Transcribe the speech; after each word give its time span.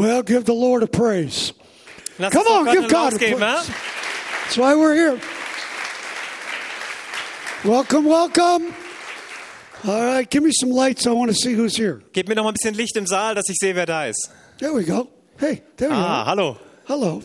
Well, 0.00 0.22
give 0.22 0.46
the 0.46 0.54
Lord 0.54 0.82
a 0.82 0.86
praise. 0.86 1.52
Lass 2.18 2.32
Come 2.32 2.46
on, 2.46 2.64
give 2.74 2.88
God 2.90 3.12
a 3.12 3.18
praise. 3.18 3.38
That's 3.38 4.56
why 4.56 4.74
we're 4.74 4.94
here. 4.94 5.20
Welcome, 7.66 8.06
welcome. 8.06 8.74
All 9.86 10.02
right, 10.06 10.28
give 10.30 10.42
me 10.42 10.52
some 10.58 10.70
lights. 10.70 11.06
I 11.06 11.10
want 11.12 11.30
to 11.30 11.34
see 11.34 11.52
who's 11.52 11.76
here. 11.76 12.00
Gebt 12.14 12.28
mir 12.30 12.34
noch 12.34 12.44
mal 12.44 12.52
ein 12.52 12.54
bisschen 12.54 12.74
Licht 12.74 12.96
im 12.96 13.06
Saal, 13.06 13.34
dass 13.34 13.50
ich 13.50 13.56
sehe, 13.60 13.74
wer 13.76 13.84
da 13.84 14.06
ist. 14.06 14.30
There 14.58 14.72
we 14.72 14.84
go. 14.84 15.10
Hey, 15.38 15.60
there 15.76 15.90
you 15.90 15.94
Ah, 15.94 16.20
are. 16.20 16.24
hallo. 16.24 16.56
Hello. 16.86 17.22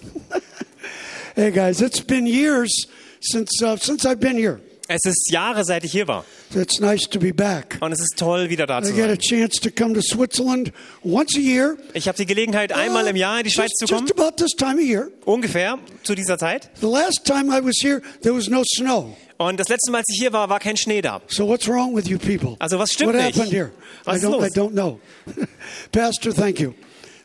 hey 1.38 1.52
guys, 1.52 1.82
it's 1.82 2.02
been 2.02 2.28
years 2.28 2.88
since 3.22 3.62
uh, 3.64 3.78
since 3.78 4.06
I've 4.06 4.20
been 4.20 4.36
here. 4.38 4.60
Es 4.88 5.02
ist 5.04 5.32
Jahre, 5.32 5.66
seit 5.66 5.84
ich 5.84 5.92
hier 5.92 6.08
war. 6.08 6.26
It's 6.54 6.80
nice 6.80 7.10
to 7.10 7.18
be 7.20 7.34
back. 7.34 7.78
Und 7.82 7.92
es 7.92 8.00
ist 8.00 8.18
toll, 8.18 8.50
wieder 8.52 8.68
da 8.68 8.80
I 8.80 8.84
zu 8.84 8.94
get 8.94 9.06
a 9.06 9.08
sein. 9.10 9.20
chance 9.20 9.60
to 9.60 9.70
come 9.72 9.96
to 9.96 10.02
Switzerland 10.02 10.72
once 11.04 11.36
a 11.36 11.40
year. 11.40 11.76
Ich 11.94 12.08
habe 12.08 12.18
die 12.18 12.28
Gelegenheit, 12.28 12.72
einmal 12.72 13.08
im 13.08 13.16
Jahr 13.16 13.40
in 13.40 13.46
die 13.46 13.52
Schweiz 13.52 13.72
just, 13.80 13.88
zu 13.88 13.96
kommen. 13.96 14.08
just 14.08 14.20
about 14.20 14.36
this 14.38 14.52
time 14.52 14.76
of 14.76 14.82
year. 14.88 15.10
Ungefähr 15.26 15.80
zu 16.04 16.14
dieser 16.14 16.38
Zeit. 16.38 16.70
The 16.80 16.86
last 16.88 17.22
time 17.26 17.48
I 17.52 17.64
was 17.66 17.78
here, 17.82 18.02
there 18.22 18.36
was 18.36 18.48
no 18.48 18.62
snow. 18.76 19.18
Und 19.38 19.60
das 19.60 19.70
letzte 19.70 19.92
Mal, 19.92 19.98
als 19.98 20.08
ich 20.14 20.20
hier 20.20 20.32
war, 20.34 20.50
war 20.50 20.60
kein 20.60 20.78
Schnee 20.78 21.02
da. 21.02 21.20
So 21.28 21.48
what's 21.48 21.68
wrong 21.68 21.96
with 21.96 22.08
you 22.08 22.20
people? 22.20 22.56
Also, 22.60 22.78
was 22.78 22.90
stimmt 22.92 23.14
what 23.14 23.22
nicht? 23.22 23.36
happened 23.36 23.52
here? 23.54 23.72
Was 24.06 24.16
I 24.16 24.18
ist 24.20 24.26
don't. 24.26 24.38
I 24.38 24.44
los? 24.44 24.54
don't 24.54 24.72
know. 24.74 25.00
Pastor, 25.92 26.32
thank 26.32 26.60
you. 26.60 26.74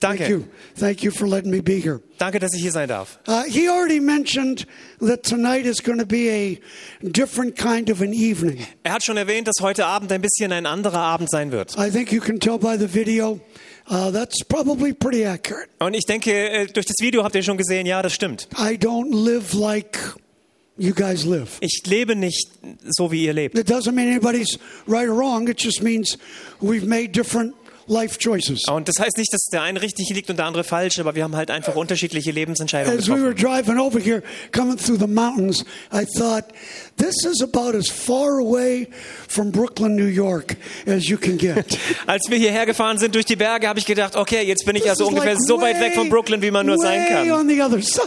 Danke. 0.00 0.24
Thank 0.24 0.30
you. 0.30 0.44
Thank 0.76 1.02
you 1.02 1.10
for 1.10 1.28
letting 1.28 1.50
me 1.50 1.60
be 1.60 1.78
here. 1.78 2.00
Danke, 2.18 2.38
dass 2.38 2.54
ich 2.54 2.62
hier 2.62 2.72
sein 2.72 2.88
darf. 2.88 3.18
Uh, 3.28 3.42
he 3.44 3.68
already 3.68 4.00
mentioned 4.00 4.66
that 5.00 5.22
tonight 5.22 5.66
is 5.66 5.82
going 5.82 5.98
to 5.98 6.06
be 6.06 6.28
a 6.30 6.58
different 7.06 7.54
kind 7.56 7.90
of 7.90 8.00
an 8.00 8.12
evening. 8.14 8.66
Er 8.82 8.94
hat 8.94 9.04
schon 9.04 9.18
erwähnt, 9.18 9.46
dass 9.46 9.60
heute 9.60 9.84
Abend 9.84 10.10
ein 10.10 10.22
bisschen 10.22 10.52
ein 10.52 10.64
anderer 10.64 11.00
Abend 11.00 11.30
sein 11.30 11.52
wird. 11.52 11.76
I 11.78 11.90
think 11.90 12.12
you 12.12 12.20
can 12.20 12.40
tell 12.40 12.58
by 12.58 12.78
the 12.78 12.92
video. 12.92 13.40
Uh, 13.90 14.10
that's 14.10 14.42
probably 14.44 14.92
pretty 14.94 15.26
accurate. 15.26 15.68
Und 15.80 15.94
ich 15.94 16.06
denke, 16.06 16.32
äh, 16.32 16.66
durch 16.66 16.86
das 16.86 16.96
Video 17.00 17.24
habt 17.24 17.34
ihr 17.34 17.42
schon 17.42 17.56
gesehen, 17.56 17.86
ja, 17.86 18.00
das 18.02 18.14
stimmt. 18.14 18.48
I 18.56 18.76
don't 18.76 19.12
live 19.12 19.52
like 19.52 19.98
you 20.78 20.94
guys 20.94 21.24
live. 21.24 21.58
Ich 21.60 21.82
lebe 21.86 22.16
nicht 22.16 22.48
so, 22.88 23.10
wie 23.12 23.24
ihr 23.24 23.34
lebt. 23.34 23.58
It 23.58 23.68
doesn't 23.68 23.92
mean 23.92 24.08
anybody's 24.08 24.58
right 24.86 25.08
or 25.08 25.16
wrong. 25.16 25.48
It 25.48 25.62
just 25.62 25.82
means 25.82 26.16
we've 26.60 26.86
made 26.86 27.12
different 27.12 27.54
life 27.90 28.18
choices. 28.18 28.64
Und 28.68 28.88
das 28.88 28.98
heißt 28.98 29.18
nicht, 29.18 29.32
dass 29.32 29.42
der 29.52 29.62
eine 29.62 29.82
richtig 29.82 30.08
liegt 30.10 30.30
und 30.30 30.38
der 30.38 30.46
andere 30.46 30.64
falsch, 30.64 30.98
aber 30.98 31.14
wir 31.14 31.24
haben 31.24 31.36
halt 31.36 31.50
einfach 31.50 31.74
unterschiedliche 31.74 32.30
Lebensentscheidungen 32.30 32.98
As 32.98 33.08
we 33.08 33.20
were 33.20 33.34
driving 33.34 33.78
over 33.78 33.98
here, 33.98 34.22
coming 34.52 34.76
through 34.76 34.98
the 34.98 35.06
mountains, 35.06 35.64
I 35.92 36.06
thought, 36.06 36.44
this 36.96 37.14
is 37.24 37.42
about 37.42 37.76
as 37.76 37.88
far 37.88 38.38
away 38.40 38.88
from 39.28 39.50
Brooklyn, 39.50 39.96
New 39.96 40.06
York 40.06 40.56
as 40.86 41.08
you 41.08 41.18
can 41.18 41.36
get. 41.36 41.78
Als 42.06 42.30
wir 42.30 42.38
hierher 42.38 42.64
gefahren 42.64 42.98
sind 42.98 43.14
durch 43.14 43.26
die 43.26 43.36
Berge, 43.36 43.68
habe 43.68 43.78
ich 43.78 43.86
gedacht, 43.86 44.16
okay, 44.16 44.42
jetzt 44.42 44.64
bin 44.64 44.76
ich 44.76 44.82
This 44.82 44.92
also 44.92 45.08
ungefähr 45.08 45.34
like 45.34 45.42
so 45.46 45.60
weit 45.60 45.80
weg 45.80 45.94
von 45.94 46.08
Brooklyn, 46.08 46.42
wie 46.42 46.50
man 46.50 46.66
nur 46.66 46.78
sein 46.78 47.06
kann. 47.08 47.48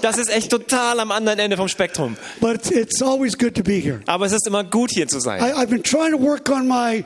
Das 0.01 0.17
ist 0.17 0.29
echt 0.29 0.49
total 0.49 0.99
am 0.99 1.11
anderen 1.11 1.39
Ende 1.39 1.57
vom 1.57 1.67
Spektrum. 1.67 2.15
But 2.39 2.55
it's, 2.55 2.71
it's 2.71 3.01
always 3.01 3.37
good 3.37 3.55
to 3.55 3.63
be 3.63 3.79
here. 3.79 3.99
Aber 4.05 4.25
es 4.25 4.31
ist 4.31 4.47
immer 4.47 4.63
gut, 4.63 4.91
hier 4.91 5.07
zu 5.07 5.19
sein. 5.19 5.41
I, 5.41 5.53
I've 5.53 5.67
been 5.67 5.83
trying 5.83 6.11
to 6.11 6.21
work 6.21 6.49
on 6.49 6.67
my 6.67 7.03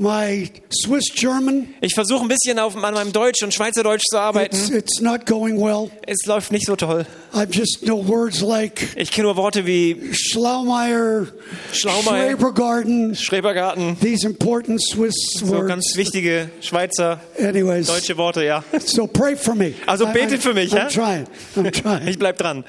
my 0.00 0.50
Swiss 0.72 1.04
German. 1.14 1.74
Ich 1.82 1.94
versuche 1.94 2.22
ein 2.22 2.28
bisschen 2.28 2.58
auf, 2.58 2.74
an 2.74 2.94
meinem 2.94 3.12
Deutsch 3.12 3.42
und 3.42 3.52
Schweizerdeutsch 3.52 4.00
zu 4.08 4.16
It's, 4.16 4.20
arbeiten. 4.22 4.56
it's 4.74 5.00
not 5.00 5.26
going 5.26 5.58
well. 5.60 5.90
Es 6.06 6.24
läuft 6.26 6.52
nicht 6.52 6.64
so 6.66 6.74
toll. 6.74 7.04
I've 7.34 7.52
just 7.54 7.82
know 7.82 8.02
words 8.08 8.40
like 8.40 8.88
Ich 8.96 9.12
kenne 9.12 9.26
nur 9.26 9.36
Worte 9.36 9.66
wie 9.66 10.00
Schlaumeier, 10.12 11.26
Schlaumeier. 11.72 12.30
Schrebergarten, 12.30 13.14
Schrebergarten, 13.14 13.96
these 14.00 14.26
important 14.26 14.80
Swiss 14.82 15.14
so 15.38 15.48
words. 15.48 15.68
ganz 15.68 15.92
wichtige 15.96 16.50
Schweizer 16.62 17.20
Anyways, 17.38 17.86
deutsche 17.86 18.16
Worte, 18.16 18.44
ja. 18.44 18.64
so 18.84 19.06
pray 19.06 19.36
for 19.36 19.54
me. 19.54 19.74
Also 19.86 20.06
I- 20.06 20.38
für 20.38 20.54
mich, 20.54 20.72
I'm 20.72 20.76
ja? 20.78 20.88
trying. 20.88 21.26
I'm 21.56 21.70
trying. 21.82 22.08
Ich 22.08 22.18
bleib 22.18 22.38
dran. 22.38 22.64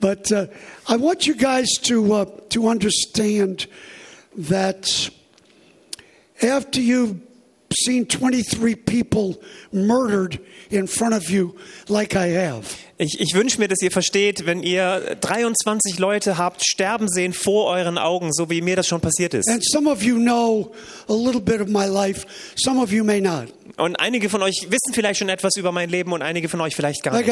But 0.00 0.30
uh, 0.30 0.46
I 0.86 0.96
want 1.00 1.26
you 1.26 1.34
guys 1.34 1.68
to 1.84 2.12
uh, 2.14 2.26
to 2.50 2.68
understand 2.68 3.66
that 4.36 5.10
after 6.42 6.80
you've 6.80 7.16
seen 7.72 8.06
23 8.06 8.74
people 8.76 9.36
murdered 9.72 10.38
in 10.70 10.86
front 10.86 11.14
of 11.14 11.28
you, 11.30 11.54
like 11.88 12.14
I 12.14 12.28
have, 12.32 12.64
Ich, 12.98 13.20
ich 13.20 13.34
wünsche 13.34 13.58
mir, 13.60 13.68
dass 13.68 13.82
ihr 13.82 13.90
versteht, 13.90 14.46
wenn 14.46 14.62
ihr 14.62 15.16
23 15.20 15.98
Leute 15.98 16.38
habt 16.38 16.62
sterben 16.66 17.08
sehen 17.08 17.32
vor 17.34 17.66
euren 17.66 17.98
Augen, 17.98 18.32
so 18.32 18.48
wie 18.48 18.62
mir 18.62 18.76
das 18.76 18.86
schon 18.86 19.00
passiert 19.02 19.34
ist. 19.34 19.48
and 19.50 19.62
some 19.64 19.90
of 19.90 20.02
you 20.02 20.16
know 20.16 20.72
a 21.08 21.12
little 21.12 21.40
bit 21.40 21.60
of 21.60 21.68
my 21.68 21.86
life, 21.86 22.24
some 22.56 22.80
of 22.80 22.92
you 22.92 23.04
may 23.04 23.20
not. 23.20 23.48
Und 23.76 23.96
einige 23.96 24.30
von 24.30 24.42
euch 24.42 24.66
wissen 24.70 24.94
vielleicht 24.94 25.18
schon 25.18 25.28
etwas 25.28 25.56
über 25.56 25.70
mein 25.70 25.90
Leben 25.90 26.12
und 26.12 26.22
einige 26.22 26.48
von 26.48 26.60
euch 26.62 26.74
vielleicht 26.74 27.02
gar 27.02 27.12
nicht. 27.12 27.26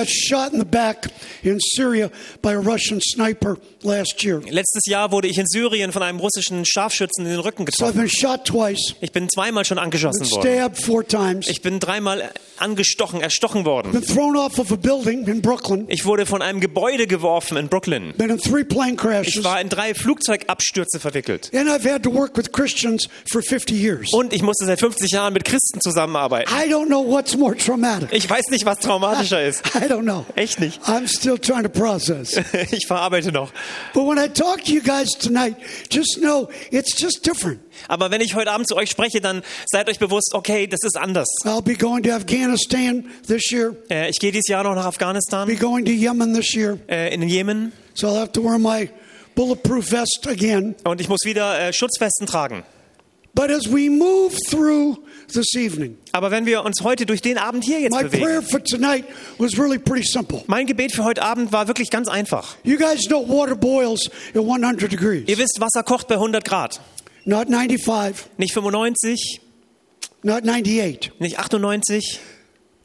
Letztes 4.51 4.83
Jahr 4.87 5.11
wurde 5.11 5.29
ich 5.29 5.39
in 5.39 5.47
Syrien 5.47 5.93
von 5.93 6.03
einem 6.03 6.19
russischen 6.19 6.65
Scharfschützen 6.67 7.25
in 7.25 7.31
den 7.31 7.41
Rücken 7.41 7.65
getroffen. 7.65 8.05
Ich 9.01 9.13
bin 9.13 9.29
zweimal 9.29 9.65
schon 9.65 9.79
angeschossen 9.79 10.31
worden. 10.31 10.71
Ich 11.49 11.63
bin 11.63 11.81
dreimal 11.81 12.31
angestochen, 12.59 13.21
erstochen 13.23 13.65
worden. 13.65 13.93
Ich 15.89 16.05
wurde 16.05 16.27
von 16.27 16.43
einem 16.43 16.61
Gebäude 16.61 17.07
geworfen 17.07 17.57
in 17.57 17.69
Brooklyn. 17.69 18.13
Ich 18.19 19.45
war 19.45 19.61
in 19.61 19.69
drei 19.71 19.95
Flugzeugabstürze 19.95 21.01
verwickelt. 21.01 21.51
And 21.55 21.69
I've 21.71 21.91
had 21.91 22.03
to 22.03 22.13
work 22.13 22.37
with 22.37 22.53
Christians 22.53 23.09
for 23.31 23.43
50 23.43 23.73
years. 23.75 24.13
Und 24.13 24.33
ich 24.33 24.43
musste 24.43 24.67
seit 24.67 24.81
50 24.81 25.11
Jahren 25.11 25.33
mit 25.33 25.45
Christen 25.45 25.81
zusammenarbeiten. 25.81 26.34
I 26.43 26.69
don't 26.69 26.87
know 26.89 27.01
what's 27.01 27.37
more 27.37 27.57
traumatic. 27.57 28.09
Ich 28.13 28.29
weiß 28.29 28.47
nicht, 28.51 28.65
was 28.67 28.79
traumatischer 28.81 29.43
ist. 29.43 29.63
I 29.75 29.87
don't 29.89 30.03
know. 30.03 30.25
Echt 30.35 30.61
nicht. 30.61 30.81
I'm 30.83 31.07
still 31.07 31.39
trying 31.39 31.63
to 31.63 31.69
process. 31.69 32.35
Ich 32.73 32.87
verarbeite 32.87 33.31
noch. 33.33 33.53
But 33.93 34.07
when 34.07 34.19
I 34.19 34.29
talk 34.29 34.65
to 34.65 34.73
you 34.73 34.81
guys 34.83 35.11
tonight, 35.19 35.57
just 35.91 36.19
know 36.21 36.49
it's 36.71 36.99
just 37.01 37.25
different. 37.27 37.61
Aber 37.89 38.11
wenn 38.11 38.21
ich 38.21 38.35
heute 38.35 38.51
Abend 38.51 38.69
zu 38.69 38.77
euch 38.77 38.91
spreche, 38.91 39.21
dann 39.21 39.43
seid 39.67 39.89
euch 39.89 39.99
bewusst, 39.99 40.33
okay, 40.35 40.67
das 40.67 40.81
ist 40.83 40.97
anders. 40.97 41.29
I'll 41.45 41.63
be 41.63 41.75
going 41.75 42.03
to 42.05 42.11
Afghanistan 42.13 43.05
this 43.27 43.51
year, 43.51 43.75
Äh, 43.91 44.09
ich 44.11 44.19
gehe 44.19 44.33
dieses 44.33 44.49
Jahr 44.49 44.63
noch 44.65 44.75
nach 44.75 44.83
be 44.83 44.89
Afghanistan, 44.89 45.47
going 45.57 45.85
to 45.85 45.91
Yemen 45.93 46.35
this 46.35 46.55
year. 46.55 46.79
äh, 46.89 47.13
in 47.15 47.21
den 47.21 47.29
Jemen. 47.29 47.73
So 47.95 48.09
I'll 48.09 48.19
have 48.21 48.33
to 48.33 48.43
wear 48.43 48.59
my 48.59 48.89
bulletproof 49.35 49.87
vest 49.89 50.27
again. 50.29 50.75
Und 50.85 51.01
ich 51.01 51.09
muss 51.09 51.21
wieder 51.25 51.59
äh, 51.61 51.73
Schutzwesten 51.73 52.27
tragen. 52.27 52.63
Aber 56.13 56.31
wenn 56.31 56.47
wir 56.47 56.65
uns 56.65 56.83
heute 56.83 57.07
durch 57.07 57.21
den 57.23 57.39
Abend 57.39 57.65
hier 57.65 57.81
jetzt 57.81 57.93
my 57.93 58.05
prayer 58.05 58.41
bewegen, 58.41 58.43
for 58.51 58.63
tonight 58.63 59.05
was 59.39 59.59
really 59.59 59.79
pretty 59.79 60.07
simple. 60.07 60.43
mein 60.47 60.67
Gebet 60.67 60.93
für 60.93 61.05
heute 61.05 61.23
Abend 61.23 61.53
war 61.53 61.67
wirklich 61.67 61.91
ganz 61.91 62.09
einfach. 62.09 62.57
You 62.63 62.77
guys 62.77 63.07
know 63.07 63.27
water 63.29 63.57
boils 63.57 64.09
at 64.35 64.37
100 64.41 64.91
degrees, 64.91 65.25
Ihr 65.29 65.39
wisst, 65.39 65.61
Wasser 65.61 65.83
kocht 65.83 66.09
bei 66.09 66.15
100 66.15 66.45
Grad. 66.45 66.81
not 67.25 67.49
95, 67.49 68.27
Nicht 68.39 68.53
95, 68.53 69.41
not 70.23 70.45
98. 70.45 71.13
nicht 71.19 71.39
98. 71.39 72.21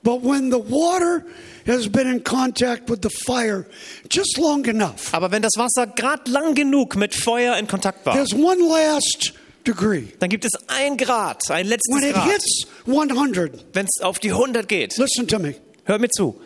But 0.02 0.24
when 0.24 0.50
the 0.50 0.60
water 0.72 1.26
has 1.68 1.90
been 1.90 2.08
in 2.08 2.24
contact 2.24 2.90
with 2.90 3.00
the 3.04 3.10
fire 3.10 3.66
just 4.10 4.38
long 4.38 4.64
enough, 4.66 5.14
Aber 5.14 5.30
wenn 5.32 5.42
das 5.42 5.52
Wasser 5.58 5.88
gerade 5.88 6.32
lang 6.32 6.56
genug 6.56 6.96
mit 6.96 7.14
Feuer 7.14 7.58
in 7.58 7.68
Kontakt 7.68 8.06
war, 8.06 8.14
there's 8.14 8.34
one 8.34 8.60
last 8.66 9.34
degree. 9.74 10.04
dann 10.20 10.30
gibt 10.30 10.46
es 10.46 10.52
ein 10.68 10.98
Grad, 10.98 11.42
ein 11.50 11.66
When 11.66 11.68
letztes 11.70 12.04
it 12.04 12.14
Grad. 12.14 12.32
hits 12.32 12.68
100, 12.88 13.66
Wenn 13.74 13.86
es 13.86 14.02
auf 14.04 14.20
die 14.20 14.32
100 14.32 14.68
geht, 14.68 14.98
listen 14.98 15.28
to 15.28 15.40
me, 15.40 15.56
hört 15.86 16.02
mir 16.02 16.10
zu, 16.10 16.40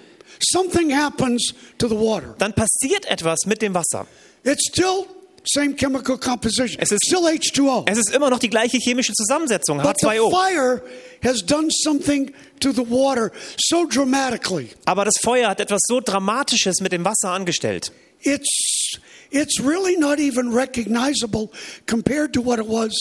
something 0.51 0.95
happens 0.95 1.53
to 1.78 1.88
the 1.88 1.95
water. 1.95 2.35
dann 2.38 2.53
passiert 2.53 3.06
etwas 3.06 3.45
mit 3.45 3.61
dem 3.61 3.73
Wasser. 3.73 4.06
It's 4.44 4.67
still 4.67 5.06
same 5.45 5.75
chemical 5.75 6.17
composition. 6.17 6.81
Es 6.81 6.91
ist- 6.91 7.06
still 7.06 7.25
H2O. 7.25 7.84
Es 7.89 7.97
ist 7.97 8.11
immer 8.16 8.29
noch 8.29 8.39
die 8.39 8.50
gleiche 8.50 8.78
chemische 8.78 9.11
Zusammensetzung, 9.13 9.78
But 9.81 9.97
the 10.00 10.07
H2O. 10.07 10.29
fire 10.31 10.81
has 11.23 11.45
done 11.45 11.67
something 11.69 12.31
to 12.61 12.72
the 12.72 12.90
water 12.90 13.29
so 13.58 13.85
dramatically. 13.85 14.69
Aber 14.85 15.03
das 15.03 15.16
Feuer 15.22 15.49
hat 15.49 15.59
etwas 15.59 15.81
so 15.85 15.99
Dramatisches 15.99 16.79
mit 16.79 16.93
dem 16.93 17.03
Wasser 17.03 17.29
angestellt. 17.31 17.91
It's 18.22 18.97
it's 19.34 19.59
really 19.59 19.97
not 19.97 20.20
even 20.20 20.53
recognizable 20.53 21.52
compared 21.85 22.34
to 22.34 22.41
what 22.41 22.59
it 22.59 22.68
was 22.68 22.94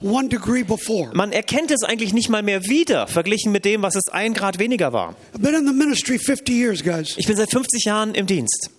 one 0.00 0.28
degree 0.28 0.62
before. 0.62 1.10
Man 1.14 1.32
erkennt 1.32 1.70
es 1.70 1.82
eigentlich 1.82 2.12
nicht 2.12 2.28
mal 2.28 2.42
mehr 2.42 2.66
wieder, 2.66 3.06
verglichen 3.06 3.52
mit 3.52 3.64
dem, 3.64 3.82
was 3.82 3.96
es 3.96 4.08
ein 4.08 4.34
Grad 4.34 4.58
weniger 4.58 4.92
war. 4.92 5.16
I've 5.34 5.42
been 5.42 5.54
in 5.54 5.66
the 5.66 5.72
ministry 5.72 6.18
50 6.18 6.52
years, 6.52 6.82
guys. 6.82 7.14
Ich 7.16 7.26
bin 7.26 7.36
seit 7.36 7.50
50 7.50 7.84
Jahren 7.84 8.14
im 8.14 8.26
Dienst. 8.26 8.70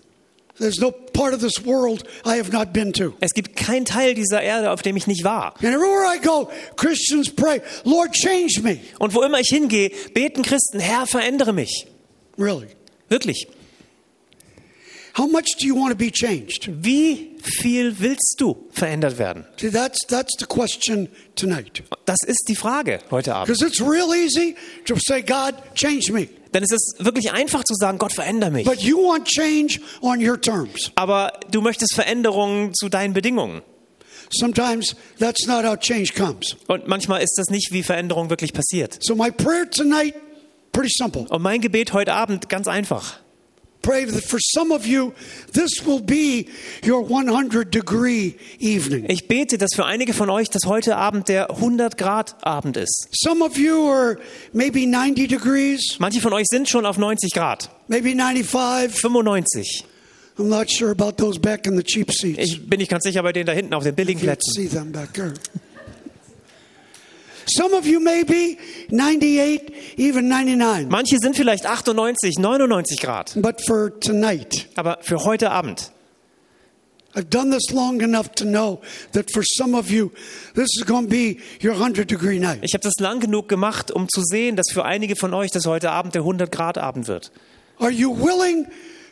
There's 0.60 0.80
no 0.80 0.92
part 0.92 1.34
of 1.34 1.40
this 1.40 1.66
world 1.66 2.04
I 2.26 2.36
have 2.36 2.52
not 2.52 2.74
been 2.74 2.92
to. 2.94 3.14
Es 3.22 3.34
gibt 3.34 3.56
keinen 3.56 3.86
Teil 3.86 4.14
dieser 4.14 4.42
Erde, 4.42 4.72
auf 4.72 4.82
dem 4.82 4.98
ich 4.98 5.08
nicht 5.08 5.24
war. 5.24 5.54
And 5.64 5.74
everywhere 5.74 6.06
I 6.14 6.20
go, 6.20 6.50
Christians 6.76 7.30
pray, 7.30 7.62
Lord, 7.86 8.12
change 8.12 8.62
me. 8.62 8.80
Und 9.00 9.16
wo 9.16 9.22
immer 9.22 9.40
ich 9.40 9.48
hingehe, 9.48 9.92
beten 10.14 10.44
Christen, 10.44 10.80
Herr, 10.80 11.08
verändere 11.08 11.54
mich. 11.54 11.88
Really. 12.38 12.68
Wirklich. 13.08 13.48
How 15.20 15.28
much 15.28 15.58
do 15.60 15.68
you 15.68 15.76
want 15.76 15.92
to 15.92 15.98
be 15.98 16.10
changed? 16.10 16.70
Wie 16.82 17.36
viel 17.44 18.00
willst 18.00 18.36
du 18.38 18.56
verändert 18.72 19.18
werden? 19.18 19.44
That's 19.58 20.00
that's 20.08 20.38
the 20.40 20.46
question 20.46 21.10
tonight. 21.36 21.84
Das 22.06 22.20
ist 22.26 22.46
die 22.48 22.56
Frage 22.56 23.00
heute 23.12 23.36
Abend. 23.36 23.48
Because 23.48 23.68
it's 23.68 23.82
real 23.82 24.16
easy 24.16 24.56
to 24.86 24.96
say, 24.98 25.22
God, 25.22 25.56
change 25.76 26.14
me. 26.14 26.30
Denn 26.54 26.64
es 26.64 26.72
ist 26.72 26.96
wirklich 27.00 27.34
einfach 27.34 27.66
zu 27.66 27.74
sagen, 27.76 27.98
Gott 27.98 28.14
verändere 28.14 28.50
mich. 28.50 28.66
But 28.66 28.80
you 28.80 28.96
want 28.96 29.28
change 29.28 29.82
on 30.00 30.26
your 30.26 30.40
terms. 30.40 30.90
Aber 30.96 31.34
du 31.52 31.60
möchtest 31.60 31.96
Veränderungen 31.96 32.74
zu 32.74 32.88
deinen 32.88 33.14
Bedingungen. 33.14 33.62
Sometimes 34.32 34.96
that's 35.20 35.46
not 35.48 35.66
how 35.66 35.78
change 35.78 36.14
comes. 36.14 36.56
Und 36.68 36.88
manchmal 36.88 37.22
ist 37.22 37.34
das 37.36 37.48
nicht, 37.50 37.74
wie 37.74 37.84
Veränderung 37.84 38.30
wirklich 38.30 38.54
passiert. 38.54 38.98
So 39.02 39.16
my 39.16 39.32
prayer 39.32 39.70
tonight, 39.70 40.16
pretty 40.72 40.94
simple. 40.96 41.26
Und 41.28 41.42
mein 41.42 41.60
Gebet 41.60 41.92
heute 41.92 42.14
Abend 42.14 42.48
ganz 42.48 42.70
einfach. 42.70 43.20
Pray 43.82 44.06
that 44.06 44.24
for 44.26 44.40
some 44.42 44.74
of 44.74 44.86
you, 44.86 45.14
this 45.54 45.86
will 45.86 46.02
be 46.02 46.48
your 46.86 47.02
100 47.02 47.72
degree 47.74 48.36
evening. 48.60 49.06
Ich 49.08 49.28
bete, 49.28 49.58
dass 49.58 49.70
für 49.74 49.86
einige 49.86 50.14
von 50.14 50.30
euch 50.30 50.50
das 50.50 50.66
heute 50.66 50.98
Abend 50.98 51.30
der 51.30 51.50
100 51.50 51.98
Grad 51.98 52.36
Abend 52.46 52.76
ist. 52.76 53.08
Some 53.12 53.44
of 53.44 53.58
you 53.58 53.90
are 53.90 54.18
maybe 54.52 54.86
90 54.86 55.30
degrees, 55.30 55.96
Manche 56.00 56.20
von 56.20 56.34
euch 56.34 56.46
sind 56.50 56.68
schon 56.68 56.86
auf 56.86 56.98
90 56.98 57.32
Grad, 57.34 57.70
maybe 57.88 58.10
95. 58.12 59.00
95. 59.00 59.86
I'm 60.38 60.48
not 60.48 60.70
sure 60.70 60.92
about 60.92 61.18
those 61.18 61.38
back 61.38 61.66
in 61.66 61.76
the 61.76 61.84
cheap 61.84 62.12
seats. 62.12 62.40
Ich 62.40 62.70
bin 62.70 62.80
nicht 62.80 62.90
ganz 62.90 63.04
sicher 63.04 63.24
bei 63.24 63.34
denen 63.34 63.46
da 63.46 63.54
hinten 63.54 63.74
auf 63.74 63.84
den 63.84 63.96
billigen 63.96 64.22
Plätzen. 64.22 64.54
see 64.54 64.68
them 64.68 64.92
back 64.92 65.14
there. 65.14 65.34
Some 67.58 67.74
of 67.74 67.86
you 67.86 68.00
may 68.00 68.24
be 68.24 68.58
98, 68.92 69.98
even 69.98 70.28
99. 70.28 70.90
Manche 70.90 71.18
sind 71.20 71.36
vielleicht 71.36 71.66
98, 71.66 72.38
99 72.38 73.00
Grad. 73.02 73.34
But 73.36 73.62
for 73.66 74.00
tonight, 74.00 74.68
Aber 74.76 75.00
für 75.02 75.24
heute 75.24 75.50
Abend, 75.52 75.92
I've 77.16 77.30
done 77.30 77.50
this 77.50 77.72
long 77.72 78.02
enough 78.02 78.30
to 78.36 78.46
know 78.46 78.82
that 79.14 79.32
for 79.32 79.42
some 79.44 79.76
of 79.76 79.90
you, 79.90 80.12
this 80.54 80.68
is 80.78 80.86
going 80.86 81.06
to 81.06 81.10
be 81.10 81.40
your 81.62 81.74
100 81.74 82.08
degree 82.10 82.40
night. 82.40 82.60
ich 82.62 82.74
habe 82.74 82.84
das 82.84 83.00
lang 83.00 83.20
genug 83.20 83.50
gemacht, 83.50 83.90
um 83.90 84.08
zu 84.08 84.22
sehen, 84.22 84.56
dass 84.56 84.68
für 84.72 84.86
einige 84.86 85.16
von 85.16 85.34
euch 85.34 85.50
das 85.50 85.66
heute 85.66 85.90
Abend 85.90 86.14
der 86.14 86.22
100 86.22 86.52
Grad 86.52 86.78
Abend 86.78 87.08
wird. 87.08 87.32
Are 87.80 87.92
you 87.92 88.16
willing 88.16 88.68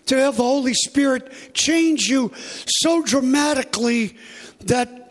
to 0.06 0.16
have 0.16 0.36
the 0.36 0.44
Holy 0.44 0.76
Spirit 0.76 1.24
change 1.54 2.08
you 2.08 2.30
so 2.68 3.02
dramatically 3.02 4.16
that 4.68 5.07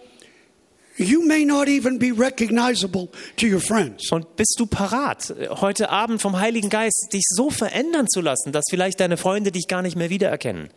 you 0.96 1.24
may 1.26 1.44
not 1.44 1.68
even 1.68 1.98
be 1.98 2.12
recognizable 2.12 3.08
to 3.36 3.46
your 3.46 3.60
friends? 3.60 4.10
Und 4.10 4.36
bist 4.36 4.56
du 4.58 4.66
parat, 4.66 5.34
heute 5.60 5.90
Abend 5.90 6.20
vom 6.20 6.38
Heiligen 6.38 6.70
Geist 6.70 7.08
dich 7.12 7.24
so 7.28 7.50
verändern 7.50 8.08
zu 8.08 8.20
lassen, 8.20 8.52
dass 8.52 8.64
vielleicht 8.70 9.00
deine 9.00 9.16
Freunde 9.16 9.52
dich 9.52 9.68
gar 9.68 9.82
nicht 9.82 9.96
mehr 9.96 10.10
wiedererkennen? 10.10 10.68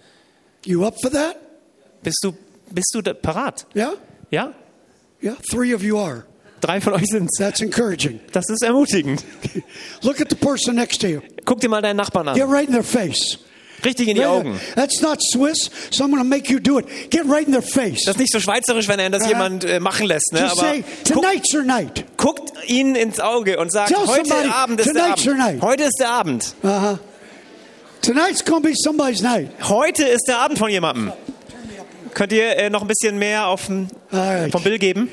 You 0.66 0.86
up 0.86 0.96
for 1.02 1.12
that? 1.12 1.38
Bist 2.04 2.20
du, 2.24 2.34
bist 2.72 2.92
du 2.94 3.02
parat? 3.14 3.66
Yeah? 3.76 3.94
Ja? 4.32 4.54
Yeah, 5.22 5.36
three 5.52 5.74
of 5.74 5.84
you 5.84 5.98
are. 5.98 6.26
Drei 6.62 6.82
von 6.82 6.94
euch 6.94 7.06
sind's. 7.08 7.38
That's 7.38 7.62
encouraging. 7.62 8.20
Das 8.32 8.50
ist 8.50 8.64
ermutigend. 8.64 9.24
Look 10.02 10.20
at 10.20 10.30
the 10.30 10.36
person 10.36 10.76
next 10.76 11.02
to 11.02 11.08
you. 11.08 11.22
Guck 11.46 11.62
dir 11.62 11.70
mal 11.70 11.82
deinen 11.82 11.98
Nachbarn 11.98 12.34
Get 12.34 12.44
an. 12.44 12.52
right 12.52 12.68
in 12.68 12.74
their 12.74 12.84
face. 12.84 13.40
Richtig 13.84 14.08
in 14.08 14.16
die 14.16 14.26
Augen. 14.26 14.60
That's 14.76 15.02
not 15.02 15.20
Swiss, 15.22 15.70
so 15.92 16.04
I'm 16.04 16.12
to 16.18 16.24
make 16.24 16.52
you 16.52 16.60
do 16.60 16.80
it. 16.80 17.10
Get 17.10 17.26
right 17.26 17.46
in 17.46 17.54
their 17.54 17.62
face. 17.62 18.06
Das 18.06 18.16
ist 18.16 18.20
nicht 18.20 18.32
so 18.32 18.40
schweizerisch, 18.40 18.88
wenn 18.88 19.00
er 19.00 19.10
das 19.10 19.24
Aha. 19.24 19.30
jemand 19.30 19.64
äh, 19.66 19.80
machen 19.80 20.08
lässt. 20.08 20.34
Ne? 20.34 20.44
Aber 20.44 20.56
say, 20.56 20.84
tonight's 21.06 21.54
your 21.54 21.64
night. 21.64 22.06
guckt 22.18 22.52
ihnen 22.68 22.96
ins 22.96 23.20
Auge 23.20 23.60
und 23.60 23.72
sagt, 23.72 23.90
Tell 23.90 23.98
heute 24.06 24.28
somebody, 24.28 24.50
Abend 24.50 24.80
ist 24.80 24.94
der 24.94 25.06
Abend. 25.06 25.62
Heute 25.62 25.84
ist 25.84 25.98
der 26.00 26.10
Abend. 26.10 26.56
Uh-huh. 26.64 27.00
Tonight's 28.02 28.44
to 28.44 28.60
be 28.60 28.74
somebody's 28.76 29.22
night. 29.22 29.50
Heute 29.68 30.04
ist 30.04 30.28
der 30.28 30.40
Abend 30.40 30.58
von 30.58 30.70
jemandem. 30.70 31.12
Könnt 32.14 32.34
ihr 32.34 32.58
äh, 32.58 32.70
noch 32.70 32.82
ein 32.82 32.88
bisschen 32.88 33.18
mehr 33.18 33.48
auf 33.48 33.70
right. 34.12 34.52
vom 34.52 34.64
Bill 34.64 34.80
geben? 34.80 35.10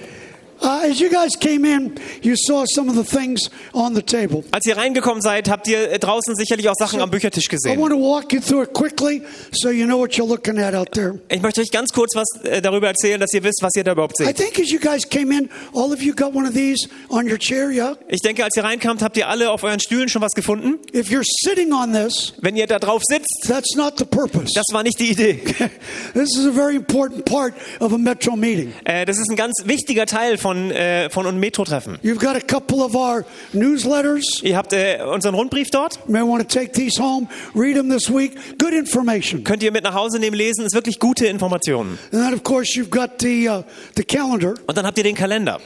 As 0.61 0.99
you 1.01 1.09
guys 1.11 1.39
came 1.39 1.65
in, 1.65 1.95
you 2.23 2.35
saw 2.37 2.65
some 2.67 2.89
of 2.91 2.97
the 2.97 3.05
things 3.05 3.51
on 3.73 3.95
the 3.95 4.03
table. 4.03 4.43
Als 4.53 4.65
ihr 4.67 4.77
reingekommen 4.77 5.21
seid, 5.23 5.49
habt 5.49 5.69
ihr 5.69 5.91
äh, 5.91 5.99
draußen 5.99 6.35
sicherlich 6.35 6.69
auch 6.69 6.75
Sachen 6.79 7.01
am 7.01 7.11
Büchertisch 7.11 7.47
I 7.47 7.49
gesehen. 7.49 7.81
want 7.81 7.93
to 7.93 7.99
walk 8.01 8.33
you 8.33 8.41
through 8.41 8.63
it 8.65 8.73
quickly 8.73 9.23
so 9.53 9.71
you 9.71 9.85
know 9.87 9.99
what 9.99 10.13
you're 10.15 10.27
looking 10.29 10.59
at 10.59 10.75
out 10.75 10.91
there. 10.93 11.19
Ich 11.29 11.43
möchte 11.43 11.61
euch 11.61 11.71
ganz 11.71 11.91
kurz 11.93 12.15
was 12.15 12.27
äh, 12.45 12.63
darüber 12.63 12.89
erzählen, 12.89 13.21
dass 13.21 13.33
ihr 13.35 13.43
wisst, 13.45 13.61
was 13.63 13.73
ihr 13.77 13.85
da 13.85 13.93
überhaupt 13.93 14.19
I 14.21 14.25
seht. 14.27 14.37
think 14.37 14.59
as 14.59 14.71
you 14.71 14.79
guys 14.79 15.09
came 15.09 15.31
in, 15.37 15.49
all 15.75 15.93
of 15.93 16.01
you 16.03 16.15
got 16.15 16.35
one 16.35 16.47
of 16.49 16.55
these 16.55 16.89
on 17.11 17.29
your 17.31 17.39
chair, 17.39 17.71
yeah? 17.71 17.97
Ich 18.09 18.23
denke, 18.23 18.43
als 18.45 18.57
ihr 18.57 18.65
reinkamt, 18.65 19.03
habt 19.03 19.17
ihr 19.17 19.29
alle 19.29 19.51
auf 19.51 19.63
euren 19.63 19.81
Stühlen 19.81 20.09
schon 20.09 20.23
was 20.23 20.33
gefunden. 20.33 20.79
If 20.95 21.11
you're 21.11 21.25
sitting 21.45 21.73
on 21.73 21.93
this, 21.93 22.33
Wenn 22.41 22.57
ihr 22.57 22.67
da 22.67 22.79
drauf 22.79 23.03
sitzt, 23.05 23.45
that's 23.47 23.75
not 23.77 23.99
the 23.99 24.05
purpose. 24.05 24.53
das 24.55 24.65
war 24.73 24.83
nicht 24.83 24.99
die 25.01 25.11
Idee. 25.11 25.41
This 26.15 26.37
is 26.37 26.47
a 26.47 26.53
very 26.53 26.77
important 26.77 27.25
part 27.25 27.55
of 27.81 27.93
a 27.93 27.99
Metro 27.99 28.37
meeting. 28.37 28.73
Das 28.85 29.19
ist 29.19 29.29
ein 29.31 29.37
ganz 29.37 29.53
wichtiger 29.65 30.07
Teil 30.07 30.39
von, 30.39 30.46
äh, 30.55 31.11
von 31.11 31.27
einem 31.27 31.41
Metro-Treffen. 31.41 31.99
You've 32.03 32.19
got 32.19 32.37
a 32.37 32.41
couple 32.41 32.85
of 32.85 32.95
our 32.95 33.25
newsletters. 33.53 34.25
Ihr 34.43 34.57
habt 34.57 34.73
äh, 34.73 34.99
unseren 35.13 35.35
Rundbrief 35.35 35.71
dort. 35.71 35.99
You 36.07 36.13
may 36.13 36.23
want 36.23 36.43
to 36.43 36.59
take 36.59 36.73
these 36.73 37.01
home, 37.01 37.29
read 37.55 37.77
them 37.77 37.89
this 37.89 38.09
week. 38.09 38.37
Good 38.59 38.73
information. 38.73 39.45
Könnt 39.45 39.63
ihr 39.63 39.73
mit 39.73 39.85
nach 39.85 39.95
Hause 39.95 40.19
nehmen, 40.19 40.37
lesen. 40.37 40.65
Ist 40.65 40.75
wirklich 40.75 40.99
gute 40.99 41.27
Informationen. 41.27 41.99
And 42.13 42.23
then, 42.23 42.35
of 42.35 42.43
course, 42.43 42.79
you've 42.79 42.91
got 42.91 43.21
the 43.21 43.49
uh, 43.49 43.63
the 43.97 44.05
calendar. 44.05 44.55
Und 44.67 44.77
dann 44.77 44.87
habt 44.87 44.99
ihr 44.99 45.05
den 45.05 45.15
Kalender. 45.15 45.59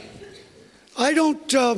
I 0.99 1.15
don't 1.15 1.55
uh, 1.55 1.76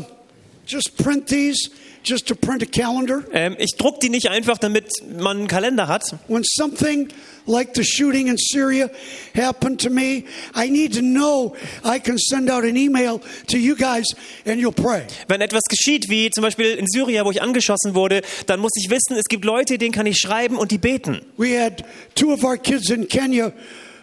just 0.67 0.97
print 0.97 1.27
these 1.29 1.71
just 2.05 2.27
to 2.29 2.35
print 2.35 2.63
a 2.63 2.67
calendar. 2.67 3.25
Ähm, 3.33 3.57
ich 3.59 3.77
druck 3.77 4.01
die 4.01 4.09
nicht 4.09 4.29
einfach, 4.29 4.59
damit 4.59 4.91
man 5.19 5.39
einen 5.39 5.49
Kalender 5.49 5.89
hat. 5.89 6.05
When 6.29 6.43
something 6.45 7.09
like 7.47 7.75
the 7.75 7.85
shooting 7.85 8.29
in 8.29 8.37
Syria 8.39 8.91
happened 9.35 9.81
to 9.81 9.91
me, 9.91 10.25
I 10.55 10.71
need 10.71 10.95
to 10.95 11.01
know 11.01 11.55
I 11.85 11.99
can 11.99 12.19
send 12.19 12.51
out 12.51 12.65
an 12.65 12.77
email 12.77 13.21
to 13.49 13.57
you 13.57 13.77
guys 13.77 14.07
and 14.47 14.61
you'll 14.61 14.73
pray. 14.73 15.05
Wenn 15.29 15.41
etwas 15.41 15.63
geschieht, 15.69 16.09
wie 16.09 16.31
zum 16.31 16.43
Beispiel 16.43 16.75
in 16.75 16.87
Syrien, 16.87 17.25
wo 17.25 17.31
ich 17.31 17.43
angeschossen 17.43 17.95
wurde, 17.95 18.23
dann 18.47 18.61
muss 18.61 18.73
ich 18.77 18.91
wissen, 18.91 19.17
es 19.17 19.25
gibt 19.29 19.45
Leute, 19.45 19.79
denen 19.79 19.93
kann 19.93 20.07
ich 20.07 20.19
schreiben 20.19 20.57
und 20.57 20.71
die 20.71 20.79
beten. 20.79 21.21
We 21.37 21.61
had 21.61 21.85
two 22.15 22.33
of 22.33 22.45
our 22.45 22.57
kids 22.57 22.91
in 22.91 23.09
Kenya 23.09 23.53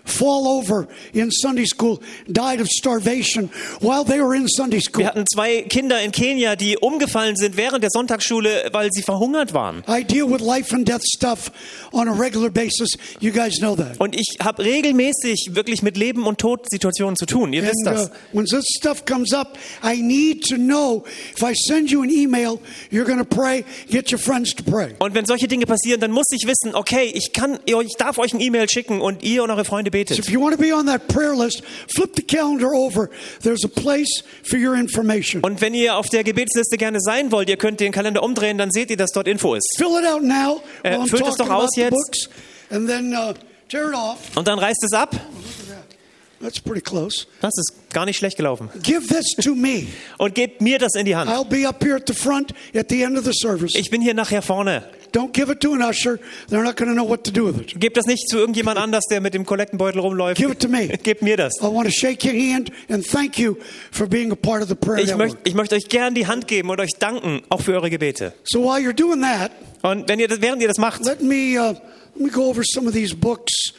fall 0.09 0.47
over 0.47 0.87
in 1.13 1.31
Sunday 1.31 1.65
school, 1.65 1.99
died 2.27 2.61
of 2.61 2.67
starvation 2.67 3.49
while 3.81 4.03
they 4.03 4.19
were 4.21 4.35
in 4.35 4.47
Sunday 4.47 4.79
school. 4.79 5.03
Wir 5.03 5.07
hatten 5.07 5.25
zwei 5.31 5.61
Kinder 5.63 6.01
in 6.01 6.11
Kenia, 6.11 6.55
die 6.55 6.77
umgefallen 6.77 7.35
sind 7.35 7.57
während 7.57 7.83
der 7.83 7.89
Sonntagsschule, 7.91 8.69
weil 8.71 8.89
sie 8.91 9.01
verhungert 9.01 9.53
waren. 9.53 9.83
I 9.87 10.03
deal 10.03 10.29
with 10.29 10.41
life 10.41 10.73
and 10.73 10.87
death 10.87 11.03
stuff 11.15 11.51
on 11.91 12.07
a 12.07 12.13
regular 12.13 12.49
basis. 12.49 12.89
You 13.19 13.31
guys 13.31 13.59
know 13.59 13.75
that. 13.75 13.99
Und 13.99 14.15
ich 14.15 14.37
habe 14.41 14.63
regelmäßig 14.63 15.49
wirklich 15.53 15.81
mit 15.81 15.97
Leben 15.97 16.25
und 16.25 16.39
Tod 16.39 16.69
Situationen 16.69 17.15
zu 17.15 17.25
tun. 17.25 17.53
Ihr 17.53 17.63
wisst 17.63 17.85
And 17.87 17.97
das. 17.97 18.07
uh, 18.07 18.11
when 18.33 18.45
this 18.45 18.65
stuff 18.77 19.05
comes 19.05 19.33
up, 19.33 19.57
I 19.83 20.01
need 20.01 20.47
to 20.49 20.55
know 20.55 21.03
if 21.35 21.43
I 21.43 21.53
send 21.53 21.91
you 21.91 22.01
an 22.01 22.09
email, 22.09 22.59
you're 22.91 23.05
going 23.05 23.19
to 23.19 23.25
pray, 23.25 23.63
get 23.89 24.11
your 24.11 24.19
friends 24.19 24.53
to 24.55 24.63
pray. 24.63 24.95
Und 24.99 25.13
wenn 25.15 25.25
solche 25.25 25.47
Dinge 25.47 25.65
passieren, 25.65 26.01
dann 26.01 26.11
muss 26.11 26.27
ich 26.31 26.47
wissen, 26.47 26.75
okay, 26.75 27.11
ich 27.13 27.33
kann, 27.33 27.59
ich 27.65 27.95
darf 27.97 28.17
euch 28.17 28.33
ein 28.33 28.39
E-Mail 28.39 28.69
schicken 28.69 29.01
und 29.01 29.23
ihr 29.23 29.43
und 29.43 29.51
eure 29.51 29.65
Freunde 29.65 29.89
So 29.91 29.91
betet. 29.99 30.19
if 30.19 30.29
you 30.29 30.39
want 30.39 30.55
to 30.55 30.61
be 30.61 30.73
on 30.73 30.85
that 30.85 31.07
prayer 31.07 31.35
list, 31.35 31.63
flip 31.93 32.15
the 32.15 32.21
calendar 32.21 32.73
over. 32.73 33.09
There's 33.41 33.63
a 33.63 33.69
place 33.69 34.23
for 34.43 34.57
your 34.57 34.75
information. 34.75 35.41
Und 35.41 35.61
wenn 35.61 35.73
ihr 35.73 35.95
auf 35.95 36.07
der 36.09 36.23
Gebetsliste 36.23 36.77
gerne 36.77 36.99
sein 37.01 37.31
wollt, 37.31 37.49
ihr 37.49 37.57
könnt 37.57 37.79
den 37.79 37.91
Kalender 37.91 38.23
umdrehen, 38.23 38.57
dann 38.57 38.71
seht 38.71 38.89
ihr, 38.89 38.97
dass 38.97 39.11
dort 39.11 39.27
Info 39.27 39.55
ist. 39.55 39.75
Fill 39.77 39.99
it 39.99 40.07
out 40.07 40.23
now 40.23 40.61
Äh, 40.83 41.05
füllt 41.05 41.27
es 41.27 41.35
doch 41.35 41.49
aus 41.49 41.75
jetzt. 41.75 42.29
then 42.69 43.13
uh. 43.13 43.33
Und 44.35 44.47
dann 44.47 44.59
reißt 44.59 44.83
es 44.83 44.93
ab. 44.93 45.15
That's 46.41 46.59
pretty 46.59 46.81
close. 46.81 47.27
Das 47.41 47.51
ist 47.57 47.73
gar 47.91 48.05
nicht 48.05 48.17
schlecht 48.17 48.37
gelaufen. 48.37 48.69
Give 48.81 49.05
this 49.07 49.25
to 49.43 49.53
me. 49.55 49.87
Und 50.17 50.35
gebt 50.35 50.61
mir 50.61 50.79
das 50.79 50.95
in 50.95 51.05
die 51.05 51.15
Hand. 51.15 51.29
I'll 51.29 51.43
be 51.43 51.67
up 51.67 51.83
here 51.83 51.97
at 51.97 52.07
the 52.07 52.13
front 52.13 52.53
at 52.73 52.89
the 52.89 53.03
end 53.03 53.17
of 53.17 53.25
the 53.25 53.33
service. 53.33 53.75
Ich 53.75 53.89
bin 53.89 54.01
hier 54.01 54.13
nachher 54.13 54.41
vorne. 54.41 54.83
Don't 55.11 55.33
give 55.33 55.51
it 55.51 55.59
to 55.61 55.73
an 55.73 55.81
usher. 55.81 56.19
They're 56.47 56.63
not 56.63 56.75
going 56.77 56.89
to 56.89 56.95
know 56.95 57.07
what 57.07 57.23
to 57.25 57.31
do 57.31 57.45
with 57.45 57.59
it. 57.59 57.79
Gebt 57.79 57.97
das 57.97 58.05
nicht 58.05 58.27
zu 58.29 58.37
irgendjemand 58.37 58.77
anders, 58.77 59.05
der 59.09 59.21
mit 59.21 59.33
dem 59.33 59.45
Kollektenbeutel 59.45 59.99
rumläuft. 59.99 60.39
Give 60.39 60.51
it 60.51 60.59
to 60.59 60.67
me. 60.67 60.87
Gebt 61.03 61.21
mir 61.21 61.37
das. 61.37 61.53
I 61.61 61.65
want 61.65 61.87
to 61.87 61.91
shake 61.91 62.23
your 62.23 62.33
hand 62.33 62.71
and 62.89 63.05
thank 63.05 63.37
you 63.37 63.57
for 63.91 64.07
being 64.07 64.31
a 64.31 64.35
part 64.35 64.61
of 64.61 64.69
the 64.69 64.75
prayer 64.75 65.03
Ich 65.03 65.15
möchte, 65.15 65.37
ich 65.43 65.53
möchte 65.53 65.75
euch 65.75 65.87
gern 65.89 66.13
die 66.13 66.27
Hand 66.27 66.47
geben 66.47 66.69
und 66.69 66.79
euch 66.79 66.91
danken, 66.99 67.41
auch 67.49 67.61
für 67.61 67.73
eure 67.73 67.89
Gebete. 67.89 68.33
So 68.43 68.63
while 68.63 68.79
you're 68.79 68.93
doing 68.93 69.21
that, 69.21 69.51
Und 69.81 70.09
wenn 70.09 70.19
ihr 70.19 70.27
das, 70.27 70.41
während 70.41 70.61
ihr 70.61 70.67
das 70.67 70.77
macht, 70.77 71.03
let 71.05 71.21
me 71.21 71.55
uh, 71.57 71.73
let 71.73 72.17
me 72.17 72.29
go 72.29 72.49
over 72.49 72.63
some 72.63 72.87
of 72.87 72.93
these 72.93 73.15
books. 73.15 73.73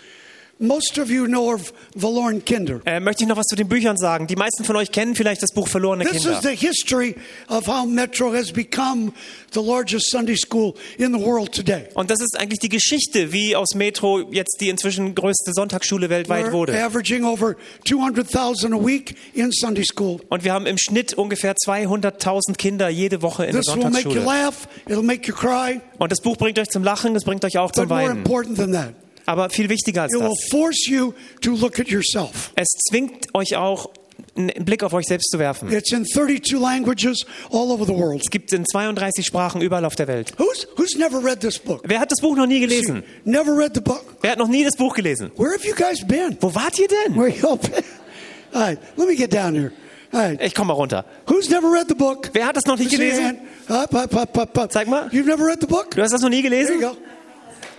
Most 0.63 0.99
of 0.99 1.09
you 1.09 1.25
know 1.27 1.55
of 1.55 1.73
Valorn 1.95 2.45
Kinder. 2.45 2.81
äh, 2.85 3.01
möchte 3.01 3.23
ich 3.25 3.29
noch 3.29 3.39
was 3.39 3.47
zu 3.47 3.57
den 3.57 3.67
Büchern 3.67 3.97
sagen. 3.97 4.27
Die 4.27 4.37
meisten 4.37 4.63
von 4.65 4.77
euch 4.77 4.93
kennen 4.93 5.15
vielleicht 5.15 5.43
das 5.43 5.53
Buch 5.55 5.67
Verlorene 5.69 6.05
This 6.05 6.17
is 6.19 6.23
Kinder. 6.25 6.41
the 6.43 6.55
history 6.55 7.15
of 7.49 7.67
how 7.67 7.87
Metro 7.87 8.31
has 8.35 8.53
become 8.53 9.13
the 9.55 9.61
largest 9.61 10.11
Sunday 10.11 10.37
school 10.37 10.75
in 10.99 11.15
the 11.15 11.19
world 11.25 11.53
today. 11.55 11.85
Und 11.95 12.11
das 12.11 12.21
ist 12.21 12.39
eigentlich 12.39 12.59
die 12.59 12.69
Geschichte, 12.69 13.33
wie 13.33 13.57
aus 13.57 13.75
Metro 13.75 14.21
jetzt 14.31 14.59
die 14.61 14.69
inzwischen 14.69 15.15
größte 15.15 15.53
Sonntagsschule 15.55 16.11
weltweit 16.11 16.49
We're 16.49 16.53
wurde. 16.53 16.85
averaging 16.85 17.25
over 17.25 17.57
200,000 17.89 18.75
a 18.75 18.77
week 18.85 19.15
in 19.33 19.51
Sunday 19.53 19.85
school. 19.85 20.21
Und 20.29 20.45
wir 20.45 20.53
haben 20.53 20.67
im 20.67 20.77
Schnitt 20.77 21.15
ungefähr 21.15 21.55
200.000 21.55 22.57
Kinder 22.59 22.91
jede 22.91 23.23
Woche 23.23 23.47
in 23.47 23.53
der 23.53 23.63
This 23.63 23.75
will 23.75 23.85
make 23.85 24.09
you 24.09 24.13
Sonntagsschule. 24.13 24.25
laugh. 24.45 24.69
It'll 24.87 25.03
make 25.03 25.27
you 25.27 25.35
cry. 25.35 25.81
Und 25.99 26.13
das 26.13 26.21
Buch 26.21 26.37
bringt 26.37 26.59
euch 26.59 26.69
zum 26.69 26.85
Lachen, 26.85 27.17
es 27.17 27.25
bringt 27.25 27.45
euch 27.47 27.57
auch 27.57 27.69
But 27.73 27.77
zum 27.77 27.89
more 27.89 28.01
Weinen. 28.03 28.19
important 28.19 28.57
than 28.59 28.73
that, 28.73 28.93
Aber 29.27 29.51
viel 29.51 29.69
wichtiger 29.69 30.03
als 30.03 30.13
das, 30.19 30.49
force 30.51 30.87
you 30.87 31.13
to 31.41 31.53
look 31.55 31.79
at 31.79 31.89
yourself. 31.89 32.53
es 32.57 32.69
zwingt 32.89 33.29
euch 33.35 33.57
auch, 33.57 33.91
einen 34.37 34.65
Blick 34.65 34.83
auf 34.83 34.93
euch 34.93 35.07
selbst 35.07 35.31
zu 35.31 35.39
werfen. 35.39 35.73
It's 35.73 35.93
in 35.93 36.05
32 36.05 36.53
languages 36.59 37.25
all 37.51 37.71
over 37.71 37.85
the 37.85 37.93
world. 37.93 38.21
Es 38.23 38.31
gibt 38.31 38.53
in 38.53 38.65
32 38.67 39.25
Sprachen 39.27 39.61
überall 39.63 39.85
auf 39.85 39.97
der 39.97 40.09
Welt. 40.09 40.33
Who's, 40.39 40.67
who's 40.77 40.97
never 40.97 41.23
read 41.25 41.41
this 41.41 41.59
book? 41.59 41.83
Wer 41.85 42.01
hat 42.01 42.11
das 42.13 42.21
Buch 42.21 42.37
noch 42.37 42.47
nie 42.47 42.61
gelesen? 42.61 43.03
Never 43.25 43.57
read 43.57 43.73
the 43.75 43.81
book? 43.81 44.05
Wer 44.21 44.33
hat 44.33 44.39
noch 44.39 44.49
nie 44.49 44.63
das 44.65 44.77
Buch 44.77 44.95
gelesen? 44.95 45.31
Where 45.37 45.53
have 45.53 45.67
you 45.67 45.75
guys 45.75 46.07
been? 46.07 46.37
Wo 46.41 46.55
wart 46.55 46.79
ihr 46.79 46.89
denn? 46.89 47.17
Where 47.17 47.29
you 47.29 47.49
all 47.49 47.57
been? 47.57 47.85
All 48.53 48.61
right, 48.63 48.79
let 48.97 49.09
me 49.09 49.15
get 49.15 49.33
down 49.33 49.55
here. 49.55 49.73
All 50.13 50.21
right. 50.21 50.41
Ich 50.43 50.55
komm 50.55 50.67
mal 50.67 50.75
runter. 50.75 51.05
Who's 51.29 51.49
never 51.49 51.71
read 51.73 51.87
the 51.89 51.95
book? 51.95 52.31
Wer 52.33 52.47
hat 52.47 52.57
das 52.57 52.65
noch 52.67 52.77
nicht 52.77 52.91
See 52.91 52.97
gelesen? 52.97 53.39
Up, 53.69 53.95
up, 53.95 54.37
up. 54.59 54.73
Zeig 54.73 54.89
mal. 54.89 55.07
You've 55.13 55.27
never 55.27 55.47
read 55.47 55.61
the 55.61 55.67
book? 55.69 55.93
Du 55.93 56.03
hast 56.03 56.13
das 56.13 56.21
noch 56.21 56.29
nie 56.31 56.43
There 56.43 56.53
you 56.53 56.67
gelesen? 56.67 56.81
go. 56.81 56.97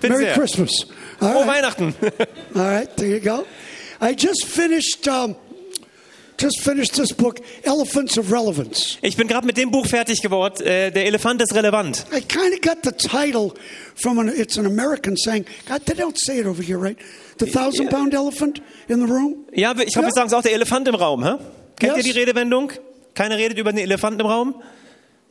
Bitte 0.01 0.09
Merry 0.13 0.23
sehr. 0.25 0.33
Christmas. 0.33 0.71
All 1.19 1.29
Frohe 1.29 1.35
right. 1.39 1.47
Weihnachten. 1.47 1.95
All 2.55 2.61
right, 2.61 2.97
there 2.97 3.07
you 3.07 3.19
go. 3.19 3.45
I 4.01 4.13
just 4.15 4.45
finished 4.45 5.07
um, 5.07 5.35
just 6.37 6.59
finished 6.61 6.95
this 6.95 7.11
book, 7.13 7.39
Elephants 7.63 8.17
of 8.17 8.31
Relevance. 8.31 8.97
Ich 9.03 9.15
bin 9.15 9.27
gerade 9.27 9.45
mit 9.45 9.57
dem 9.57 9.69
Buch 9.69 9.85
fertig 9.85 10.21
geworden. 10.21 10.65
Äh, 10.65 10.91
der 10.91 11.05
Elefant 11.05 11.41
ist 11.41 11.53
relevant. 11.53 12.05
I 12.11 12.19
kind 12.21 12.53
of 12.53 12.61
got 12.61 12.83
the 12.83 12.91
title 12.91 13.53
from 13.95 14.17
an 14.19 14.27
it's 14.29 14.57
an 14.57 14.65
American 14.65 15.15
saying. 15.15 15.45
God, 15.67 15.85
they 15.85 15.93
don't 15.95 16.17
say 16.17 16.39
it 16.39 16.47
over 16.47 16.63
here, 16.63 16.79
right? 16.79 16.97
The 17.37 17.45
thousand 17.45 17.89
pound 17.91 18.13
elephant 18.15 18.59
in 18.89 18.99
the 19.05 19.11
room. 19.11 19.45
Ja, 19.53 19.71
ich 19.73 19.95
hoffe, 19.95 19.99
Ja. 19.99 20.01
wir 20.07 20.11
sagen 20.13 20.27
es 20.27 20.33
auch 20.33 20.41
der 20.41 20.53
Elefant 20.53 20.87
im 20.87 20.95
Raum. 20.95 21.23
Hä? 21.23 21.35
Kennt 21.79 21.97
Yes. 21.97 22.07
ihr 22.07 22.13
die 22.13 22.19
Redewendung? 22.19 22.71
Keiner 23.13 23.37
redet 23.37 23.57
über 23.59 23.71
den 23.71 23.79
Elefanten 23.79 24.19
im 24.21 24.25
Raum? 24.27 24.55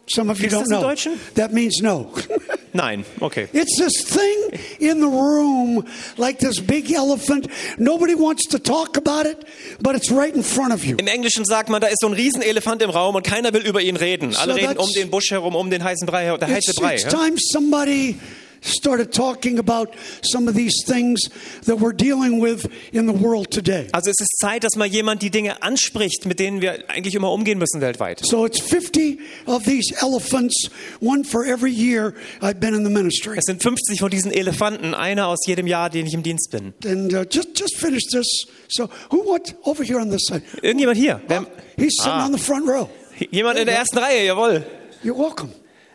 Some 0.09 0.31
of 0.31 0.39
you 0.39 0.49
Gibt's 0.49 0.57
don't 0.57 0.61
das 0.61 0.71
im 0.71 0.77
know. 0.79 0.89
Deutschen? 0.89 1.13
That 1.35 1.53
means 1.53 1.81
no. 1.81 2.13
Nein, 2.73 3.05
okay. 3.21 3.49
It's 3.53 3.77
this 3.77 4.03
thing 4.05 4.61
in 4.79 5.01
the 5.01 5.09
room, 5.09 5.85
like 6.17 6.39
this 6.39 6.61
big 6.61 6.91
elephant. 6.93 7.49
Nobody 7.79 8.15
wants 8.15 8.47
to 8.49 8.59
talk 8.59 8.97
about 8.97 9.27
it, 9.27 9.45
but 9.81 9.97
it's 9.97 10.11
right 10.11 10.35
in 10.35 10.43
front 10.43 10.73
of 10.73 10.85
you. 10.85 10.97
Im 10.99 11.07
Englischen 11.09 11.45
sagt 11.45 11.69
man, 11.69 11.81
da 11.81 11.89
ist 11.89 11.99
so 12.01 12.07
ein 12.09 12.13
Riesenelefant 12.15 12.83
im 12.83 12.91
Raum 12.91 13.15
und 13.17 13.25
keiner 13.27 13.53
will 13.53 13.63
über 13.67 13.81
ihn 13.81 13.97
reden. 13.97 14.37
Alle 14.37 14.55
So 14.55 14.59
reden 14.59 14.79
um 14.79 14.91
den 14.93 15.11
Busch 15.11 15.31
herum, 15.31 15.55
um 15.57 15.71
den 15.71 15.83
heißen 15.83 16.07
Brei, 16.07 16.37
der 16.37 16.49
heiße 16.49 16.75
Brei. 16.75 16.95
it's 16.95 17.05
time 17.05 17.37
somebody 17.39 18.17
started 18.63 19.13
talking 19.13 19.59
about 19.59 19.89
some 20.23 20.49
of 20.49 20.55
these 20.55 20.75
things 20.87 21.21
that 21.67 21.77
we're 21.79 21.93
dealing 21.95 22.41
with 22.41 22.67
in 22.93 23.07
the 23.07 23.13
world 23.13 23.51
today. 23.51 23.89
Also 23.93 24.11
es 24.11 24.21
ist 24.21 24.39
Zeit, 24.39 24.65
dass 24.65 24.77
mal 24.77 24.87
jemand 24.87 25.23
die 25.23 25.31
Dinge 25.31 25.63
anspricht, 25.63 26.27
mit 26.27 26.39
denen 26.39 26.61
wir 26.61 26.89
eigentlich 26.91 27.15
immer 27.15 27.33
umgehen 27.33 27.59
müssen 27.59 27.81
weltweit. 27.81 28.21
So 28.25 28.45
it's 28.47 28.61
50 28.61 29.19
of 29.47 29.65
these 29.65 29.95
elephants, 30.03 30.69
one 31.01 31.25
for 31.25 31.45
every 31.45 31.71
year 31.73 32.15
I've 32.41 32.61
been 32.61 32.75
in 32.75 32.85
the 32.85 32.91
ministry. 32.91 33.37
Es 33.39 33.45
sind 33.47 33.63
50 33.63 33.99
von 34.01 34.11
diesen 34.11 34.31
Elefanten, 34.33 34.95
einer 34.95 35.29
aus 35.29 35.47
jedem 35.47 35.67
Jahr, 35.67 35.91
den 35.91 36.07
ich 36.07 36.15
im 36.15 36.23
Dienst 36.23 36.51
bin. 36.51 36.75
And 36.85 37.13
uh, 37.15 37.25
just 37.31 37.59
just 37.59 37.77
finished 37.77 38.11
this. 38.13 38.47
So 38.69 38.89
who 39.11 39.19
what 39.25 39.55
over 39.65 39.83
here 39.85 39.99
on 40.01 40.11
this 40.11 40.27
side? 40.27 40.43
Irgendjemand 40.63 40.99
hier? 40.99 41.21
Wer, 41.29 41.47
He's 41.77 41.97
sitting 41.97 42.13
Ah. 42.13 42.27
on 42.27 42.33
the 42.33 42.39
front 42.39 42.67
row. 42.69 42.89
jemand 43.31 43.59
in 43.59 43.67
der 43.67 43.77
ersten 43.79 43.99
Reihe, 43.99 44.27
jawohl. 44.27 44.65
You're 45.03 45.17
welcome. 45.19 45.51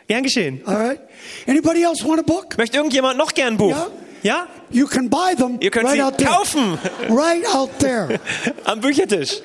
Gern 0.07 0.23
geschehen. 0.23 0.61
All 0.65 0.75
right. 0.75 0.99
Anybody 1.47 1.83
else 1.83 2.03
want 2.05 2.19
a 2.19 2.23
book? 2.23 2.57
Möchte 2.57 2.77
irgendjemand 2.77 3.17
noch 3.17 3.33
gern 3.33 3.53
ein 3.53 3.57
Buch? 3.57 3.71
Ja. 3.71 3.87
Ja? 4.23 4.47
You 4.69 4.87
can 4.87 5.09
buy 5.09 5.35
them 5.37 5.57
Ihr 5.61 5.69
könnt 5.71 5.85
right 5.85 5.95
sie 5.95 6.01
out 6.01 6.17
there. 6.17 6.29
kaufen 6.29 6.77
Right 7.09 7.45
out 7.53 7.69
there. 7.79 8.19
am 8.65 8.81
Büchertisch. 8.81 9.41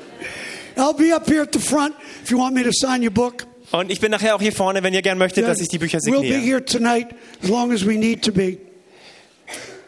I'll 0.76 0.94
be 0.94 1.14
up 1.14 1.26
here 1.28 1.42
at 1.42 1.52
the 1.52 1.58
front 1.60 1.94
if 2.22 2.30
you 2.30 2.38
want 2.38 2.54
me 2.54 2.62
to 2.62 2.70
sign 2.72 3.02
your 3.02 3.10
book. 3.10 3.46
Und 3.72 3.90
ich 3.90 4.00
bin 4.00 4.10
nachher 4.10 4.34
auch 4.34 4.40
hier 4.40 4.52
vorne, 4.52 4.82
wenn 4.82 4.94
ihr 4.94 5.02
gern 5.02 5.18
möchtet, 5.18 5.46
dass 5.46 5.60
ich 5.60 5.68
die 5.68 5.78
Bücher 5.78 5.98
We'll 5.98 6.20
be 6.22 6.28
signiere. 6.28 6.40
here 6.40 6.64
tonight 6.64 7.08
as 7.42 7.48
long 7.48 7.72
as 7.72 7.86
we 7.86 7.96
need 7.96 8.22
to 8.24 8.32
be. 8.32 8.58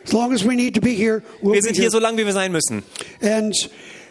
As 0.05 0.13
long 0.13 0.33
as 0.33 0.45
we 0.45 0.55
need 0.55 0.75
to 0.75 0.81
be 0.81 0.91
here, 0.91 1.23
we'll 1.41 1.55
Wir 1.55 1.63
sind 1.63 1.77
hier 1.77 1.91
so 1.91 1.99
lange, 1.99 2.19
wie 2.19 2.27
wir 2.27 2.33
sein 2.33 2.53
müssen. 2.53 2.83
And 3.23 3.55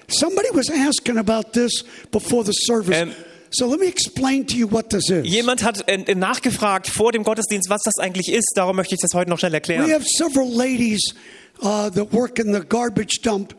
somebody 0.07 0.47
was 0.53 0.69
asking 0.69 1.17
about 1.17 1.51
this 1.53 1.83
before 2.11 2.43
the 2.45 2.53
service. 2.53 2.95
Ähm, 2.95 3.13
so 3.51 3.69
let 3.69 3.79
me 3.79 3.87
explain 3.87 4.45
to 4.47 4.55
you 4.55 4.69
what 4.71 4.89
this 4.89 5.09
is. 5.09 5.25
Jemand 5.25 5.63
hat 5.63 5.87
äh, 5.87 6.15
nachgefragt 6.15 6.87
vor 6.87 7.11
dem 7.11 7.23
Gottesdienst, 7.23 7.69
was 7.69 7.81
das 7.83 7.97
eigentlich 7.99 8.31
ist. 8.31 8.51
Darum 8.55 8.75
möchte 8.75 8.95
ich 8.95 9.01
das 9.01 9.13
heute 9.13 9.29
noch 9.29 9.39
schnell 9.39 9.51
We 9.51 9.55
erklären. 9.55 9.91
have 9.91 10.05
several 10.07 10.47
ladies 10.49 11.13
uh, 11.61 11.89
that 11.89 12.11
work 12.13 12.39
in 12.39 12.53
the 12.53 12.61
garbage 12.67 13.21
dump 13.21 13.53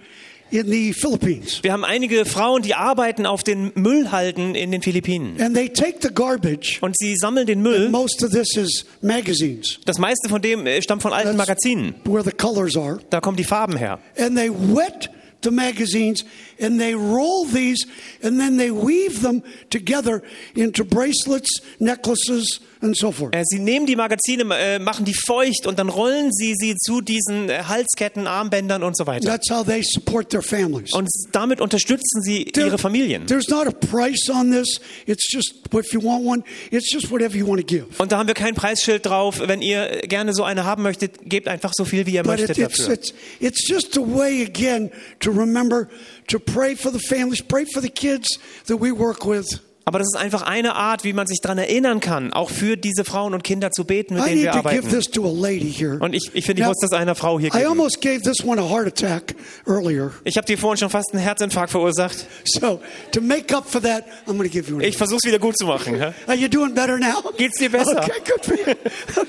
in 0.50 0.70
the 0.70 0.92
Philippines. 0.92 1.60
Wir 1.62 1.72
haben 1.72 1.82
einige 1.84 2.26
Frauen, 2.26 2.60
die 2.62 2.74
arbeiten 2.74 3.24
auf 3.24 3.42
den 3.42 3.72
Müllhalden 3.74 4.54
in 4.54 4.70
den 4.70 4.82
Philippinen. 4.82 5.40
And 5.40 5.54
they 5.56 5.68
take 5.70 5.98
the 6.02 6.12
garbage. 6.12 6.78
Und 6.82 6.94
sie 6.98 7.16
sammeln 7.16 7.46
den 7.46 7.62
Müll. 7.62 7.88
Most 7.88 8.22
of 8.22 8.32
this 8.32 8.54
is 8.56 8.84
magazines, 9.00 9.78
Das 9.86 9.98
meiste 9.98 10.28
von 10.28 10.42
dem 10.42 10.66
äh, 10.66 10.82
stammt 10.82 11.00
von 11.02 11.12
alten 11.14 11.36
Magazinen. 11.36 11.94
where 12.04 12.22
the 12.22 12.32
colors 12.32 12.76
are. 12.76 12.98
Da 13.10 13.20
kommen 13.20 13.36
die 13.38 13.44
Farben 13.44 13.76
her. 13.78 13.98
And 14.18 14.36
they 14.36 14.50
wet 14.50 15.08
the 15.42 15.50
magazines 15.50 16.24
and 16.58 16.80
they 16.80 16.94
roll 16.94 17.44
these 17.44 17.84
and 18.22 18.40
then 18.40 18.56
they 18.56 18.70
weave 18.70 19.22
them 19.22 19.42
together 19.70 20.22
into 20.54 20.84
bracelets, 20.84 21.60
necklaces, 21.78 22.60
and 22.82 22.96
so 22.96 23.12
forth. 23.12 23.34
Äh, 23.34 23.42
Sie 23.44 23.58
nehmen 23.58 23.86
die 23.86 23.96
Magazine, 23.96 24.44
äh, 24.54 24.78
machen 24.78 25.04
die 25.04 25.14
feucht 25.14 25.66
und 25.66 25.78
dann 25.78 25.88
rollen 25.88 26.32
sie 26.32 26.54
sie 26.56 26.74
zu 26.76 27.00
diesen 27.00 27.48
äh, 27.48 27.62
Halsketten, 27.68 28.26
Armbändern 28.26 28.82
und 28.82 28.96
so 28.96 29.06
weiter. 29.06 29.26
That's 29.28 29.50
how 29.50 29.64
they 29.64 29.82
support 29.84 30.30
their 30.30 30.42
families. 30.42 30.92
Und 30.92 31.08
damit 31.32 31.60
unterstützen 31.60 32.22
sie 32.22 32.44
There- 32.46 32.66
ihre 32.66 32.78
Familien. 32.78 33.26
There's 33.26 33.48
not 33.48 33.66
a 33.66 33.70
price 33.72 34.28
on 34.28 34.50
this. 34.50 34.80
It's 35.06 35.26
just 35.32 35.54
if 35.74 35.92
you 35.92 36.02
want 36.02 36.24
one, 36.24 36.42
it's 36.70 36.92
just 36.92 37.10
whatever 37.10 37.36
you 37.36 37.46
want 37.46 37.60
to 37.60 37.66
give. 37.66 37.86
Und 37.98 38.12
da 38.12 38.18
haben 38.18 38.26
wir 38.26 38.34
kein 38.34 38.54
Preisschild 38.54 39.06
drauf. 39.06 39.40
Wenn 39.46 39.62
ihr 39.62 40.00
gerne 40.08 40.34
so 40.34 40.44
eine 40.44 40.64
haben 40.64 40.82
möchtet, 40.82 41.18
gebt 41.28 41.48
einfach 41.48 41.72
so 41.74 41.84
viel, 41.84 42.06
wie 42.06 42.12
ihr 42.14 42.22
But 42.22 42.32
möchtet 42.40 42.58
it, 42.58 42.68
it's, 42.68 42.78
dafür. 42.78 42.94
it's, 42.94 43.14
it's 43.40 43.68
just 43.68 43.96
a 43.96 44.00
way, 44.00 44.42
again, 44.44 44.90
to 45.20 45.30
remember 45.30 45.88
to 46.28 46.38
pray 46.38 46.74
for 46.76 46.92
the 46.92 46.98
families, 46.98 47.42
pray 47.42 47.64
for 47.72 47.82
the 47.82 47.88
kids 47.90 48.38
that 48.66 48.80
we 48.80 48.92
work 48.92 49.24
with. 49.26 49.60
Aber 49.84 49.98
das 49.98 50.08
ist 50.14 50.16
einfach 50.20 50.42
eine 50.42 50.74
Art, 50.76 51.02
wie 51.04 51.12
man 51.12 51.26
sich 51.26 51.40
daran 51.40 51.58
erinnern 51.58 51.98
kann, 52.00 52.32
auch 52.32 52.50
für 52.50 52.76
diese 52.76 53.04
Frauen 53.04 53.34
und 53.34 53.42
Kinder 53.42 53.70
zu 53.72 53.84
beten, 53.84 54.14
mit 54.14 54.24
I 54.24 54.28
denen 54.28 54.42
wir 54.42 54.54
arbeiten. 54.54 54.88
Und 56.00 56.14
ich, 56.14 56.30
ich 56.34 56.44
finde, 56.44 56.62
ich 56.62 56.68
muss 56.68 56.78
das 56.80 56.92
einer 56.92 57.14
Frau 57.14 57.40
hier 57.40 57.50
geben. 57.50 57.64
Ich 60.24 60.36
habe 60.36 60.46
dir 60.46 60.58
vorhin 60.58 60.78
schon 60.78 60.90
fast 60.90 61.12
einen 61.12 61.22
Herzinfarkt 61.22 61.70
verursacht. 61.70 62.26
So, 62.44 62.80
to 63.10 63.20
make 63.20 63.54
up 63.54 63.68
for 63.68 63.82
that, 63.82 64.04
I'm 64.26 64.36
going 64.36 64.42
to 64.42 64.48
give 64.48 64.70
you 64.70 64.76
an 64.76 64.82
Ich 64.82 64.96
versuche 64.96 65.18
es 65.22 65.28
wieder 65.28 65.38
gut 65.38 65.58
zu 65.58 65.66
machen. 65.66 66.00
Are 66.26 66.36
you 66.36 66.48
doing 66.48 66.74
better 66.74 66.98
now? 66.98 67.22
Geht's 67.36 67.58
dir 67.58 67.70
besser? 67.70 68.02
Okay, 68.02 68.20
good 68.24 68.44
for 68.44 68.54
you. 68.56 68.74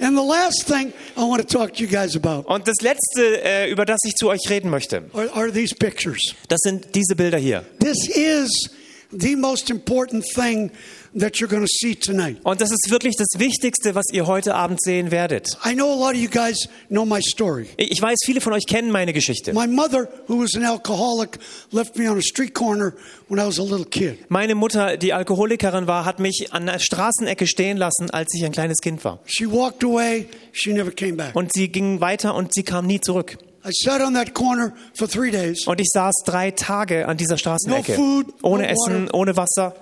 and 0.00 0.16
the 0.16 0.22
last 0.22 0.64
thing 0.66 0.92
I 1.16 1.20
want 1.24 1.40
to 1.40 1.58
talk 1.58 1.74
to 1.74 1.82
you 1.82 1.88
guys 1.88 2.16
about 2.16 2.44
Und 2.46 2.66
das 2.66 2.80
Letzte, 2.82 3.42
äh, 3.42 3.70
über 3.70 3.84
das 3.84 3.98
ich 4.04 4.14
zu 4.14 4.28
euch 4.28 4.48
reden 4.48 4.70
möchte, 4.70 5.04
are, 5.12 5.30
are 5.34 5.52
these 5.52 5.74
pictures. 5.74 6.34
das 6.48 6.60
sind 6.62 6.94
diese 6.94 7.16
Bilder 7.16 7.38
hier. 7.38 7.64
This 7.80 8.08
is 8.08 8.70
the 9.10 9.36
most 9.36 9.70
important 9.70 10.24
thing 10.24 10.70
that 11.18 11.36
you're 11.38 11.48
going 11.48 11.62
to 11.62 11.68
see 11.68 11.94
tonight. 11.94 12.38
Und 12.42 12.60
das 12.60 12.70
ist 12.70 12.90
wirklich 12.90 13.16
das 13.16 13.38
Wichtigste, 13.38 13.94
was 13.94 14.06
ihr 14.12 14.26
heute 14.26 14.54
Abend 14.54 14.82
sehen 14.82 15.10
werdet. 15.10 15.48
I 15.64 15.74
know 15.74 15.90
a 15.92 15.96
lot 15.96 16.14
of 16.14 16.20
you 16.20 16.28
guys 16.28 16.68
know 16.88 17.04
my 17.04 17.20
story. 17.22 17.68
Ich 17.76 18.00
weiß, 18.00 18.18
viele 18.24 18.40
von 18.40 18.52
euch 18.52 18.66
kennen 18.66 18.90
meine 18.90 19.12
Geschichte. 19.12 19.52
My 19.52 19.66
mother, 19.66 20.08
who 20.28 20.42
was 20.42 20.54
an 20.54 20.64
alcoholic, 20.64 21.38
left 21.70 21.96
me 21.96 22.10
on 22.10 22.18
a 22.18 22.22
street 22.22 22.54
corner 22.54 22.94
when 23.28 23.38
I 23.38 23.46
was 23.46 23.58
a 23.58 23.62
little 23.62 23.86
kid. 23.86 24.18
Meine 24.28 24.54
Mutter, 24.54 24.96
die 24.96 25.12
Alkoholikerin 25.12 25.86
war, 25.86 26.04
hat 26.04 26.18
mich 26.18 26.48
an 26.52 26.66
der 26.66 26.78
Straßenecke 26.78 27.46
stehen 27.46 27.76
lassen, 27.76 28.10
als 28.10 28.34
ich 28.34 28.44
ein 28.44 28.52
kleines 28.52 28.78
Kind 28.78 29.04
war. 29.04 29.20
She 29.26 29.50
walked 29.50 29.84
away, 29.84 30.26
she 30.52 30.72
never 30.72 30.90
came 30.90 31.14
back. 31.14 31.34
Und 31.34 31.52
sie 31.52 31.68
ging 31.68 32.00
weiter 32.00 32.34
und 32.34 32.52
sie 32.54 32.62
kam 32.62 32.86
nie 32.86 33.00
zurück. 33.00 33.38
I 33.66 33.70
sat 33.72 34.02
on 34.02 34.12
that 34.12 34.34
corner 34.34 34.74
for 34.92 35.08
three 35.08 35.30
days. 35.30 35.66
Und 35.66 35.80
ich 35.80 35.88
saß 35.90 36.12
drei 36.26 36.50
Tage 36.50 37.08
an 37.08 37.16
dieser 37.16 37.38
Straßenecke. 37.38 37.92
No 37.92 37.96
food, 37.96 38.26
no 38.42 38.48
ohne 38.50 38.68
Essen, 38.68 39.06
water. 39.06 39.14
ohne 39.14 39.36
Wasser. 39.38 39.74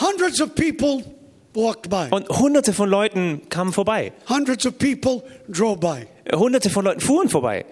Hundreds 0.00 0.40
of 0.40 0.54
people 0.54 1.02
walked 1.54 1.88
by. 1.88 2.08
Und 2.10 2.28
hunderte 2.28 2.72
von 2.72 2.88
Leuten 2.88 3.42
kamen 3.48 3.72
vorbei. 3.72 4.12
Hundreds 4.28 4.66
of 4.66 4.76
people 4.78 5.22
drove 5.48 5.78
by. 5.80 6.06
Hunderte 6.34 6.70
von 6.70 6.84
Leuten 6.84 7.00
fuhren 7.00 7.28
vorbei. 7.28 7.64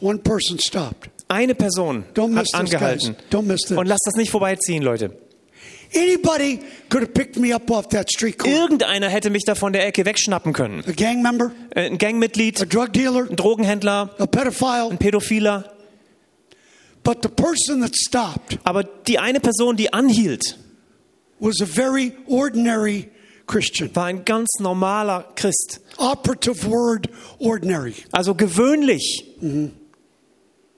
One 0.00 0.18
person 0.18 0.58
stopped. 0.58 1.10
Eine 1.28 1.54
Person 1.54 2.04
Don't 2.14 2.36
hat 2.36 2.46
angehalten. 2.54 3.14
guys. 3.14 3.24
Don't 3.30 3.42
miss 3.46 3.62
this. 3.62 3.76
Und 3.76 3.86
lasst 3.86 4.06
das 4.06 4.14
nicht 4.14 4.30
vorbeiziehen, 4.30 4.82
Leute. 4.82 5.10
Anybody 5.94 6.60
could 6.90 7.02
have 7.02 7.12
picked 7.14 7.36
me 7.38 7.54
up 7.54 7.70
off 7.70 7.88
that 7.88 8.10
street 8.10 8.38
corner. 8.38 8.56
Irgendeiner 8.58 9.08
hätte 9.08 9.30
mich 9.30 9.44
da 9.44 9.54
von 9.54 9.72
der 9.72 9.86
Ecke 9.86 10.04
wegschnappen 10.04 10.52
können. 10.52 10.84
A 10.86 10.92
gang 10.92 11.22
member, 11.22 11.50
Äh, 11.74 11.86
Ein 11.86 11.98
Gangmitglied, 11.98 12.60
a 12.60 12.64
drug 12.66 12.92
dealer, 12.92 13.26
ein 13.28 13.36
Drogenhändler, 13.36 14.10
a 14.18 14.26
pedophile. 14.26 14.88
ein 14.90 14.98
Pädophiler. 14.98 15.64
But 17.02 17.22
the 17.22 17.28
person 17.28 17.80
that 17.80 17.96
stopped 17.96 18.58
Aber 18.64 18.84
die 18.84 19.18
eine 19.18 19.40
Person, 19.40 19.76
die 19.76 19.92
anhielt, 19.92 20.58
was 21.40 21.60
a 21.60 21.66
very 21.66 22.12
ordinary 22.26 23.10
Christian. 23.46 23.90
war 23.94 24.04
ein 24.06 24.24
ganz 24.24 24.48
normaler 24.60 25.24
Christ. 25.36 25.80
Operative 25.96 26.64
word, 26.68 27.08
ordinary. 27.38 27.94
Also 28.12 28.34
gewöhnlich. 28.34 29.24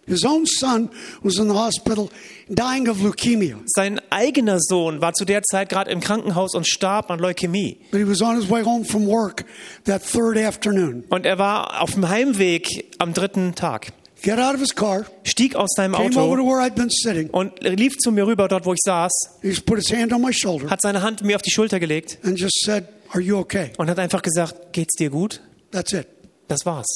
His 0.07 0.25
own 0.25 0.45
son 0.47 0.91
was 1.23 1.39
in 1.39 1.49
the 1.49 1.55
hospital 1.55 2.11
dying 2.49 2.89
of 2.89 3.01
leukemia, 3.01 3.59
Sein 3.67 4.01
eigener 4.11 4.59
Sohn 4.59 5.01
war 5.01 5.13
zu 5.13 5.25
der 5.25 5.43
Zeit 5.43 5.69
gerade 5.69 5.91
im 5.91 6.01
Krankenhaus 6.01 6.55
und 6.55 6.67
starb 6.67 7.11
an 7.13 7.21
Leukämie. 7.21 7.79
but 7.93 8.01
he 8.01 8.05
was 8.09 8.21
on 8.21 8.35
his 8.35 8.51
way 8.51 8.65
home 8.65 8.85
from 8.85 9.07
work 9.07 9.45
that 9.85 10.03
third 10.03 10.37
afternoon. 10.37 11.05
Und 11.11 11.27
er 11.27 11.39
war 11.39 11.81
auf 11.81 11.93
dem 11.93 12.09
Heimweg 12.09 12.87
am 12.99 13.13
dritten 13.15 13.55
Tag, 13.55 13.93
Get 14.23 14.39
out 14.39 14.55
of 14.55 14.61
his 14.61 14.75
car, 14.75 15.07
stieg 15.25 15.57
aus 15.57 15.71
seinem 15.75 15.95
Auto 15.95 16.31
und 17.33 17.61
lief 17.63 17.97
zu 17.97 18.13
mir 18.13 18.27
rüber, 18.27 18.49
dort 18.49 18.67
wo 18.67 18.75
ich 18.75 18.81
saß, 18.85 19.11
He 19.41 19.49
just 19.49 19.65
put 19.65 19.79
his 19.79 19.91
hand 19.91 20.13
on 20.13 20.21
my 20.21 20.33
shoulder 20.33 20.69
hat 20.69 20.83
seine 20.83 21.01
Hand 21.01 21.23
mir 21.23 21.37
auf 21.37 21.43
die 21.43 21.51
Schulter 21.51 21.81
gelegt 21.81 22.19
and 22.23 22.39
just 22.39 22.63
said, 22.65 22.85
Are 23.11 23.21
you 23.21 23.39
okay? 23.39 23.73
und 23.79 23.89
hat 23.89 23.99
einfach 23.99 24.21
gesagt, 24.21 24.73
geht's 24.73 24.95
dir 24.97 25.09
gut? 25.09 25.41
That's 25.71 25.93
it. 25.95 26.07
Das 26.49 26.67
war's. 26.67 26.87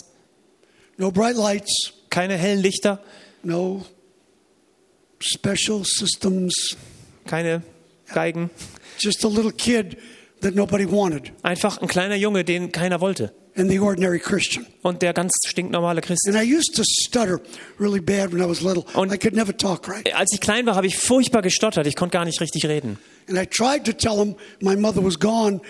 No 0.98 1.10
bright 1.10 1.36
lights, 1.36 1.94
Keine 2.10 2.36
hellen 2.36 2.60
Lichter, 2.60 3.00
no 3.42 3.84
special 5.18 5.82
systems, 5.84 6.76
keine 7.26 7.62
Geigen. 8.12 8.50
just 8.98 9.24
a 9.24 9.28
little 9.28 9.52
kid 9.52 9.96
that 10.42 10.54
nobody 10.54 10.84
wanted, 10.84 11.32
Einfach 11.42 11.80
ein 11.80 11.88
kleiner 11.88 12.16
Junge, 12.16 12.44
den 12.44 12.70
keiner 12.70 13.00
wollte. 13.00 13.32
And 13.56 13.70
the 13.70 13.78
ordinary 13.78 14.18
Christian. 14.18 14.66
Und 14.82 15.02
der 15.02 15.12
ganz 15.12 15.32
stinknormale 15.46 16.00
Christ. 16.00 16.26
And 16.28 16.37
I 16.37 16.42
used 16.42 16.75
to 16.76 16.82
stutter 16.84 17.40
really 17.78 18.00
bad 18.00 18.32
when 18.32 18.40
I 18.42 18.49
was 18.49 18.61
little. 18.61 18.84
Und- 18.94 19.12
I 19.12 19.18
could 19.18 19.34
never 19.34 19.56
talk 19.56 19.88
right. 19.88 20.12
Als 20.14 20.30
ich 20.32 20.40
klein 20.40 20.66
war, 20.66 20.75
habe 20.76 20.87
ich 20.87 20.96
furchtbar 20.99 21.42
gestottert. 21.42 21.87
Ich 21.87 21.96
konnte 21.96 22.12
gar 22.14 22.25
nicht 22.25 22.40
richtig 22.40 22.66
reden. 22.66 22.99
And 23.28 23.38
I 23.38 23.46
tried 23.46 23.84
to 23.84 23.92
tell 23.92 24.16
him 24.18 24.34
my 24.61 24.76
mother 24.76 25.02
was 25.04 25.18
gone 25.18 25.61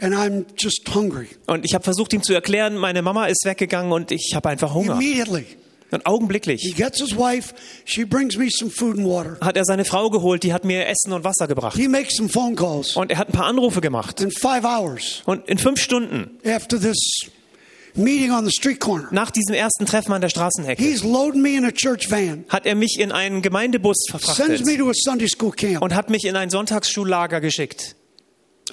and 0.00 0.14
I'm 0.14 0.46
just 0.58 0.82
hungry. 0.94 1.28
Und 1.46 1.64
ich 1.64 1.74
habe 1.74 1.84
versucht, 1.84 2.12
ihm 2.12 2.22
zu 2.22 2.32
erklären, 2.34 2.76
meine 2.76 3.02
Mama 3.02 3.26
ist 3.26 3.44
weggegangen 3.44 3.92
und 3.92 4.10
ich 4.10 4.32
habe 4.34 4.48
einfach 4.48 4.74
Hunger. 4.74 4.94
Immediately, 4.94 5.46
Und 5.92 6.00
he 6.00 6.06
augenblicklich 6.06 6.74
gets 6.76 6.98
his 7.00 7.16
wife. 7.16 7.54
She 7.84 8.04
brings 8.04 8.36
me 8.36 8.48
some 8.50 8.68
food 8.68 8.98
and 8.98 9.06
water. 9.06 9.36
hat 9.40 9.56
er 9.56 9.64
seine 9.64 9.84
Frau 9.84 10.10
geholt, 10.10 10.42
die 10.42 10.52
hat 10.52 10.64
mir 10.64 10.86
Essen 10.88 11.12
und 11.12 11.22
Wasser 11.22 11.46
gebracht. 11.46 11.76
He 11.76 11.86
makes 11.86 12.16
some 12.16 12.28
phone 12.28 12.56
calls. 12.56 12.96
Und 12.96 13.12
er 13.12 13.18
hat 13.18 13.28
ein 13.28 13.32
paar 13.32 13.46
Anrufe 13.46 13.80
gemacht. 13.80 14.20
In 14.20 14.32
five 14.32 14.64
hours 14.64 15.22
Und 15.26 15.48
in 15.48 15.58
fünf 15.58 15.80
Stunden, 15.80 16.36
after 16.44 16.80
this 16.80 16.96
meeting 17.96 18.32
on 18.32 18.44
the 18.44 18.50
street 18.50 18.80
corner, 18.80 19.08
nach 19.10 19.30
diesem 19.30 19.54
ersten 19.54 19.86
Treffen 19.86 20.12
an 20.12 20.20
der 20.20 20.28
Straßenecke, 20.28 20.82
he's 20.82 21.02
loading 21.02 21.42
me 21.42 21.56
in 21.56 21.64
a 21.64 21.70
church 21.70 22.10
van, 22.10 22.44
hat 22.48 22.66
er 22.66 22.74
mich 22.74 22.98
in 22.98 23.12
einen 23.12 23.42
Gemeindebus 23.42 23.96
sends 24.10 24.24
verfrachtet 24.24 24.66
me 24.66 24.76
to 24.76 24.88
a 24.90 24.94
Sunday 24.94 25.28
school 25.28 25.52
camp. 25.52 25.82
und 25.82 25.94
hat 25.94 26.10
mich 26.10 26.24
in 26.24 26.36
ein 26.36 26.50
Sonntagsschullager 26.50 27.40
geschickt. 27.40 27.96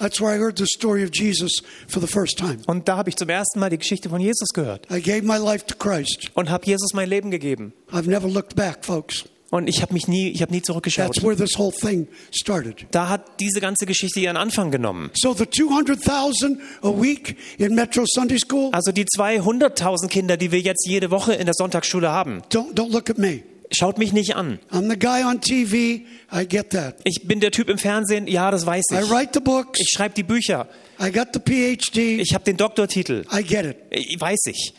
That's 0.00 0.20
where 0.20 0.34
I 0.34 0.38
heard 0.38 0.58
the 0.58 0.66
story 0.66 1.04
of 1.04 1.10
Jesus 1.12 1.52
for 1.86 2.00
the 2.00 2.08
first 2.08 2.38
time. 2.38 2.58
Und 2.66 2.88
da 2.88 2.96
habe 2.96 3.10
ich 3.10 3.16
zum 3.16 3.28
ersten 3.28 3.60
Mal 3.60 3.68
die 3.70 3.78
Geschichte 3.78 4.08
von 4.08 4.20
Jesus 4.20 4.48
gehört 4.48 4.86
I 4.90 5.00
gave 5.02 5.22
my 5.22 5.36
life 5.36 5.66
to 5.66 5.76
Christ. 5.76 6.30
und 6.34 6.50
habe 6.50 6.66
Jesus 6.66 6.94
mein 6.94 7.08
Leben 7.08 7.30
gegeben. 7.30 7.74
I've 7.92 8.08
never 8.08 8.26
looked 8.28 8.56
back, 8.56 8.84
folks. 8.84 9.24
Und 9.52 9.68
ich 9.68 9.82
habe 9.82 9.92
mich 9.92 10.08
nie, 10.08 10.30
ich 10.30 10.40
habe 10.40 10.50
nie 10.50 10.62
zurückgeschaut. 10.62 11.08
That's 11.14 11.22
where 11.22 11.36
this 11.36 11.58
whole 11.58 11.72
thing 11.72 12.08
started. 12.34 12.86
Da 12.90 13.10
hat 13.10 13.38
diese 13.38 13.60
ganze 13.60 13.84
Geschichte 13.84 14.18
ihren 14.18 14.38
Anfang 14.38 14.70
genommen. 14.70 15.10
So 15.12 15.34
the 15.34 15.44
200,000 15.44 16.58
a 16.80 16.88
week 16.88 17.36
in 17.58 17.74
Metro 17.74 18.04
Sunday 18.06 18.38
School, 18.38 18.70
Also 18.72 18.92
die 18.92 19.04
200.000 19.04 20.08
Kinder, 20.08 20.38
die 20.38 20.52
wir 20.52 20.60
jetzt 20.60 20.86
jede 20.88 21.10
Woche 21.10 21.34
in 21.34 21.44
der 21.44 21.52
Sonntagsschule 21.54 22.10
haben, 22.10 22.40
don't 22.50 22.72
don't 22.74 22.90
look 22.92 23.10
at 23.10 23.18
me. 23.18 23.42
schaut 23.70 23.98
mich 23.98 24.14
nicht 24.14 24.36
an. 24.36 24.58
I'm 24.70 24.88
the 24.90 24.98
guy 24.98 25.22
on 25.22 25.42
TV. 25.42 26.00
I 26.34 26.46
get 26.48 26.70
that. 26.70 26.96
Ich 27.04 27.26
bin 27.28 27.40
der 27.40 27.50
Typ 27.50 27.68
im 27.68 27.76
Fernsehen, 27.76 28.26
ja, 28.28 28.50
das 28.50 28.64
weiß 28.64 28.84
I 28.90 29.00
ich. 29.02 29.10
write 29.10 29.32
the 29.34 29.40
books. 29.40 29.78
Ich 29.80 29.90
schreibe 29.94 30.14
die 30.14 30.22
Bücher. 30.22 30.66
I 30.98 31.12
got 31.12 31.28
the 31.34 31.40
PhD. 31.40 32.20
Ich 32.22 32.32
habe 32.32 32.44
den 32.44 32.56
Doktortitel. 32.56 33.26
I 33.30 33.42
get 33.44 33.66
it. 33.66 33.76
Ich- 33.90 34.18
Weiß 34.18 34.40
ich. 34.46 34.72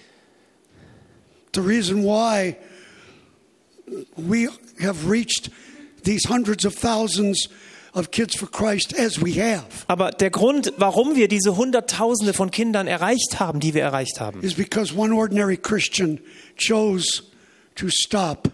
The 1.53 1.61
reason 1.61 2.03
why 2.03 2.55
we 4.15 4.49
have 4.81 5.09
reached 5.09 5.49
these 6.03 6.27
hundreds 6.29 6.65
of 6.65 6.75
thousands 6.75 7.49
of 7.95 8.09
kids 8.11 8.35
for 8.35 8.47
Christ 8.49 8.97
as 8.97 9.21
we 9.21 9.39
have 9.41 9.65
Aber 9.87 10.11
der 10.11 10.31
Grund, 10.31 10.73
warum 10.77 11.15
wir 11.15 11.27
diese 11.27 11.55
Hunderttausende 11.55 12.33
von 12.33 12.49
Kindern 12.51 12.87
erreicht 12.87 13.39
haben, 13.39 13.59
die 13.59 13.73
wir 13.73 13.83
erreicht 13.83 14.19
haben, 14.19 14.41
is 14.41 14.55
because 14.55 14.95
one 14.95 15.13
ordinary 15.13 15.57
Christian 15.57 16.19
chose 16.57 17.23
to 17.75 17.87
stop 17.89 18.49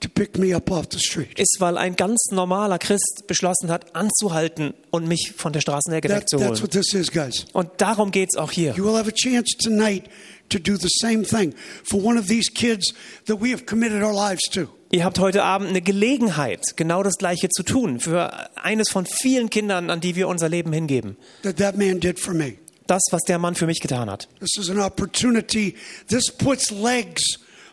to 0.00 0.08
pick 0.10 0.36
me 0.36 0.54
up 0.54 0.70
off 0.70 0.86
the 0.90 0.98
street. 0.98 1.38
ist, 1.38 1.56
weil 1.58 1.78
ein 1.78 1.96
ganz 1.96 2.26
normaler 2.30 2.78
Christ 2.78 3.24
beschlossen 3.26 3.70
hat, 3.70 3.94
anzuhalten 3.96 4.74
und 4.90 5.08
mich 5.08 5.32
von 5.36 5.52
der 5.52 5.60
Straßenecke 5.60 6.08
That, 6.08 6.20
that's 6.20 6.32
wegzuholen. 6.34 6.62
what 6.62 6.70
this 6.70 6.92
is, 6.92 7.10
guys. 7.10 7.46
Und 7.52 7.70
darum 7.78 8.10
geht's 8.10 8.36
auch 8.36 8.50
hier. 8.50 8.74
You 8.76 8.84
will 8.84 8.96
have 8.96 9.08
a 9.08 9.12
chance 9.14 9.56
tonight 9.56 10.04
to 10.48 10.58
do 10.58 10.76
the 10.76 10.88
same 10.88 11.24
thing 11.24 11.54
for 11.84 12.02
one 12.02 12.18
of 12.18 12.26
these 12.28 12.48
kids 12.52 12.94
that 13.26 13.40
we 13.40 13.50
have 13.52 13.66
committed 13.66 14.02
our 14.02 14.14
lives 14.14 14.42
to. 14.50 14.68
Ihr 14.92 15.04
habt 15.04 15.18
heute 15.18 15.42
Abend 15.42 15.68
eine 15.70 15.82
Gelegenheit, 15.82 16.76
genau 16.76 17.02
das 17.02 17.16
Gleiche 17.18 17.48
zu 17.48 17.64
tun, 17.64 17.98
für 17.98 18.48
eines 18.56 18.88
von 18.90 19.04
vielen 19.04 19.50
Kindern, 19.50 19.90
an 19.90 20.00
die 20.00 20.14
wir 20.14 20.28
unser 20.28 20.48
Leben 20.48 20.72
hingeben. 20.72 21.16
That 21.42 21.56
that 21.56 21.76
man 21.76 21.98
did 21.98 22.20
for 22.20 22.34
me. 22.34 22.54
Das, 22.86 23.02
was 23.10 23.22
der 23.22 23.38
Mann 23.38 23.56
für 23.56 23.66
mich 23.66 23.80
getan 23.80 24.08
hat. 24.08 24.28
This 24.38 24.56
is 24.58 24.70
an 24.70 24.78
opportunity. 24.78 25.74
This 26.08 26.30
puts 26.30 26.70
legs 26.70 27.22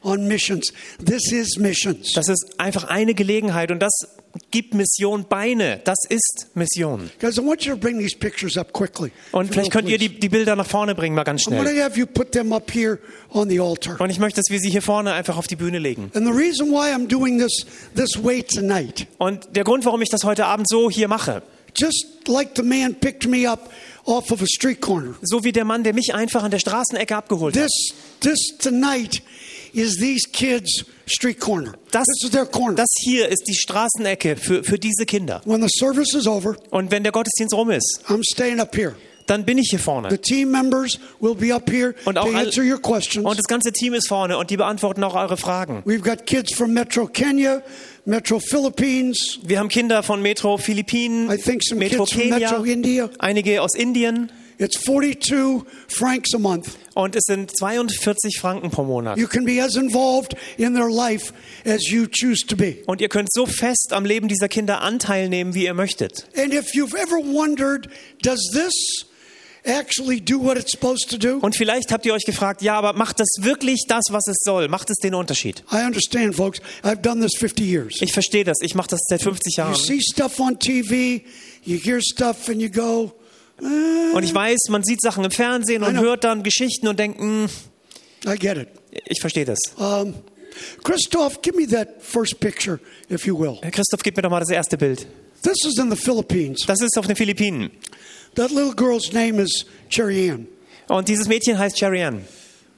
on 0.01 0.27
missions. 0.27 0.73
This 1.05 1.31
is 1.31 1.57
missions. 1.57 2.13
Das 2.13 2.27
ist 2.27 2.55
einfach 2.57 2.85
eine 2.85 3.13
Gelegenheit 3.13 3.71
und 3.71 3.79
das 3.79 3.91
gibt 4.51 4.73
Mission 4.73 5.25
Beine. 5.29 5.81
Das 5.83 5.97
ist 6.09 6.47
Mission. 6.55 7.09
Guys, 7.19 7.37
I 7.37 7.41
want 7.45 7.63
you 7.65 7.73
to 7.73 7.79
bring 7.79 7.99
these 7.99 8.15
pictures 8.17 8.57
up 8.57 8.73
quickly. 8.73 9.11
Und 9.31 9.51
vielleicht 9.51 9.71
könnt 9.71 9.87
ihr 9.89 9.97
die, 9.97 10.09
die 10.19 10.29
Bilder 10.29 10.55
nach 10.55 10.65
vorne 10.65 10.95
bringen, 10.95 11.15
mal 11.15 11.23
ganz 11.23 11.43
I'm 11.43 11.51
going 11.51 11.61
schnell. 11.63 11.75
to 11.75 11.83
have 11.83 11.99
you 11.99 12.05
put 12.07 12.31
them 12.31 12.51
up 12.51 12.71
here 12.73 12.99
on 13.29 13.49
the 13.49 13.59
altar. 13.59 13.99
Und 14.01 14.09
ich 14.09 14.19
möchte, 14.19 14.39
dass 14.41 14.49
wir 14.49 14.59
sie 14.59 14.69
hier 14.69 14.81
vorne 14.81 15.13
einfach 15.13 15.37
auf 15.37 15.47
die 15.47 15.55
Bühne 15.55 15.79
legen. 15.79 16.09
And 16.15 16.25
the 16.25 16.33
reason 16.33 16.71
why 16.71 16.91
I'm 16.93 17.07
doing 17.07 17.37
this 17.39 17.65
this 17.95 18.23
way 18.23 18.41
tonight, 18.43 19.07
Und 19.19 19.55
der 19.55 19.63
Grund, 19.63 19.85
warum 19.85 20.01
ich 20.01 20.09
das 20.09 20.23
heute 20.23 20.45
Abend 20.45 20.67
so 20.67 20.89
hier 20.89 21.07
mache, 21.07 21.43
just 21.77 22.05
like 22.27 22.51
the 22.55 22.63
man 22.63 22.95
picked 22.95 23.27
me 23.27 23.49
up 23.49 23.69
off 24.05 24.31
of 24.31 24.41
a 24.41 24.47
street 24.47 24.81
corner, 24.81 25.15
so 25.21 25.43
wie 25.43 25.51
der 25.51 25.65
Mann, 25.65 25.83
der 25.83 25.93
mich 25.93 26.13
einfach 26.13 26.43
an 26.43 26.51
der 26.51 26.59
Straßenecke 26.59 27.15
abgeholt 27.15 27.55
hat. 27.55 27.63
this 27.63 27.93
this 28.19 28.57
tonight 28.57 29.21
is 29.73 29.97
these 29.97 30.27
kids' 30.31 30.85
street 31.05 31.39
corner. 31.39 31.73
Das, 31.91 32.05
this 32.05 32.23
is 32.25 32.31
their 32.31 32.45
corner. 32.45 32.75
das 32.75 32.89
hier 33.01 33.27
ist 33.29 33.43
die 33.47 33.55
Straßenecke 33.55 34.35
für, 34.37 34.63
für 34.63 34.79
diese 34.79 35.05
Kinder. 35.05 35.41
when 35.45 35.61
the 35.61 35.69
service 35.77 36.13
is 36.13 36.27
over, 36.27 36.55
Und 36.69 36.91
wenn 36.91 37.03
der 37.03 37.11
Gottesdienst 37.11 37.53
rum 37.53 37.69
ist, 37.71 38.01
I'm 38.07 38.21
staying 38.33 38.59
up 38.59 38.75
here. 38.75 38.95
dann 39.27 39.45
bin 39.45 39.57
ich 39.57 39.67
hier 39.69 39.79
The 39.79 39.83
vorne. 39.85 40.21
team 40.21 40.51
members 40.51 40.99
will 41.21 41.35
be 41.35 41.53
up 41.53 41.69
here 41.69 41.93
Und 42.05 42.15
to 42.15 42.21
auch 42.21 42.33
answer 42.33 42.63
your 42.63 42.81
questions. 42.81 43.25
Und 43.25 43.37
das 43.37 43.45
ganze 43.45 43.71
Team 43.71 43.93
ist 43.93 44.07
vorne 44.07 44.37
und 44.37 44.49
die 44.49 44.57
beantworten 44.57 45.03
auch 45.03 45.15
eure 45.15 45.37
Fragen. 45.37 45.81
We've 45.85 46.01
got 46.03 46.25
kids 46.25 46.53
from 46.53 46.73
Metro 46.73 47.07
Kenya, 47.07 47.61
Metro 48.05 48.39
Philippines, 48.39 49.39
Wir 49.45 49.59
haben 49.59 49.69
Kinder 49.69 50.03
von 50.03 50.21
Metro 50.21 50.57
Philippinen, 50.57 51.31
I 51.31 51.37
think 51.37 51.63
some 51.63 51.79
Metro 51.79 52.03
kids 52.05 52.13
from 52.13 52.21
Kenia, 52.31 52.49
Metro 52.51 52.63
India. 52.65 53.09
einige 53.19 53.61
aus 53.61 53.75
Indien 53.75 54.31
It's 54.63 54.77
42 54.85 55.65
francs 55.87 56.33
a 56.33 56.39
month. 56.39 56.77
und 56.95 57.15
es 57.15 57.23
sind 57.25 57.51
42 57.57 58.39
Franken 58.39 58.69
pro 58.71 58.83
Monat. 58.83 59.17
You 59.17 59.27
can 59.27 59.45
be 59.45 59.61
as 59.61 59.75
involved 59.75 60.35
in 60.57 60.73
their 60.73 60.89
life 60.89 61.33
as 61.65 61.89
you 61.89 62.07
choose 62.07 62.45
to 62.47 62.55
be. 62.55 62.77
Und 62.85 63.01
ihr 63.01 63.09
könnt 63.09 63.31
so 63.31 63.45
fest 63.45 63.91
am 63.91 64.05
Leben 64.05 64.27
dieser 64.27 64.47
Kinder 64.47 64.81
Anteil 64.81 65.27
nehmen, 65.27 65.53
wie 65.53 65.65
ihr 65.65 65.73
möchtet. 65.73 66.27
And 66.37 66.53
if 66.53 66.73
you've 66.75 66.95
ever 66.95 67.17
wondered, 67.17 67.89
does 68.21 68.39
this 68.53 69.05
actually 69.65 70.19
do 70.19 70.37
what 70.39 70.57
it's 70.57 70.71
supposed 70.71 71.09
to 71.09 71.17
do? 71.17 71.39
Und 71.41 71.55
vielleicht 71.55 71.91
habt 71.91 72.05
ihr 72.05 72.13
euch 72.13 72.25
gefragt, 72.25 72.61
ja, 72.61 72.75
aber 72.75 72.93
macht 72.93 73.19
das 73.19 73.29
wirklich 73.39 73.85
das, 73.87 74.03
was 74.11 74.27
es 74.27 74.37
soll? 74.43 74.67
Macht 74.67 74.89
es 74.89 74.97
den 74.97 75.15
Unterschied? 75.15 75.63
I 75.71 75.85
understand, 75.85 76.35
folks. 76.35 76.59
I've 76.83 77.01
done 77.01 77.21
this 77.21 77.35
50 77.37 77.65
years. 77.65 77.97
Ich 78.01 78.13
verstehe 78.13 78.43
das. 78.43 78.57
Ich 78.61 78.75
mache 78.75 78.89
das 78.89 78.99
seit 79.09 79.21
50 79.21 79.57
You 79.57 79.63
Jahren. 79.63 79.75
see 79.75 79.99
stuff 80.01 80.39
on 80.39 80.59
TV, 80.59 81.21
you 81.63 81.77
hear 81.77 81.99
stuff, 82.01 82.49
and 82.49 82.61
you 82.61 82.69
go, 82.69 83.13
Und 83.59 84.23
ich 84.23 84.33
weiß, 84.33 84.69
man 84.69 84.83
sieht 84.83 85.01
Sachen 85.01 85.23
im 85.23 85.31
Fernsehen 85.31 85.83
und 85.83 85.99
hört 85.99 86.23
dann 86.23 86.43
Geschichten 86.43 86.87
und 86.87 86.99
denkt, 86.99 87.19
hm, 87.19 87.47
I 88.25 88.37
get 88.37 88.57
it. 88.57 88.69
ich 89.05 89.19
verstehe 89.19 89.45
das. 89.45 89.59
Um, 89.77 90.15
Christoph, 90.83 91.41
give 91.41 91.55
me 91.57 91.67
that 91.67 92.01
first 92.01 92.39
picture, 92.39 92.79
if 93.09 93.25
you 93.25 93.37
will. 93.37 93.59
Herr 93.61 93.71
Christoph, 93.71 94.03
gib 94.03 94.15
mir 94.15 94.23
doch 94.23 94.29
mal 94.29 94.39
das 94.39 94.49
erste 94.49 94.77
Bild. 94.77 95.07
This 95.41 95.65
is 95.65 95.77
in 95.77 95.89
the 95.89 95.97
Philippines. 95.97 96.63
Das 96.65 96.79
ist 96.81 96.97
auf 96.97 97.07
den 97.07 97.15
Philippinen. 97.15 97.71
That 98.35 98.51
little 98.51 98.73
girl's 98.73 99.11
name 99.11 99.41
is 99.41 99.65
Cherry 99.89 100.31
Ann. 100.31 100.47
Und 100.87 101.07
dieses 101.07 101.27
Mädchen 101.27 101.57
heißt 101.57 101.75
Cherry 101.77 102.03
Ann. 102.03 102.25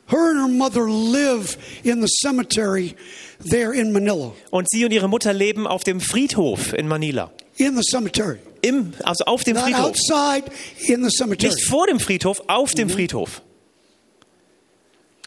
Her 0.08 0.32
and 0.32 0.40
her 0.40 0.48
mother 0.48 0.88
live 0.88 1.58
in 1.84 2.02
the 2.02 2.08
cemetery 2.08 2.96
there 3.44 3.74
in 3.74 3.92
Manila. 3.92 4.34
Und 4.52 4.70
sie 4.70 4.86
und 4.86 4.92
ihre 4.92 5.08
Mutter 5.08 5.34
leben 5.34 5.68
auf 5.68 5.84
dem 5.84 6.00
Friedhof 6.00 6.74
in 6.74 6.88
Manila. 6.88 7.32
In 7.58 7.76
the 7.76 7.84
cemetery. 7.84 8.40
Im, 8.62 8.94
also 9.04 9.26
auf 9.26 9.44
dem 9.44 9.56
Not 9.56 9.66
Friedhof. 9.66 9.86
outside, 9.86 10.52
in 10.88 11.04
the 11.04 11.10
cemetery. 11.10 11.54
Nicht 11.54 11.66
vor 11.66 11.88
dem 11.88 12.00
Friedhof, 12.00 12.42
auf 12.48 12.74
dem 12.74 12.90
Friedhof. 12.90 13.42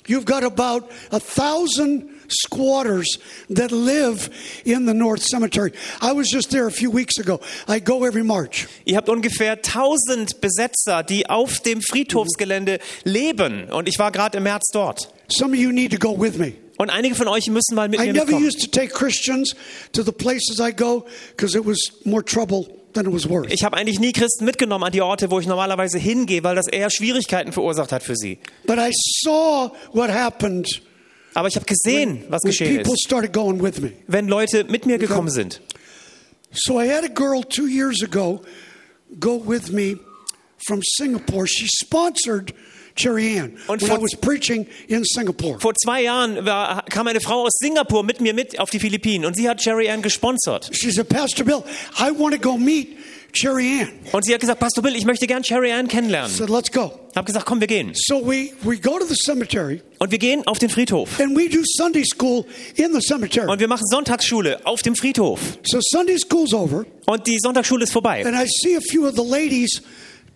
You've 0.08 0.24
got 0.24 0.42
about 0.42 0.88
a 1.12 1.20
thousand 1.20 2.08
squatters 2.28 3.18
that 3.50 3.70
live 3.72 4.30
in 4.64 4.86
the 4.86 4.94
North 4.94 5.22
Cemetery. 5.22 5.72
I 6.00 6.12
was 6.12 6.30
just 6.30 6.50
there 6.50 6.66
a 6.66 6.70
few 6.70 6.90
weeks 6.90 7.18
ago. 7.18 7.40
I 7.68 7.78
go 7.78 8.04
every 8.04 8.24
March. 8.24 8.66
Ihr 8.86 8.96
habt 8.96 9.10
ungefähr 9.10 9.52
1000 9.52 10.40
Besetzer, 10.40 11.02
die 11.02 11.28
auf 11.28 11.60
dem 11.60 11.82
Friedhofsgelände 11.82 12.78
leben. 13.04 13.70
Und 13.70 13.86
ich 13.86 13.98
war 13.98 14.10
gerade 14.10 14.38
im 14.38 14.44
März 14.44 14.68
dort. 14.72 15.12
Some 15.30 15.52
of 15.52 15.58
you 15.58 15.72
need 15.72 15.92
to 15.92 15.98
go 15.98 16.18
with 16.18 16.38
me. 16.38 16.54
Und 16.78 16.90
einige 16.90 17.14
von 17.14 17.28
euch 17.28 17.48
müssen 17.48 17.74
mal 17.74 17.88
mit 17.88 18.00
I 18.00 18.06
mir 18.06 18.12
never 18.12 18.26
mitkommen. 18.26 18.46
used 18.46 18.60
to 18.60 18.68
take 18.70 18.92
Christians 18.94 19.54
to 19.92 20.02
the 20.02 20.12
places 20.12 20.58
I 20.60 20.72
go 20.72 21.04
because 21.36 21.56
it 21.58 21.66
was 21.66 21.78
more 22.04 22.24
trouble 22.24 22.66
than 22.94 23.06
it 23.06 23.12
was 23.12 23.28
worth. 23.28 23.52
Ich 23.52 23.64
habe 23.64 23.76
eigentlich 23.76 23.98
nie 24.00 24.12
Christen 24.12 24.44
mitgenommen 24.44 24.84
an 24.84 24.92
die 24.92 25.02
Orte, 25.02 25.30
wo 25.30 25.40
ich 25.40 25.46
normalerweise 25.46 25.98
hingehe, 25.98 26.42
weil 26.44 26.54
das 26.54 26.68
eher 26.68 26.88
Schwierigkeiten 26.90 27.52
verursacht 27.52 27.90
hat 27.92 28.02
für 28.02 28.14
sie. 28.16 28.38
But 28.66 28.78
I 28.78 28.90
saw 29.22 29.70
what 29.92 30.10
happened 30.10 30.80
Aber 31.34 31.48
ich 31.48 31.56
habe 31.56 31.66
gesehen, 31.66 32.24
was 32.28 32.42
when 32.44 32.50
geschehen 32.50 32.76
people 32.78 32.94
ist, 32.94 33.04
started 33.04 33.32
going 33.32 33.62
with 33.62 33.80
me. 33.80 33.92
wenn 34.06 34.28
Leute 34.28 34.64
mit 34.64 34.86
mir 34.86 34.98
gekommen 34.98 35.30
sind. 35.30 35.60
So 36.52 36.80
I 36.80 36.88
had 36.88 37.04
a 37.04 37.08
girl 37.08 37.42
two 37.42 37.66
years 37.66 38.02
ago 38.02 38.40
go 39.20 39.36
with 39.44 39.70
me 39.72 39.98
from 40.66 40.80
Singapore. 40.82 41.46
She 41.46 41.66
sponsored 41.66 42.54
Cherry 42.98 43.38
Ann 43.38 43.52
Und 43.68 43.82
vor-. 43.82 44.00
Vor 45.60 45.74
zwei 45.74 46.02
Jahren 46.02 46.44
war, 46.44 46.84
kam 46.86 47.06
eine 47.06 47.20
Frau 47.20 47.44
aus 47.44 47.52
Singapur 47.58 48.02
mit 48.02 48.20
mir 48.20 48.34
mit 48.34 48.58
auf 48.58 48.70
die 48.70 48.78
Philippinen 48.80 49.24
und 49.24 49.34
sie 49.36 49.48
hat 49.48 49.60
Cherry 49.60 49.88
Ann 49.88 50.02
gesponsert. 50.02 50.70
She 50.72 50.90
said, 50.90 51.08
Pastor 51.08 51.44
Bill, 51.44 51.62
I 51.98 52.10
want 52.18 52.34
to 52.34 52.40
go 52.40 52.56
meet 52.58 52.88
Cherry 53.32 53.82
Ann. 53.82 53.88
Und 54.12 54.24
sie 54.24 54.32
hat 54.34 54.40
gesagt, 54.40 54.58
Pastor 54.58 54.82
Bill, 54.82 54.96
ich 54.96 55.04
möchte 55.04 55.26
gern 55.26 55.42
Cherry 55.42 55.70
Ann 55.70 55.86
kennenlernen. 55.86 56.30
said, 56.30 56.48
let's 56.50 56.70
go. 56.72 56.92
Ich 57.10 57.16
habe 57.16 57.26
gesagt, 57.26 57.46
komm, 57.46 57.60
wir 57.60 57.66
gehen. 57.66 57.92
So 57.94 58.20
we, 58.26 58.50
we 58.62 58.78
go 58.78 58.98
to 58.98 59.04
the 59.04 59.14
cemetery 59.14 59.82
Und 59.98 60.10
wir 60.10 60.18
gehen 60.18 60.46
auf 60.46 60.58
den 60.58 60.70
Friedhof. 60.70 61.20
and 61.20 61.36
we 61.36 61.48
do 61.48 61.60
Sunday 61.64 62.04
school 62.04 62.44
in 62.76 62.92
the 62.92 63.00
cemetery. 63.00 63.46
Und 63.50 63.60
wir 63.60 63.68
machen 63.68 63.84
Sonntagsschule 63.86 64.60
auf 64.64 64.82
dem 64.82 64.94
Friedhof. 64.96 65.40
So 65.64 65.78
Sunday 65.80 66.16
school's 66.18 66.52
over 66.54 66.84
Und 67.06 67.26
die 67.26 67.38
Sonntagsschule 67.40 67.84
ist 67.84 67.92
vorbei. 67.92 68.24
and 68.24 68.34
I 68.36 68.46
see 68.46 68.76
a 68.76 68.80
few 68.80 69.06
of 69.06 69.14
the 69.16 69.22
ladies 69.28 69.82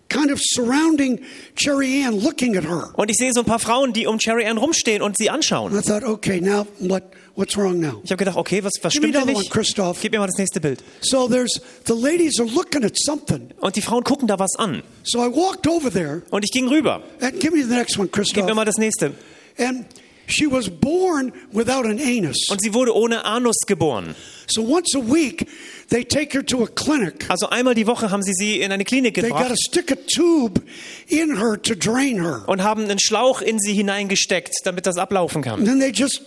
kind 0.09 0.31
of 0.31 0.39
surrounding 0.41 1.19
Cherry 1.55 2.03
Ann 2.03 2.19
looking 2.21 2.55
at 2.55 2.63
her. 2.65 2.91
Und 2.95 3.09
ich 3.09 3.17
sehe 3.17 3.31
so 3.33 3.39
ein 3.41 3.45
paar 3.45 3.59
Frauen, 3.59 3.93
die 3.93 4.05
um 4.07 4.19
Cherry 4.19 4.45
Ann 4.45 4.57
rumstehen 4.57 5.01
und 5.01 5.17
sie 5.17 5.29
anschauen. 5.29 5.77
I 5.77 5.81
thought, 5.81 6.03
okay, 6.03 6.39
now 6.39 6.67
what, 6.79 7.03
what's 7.35 7.57
wrong 7.57 7.79
now? 7.79 8.01
Ich 8.03 8.11
habe 8.11 8.17
gedacht, 8.17 8.37
okay, 8.37 8.63
was, 8.63 8.73
was 8.81 8.93
Give 8.93 9.01
me 9.01 9.09
stimmt 9.09 9.15
denn 9.15 9.21
another 9.23 9.33
one, 9.33 9.39
nicht? 9.41 9.51
Christoph. 9.51 10.01
Gib 10.01 10.11
mir 10.11 10.19
mal 10.19 10.27
das 10.27 10.37
nächste 10.37 10.59
Bild. 10.61 10.83
So 11.01 11.27
there's 11.27 11.59
the 11.85 11.93
ladies 11.93 12.39
are 12.39 12.47
looking 12.49 12.83
at 12.83 12.93
something. 12.97 13.49
Und 13.59 13.75
die 13.75 13.81
Frauen 13.81 14.03
gucken 14.03 14.27
da 14.27 14.37
was 14.37 14.55
an. 14.57 14.83
So 15.03 15.19
I 15.19 15.27
walked 15.27 15.67
over 15.67 15.91
there 15.91 16.21
Und 16.29 16.43
ich 16.43 16.51
ging 16.51 16.67
rüber. 16.67 17.01
and 17.21 17.39
give 17.39 17.53
me 17.55 17.63
the 17.63 17.73
next 17.73 17.97
one, 17.97 18.07
Gib 18.09 18.45
mir 18.45 18.53
mal 18.53 18.65
das 18.65 18.77
nächste. 18.77 19.13
And 19.57 19.85
she 20.27 20.45
was 20.49 20.69
born 20.69 21.31
without 21.51 21.85
an 21.85 21.99
anus. 21.99 22.37
Und 22.49 22.61
sie 22.61 22.73
wurde 22.73 22.95
ohne 22.95 23.25
Anus 23.25 23.57
geboren. 23.67 24.15
So 24.47 24.61
once 24.63 24.95
a 24.95 24.99
week 24.99 25.47
they 25.89 26.03
take 26.03 26.33
her 26.33 26.45
to 26.45 26.63
a 26.63 26.67
clinic. 26.67 27.29
Also 27.29 27.49
einmal 27.49 27.75
die 27.75 27.87
Woche 27.87 28.11
haben 28.11 28.23
sie 28.23 28.33
sie 28.33 28.61
in 28.61 28.71
eine 28.71 28.83
Klinik 28.83 29.15
They 29.15 29.29
got 29.29 29.37
to 29.37 29.43
gebracht 29.43 29.59
stick 29.59 29.91
a 29.91 29.95
tube 29.95 30.61
in 31.07 31.37
her 31.37 31.61
to 31.61 31.75
drain 31.75 32.21
her. 32.23 32.43
und 32.47 32.63
haben 32.63 32.83
einen 32.83 32.99
Schlauch 32.99 33.41
in 33.41 33.59
sie 33.59 33.73
hineingesteckt, 33.73 34.53
damit 34.63 34.85
das 34.85 34.97
ablaufen 34.97 35.41
kann. 35.41 35.59
And 35.59 35.67
then 35.67 35.79
they 35.79 35.91
just 35.91 36.21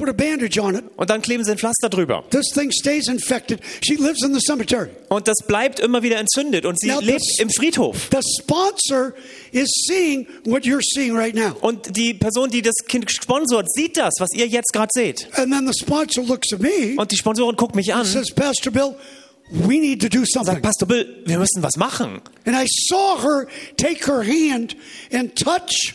put 0.00 0.08
a 0.08 0.12
bandage 0.12 0.58
on 0.58 0.74
it. 0.74 0.84
Und 0.96 1.10
dann 1.10 1.20
kleben 1.20 1.44
sie 1.44 1.50
ein 1.52 1.58
Pflaster 1.58 1.90
drüber. 1.90 2.24
This 2.30 2.46
thing 2.54 2.70
stays 2.72 3.06
infected. 3.08 3.60
She 3.84 3.96
lives 3.96 4.22
in 4.24 4.32
the 4.34 4.40
cemetery. 4.40 4.88
Und 5.10 5.28
das 5.28 5.38
bleibt 5.46 5.78
immer 5.78 6.02
wieder 6.02 6.18
entzündet. 6.18 6.64
Und 6.64 6.80
sie 6.80 6.88
Now, 6.88 7.00
lebt 7.00 7.20
this- 7.20 7.38
im 7.38 7.50
Friedhof. 7.50 8.08
The 8.10 8.20
sponsor 8.40 9.12
is 9.52 9.68
seeing 9.86 10.26
what 10.44 10.62
you're 10.64 10.80
seeing 10.94 11.14
right 11.14 11.34
now. 11.34 11.54
Und 11.60 11.94
die 11.96 12.14
Person, 12.14 12.50
die 12.50 12.62
das 12.62 12.74
Kind 12.88 13.10
sponsort, 13.10 13.70
sieht 13.72 13.96
das, 13.98 14.14
was 14.18 14.30
ihr 14.34 14.46
jetzt 14.46 14.72
gerade 14.72 14.88
seht. 14.94 15.28
And 15.38 15.52
then 15.52 15.66
the 15.70 15.78
sponsor 15.78 16.22
looks 16.24 16.52
at 16.52 16.60
me 16.60 16.94
Und 16.96 17.12
die 17.12 17.16
Sponsorin 17.16 17.56
guckt 17.56 17.74
mich 17.74 17.92
an 17.92 18.00
and 18.00 18.08
says, 18.08 18.30
Pastor 18.34 18.70
Bill, 18.72 18.96
we 19.50 19.78
need 19.78 20.00
to 20.00 20.08
do 20.08 20.20
sagt, 20.24 20.46
something. 20.46 20.62
Pastor 20.62 20.86
Bill, 20.86 21.06
wir 21.26 21.38
müssen 21.38 21.62
was 21.62 21.76
machen. 21.76 22.20
And 22.46 22.56
I 22.56 22.66
saw 22.88 23.20
her 23.22 23.46
take 23.76 24.06
her 24.06 24.22
hand 24.24 24.76
and 25.12 25.34
touch 25.36 25.94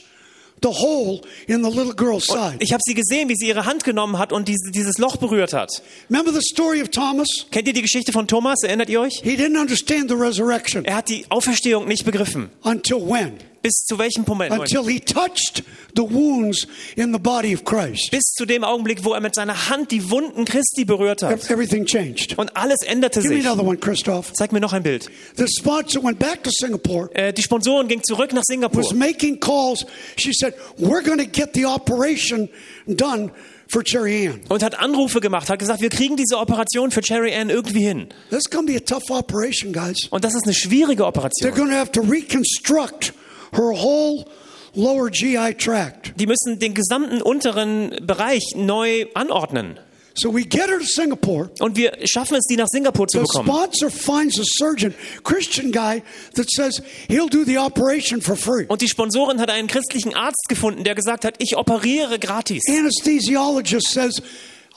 the 0.62 0.70
hole 0.70 1.22
in 1.48 1.64
the 1.64 1.70
little 1.70 1.94
girl's 1.94 2.26
side. 2.26 2.58
Ich 2.60 2.72
habe 2.74 2.82
sie 2.86 2.94
gesehen, 2.94 3.30
wie 3.30 3.36
sie 3.36 3.48
ihre 3.48 3.66
Hand 3.66 3.84
genommen 3.84 4.18
hat 4.18 4.34
und 4.34 4.48
diese, 4.48 4.72
dieses 4.72 4.98
Loch 4.98 5.18
berührt 5.18 5.54
hat. 5.54 5.82
Remember 6.10 6.32
the 6.34 6.42
story 6.42 6.82
of 6.82 6.90
Thomas? 6.90 7.28
Kennt 7.52 7.68
ihr 7.68 7.74
die 7.74 7.82
Geschichte 7.82 8.12
von 8.12 8.28
Thomas? 8.28 8.64
Erinnert 8.64 8.90
ihr 8.90 9.02
euch? 9.02 9.20
He 9.24 9.36
didn't 9.36 9.60
understand 9.60 10.10
the 10.10 10.16
resurrection 10.16 10.86
Er 10.86 10.96
hat 10.98 11.10
die 11.10 11.26
Auferstehung 11.30 11.88
nicht 11.88 12.06
begriffen. 12.06 12.50
until 12.64 12.98
when? 12.98 13.34
Bis 13.66 13.84
zu 13.86 13.98
welchem 13.98 14.24
Moment? 14.28 14.52
Until 14.52 14.84
he 14.88 15.00
touched 15.00 15.64
the 15.96 16.04
wounds 16.04 16.68
in 16.96 17.12
the 17.14 17.20
body 17.20 17.54
of 17.56 17.64
Christ. 17.66 18.12
Bis 18.12 18.24
zu 18.36 18.46
dem 18.46 18.64
Augenblick, 18.64 19.04
wo 19.04 19.14
er 19.14 19.22
mit 19.22 19.34
seiner 19.36 19.70
Hand 19.70 19.92
die 19.92 20.10
Wunden 20.12 20.46
Christi 20.46 20.86
berührt 20.86 21.24
hat. 21.24 21.50
Everything 21.50 21.86
changed. 21.86 22.38
Und 22.38 22.56
alles 22.56 22.82
änderte 22.86 23.22
Give 23.22 23.34
me 23.34 23.40
sich. 23.42 23.48
another 23.48 23.68
one, 23.68 23.78
Christoph. 23.78 24.34
Zeig 24.34 24.52
mir 24.52 24.60
noch 24.60 24.74
ein 24.74 24.84
Bild. 24.84 25.10
The 25.38 25.48
sponsor 25.48 26.04
went 26.04 26.20
back 26.20 26.44
to 26.44 26.52
Singapore, 26.54 27.10
Äh, 27.16 27.34
die 27.34 27.42
Sponsorin 27.42 27.88
ging 27.88 28.02
zurück 28.04 28.34
nach 28.34 28.44
Singapur 28.46 28.84
was 28.84 28.94
making 28.94 29.40
calls. 29.40 29.86
She 30.18 30.32
said, 30.34 30.54
We're 30.78 31.02
going 31.04 31.18
to 31.20 31.26
get 31.26 31.54
the 31.54 31.66
operation 31.66 32.50
done 32.88 33.32
for 33.68 33.84
Cherry 33.84 34.28
Ann. 34.28 34.42
und 34.50 34.62
hat 34.64 34.78
Anrufe 34.78 35.20
gemacht, 35.20 35.50
hat 35.50 35.60
gesagt, 35.60 35.82
wir 35.82 35.90
kriegen 35.90 36.16
diese 36.16 36.38
Operation 36.38 36.92
für 36.92 37.02
Cherry 37.02 37.34
Ann 37.34 37.50
irgendwie 37.50 37.82
hin. 37.82 38.08
This 38.30 38.44
is 38.46 38.66
be 38.66 38.76
a 38.76 38.80
tough 38.80 39.10
operation, 39.10 39.74
guys. 39.74 40.08
Und 40.12 40.24
das 40.24 40.36
ist 40.36 40.44
eine 40.46 40.54
schwierige 40.54 41.04
They're 41.04 41.08
Operation. 41.08 41.52
going 41.56 41.70
to 41.72 41.76
have 41.76 41.92
to 41.92 42.02
reconstruct 42.02 43.14
her 43.56 43.74
whole 43.74 44.26
lower 44.74 45.10
GI 45.10 45.56
tract. 45.56 46.14
Die 46.20 46.28
müssen 46.28 46.60
den 46.60 46.74
gesamten 46.74 47.22
unteren 47.22 47.96
Bereich 48.06 48.54
neu 48.56 49.06
anordnen. 49.14 49.80
So 50.18 50.34
we 50.34 50.44
get 50.46 50.70
her 50.70 50.80
to 50.80 50.86
Singapore. 50.86 51.50
Und 51.60 51.76
wir 51.76 51.92
schaffen 52.06 52.38
es, 52.38 52.46
die 52.50 52.56
nach 52.56 52.68
Singapur 52.70 53.06
zu 53.08 53.18
The 53.20 53.24
bekommen. 53.26 53.48
sponsor 53.50 53.90
finds 53.90 54.40
a 54.40 54.44
surgeon, 54.46 54.94
Christian 55.26 55.74
guy, 55.74 56.04
that 56.36 56.50
says 56.50 56.82
he'll 57.10 57.28
do 57.28 57.44
the 57.44 57.58
operation 57.58 58.22
for 58.22 58.38
free. 58.38 58.66
Und 58.70 58.82
die 58.82 58.88
Sponsorin 58.88 59.42
hat 59.42 59.50
einen 59.50 59.68
christlichen 59.68 60.14
Arzt 60.14 60.48
gefunden, 60.48 60.86
der 60.86 60.96
gesagt 60.96 61.26
hat, 61.26 61.36
ich 61.40 61.58
operiere 61.58 62.18
gratis. 62.18 62.64
Anesthesiologist 62.70 63.92
says, 63.92 64.22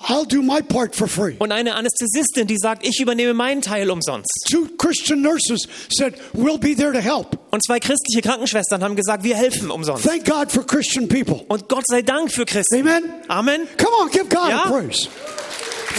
I'll 0.00 0.24
do 0.24 0.42
my 0.42 0.60
part 0.62 0.94
for 0.94 1.08
free. 1.08 1.34
Und 1.40 1.50
eine 1.50 1.74
Anästhesistin, 1.74 2.46
die 2.46 2.56
sagt, 2.56 2.86
ich 2.86 3.00
übernehme 3.00 3.34
meinen 3.34 3.62
Teil 3.62 3.90
umsonst. 3.90 4.30
Two 4.48 4.68
Christian 4.78 5.22
nurses 5.22 5.66
said, 5.92 6.14
We'll 6.34 6.58
be 6.58 6.74
there 6.76 6.92
to 6.92 7.00
help. 7.00 7.36
Und 7.50 7.64
zwei 7.64 7.80
christliche 7.80 8.22
Krankenschwestern 8.22 8.84
haben 8.84 8.94
gesagt, 8.94 9.24
wir 9.24 9.34
helfen 9.36 9.70
umsonst. 9.70 10.04
Thank 10.04 10.24
God 10.24 10.52
for 10.52 10.64
Christian 10.64 11.08
people. 11.08 11.44
Und 11.48 11.68
Gott 11.68 11.84
sei 11.88 12.02
Dank 12.02 12.30
für 12.32 12.44
Christen. 12.44 12.76
Amen? 12.80 13.04
Amen. 13.26 13.66
Come 13.76 13.92
on, 14.02 14.10
give 14.10 14.26
God 14.28 14.50
Ja? 14.50 14.64
a 14.64 14.68
praise. 14.70 15.08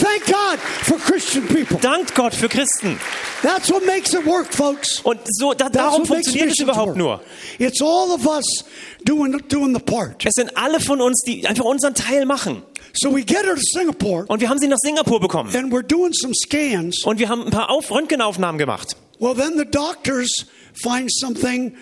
Thank 0.00 0.26
God 0.26 0.58
for 0.58 0.98
Christian 0.98 1.46
people. 1.46 1.78
Dankt 1.80 2.14
Gott 2.14 2.34
für 2.34 2.48
Christen. 2.48 2.98
That's 3.42 3.70
what 3.70 3.84
makes 3.86 4.14
it 4.14 4.24
work, 4.24 4.52
folks. 4.52 5.00
Und 5.00 5.20
so, 5.26 5.52
da, 5.54 5.68
darum 5.68 6.06
funktioniert 6.06 6.50
es 6.50 6.58
überhaupt 6.58 6.96
nur. 6.96 7.20
It's 7.58 7.82
all 7.82 8.10
of 8.10 8.26
us 8.26 8.64
doing, 9.04 9.36
doing 9.48 9.74
the 9.74 9.80
part. 9.80 10.24
Es 10.24 10.32
sind 10.34 10.56
alle 10.56 10.80
von 10.80 11.00
uns, 11.00 11.20
die 11.26 11.46
einfach 11.46 11.64
unseren 11.64 11.94
Teil 11.94 12.24
machen. 12.24 12.62
So 12.94 13.14
we 13.14 13.22
get 13.22 13.44
her 13.44 13.54
to 13.54 13.60
Singapore 13.60 14.24
Und 14.26 14.40
wir 14.40 14.48
haben 14.48 14.58
sie 14.58 14.66
nach 14.68 14.78
Singapur 14.80 15.20
bekommen. 15.20 15.54
and 15.54 15.72
we're 15.72 15.82
doing 15.86 16.12
some 16.12 16.34
scans. 16.34 17.04
Und 17.04 17.18
wir 17.18 17.28
haben 17.28 17.44
ein 17.44 17.50
paar 17.50 17.70
Auf 17.70 17.90
Röntgenaufnahmen 17.90 18.58
gemacht. 18.58 18.96
Well, 19.18 19.34
then 19.34 19.58
the 19.58 19.64
doctors 19.64 20.46
find 20.82 21.12
something 21.12 21.74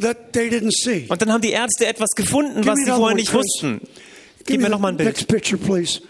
that 0.00 0.32
they 0.32 0.48
didn't 0.48 0.72
see. 0.72 1.06
Und 1.08 1.20
dann 1.20 1.32
haben 1.32 1.42
die 1.42 1.50
Ärzte 1.52 1.86
etwas 1.86 2.10
gefunden, 2.16 2.62
Give 2.62 2.68
was 2.72 2.78
sie 2.78 2.90
vorher 2.90 3.14
nicht 3.14 3.32
wussten. 3.32 3.80
Gib 4.44 4.60
mir 4.60 4.66
the 4.66 4.70
noch 4.70 4.80
mal 4.80 4.88
ein 4.88 4.96
Bild. 4.96 5.08
Next 5.10 5.28
picture, 5.28 5.58
please. 5.58 6.00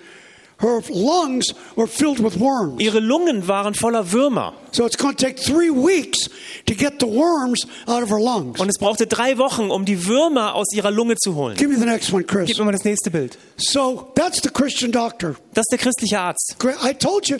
Ihre 2.78 3.00
Lungen 3.00 3.46
waren 3.48 3.74
voller 3.74 4.12
Würmer. 4.12 4.54
So 4.72 4.86
it's 4.86 4.96
going 4.96 5.14
to 5.16 5.24
take 5.24 5.36
three 5.36 5.70
weeks 5.70 6.28
to 6.66 6.74
get 6.74 6.94
the 7.00 7.06
worms 7.06 7.66
out 7.86 8.02
of 8.02 8.10
her 8.10 8.18
lungs. 8.18 8.58
Und 8.60 8.68
es 8.68 8.78
brauchte 8.78 9.06
drei 9.06 9.36
Wochen, 9.38 9.70
um 9.70 9.84
die 9.84 10.06
Würmer 10.06 10.54
aus 10.54 10.72
ihrer 10.72 10.90
Lunge 10.90 11.16
zu 11.16 11.34
holen. 11.34 11.56
Give 11.56 11.68
me 11.68 11.78
the 11.78 11.84
next 11.84 12.12
one, 12.12 12.22
Gib 12.22 12.30
Chris. 12.30 12.58
mir 12.58 12.64
mal 12.64 12.72
das 12.72 12.84
nächste 12.84 13.10
Bild. 13.10 13.38
So 13.56 14.10
that's 14.14 14.42
the 14.42 14.50
Christian 14.50 14.92
doctor. 14.92 15.36
Das 15.54 15.64
ist 15.64 15.72
der 15.72 15.78
christliche 15.78 16.18
Arzt. 16.18 16.56
I 16.82 16.94
told 16.94 17.28
you, 17.28 17.38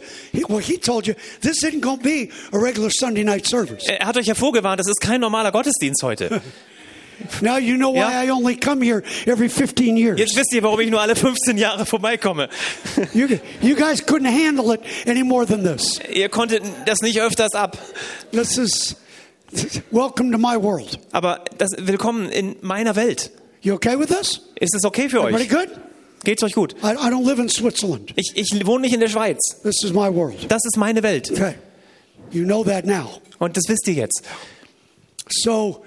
well, 0.48 0.60
he 0.60 0.76
told 0.78 1.06
you, 1.06 1.14
this 1.40 1.62
isn't 1.62 1.80
going 1.80 1.98
to 1.98 2.04
be 2.04 2.28
a 2.52 2.58
regular 2.58 2.90
Sunday 2.90 3.24
night 3.24 3.46
service. 3.46 3.84
Er 3.86 4.06
hat 4.06 4.16
euch 4.16 4.26
ja 4.26 4.34
vorgewarnt, 4.34 4.80
das 4.80 4.88
ist 4.88 5.00
kein 5.00 5.20
normaler 5.20 5.52
Gottesdienst 5.52 6.02
heute. 6.02 6.42
Now 7.40 7.56
you 7.58 7.76
know 7.76 7.90
why 7.92 8.12
Ja. 8.12 8.22
I 8.24 8.30
only 8.30 8.56
come 8.56 8.82
here 8.84 9.02
every 9.26 9.48
15 9.48 9.96
years. 9.96 10.18
Jetzt 10.18 10.36
wisst 10.36 10.52
ihr, 10.52 10.62
warum 10.62 10.80
ich 10.80 10.90
nur 10.90 11.00
alle 11.00 11.16
15 11.16 11.56
Jahre 11.58 11.86
vorbeikomme. 11.86 12.48
You, 13.14 13.28
you 13.62 13.74
guys 13.74 14.00
couldn't 14.04 14.26
handle 14.30 14.72
it 14.72 14.80
any 15.06 15.22
more 15.22 15.46
than 15.46 15.62
this. 15.64 15.98
Ihr 16.12 16.28
konntet 16.28 16.62
das 16.84 17.00
nicht 17.00 17.20
öfters 17.20 17.54
ab. 17.54 17.78
This 18.32 18.58
is 18.58 18.96
welcome 19.90 20.30
to 20.32 20.38
my 20.38 20.56
world. 20.56 20.98
Aber 21.12 21.44
das, 21.58 21.70
willkommen 21.78 22.28
in 22.30 22.56
meiner 22.60 22.96
Welt. 22.96 23.30
You 23.62 23.74
okay 23.74 23.98
with 23.98 24.08
this? 24.08 24.40
Ist 24.60 24.74
es 24.74 24.84
okay 24.84 25.08
für 25.08 25.18
Everybody 25.18 25.44
euch? 25.44 25.48
good? 25.50 25.68
Geht's 26.24 26.42
euch 26.42 26.54
gut? 26.54 26.74
I, 26.82 26.92
I 26.92 27.10
don't 27.10 27.24
live 27.26 27.38
in 27.38 27.48
Switzerland. 27.48 28.12
Ich, 28.16 28.32
ich 28.34 28.66
wohne 28.66 28.82
nicht 28.82 28.94
in 28.94 29.00
der 29.00 29.08
Schweiz. 29.08 29.38
This 29.62 29.82
is 29.84 29.92
my 29.92 30.12
world. 30.12 30.50
Das 30.50 30.64
ist 30.64 30.76
meine 30.76 31.02
Welt. 31.02 31.30
Okay. 31.30 31.54
You 32.32 32.44
know 32.44 32.64
that 32.64 32.84
now. 32.84 33.20
Und 33.38 33.56
das 33.56 33.64
wisst 33.68 33.86
ihr 33.88 33.94
jetzt. 33.94 34.22
So 35.28 35.82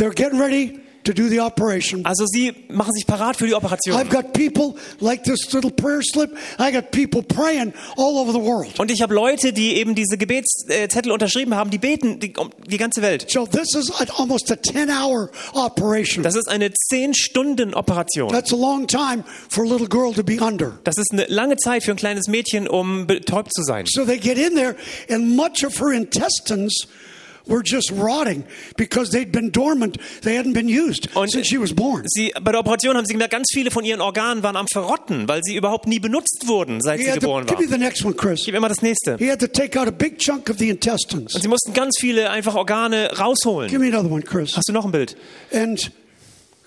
they're 0.00 0.14
getting 0.14 0.40
ready 0.40 0.80
to 1.04 1.14
do 1.14 1.28
the 1.28 1.40
operation. 1.40 2.04
Also 2.04 2.26
sie 2.26 2.52
machen 2.68 2.92
sich 2.92 3.06
parat 3.06 3.36
für 3.36 3.46
die 3.46 3.54
Operation. 3.54 3.96
I've 3.96 4.10
got 4.10 4.32
people 4.32 4.74
like 5.00 5.24
this 5.24 5.52
little 5.52 5.70
prayer 5.70 6.02
slip. 6.02 6.36
I 6.58 6.70
got 6.70 6.90
people 6.90 7.22
praying 7.22 7.72
all 7.96 8.18
over 8.18 8.32
the 8.32 8.40
world. 8.40 8.78
Und 8.78 8.90
ich 8.90 9.00
habe 9.00 9.14
Leute, 9.14 9.52
die 9.52 9.76
eben 9.76 9.94
diese 9.94 10.18
Gebetszettel 10.18 11.10
unterschrieben 11.10 11.54
haben, 11.54 11.70
die 11.70 11.78
beten 11.78 12.20
die, 12.20 12.34
um 12.36 12.50
die 12.66 12.76
ganze 12.76 13.02
Welt. 13.02 13.30
So 13.30 13.46
this 13.46 13.74
is 13.74 13.90
almost 14.18 14.50
a 14.50 14.54
10-hour 14.54 15.30
operation. 15.54 16.22
Das 16.22 16.34
ist 16.34 16.48
eine 16.48 16.68
10-Stunden-Operation. 16.68 18.30
That's 18.30 18.52
a 18.52 18.56
long 18.56 18.86
time 18.86 19.24
for 19.48 19.64
a 19.64 19.68
little 19.68 19.88
girl 19.88 20.12
to 20.12 20.22
be 20.22 20.38
under. 20.42 20.78
Das 20.84 20.96
ist 20.98 21.12
eine 21.12 21.24
lange 21.28 21.56
Zeit 21.56 21.82
für 21.82 21.92
ein 21.92 21.96
kleines 21.96 22.28
Mädchen, 22.28 22.68
um 22.68 23.06
betäubt 23.06 23.54
zu 23.54 23.62
sein. 23.62 23.86
So 23.86 24.04
they 24.04 24.18
get 24.18 24.36
in 24.36 24.54
there, 24.54 24.76
and 25.08 25.34
much 25.34 25.64
of 25.64 25.80
her 25.80 25.92
intestines 25.92 26.86
were 27.46 27.62
just 27.64 27.90
rotting 27.92 28.44
because 28.76 29.10
they'd 29.10 29.32
been 29.32 29.50
dormant. 29.50 29.96
They 30.22 30.36
hadn't 30.38 30.52
been 30.54 30.68
used 30.68 31.08
Und- 31.14 31.30
since 31.30 31.48
she 31.48 31.60
was 31.60 31.72
born. 31.74 32.04
Sie, 32.06 32.32
bei 32.42 32.52
der 32.52 32.60
Operation 32.60 32.96
haben 32.96 33.06
sie 33.06 33.14
gemerkt, 33.14 33.32
ganz 33.32 33.48
viele 33.52 33.70
von 33.70 33.84
ihren 33.84 34.00
Organen 34.00 34.42
waren 34.42 34.56
am 34.56 34.66
Verrotten, 34.72 35.28
weil 35.28 35.42
sie 35.42 35.56
überhaupt 35.56 35.86
nie 35.86 35.98
benutzt 35.98 36.44
wurden, 36.46 36.80
seit 36.80 36.98
He 36.98 37.04
sie 37.04 37.10
had 37.10 37.20
to, 37.20 37.26
geboren 37.26 37.46
give 37.46 37.58
me 37.60 37.70
waren. 37.70 37.78
the 37.80 37.84
next 37.84 38.04
one, 38.04 38.14
Chris. 38.14 38.42
Gib 38.44 38.54
immer 38.54 38.68
das 38.68 38.82
nächste. 38.82 39.16
He 39.18 39.30
had 39.30 39.38
to 39.40 39.46
take 39.46 39.78
out 39.78 39.88
a 39.88 39.90
big 39.90 40.18
chunk 40.18 40.48
of 40.50 40.58
the 40.58 40.68
intestines. 40.70 41.34
Und 41.34 41.42
sie 41.42 41.48
mussten 41.48 41.72
ganz 41.72 41.96
viele 41.98 42.30
einfach 42.30 42.54
Organe 42.54 43.08
Give 43.10 43.20
rausholen. 43.20 43.78
me 43.80 43.86
another 43.88 44.10
one, 44.10 44.22
Chris. 44.22 44.56
Hast 44.56 44.68
du 44.68 44.72
noch 44.72 44.84
ein 44.84 44.92
Bild? 44.92 45.16
And 45.52 45.90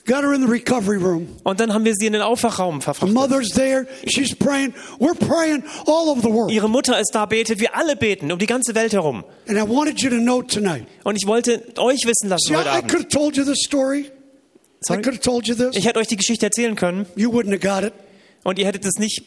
got 0.05 0.23
her 0.23 0.33
in 0.33 0.41
the 0.41 0.47
recovery 0.51 0.97
room. 0.97 1.27
Und 1.43 1.59
dann 1.59 1.73
haben 1.73 1.85
wir 1.85 1.93
sie 1.95 2.05
in 2.07 2.13
den 2.13 2.21
Aufwachraum 2.21 2.81
verfrachtet. 2.81 3.13
mother's 3.13 3.49
there. 3.49 3.87
She's 4.07 4.35
praying. 4.35 4.73
We're 4.99 5.15
praying 5.15 5.63
all 5.87 6.09
over 6.09 6.21
the 6.21 6.29
world. 6.33 6.51
Ihre 6.51 6.69
Mutter 6.69 6.99
ist 6.99 7.11
da, 7.13 7.25
betet, 7.25 7.59
wir 7.59 7.75
alle 7.75 7.95
beten 7.95 8.31
um 8.31 8.39
die 8.39 8.45
ganze 8.45 8.75
Welt 8.75 8.93
herum. 8.93 9.23
And 9.47 9.57
I 9.57 9.61
wanted 9.61 10.01
you 10.01 10.09
to 10.09 10.17
know 10.17 10.41
tonight. 10.41 10.85
Und 11.03 11.15
ich 11.15 11.25
wollte 11.27 11.63
euch 11.77 12.05
wissen 12.05 12.29
lassen 12.29 12.47
See, 12.49 12.55
heute 12.55 12.69
I, 12.69 12.73
I 12.73 12.77
Abend. 12.79 12.91
could 12.91 12.99
have 13.01 13.09
told 13.09 13.37
you 13.37 13.43
this 13.45 13.63
story. 13.63 14.01
I 14.05 14.09
Sorry? 14.85 15.01
could 15.01 15.13
have 15.13 15.21
told 15.23 15.47
you 15.47 15.55
this. 15.55 15.75
Ich 15.77 15.85
hätte 15.85 15.99
euch 15.99 16.07
die 16.07 16.17
Geschichte 16.17 16.45
erzählen 16.45 16.75
können 16.75 17.05
You 17.15 17.31
wouldn't 17.31 17.51
have 17.51 17.59
got 17.59 17.83
it. 17.87 17.93
Und 18.43 18.59
ihr 18.59 18.65
hättet 18.65 18.85
es 18.85 18.95
nicht 18.99 19.23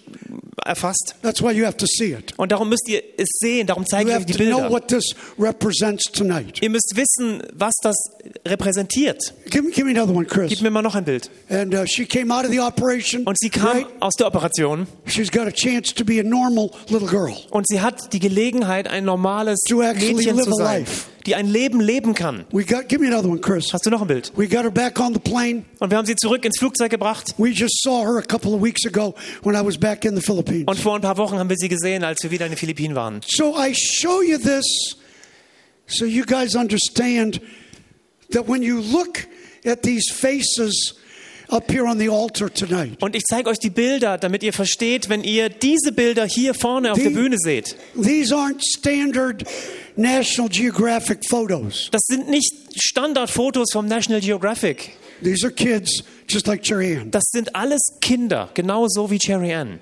erfasst. 0.65 1.15
That's 1.23 1.43
why 1.43 1.53
you 1.53 1.65
have 1.65 1.77
to 1.77 1.87
see 1.87 2.13
it. 2.13 2.33
Und 2.37 2.51
darum 2.53 2.69
müsst 2.69 2.89
ihr 2.89 3.03
es 3.17 3.29
sehen, 3.39 3.67
darum 3.67 3.87
zeige 3.87 4.11
You 4.11 4.17
ich 4.17 4.21
euch 4.21 4.27
die 4.27 4.33
know 4.47 4.57
Bilder. 4.59 4.71
what 4.71 4.89
this 4.89 5.15
represents 5.39 6.05
tonight. 6.13 6.61
Ihr 6.63 6.71
müsst 6.71 6.95
wissen, 6.97 7.43
was 7.55 7.73
das 7.83 7.95
repräsentiert. 8.47 9.35
Give 9.51 9.63
me, 9.63 9.71
give 9.71 9.85
me 9.85 9.93
another 9.93 10.15
one, 10.15 10.27
Chris. 10.27 10.49
Gib 10.51 10.63
mir 10.63 10.71
mal 10.71 10.83
noch 10.83 10.95
ein 10.95 11.05
Bild. 11.05 11.31
And 11.49 11.75
uh, 11.75 11.87
she 11.87 12.05
came 12.07 12.33
out 12.35 12.45
of 12.45 12.51
the 12.51 12.61
operation. 12.61 13.25
Und 13.25 13.39
sie 13.39 13.51
kam 13.51 13.69
right? 13.69 13.87
aus 14.01 14.15
der 14.15 14.27
Operation 14.27 14.87
She's 15.07 15.31
got 15.31 15.47
a 15.47 15.53
chance 15.53 15.95
to 15.95 16.05
be 16.05 16.19
a 16.21 16.23
normal 16.25 16.71
little 16.89 17.09
girl. 17.09 17.33
und 17.51 17.67
sie 17.69 17.81
hat 17.81 18.13
die 18.13 18.19
Gelegenheit, 18.21 18.89
ein 18.89 19.05
normales 19.05 19.61
Mädchen 19.71 20.37
live 20.37 20.45
zu 20.45 20.51
a 20.51 20.55
sein, 20.55 20.81
life. 20.81 21.03
Die 21.27 21.35
ein 21.35 21.47
Leben 21.47 21.81
leben 21.81 22.15
kann. 22.15 22.45
Got. 22.51 22.93
One. 22.93 23.41
Hast 23.73 23.85
du 23.85 23.91
noch 23.91 24.01
ein 24.01 24.07
Bild? 24.07 24.33
Und 24.35 24.51
wir 24.51 25.99
haben 25.99 26.07
sie 26.07 26.17
zurück 26.17 26.45
ins 26.45 26.59
Flugzeug 26.59 26.91
gebracht. 26.91 27.35
Und 27.37 27.55
vor 30.79 30.95
ein 30.95 31.03
paar 31.03 31.17
Wochen 31.19 31.39
haben 31.39 31.51
wir 31.51 31.57
sie 31.57 31.69
gesehen, 31.69 32.05
als 32.05 32.23
wir 32.23 32.31
wieder 32.31 32.47
in 32.47 32.53
den 32.53 32.59
Philippinen 32.59 32.95
waren. 32.95 33.21
So 33.27 33.57
I 33.59 33.75
show 33.75 34.23
you 34.23 34.39
this 34.39 34.97
so 35.87 36.05
you 36.05 36.25
guys 36.25 36.55
understand 36.55 37.41
that 38.31 38.49
when 38.49 38.63
you 38.63 38.81
look 38.81 39.27
at 39.65 39.83
these 39.83 40.13
faces 40.13 40.95
up 41.51 41.71
here 41.71 41.85
on 41.85 41.99
the 41.99 42.09
altar 42.09 42.53
tonight, 42.53 43.03
Und 43.03 43.15
ich 43.17 43.25
zeige 43.25 43.51
euch 43.51 43.59
die 43.59 43.71
Bilder, 43.71 44.19
damit 44.19 44.43
ihr 44.43 44.53
versteht, 44.53 45.09
wenn 45.09 45.23
ihr 45.25 45.49
diese 45.49 45.93
Bilder 45.93 46.27
hier 46.27 46.55
vorne 46.55 46.93
auf 46.93 46.99
der 46.99 47.11
Bühne 47.11 47.37
seht. 47.39 47.77
these 47.95 48.35
aren't 48.35 48.63
standard 48.63 49.45
National 49.97 50.51
Geographic 50.51 51.21
photos. 51.29 51.89
Das 51.91 52.03
sind 52.07 52.29
nicht 52.29 52.53
Standardfotos 52.77 53.69
vom 53.73 53.87
National 53.87 54.21
Geographic. 54.21 54.91
These 55.23 55.47
are 55.47 55.53
kids 55.55 56.03
just 56.29 56.47
like 56.47 56.63
Cherry 56.63 56.97
Ann. 56.99 57.11
Das 57.11 57.25
sind 57.31 57.55
alles 57.55 57.81
Kinder, 58.01 58.51
genauso 58.55 59.11
wie 59.11 59.19
Cherry 59.19 59.55
Ann. 59.55 59.81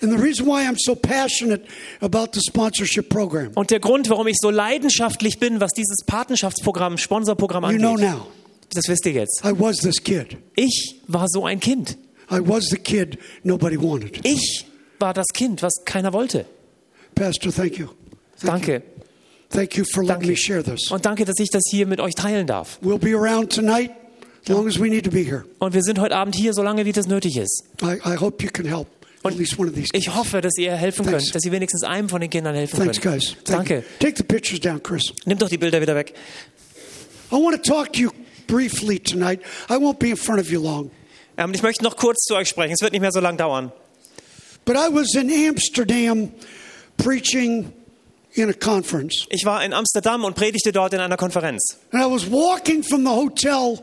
And 0.00 0.12
the 0.12 0.18
reason 0.22 0.46
why 0.46 0.64
I'm 0.64 0.76
so 0.78 0.94
passionate 0.94 1.64
about 2.00 2.28
the 2.32 2.40
sponsorship 2.40 3.08
program, 3.08 3.50
Und 3.56 3.72
der 3.72 3.80
Grund, 3.80 4.08
warum 4.10 4.28
ich 4.28 4.36
so 4.40 4.48
leidenschaftlich 4.50 5.40
bin, 5.40 5.60
was 5.60 5.72
dieses 5.72 6.04
Patenschaftsprogramm, 6.06 6.98
Sponsorprogramm 6.98 7.64
you 7.72 7.78
know 7.78 7.94
angeht, 7.94 8.10
now, 8.10 8.28
das 8.72 8.88
wisst 8.88 9.06
ihr 9.06 9.12
jetzt. 9.12 9.42
I 9.44 9.52
was 9.58 9.78
this 9.78 10.02
kid. 10.02 10.36
Ich 10.56 11.00
war 11.06 11.26
so 11.28 11.44
ein 11.44 11.60
Kind. 11.60 11.96
I 12.30 12.40
was 12.40 12.68
the 12.68 12.76
kid 12.76 13.18
nobody 13.42 13.80
wanted. 13.80 14.20
Ich 14.24 14.66
war 14.98 15.14
das 15.14 15.26
Kind, 15.32 15.62
was 15.62 15.72
keiner 15.84 16.12
wollte. 16.12 16.44
Pastor, 17.14 17.52
thank 17.52 17.78
you. 17.78 17.88
Danke. 18.42 18.82
Thank 19.50 19.76
you 19.76 19.84
for 19.84 20.02
letting 20.02 20.20
Danke. 20.20 20.28
me 20.28 20.36
share 20.36 20.62
this. 20.62 20.90
Und 20.90 21.06
danke, 21.06 21.24
dass 21.24 21.38
ich 21.38 21.48
das 21.50 21.62
hier 21.70 21.86
mit 21.86 22.00
euch 22.00 22.14
teilen 22.14 22.46
darf. 22.46 22.78
We'll 22.82 22.98
be 22.98 23.14
around 23.16 23.50
tonight 23.50 23.90
as 24.42 24.48
long 24.48 24.68
as 24.68 24.78
we 24.78 24.88
need 24.88 25.04
to 25.04 25.10
be 25.10 25.20
here. 25.24 25.44
Und 25.58 25.72
wir 25.72 25.82
sind 25.82 25.98
heute 25.98 26.14
Abend 26.14 26.34
hier, 26.36 26.52
solange 26.52 26.84
wie 26.84 26.92
das 26.92 27.06
nötig 27.06 27.38
ist. 27.38 27.64
I, 27.82 27.94
I 28.06 28.16
hope 28.16 28.44
you 28.44 28.50
can 28.52 28.66
help 28.66 28.86
at 29.24 29.34
least 29.36 29.58
one 29.58 29.68
of 29.68 29.74
these. 29.74 29.88
Ich 29.94 30.14
hoffe, 30.14 30.42
dass 30.42 30.58
ihr 30.58 30.72
helfen 30.76 31.06
Thanks. 31.06 31.24
könnt, 31.24 31.34
dass 31.34 31.44
ihr 31.44 31.52
wenigstens 31.52 31.82
einem 31.82 32.10
von 32.10 32.20
den 32.20 32.28
Kindern 32.28 32.54
helfen 32.54 32.76
Thanks, 32.76 33.00
könnt. 33.00 33.14
guys. 33.20 33.36
Thank 33.44 33.70
you. 33.70 33.76
Danke. 33.76 33.84
Take 34.00 34.16
the 34.18 34.22
pictures 34.24 34.60
down, 34.60 34.82
Chris. 34.82 35.04
Nimm 35.24 35.38
doch 35.38 35.48
die 35.48 35.58
Bilder 35.58 35.80
wieder 35.80 35.94
weg. 35.94 36.12
I 37.32 37.34
want 37.36 37.56
to 37.56 37.62
talk 37.62 37.92
to 37.94 38.00
you 38.00 38.10
briefly 38.48 38.98
tonight. 38.98 39.40
I 39.70 39.76
won't 39.76 40.00
be 40.00 40.10
in 40.10 40.16
front 40.16 40.40
of 40.40 40.50
you 40.50 40.60
long. 40.60 40.90
Ähm, 41.36 41.54
ich 41.54 41.62
möchte 41.62 41.84
noch 41.84 41.96
kurz 41.96 42.24
zu 42.24 42.34
euch 42.34 42.48
sprechen. 42.48 42.72
Es 42.72 42.82
wird 42.82 42.92
nicht 42.92 43.00
mehr 43.00 43.12
so 43.12 43.20
lang 43.20 43.36
dauern. 43.36 43.70
But 44.64 44.76
I 44.76 44.88
was 44.92 45.14
in 45.14 45.30
Amsterdam 45.30 46.32
preaching 46.96 47.72
in 48.32 48.50
a 48.50 48.52
conference. 48.52 49.26
Ich 49.30 49.44
war 49.44 49.64
in 49.64 49.72
Amsterdam 49.72 50.24
und 50.24 50.34
predigte 50.34 50.72
dort 50.72 50.92
in 50.92 51.00
einer 51.00 51.16
Konferenz. 51.16 51.78
And 51.92 52.02
I 52.02 52.06
was 52.06 52.30
walking 52.30 52.82
from 52.82 53.04
the 53.04 53.10
hotel 53.10 53.78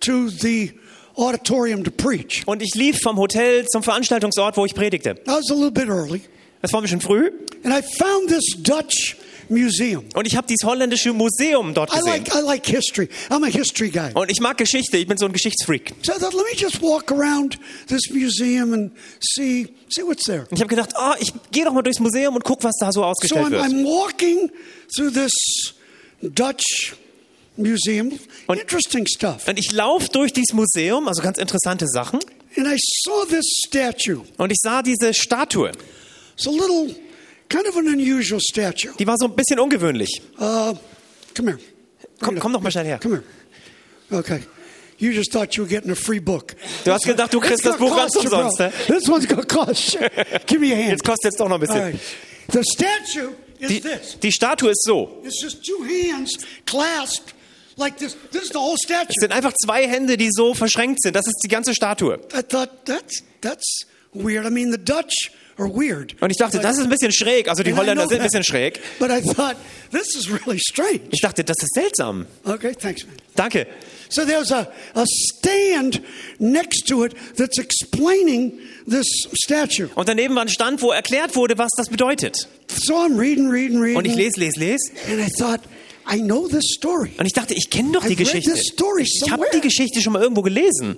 to 0.00 0.28
the 0.28 0.72
auditorium 1.16 1.84
to 1.84 1.90
preach. 1.90 2.42
Und 2.46 2.62
ich 2.62 2.74
lief 2.74 3.00
vom 3.00 3.16
Hotel 3.16 3.66
zum 3.66 3.82
Veranstaltungsort, 3.82 4.56
wo 4.56 4.64
ich 4.64 4.74
predigte. 4.74 5.10
I 5.26 5.30
was 5.30 5.50
a 5.50 5.54
little 5.54 5.70
bit 5.70 5.88
early. 5.88 6.22
Es 6.62 6.72
war 6.72 6.80
ein 6.80 6.82
bisschen 6.82 7.00
früh. 7.00 7.30
And 7.64 7.72
I 7.72 7.82
found 7.82 8.28
this 8.28 8.44
Dutch 8.58 9.16
museum. 9.48 10.04
Und 10.14 10.26
ich 10.26 10.36
habe 10.36 10.46
dieses 10.46 10.66
holländische 10.68 11.12
Museum 11.12 11.74
dort 11.74 11.90
I 11.92 11.98
gesehen. 11.98 12.12
like, 12.24 12.34
I 12.34 12.40
like 12.40 12.66
history. 12.66 13.08
I'm 13.30 13.44
a 13.44 13.48
history 13.48 13.90
guy. 13.90 14.10
Und 14.14 14.30
ich 14.30 14.40
mag 14.40 14.56
Geschichte. 14.58 14.96
Ich 14.98 15.06
bin 15.06 15.16
so 15.18 15.26
ein 15.26 15.32
Geschichtsfreak. 15.32 15.94
So 16.02 16.12
I 16.12 16.18
thought, 16.18 16.34
let 16.34 16.44
me 16.44 16.56
just 16.56 16.80
walk 16.82 17.10
around 17.12 17.58
this 17.88 18.10
museum 18.10 18.72
and 18.74 18.92
see, 19.20 19.68
see 19.88 20.02
what's 20.02 20.24
there. 20.24 20.42
Und 20.50 20.52
ich 20.54 20.60
habe 20.60 20.68
gedacht, 20.68 20.90
oh, 20.98 21.14
ich 21.20 21.32
gehe 21.50 21.64
doch 21.64 21.72
mal 21.72 21.82
durchs 21.82 22.00
Museum 22.00 22.34
und 22.34 22.44
guck, 22.44 22.62
was 22.64 22.74
da 22.78 22.92
so 22.92 23.00
So 23.00 23.04
ausgestellt 23.04 23.46
I'm, 23.46 23.50
wird. 23.52 23.64
I'm 23.64 23.84
walking 23.84 24.50
through 24.96 25.12
this 25.12 25.32
Dutch 26.22 26.94
museum. 27.56 28.18
Und- 28.46 28.60
Interesting 28.60 29.06
stuff. 29.06 29.46
Und 29.48 29.58
ich 29.58 29.72
laufe 29.72 30.08
durch 30.10 30.32
dieses 30.32 30.52
Museum, 30.52 31.08
also 31.08 31.22
ganz 31.22 31.38
interessante 31.38 31.86
Sachen. 31.86 32.20
And 32.56 32.66
I 32.66 32.76
saw 33.04 33.24
this 33.28 33.44
statue. 33.66 34.22
Und 34.36 34.50
ich 34.50 34.58
sah 34.60 34.82
diese 34.82 35.14
Statue. 35.14 35.70
It's 36.36 36.46
a 36.46 36.50
little, 36.50 36.94
kind 37.48 37.66
of 37.66 37.76
an 37.76 37.86
unusual 37.88 38.40
statue. 38.40 38.92
Die 38.98 39.06
war 39.06 39.16
so 39.18 39.26
ein 39.26 39.34
bisschen 39.36 39.58
ungewöhnlich. 39.58 40.20
Uh, 40.38 40.74
come 41.34 41.50
here. 41.52 41.58
Komm, 42.20 42.38
komm 42.38 42.52
doch 42.52 42.60
mal 42.60 42.70
schnell 42.70 42.86
her. 42.86 42.98
Come 42.98 43.22
here. 44.10 44.18
Okay. 44.20 44.40
You 44.98 45.12
just 45.12 45.30
thought 45.32 45.54
you 45.56 45.62
were 45.62 45.68
getting 45.68 45.92
a 45.92 45.94
free 45.94 46.18
book. 46.18 46.56
Du 46.84 46.90
hast 46.92 47.04
gedacht, 47.04 47.32
du 47.32 47.38
kriegst 47.38 47.64
das 47.64 47.78
gonna 47.78 47.90
Buch 47.90 47.96
ganz 47.96 48.16
umsonst, 48.16 48.58
ne? 48.58 48.72
This 48.88 49.08
one's 49.08 49.26
to 49.28 49.36
cost 49.42 49.94
you. 49.94 50.00
Give 50.46 50.58
me 50.60 50.72
a 50.72 50.76
hand. 50.76 50.90
Jetzt 50.90 51.04
kostet 51.04 51.32
es 51.32 51.38
doch 51.38 51.48
noch 51.48 51.54
ein 51.56 51.60
bisschen. 51.60 51.80
right. 51.80 52.00
The 52.52 52.62
statue 52.64 53.34
is 53.60 53.68
Die, 53.68 53.80
this. 53.80 54.18
die 54.20 54.32
Statue 54.32 54.70
ist 54.70 54.82
so. 54.82 55.20
It's 55.24 55.40
just 55.40 55.64
two 55.64 55.84
hands 55.84 56.32
clasped 56.66 57.34
like 57.76 57.96
this. 57.98 58.16
This 58.32 58.44
is 58.44 58.48
the 58.48 58.58
whole 58.58 58.76
statue. 58.82 59.10
Es 59.10 59.20
sind 59.20 59.32
einfach 59.32 59.52
zwei 59.62 59.86
Hände, 59.86 60.16
die 60.16 60.30
so 60.32 60.52
verschränkt 60.54 61.00
sind. 61.02 61.14
Das 61.14 61.26
ist 61.28 61.42
die 61.44 61.48
ganze 61.48 61.74
Statue. 61.74 62.14
I 62.34 62.42
thought 62.42 62.70
that's 62.84 63.22
that's 63.40 63.86
weird. 64.12 64.46
I 64.46 64.50
mean, 64.50 64.72
the 64.72 64.78
Dutch. 64.82 65.30
Und 65.58 66.30
ich 66.30 66.36
dachte, 66.36 66.58
But- 66.58 66.64
das 66.64 66.78
ist 66.78 66.84
ein 66.84 66.90
bisschen 66.90 67.12
schräg. 67.12 67.48
Also 67.48 67.62
die 67.62 67.74
Holländer 67.74 68.06
sind 68.06 68.18
ein 68.20 68.24
bisschen 68.26 68.44
schräg. 68.44 68.80
But 68.98 69.10
I 69.10 69.20
thought 69.20 69.56
this 69.90 70.14
is 70.14 70.30
really 70.30 70.58
strange. 70.60 71.00
Ich 71.10 71.20
dachte, 71.20 71.42
das 71.44 71.56
ist 71.60 71.74
seltsam. 71.74 72.26
Okay, 72.44 72.72
thanks, 72.80 73.04
man. 73.04 73.14
Danke. 73.34 73.66
So 74.10 74.24
there's 74.24 74.50
a, 74.52 74.68
a 74.94 75.04
stand 75.06 76.00
next 76.38 76.86
to 76.88 77.04
it 77.04 77.14
that's 77.36 77.58
explaining 77.58 78.52
this 78.88 79.06
statue. 79.44 79.88
Und 79.94 80.08
daneben 80.08 80.34
war 80.34 80.42
ein 80.42 80.48
Stand, 80.48 80.80
wo 80.80 80.90
erklärt 80.92 81.36
wurde, 81.36 81.58
was 81.58 81.70
das 81.76 81.88
bedeutet. 81.88 82.48
So 82.68 82.94
I'm 82.94 83.18
reading, 83.18 83.48
reading, 83.50 83.80
reading. 83.80 83.96
Und 83.96 84.06
ich 84.06 84.14
lese, 84.14 84.40
lese, 84.40 84.58
lese. 84.58 84.90
And 85.10 85.20
I 85.20 85.30
thought, 85.38 85.60
I 86.10 86.20
know 86.22 86.48
this 86.48 86.64
story. 86.76 87.10
Und 87.18 87.26
ich 87.26 87.34
dachte, 87.34 87.52
ich 87.54 87.68
kenne 87.68 87.92
doch 87.92 88.02
die 88.02 88.14
I've 88.14 88.18
read 88.18 88.18
Geschichte. 88.18 88.52
this 88.52 88.62
story 88.72 89.02
Ich 89.04 89.30
habe 89.30 89.44
die 89.52 89.60
Geschichte 89.60 90.00
schon 90.00 90.14
mal 90.14 90.22
irgendwo 90.22 90.42
gelesen. 90.42 90.96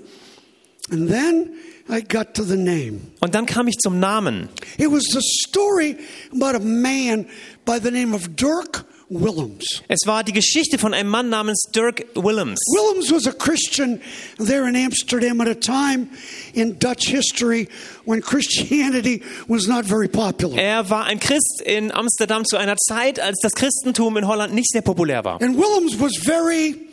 And 0.90 1.08
then 1.08 1.54
I 1.88 2.00
got 2.00 2.34
to 2.34 2.44
the 2.44 2.56
name. 2.56 3.12
Und 3.20 3.34
dann 3.34 3.46
kam 3.46 3.68
ich 3.68 3.78
zum 3.78 4.00
Namen. 4.00 4.48
It 4.78 4.90
was 4.90 5.04
the 5.12 5.20
story 5.20 5.96
about 6.32 6.56
a 6.56 6.60
man 6.60 7.26
by 7.64 7.78
the 7.80 7.90
name 7.90 8.14
of 8.14 8.36
Dirk 8.36 8.84
Willems. 9.08 9.82
Es 9.88 10.06
war 10.06 10.22
die 10.22 10.32
Geschichte 10.32 10.78
von 10.78 10.94
einem 10.94 11.10
Mann 11.10 11.28
namens 11.28 11.64
Dirk 11.72 12.06
Willems. 12.14 12.60
Willems 12.72 13.10
was 13.10 13.26
a 13.26 13.32
Christian 13.32 14.00
there 14.38 14.68
in 14.68 14.76
Amsterdam 14.76 15.40
at 15.40 15.48
a 15.48 15.54
time 15.54 16.08
in 16.54 16.78
Dutch 16.78 17.08
history 17.08 17.68
when 18.04 18.20
Christianity 18.22 19.22
was 19.48 19.66
not 19.66 19.84
very 19.84 20.08
popular. 20.08 20.56
Er 20.58 20.88
war 20.90 21.06
ein 21.06 21.18
Christ 21.18 21.62
in 21.64 21.90
Amsterdam 21.92 22.44
zu 22.44 22.56
einer 22.56 22.76
Zeit, 22.76 23.18
als 23.18 23.38
das 23.42 23.52
Christentum 23.52 24.16
in 24.16 24.28
Holland 24.28 24.54
nicht 24.54 24.70
sehr 24.70 24.82
populär 24.82 25.24
war. 25.24 25.42
And 25.42 25.56
Willems 25.56 25.98
was 25.98 26.16
very 26.16 26.90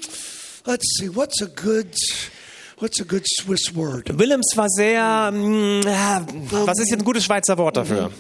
let's 0.68 0.98
see, 1.00 1.08
what's 1.08 1.42
a 1.42 1.48
good, 1.48 1.96
what's 2.80 3.00
a 3.00 3.06
good 3.06 3.26
Swiss 3.26 3.76
word? 3.76 4.18
Willems 4.18 4.54
war 4.56 4.70
sehr, 4.70 5.32
mm, 5.32 5.82
äh, 5.82 6.66
was 6.66 6.80
ist 6.80 6.92
jetzt 6.92 7.02
ein 7.02 7.06
gutes 7.06 7.26
Schweizer 7.26 7.58
Wort 7.58 7.78
dafür? 7.78 8.12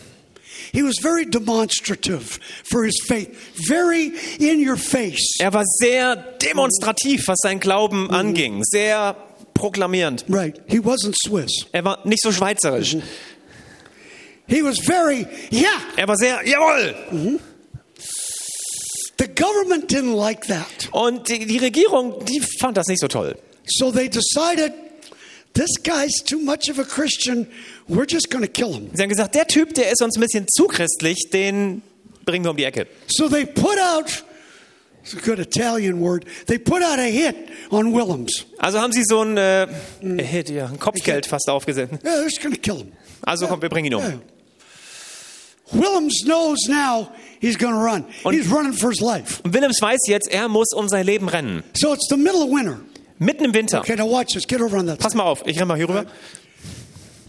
He 0.74 0.84
was 0.84 0.98
very 1.00 1.26
demonstrative 1.26 2.40
for 2.70 2.84
his 2.84 3.00
faith, 3.08 3.30
very 3.68 4.12
in 4.40 4.60
your 4.60 4.76
face. 4.76 5.38
Er 5.40 5.54
war 5.54 5.64
sehr 5.66 6.16
demonstrativ, 6.16 7.28
was 7.28 7.38
sein 7.42 7.60
Glauben 7.60 8.12
anging, 8.12 8.64
sehr 8.66 9.16
proklamierend. 9.54 10.26
Right. 10.28 10.60
He 10.68 10.80
wasn't 10.80 11.16
Swiss. 11.26 11.66
Er 11.72 11.86
war 11.86 12.00
nicht 12.06 12.22
so 12.22 12.32
schweizerisch. 12.32 12.98
He 14.48 14.62
was 14.62 14.80
very, 14.80 15.26
yeah. 15.52 15.80
Er 15.96 16.08
war 16.08 16.18
sehr, 16.18 16.46
jawohl. 16.46 17.40
The 19.20 19.28
government 19.28 19.90
didn't 19.90 20.16
like 20.16 20.48
that. 20.48 20.90
Und 20.92 21.30
die, 21.30 21.46
die 21.46 21.58
Regierung, 21.58 22.24
die 22.26 22.42
fand 22.60 22.78
das 22.78 22.88
nicht 22.88 23.00
so 23.00 23.08
toll. 23.08 23.38
So 23.68 23.92
they 23.92 24.10
decided 24.10 24.74
this 25.54 25.78
guy's 25.84 26.14
too 26.24 26.40
much 26.40 26.70
of 26.70 26.80
a 26.80 26.84
Christian. 26.84 27.48
We're 27.88 28.06
just 28.06 28.30
going 28.30 28.44
to 28.44 28.52
kill 28.52 28.74
him. 28.74 28.90
Sie 28.94 29.02
haben 29.02 29.10
gesagt, 29.10 29.36
der 29.36 29.48
Typ, 29.48 29.74
der 29.74 29.92
ist 29.92 30.02
uns 30.02 30.16
ein 30.16 30.22
bisschen 30.22 30.46
zu 30.48 30.68
christlich, 30.68 31.30
den 31.32 31.82
bringen 32.26 32.46
wir 32.46 32.52
um 32.52 32.58
die 32.58 32.66
Ecke. 32.66 32.88
So 33.08 33.28
they 33.28 33.46
put 33.46 33.78
out, 33.80 34.24
it's 35.04 35.14
a 35.14 35.20
good 35.20 35.40
Italian 35.40 36.00
word, 36.00 36.26
they 36.48 36.58
put 36.58 36.82
out 36.84 37.00
a 37.00 37.10
hit 37.10 37.36
on 37.72 37.94
Willems. 37.94 38.46
Also 38.58 38.80
haben 38.80 38.94
sie 38.94 39.04
so 39.04 39.22
ein, 39.22 39.38
äh, 39.38 39.68
Hit, 40.02 40.50
ja, 40.50 40.68
ein 40.68 40.80
Kopfgeld 40.80 41.26
fast 41.26 41.50
aufgesetzt. 41.50 41.94
Yeah, 42.04 42.18
they're 42.18 42.24
just 42.26 42.42
to 42.42 42.50
kill 42.52 42.78
him. 42.78 42.92
Also 43.22 43.48
komm, 43.48 43.62
wir 43.62 43.70
bringen 43.70 43.88
ihn 43.88 43.96
um. 43.96 44.04
Yeah. 44.04 44.20
Willems 45.74 46.24
knows 46.24 46.68
now 46.70 47.12
he's 47.42 47.58
to 47.58 47.68
run. 47.68 48.06
He's 48.32 48.50
running 48.50 48.74
for 48.74 48.90
his 48.90 49.02
life. 49.02 49.42
Und 49.44 49.54
Willems 49.54 49.82
weiß 49.82 50.08
jetzt, 50.08 50.30
er 50.32 50.48
muss 50.48 50.74
um 50.74 50.88
sein 50.88 51.06
Leben 51.06 51.28
rennen. 51.28 51.64
So 51.74 51.94
it's 51.94 52.08
the 52.10 52.16
middle 52.16 52.42
of 52.42 52.50
winter. 52.50 52.80
Mitten 53.20 53.46
im 53.46 53.54
Winter. 53.54 53.80
Okay, 53.80 53.96
now 53.96 54.08
watch 54.08 54.34
this. 54.34 54.46
Get 54.46 54.62
over 54.62 54.78
on 54.78 54.86
that. 54.88 55.00
Pass 55.00 55.16
mal 55.16 55.24
auf, 55.24 55.46
ich 55.48 55.60
renn 55.60 55.68
mal 55.68 55.78
hier 55.78 55.88
rüber. 55.88 56.06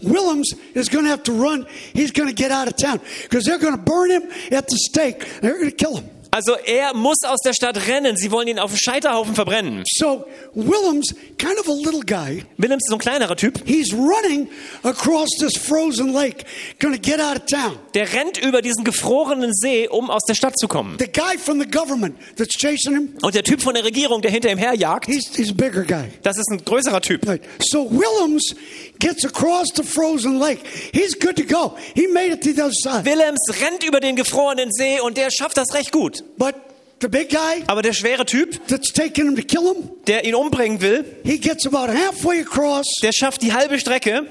Willems 0.01 0.55
is 0.75 0.89
going 0.89 1.05
to 1.05 1.11
have 1.11 1.23
to 1.23 1.33
run. 1.33 1.65
He's 1.93 2.11
going 2.11 2.29
to 2.29 2.35
get 2.35 2.51
out 2.51 2.67
of 2.67 2.77
town 2.77 3.01
because 3.23 3.43
they're 3.45 3.59
going 3.59 3.75
to 3.75 3.81
burn 3.81 4.11
him 4.11 4.23
at 4.51 4.67
the 4.67 4.77
stake. 4.77 5.41
They're 5.41 5.57
going 5.57 5.69
to 5.69 5.75
kill 5.75 5.97
him. 5.97 6.09
Also 6.31 6.55
er 6.55 6.93
muss 6.93 7.17
aus 7.25 7.39
der 7.43 7.53
Stadt 7.53 7.87
rennen. 7.87 8.15
Sie 8.15 8.31
wollen 8.31 8.47
ihn 8.47 8.59
auf 8.59 8.71
dem 8.71 8.77
Scheiterhaufen 8.77 9.33
verbrennen. 9.35 9.83
So 9.97 10.25
Willems, 10.53 11.15
kind 11.37 11.59
of 11.59 11.67
a 11.67 11.73
little 11.73 12.01
guy, 12.05 12.43
Willems 12.57 12.83
ist 12.83 12.89
so 12.89 12.95
ein 12.95 12.99
kleinerer 12.99 13.35
Typ. 13.35 13.59
he's 13.65 13.93
running 13.93 14.47
across 14.83 15.29
this 15.39 15.57
frozen 15.57 16.13
lake, 16.13 16.45
going 16.79 16.93
to 16.93 17.01
get 17.01 17.19
out 17.19 17.37
of 17.37 17.45
town. 17.45 17.79
Der 17.93 18.11
rennt 18.13 18.37
über 18.37 18.61
diesen 18.61 18.83
gefrorenen 18.83 19.53
See, 19.53 19.87
um 19.87 20.09
aus 20.09 20.23
der 20.27 20.35
Stadt 20.35 20.57
zu 20.57 20.67
kommen. 20.67 20.97
The 20.99 21.07
guy 21.07 21.37
from 21.37 21.59
the 21.59 21.67
government 21.67 22.15
that's 22.37 22.55
chasing 22.57 22.93
him, 22.93 23.17
Und 23.21 23.33
der 23.33 23.43
Typ 23.43 23.61
von 23.61 23.73
der 23.73 23.83
Regierung, 23.83 24.21
der 24.21 24.31
hinter 24.31 24.51
ihm 24.51 24.57
herjagt, 24.59 25.07
he's, 25.07 25.31
he's 25.35 25.49
a 25.49 25.53
bigger 25.53 25.83
guy. 25.83 26.09
das 26.23 26.37
ist 26.37 26.51
ein 26.51 26.63
größerer 26.63 27.01
Typ. 27.01 27.27
Right. 27.27 27.41
So 27.59 27.89
Willems 27.89 28.55
gets 28.99 29.25
across 29.25 29.69
the 29.75 29.83
frozen 29.83 30.39
lake. 30.39 30.59
He's 30.93 31.17
good 31.19 31.35
to 31.37 31.43
go. 31.43 31.75
He 31.95 32.07
made 32.07 32.31
it 32.33 32.43
to 32.43 32.53
the 32.53 32.61
other 32.61 32.73
side. 32.73 33.05
Willems 33.05 33.39
rennt 33.61 33.83
über 33.83 33.99
den 33.99 34.15
gefrorenen 34.15 34.71
See 34.71 34.99
und 34.99 35.17
der 35.17 35.29
schafft 35.31 35.57
das 35.57 35.73
recht 35.73 35.91
gut. 35.91 36.18
But 36.37 36.55
the 37.01 37.07
big 37.07 37.29
guy 37.29 37.63
Aber 37.67 37.81
der 37.81 37.93
schwere 37.93 38.25
Typ, 38.25 38.59
that's 38.67 38.91
taking 38.91 39.27
him 39.27 39.35
to 39.35 39.41
kill 39.43 39.73
him, 39.73 39.89
der 40.07 40.25
ihn 40.25 40.35
umbringen 40.35 40.81
will, 40.81 41.05
he 41.23 41.37
gets 41.37 41.65
about 41.65 41.87
halfway 41.93 42.41
across, 42.41 42.85
der 43.01 43.11
schafft 43.13 43.41
die 43.41 43.53
halbe 43.53 43.79
Strecke 43.79 44.25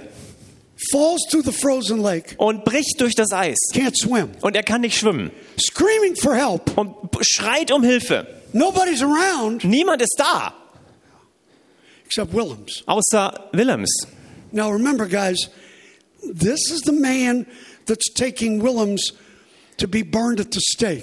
falls 0.92 1.27
through 1.29 1.42
the 1.44 1.51
frozen 1.53 2.01
lake, 2.01 2.37
und 2.38 2.64
bricht 2.64 3.01
durch 3.01 3.14
das 3.16 3.33
Eis. 3.33 3.59
can't 3.74 3.96
swim, 3.96 4.31
Und 4.42 4.55
er 4.55 4.62
kann 4.62 4.83
nicht 4.83 4.96
schwimmen 4.96 5.31
screaming 5.61 6.14
for 6.16 6.35
help. 6.37 6.77
und 6.79 6.94
schreit 7.22 7.72
um 7.72 7.83
Hilfe. 7.83 8.27
Nobody's 8.53 9.03
around 9.03 9.64
Niemand 9.64 10.01
ist 10.03 10.14
da, 10.18 10.55
except 12.07 12.33
Willems. 12.33 12.83
außer 12.87 13.48
Willems. 13.53 13.90
Now 14.53 14.70
remember, 14.70 15.07
guys, 15.07 15.51
this 16.22 16.70
is 16.70 16.83
the 16.85 16.92
man 16.92 17.46
that's 17.87 18.12
taking 18.14 18.62
Willems 18.62 19.12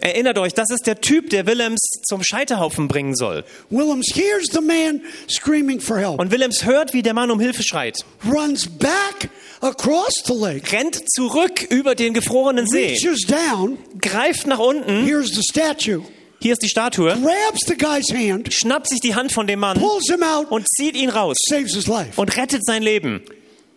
Erinnert 0.01 0.37
euch, 0.37 0.53
das 0.53 0.69
ist 0.69 0.85
der 0.85 0.99
Typ, 1.01 1.29
der 1.29 1.47
Willems 1.47 1.79
zum 2.07 2.23
Scheiterhaufen 2.23 2.87
bringen 2.87 3.15
soll. 3.15 3.43
Willems 3.69 4.07
hears 4.13 4.47
the 4.51 4.61
man 4.61 5.01
screaming 5.29 5.79
for 5.79 5.97
help, 5.97 6.19
Und 6.19 6.31
Willems 6.31 6.65
hört, 6.65 6.93
wie 6.93 7.01
der 7.01 7.13
Mann 7.13 7.31
um 7.31 7.39
Hilfe 7.39 7.63
schreit. 7.63 7.97
runs 8.29 8.67
back 8.67 9.29
across 9.61 10.13
the 10.25 10.33
lake, 10.33 10.71
Rennt 10.71 11.01
zurück 11.09 11.63
über 11.69 11.95
den 11.95 12.13
gefrorenen 12.13 12.67
See, 12.67 12.89
reaches 12.93 13.21
down, 13.27 13.77
greift 14.01 14.45
nach 14.47 14.59
unten. 14.59 15.05
here's 15.05 15.29
the 15.33 15.41
statue, 15.41 16.01
Hier 16.41 16.53
ist 16.53 16.61
die 16.61 16.69
Statue. 16.69 17.07
grabs 17.15 17.61
the 17.67 17.75
guy's 17.75 18.11
hand, 18.13 18.53
Schnappt 18.53 18.89
sich 18.89 18.99
die 18.99 19.15
Hand 19.15 19.31
von 19.31 19.47
dem 19.47 19.59
Mann 19.59 19.79
pulls 19.79 20.07
him 20.09 20.21
out, 20.23 20.51
und 20.51 20.67
zieht 20.69 20.95
ihn 20.95 21.09
raus 21.09 21.37
saves 21.49 21.73
his 21.75 21.87
life. 21.87 22.19
und 22.19 22.35
rettet 22.37 22.65
sein 22.65 22.83
Leben. 22.83 23.21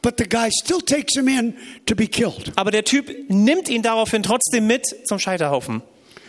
But 0.08 0.16
the 0.16 0.24
guy 0.24 0.48
still 0.48 0.80
takes 0.80 1.14
him 1.14 1.28
in 1.28 1.54
to 1.84 1.94
be 1.94 2.06
killed. 2.06 2.50
Aber 2.56 2.70
der 2.70 2.82
Typ 2.82 3.28
nimmt 3.28 3.68
ihn 3.68 3.82
daraufhin 3.82 4.22
trotzdem 4.22 4.66
mit 4.66 4.86
zum 5.04 5.18
Scheiterhaufen. 5.18 5.82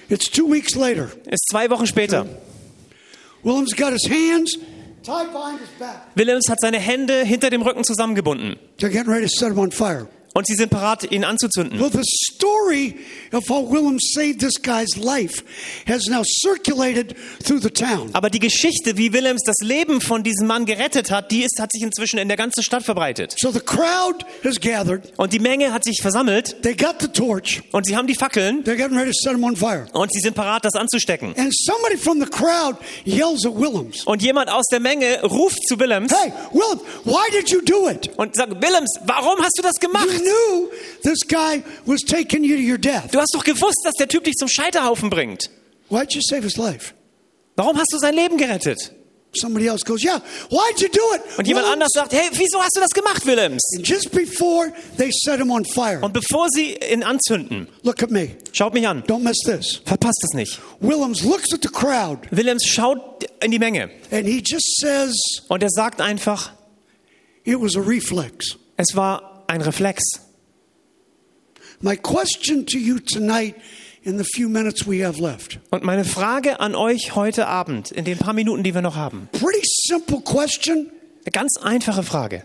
It's 0.09 0.29
two 0.29 0.51
weeks 0.51 0.75
later. 0.75 1.09
Ist 1.31 1.45
zwei 1.49 1.69
Wochen 1.69 1.87
später. 1.87 2.25
Willems 3.41 3.73
got 3.77 3.93
his 3.93 4.05
hands 4.09 4.57
tied 5.01 5.31
behind 5.31 5.61
his 5.61 5.69
back. 5.79 6.07
Willems 6.15 6.49
hat 6.49 6.59
seine 6.59 6.77
Hände 6.77 7.23
hinter 7.23 7.49
dem 7.49 7.61
Rücken 7.61 7.85
zusammengebunden. 7.85 8.57
They're 8.79 8.89
getting 8.89 9.13
ready 9.13 9.27
to 9.27 9.31
set 9.33 9.53
him 9.53 9.59
on 9.59 9.71
fire. 9.71 10.09
Und 10.33 10.45
sie 10.47 10.55
sind 10.55 10.69
parat, 10.69 11.11
ihn 11.11 11.23
anzuzünden. 11.23 11.79
Well, 11.79 11.89
the 11.91 12.03
story 12.33 12.95
of 13.33 13.43
how 13.49 13.69
Willems 13.71 14.11
saved 14.13 14.39
this 14.39 14.61
guy's 14.61 14.95
life 14.97 15.43
has 15.87 16.05
now 16.07 16.21
circulated 16.23 17.15
through 17.43 17.61
the 17.61 17.69
town. 17.69 18.09
Aber 18.13 18.29
die 18.29 18.39
Geschichte, 18.39 18.97
wie 18.97 19.11
Willems 19.13 19.41
das 19.45 19.55
Leben 19.61 20.01
von 20.01 20.23
diesem 20.23 20.47
Mann 20.47 20.65
gerettet 20.65 21.11
hat, 21.11 21.31
die 21.31 21.41
ist, 21.43 21.59
hat 21.59 21.71
sich 21.71 21.81
inzwischen 21.81 22.19
in 22.19 22.27
der 22.27 22.37
ganzen 22.37 22.63
Stadt 22.63 22.83
verbreitet. 22.83 23.35
So 23.39 23.51
the 23.51 23.59
crowd 23.59 24.25
has 24.43 24.59
gathered. 24.59 25.11
Und 25.17 25.33
die 25.33 25.39
Menge 25.39 25.73
hat 25.73 25.83
sich 25.83 25.99
versammelt 26.01 26.61
They 26.63 26.75
got 26.75 26.95
the 27.01 27.07
torch. 27.07 27.61
und 27.71 27.85
sie 27.85 27.95
haben 27.95 28.07
die 28.07 28.15
Fackeln 28.15 28.63
They're 28.63 28.75
getting 28.75 28.97
ready 28.97 29.11
to 29.11 29.17
set 29.19 29.33
him 29.33 29.43
on 29.43 29.55
fire. 29.55 29.87
und 29.93 30.11
sie 30.13 30.19
sind 30.19 30.35
parat, 30.35 30.63
das 30.63 30.75
anzustecken. 30.75 31.33
And 31.37 31.51
somebody 31.55 31.97
from 31.97 32.19
the 32.19 32.27
crowd 32.29 32.77
yells 33.05 33.45
at 33.45 33.55
Willems. 33.55 34.03
Und 34.05 34.21
jemand 34.21 34.49
aus 34.51 34.65
der 34.71 34.79
Menge 34.79 35.21
ruft 35.23 35.59
zu 35.67 35.79
Willems 35.79 36.11
Hey, 36.13 36.31
Willems, 36.53 36.81
why 37.03 37.29
did 37.31 37.49
you 37.49 37.61
do 37.61 37.89
it? 37.89 38.09
und 38.17 38.35
sagt, 38.35 38.61
Willems, 38.61 38.91
warum 39.05 39.39
hast 39.39 39.57
du 39.57 39.61
das 39.63 39.73
gemacht? 39.75 40.07
You 40.11 40.18
death. 42.77 43.11
Du 43.11 43.19
hast 43.19 43.33
doch 43.33 43.43
gewusst, 43.43 43.81
dass 43.83 43.93
der 43.95 44.07
Typ 44.07 44.23
dich 44.23 44.35
zum 44.35 44.47
Scheiterhaufen 44.47 45.09
bringt. 45.09 45.49
Warum 45.89 46.07
hast 47.77 47.91
du 47.91 47.97
sein 47.99 48.13
Leben 48.15 48.37
gerettet? 48.37 48.93
Somebody 49.31 49.67
else 49.67 49.85
goes, 49.85 50.01
Yeah, 50.03 50.21
why'd 50.49 50.79
you 50.81 50.87
do 50.87 50.99
it? 51.13 51.21
Und 51.37 51.45
jemand 51.47 51.67
Willems?" 51.67 51.73
anders 51.73 51.91
sagt, 51.93 52.13
hey, 52.13 52.29
wieso 52.33 52.59
hast 52.63 52.75
du 52.75 52.79
das 52.79 52.89
gemacht, 52.89 53.27
Willems? 53.27 53.61
And 53.77 53.87
just 53.87 54.11
before 54.11 54.73
they 54.97 55.11
set 55.11 55.39
him 55.39 55.51
on 55.51 55.63
fire, 55.65 55.99
Und 56.01 56.13
bevor 56.13 56.47
sie 56.49 56.73
ihn 56.91 57.03
anzünden, 57.03 57.67
look 57.83 58.01
at 58.01 58.09
me. 58.09 58.29
schaut 58.53 58.73
mich 58.73 58.87
an, 58.87 59.03
Don't 59.03 59.19
miss 59.19 59.37
this. 59.45 59.81
verpasst 59.85 60.23
es 60.23 60.33
nicht. 60.33 60.59
Willems 60.79 61.21
looks 61.23 61.53
at 61.53 61.61
the 61.61 61.67
crowd 61.69 62.21
Willems 62.31 62.65
schaut 62.65 63.23
in 63.43 63.51
die 63.51 63.59
Menge 63.59 63.91
and 64.09 64.25
he 64.25 64.41
just 64.43 64.77
says, 64.79 65.13
und 65.47 65.61
er 65.61 65.69
sagt 65.69 66.01
einfach, 66.01 66.51
It 67.43 67.61
was 67.61 67.75
a 67.75 67.81
reflex. 67.81 68.57
es 68.77 68.95
war 68.95 69.28
ein 69.49 69.61
Reflex. 69.61 70.03
My 71.81 71.95
question 71.95 72.65
to 72.67 72.77
you 72.77 72.99
tonight, 72.99 73.55
in 74.03 74.17
the 74.17 74.23
few 74.23 74.47
minutes 74.49 74.85
we 74.87 75.03
have 75.05 75.19
left, 75.19 75.59
Und 75.71 75.83
meine 75.83 76.05
Frage 76.05 76.59
an 76.59 76.75
euch 76.75 77.15
heute 77.15 77.47
Abend, 77.47 77.91
in 77.91 78.05
den 78.05 78.17
paar 78.17 78.33
Minuten, 78.33 78.63
die 78.63 78.73
wir 78.73 78.81
noch 78.81 78.95
haben, 78.95 79.27
pretty 79.31 79.61
simple 79.87 80.21
question, 80.21 80.91
eine 81.25 81.31
ganz 81.31 81.57
einfache 81.61 82.03
Frage. 82.03 82.43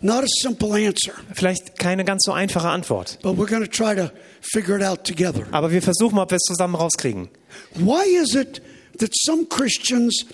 not 0.00 0.22
a 0.24 0.28
simple 0.42 0.72
answer, 0.74 1.12
Vielleicht 1.34 1.78
keine 1.78 2.04
ganz 2.04 2.24
so 2.24 2.32
einfache 2.32 2.68
Antwort, 2.68 3.18
but 3.22 3.36
we're 3.36 3.48
going 3.48 3.62
to 3.64 3.70
try 3.70 3.94
to 3.94 4.10
figure 4.40 4.76
it 4.78 4.82
out 4.84 5.04
together. 5.04 5.46
aber 5.50 5.70
wir 5.70 5.82
versuchen 5.82 6.14
mal, 6.16 6.22
ob 6.22 6.30
wir 6.30 6.36
es 6.36 6.42
zusammen 6.44 6.74
rauskriegen. 6.74 7.28
Why 7.74 8.04
is 8.20 8.34
it 8.34 8.62
that 8.98 9.10
some 9.14 9.46
Christians 9.48 10.24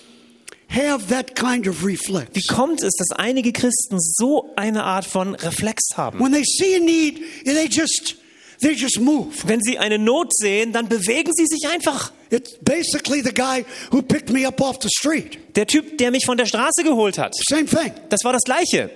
have 0.69 1.07
that 1.09 1.35
kind 1.35 1.67
of 1.67 1.85
reflex? 1.85 2.29
Wie 2.33 2.43
kommt 2.53 2.81
es, 2.83 2.93
dass 2.93 3.11
einige 3.17 3.51
Christen 3.51 3.97
so 3.99 4.51
eine 4.55 4.83
Art 4.83 5.05
von 5.05 5.35
Reflex 5.35 5.81
haben? 5.95 6.19
When 6.19 6.31
they 6.31 6.43
see 6.43 6.75
a 6.75 6.79
need, 6.79 7.21
they 7.45 7.67
just 7.67 8.15
they 8.61 8.73
just 8.73 8.99
move. 8.99 9.33
Wenn 9.45 9.61
sie 9.61 9.77
eine 9.77 9.97
Not 9.99 10.33
sehen, 10.35 10.71
dann 10.73 10.87
bewegen 10.87 11.31
sie 11.33 11.45
sich 11.45 11.67
einfach. 11.69 12.11
It's 12.29 12.57
basically 12.61 13.21
the 13.21 13.33
guy 13.33 13.65
who 13.91 14.01
picked 14.01 14.29
me 14.29 14.47
up 14.47 14.59
off 14.61 14.77
the 14.81 14.89
street. 14.89 15.37
Der 15.55 15.67
Typ, 15.67 15.97
der 15.97 16.11
mich 16.11 16.25
von 16.25 16.37
der 16.37 16.45
Straße 16.45 16.83
geholt 16.83 17.17
hat, 17.17 17.35
Same 17.47 17.65
thing. 17.65 17.91
das 18.09 18.23
war 18.23 18.33
das 18.33 18.43
Gleiche. 18.43 18.89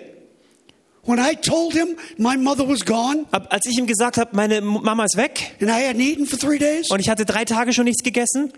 When 1.05 1.17
I 1.17 1.35
told 1.35 1.73
him 1.73 1.95
my 2.17 2.35
mother 2.37 2.67
was 2.67 2.85
gone 2.85 3.25
Als 3.31 3.65
ich 3.65 3.77
ihm 3.77 3.87
gesagt 3.87 4.17
habe, 4.17 4.35
meine 4.35 4.61
Mama 4.61 5.05
ist 5.05 5.15
weg 5.17 5.55
and 5.61 5.69
I 5.69 5.87
hadn't 5.87 6.01
eaten 6.01 6.25
for 6.25 6.37
three 6.37 6.59
days, 6.59 6.89
und 6.91 6.99
ich 6.99 7.09
hatte 7.09 7.25
drei 7.25 7.45
Tage 7.45 7.73
schon 7.73 7.85
nichts 7.85 8.03
gegessen, 8.03 8.51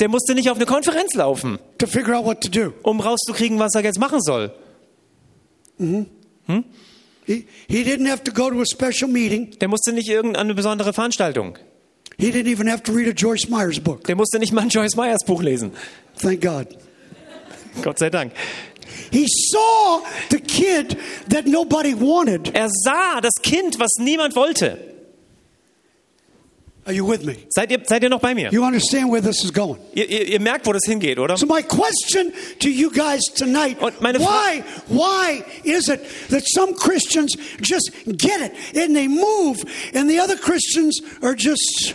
der 0.00 0.08
musste 0.08 0.34
nicht 0.34 0.50
auf 0.50 0.56
eine 0.56 0.66
Konferenz 0.66 1.14
laufen, 1.14 1.58
to 1.78 1.86
figure 1.86 2.16
out 2.16 2.24
what 2.24 2.40
to 2.40 2.48
do. 2.48 2.72
um 2.82 3.00
rauszukriegen, 3.00 3.58
was 3.58 3.74
er 3.74 3.82
jetzt 3.82 3.98
machen 3.98 4.20
soll. 4.20 4.52
He, 7.26 7.46
he 7.68 7.82
didn't 7.82 8.06
have 8.06 8.22
to 8.24 8.32
go 8.32 8.50
to 8.50 8.60
a 8.60 8.66
special 8.66 9.10
meeting. 9.10 9.58
Der 9.58 9.68
musste 9.68 9.92
nicht 9.92 10.08
irgendeine 10.08 10.54
besondere 10.54 10.92
Veranstaltung. 10.92 11.58
He 12.18 12.30
didn't 12.30 12.50
even 12.50 12.68
have 12.68 12.82
to 12.84 12.92
read 12.92 13.08
a 13.08 13.12
Joyce 13.12 13.48
Myers 13.48 13.80
book. 13.80 14.04
Der 14.04 14.14
musste 14.14 14.38
nicht 14.38 14.52
mal 14.52 14.62
ein 14.62 14.68
Joyce 14.68 14.94
Meyers 14.94 15.24
Buch 15.24 15.42
lesen. 15.42 15.72
Thank 16.20 16.42
God. 16.42 16.68
Gott 17.82 17.98
sei 17.98 18.10
Dank. 18.10 18.32
He 19.10 19.26
saw 19.26 20.02
the 20.30 20.38
kid 20.38 20.96
that 21.30 21.46
nobody 21.46 21.94
wanted. 21.94 22.54
Er 22.54 22.68
sah 22.70 23.20
das 23.20 23.34
Kind, 23.42 23.80
was 23.80 23.90
niemand 23.98 24.36
wollte. 24.36 24.93
Are 26.86 26.92
you 26.92 27.08
with 27.08 27.24
me? 27.24 27.36
Seid 27.48 27.70
ihr, 27.70 27.80
seid 27.86 28.02
ihr 28.02 28.10
noch 28.10 28.20
bei 28.20 28.34
mir? 28.34 28.50
You 28.52 28.62
understand 28.62 29.10
where 29.10 29.22
this 29.22 29.42
is 29.42 29.52
going? 29.52 29.78
Ihr, 29.94 30.08
ihr, 30.08 30.28
ihr 30.28 30.40
merkt, 30.40 30.66
wo 30.66 30.72
das 30.72 30.84
hingeht, 30.84 31.18
oder? 31.18 31.36
So 31.36 31.46
my 31.46 31.62
question 31.62 32.32
to 32.60 32.68
you 32.68 32.90
guys 32.90 33.22
tonight: 33.34 33.80
Und 33.80 34.00
meine 34.02 34.20
Fra- 34.20 34.26
Why, 34.28 34.64
why 34.88 35.44
is 35.62 35.88
it 35.88 36.00
that 36.30 36.42
some 36.46 36.74
Christians 36.74 37.36
just 37.62 37.90
get 38.06 38.40
it 38.40 38.52
and 38.76 38.94
they 38.94 39.08
move, 39.08 39.64
and 39.94 40.10
the 40.10 40.20
other 40.20 40.36
Christians 40.36 41.00
are 41.22 41.34
just 41.34 41.94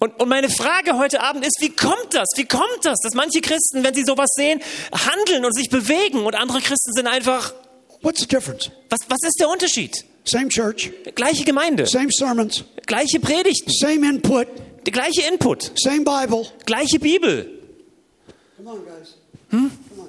Und, 0.00 0.18
und 0.20 0.28
meine 0.28 0.48
Frage 0.48 0.98
heute 0.98 1.20
Abend 1.20 1.46
ist, 1.46 1.58
wie 1.60 1.68
kommt 1.68 2.12
das? 2.12 2.26
Wie 2.34 2.44
kommt 2.44 2.80
das, 2.82 2.98
dass 3.04 3.14
manche 3.14 3.40
Christen, 3.40 3.84
wenn 3.84 3.94
sie 3.94 4.02
sowas 4.02 4.30
sehen, 4.34 4.60
handeln 4.90 5.44
und 5.44 5.54
sich 5.54 5.68
bewegen 5.70 6.24
und 6.24 6.34
andere 6.34 6.60
Christen 6.60 6.92
sind 6.92 7.06
einfach, 7.06 7.54
what's 8.00 8.20
the 8.20 8.26
difference? 8.26 8.68
was, 8.90 8.98
was 9.08 9.22
ist 9.22 9.36
der 9.38 9.48
Unterschied? 9.48 10.04
Same 10.24 10.48
church, 10.48 10.90
Gleiche 11.16 11.44
Gemeinde, 11.44 11.86
same 11.86 12.10
sermons, 12.12 12.64
gleiche 12.86 13.18
Predigten, 13.20 13.72
same 13.72 14.06
input, 14.08 14.46
der 14.86 14.92
gleiche 14.92 15.22
Input, 15.22 15.72
same 15.76 16.04
Bible. 16.04 16.46
gleiche 16.64 16.98
Bibel. 17.00 17.48
Come 18.56 18.68
on, 18.68 18.84
guys. 18.84 19.16
Come 19.50 19.70
on. 19.98 20.08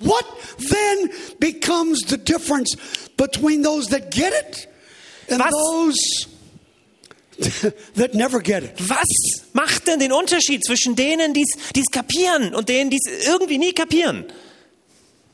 What 0.00 0.24
then 0.58 1.10
becomes 1.38 2.00
the 2.06 2.16
difference 2.16 2.74
between 3.16 3.62
those 3.62 3.88
that 3.90 4.10
get 4.10 4.32
it 4.32 4.66
and 5.28 5.40
Was? 5.40 5.52
those 5.52 6.26
that 7.94 8.14
never 8.14 8.40
get 8.40 8.64
it? 8.64 8.72
Was 8.88 9.06
macht 9.52 9.86
denn 9.86 10.00
den 10.00 10.12
Unterschied 10.12 10.64
zwischen 10.64 10.96
denen, 10.96 11.32
die 11.32 11.42
es 11.44 11.90
kapieren 11.92 12.54
und 12.54 12.68
denen, 12.68 12.90
die 12.90 12.98
es 13.04 13.26
irgendwie 13.28 13.58
nie 13.58 13.72
kapieren? 13.72 14.24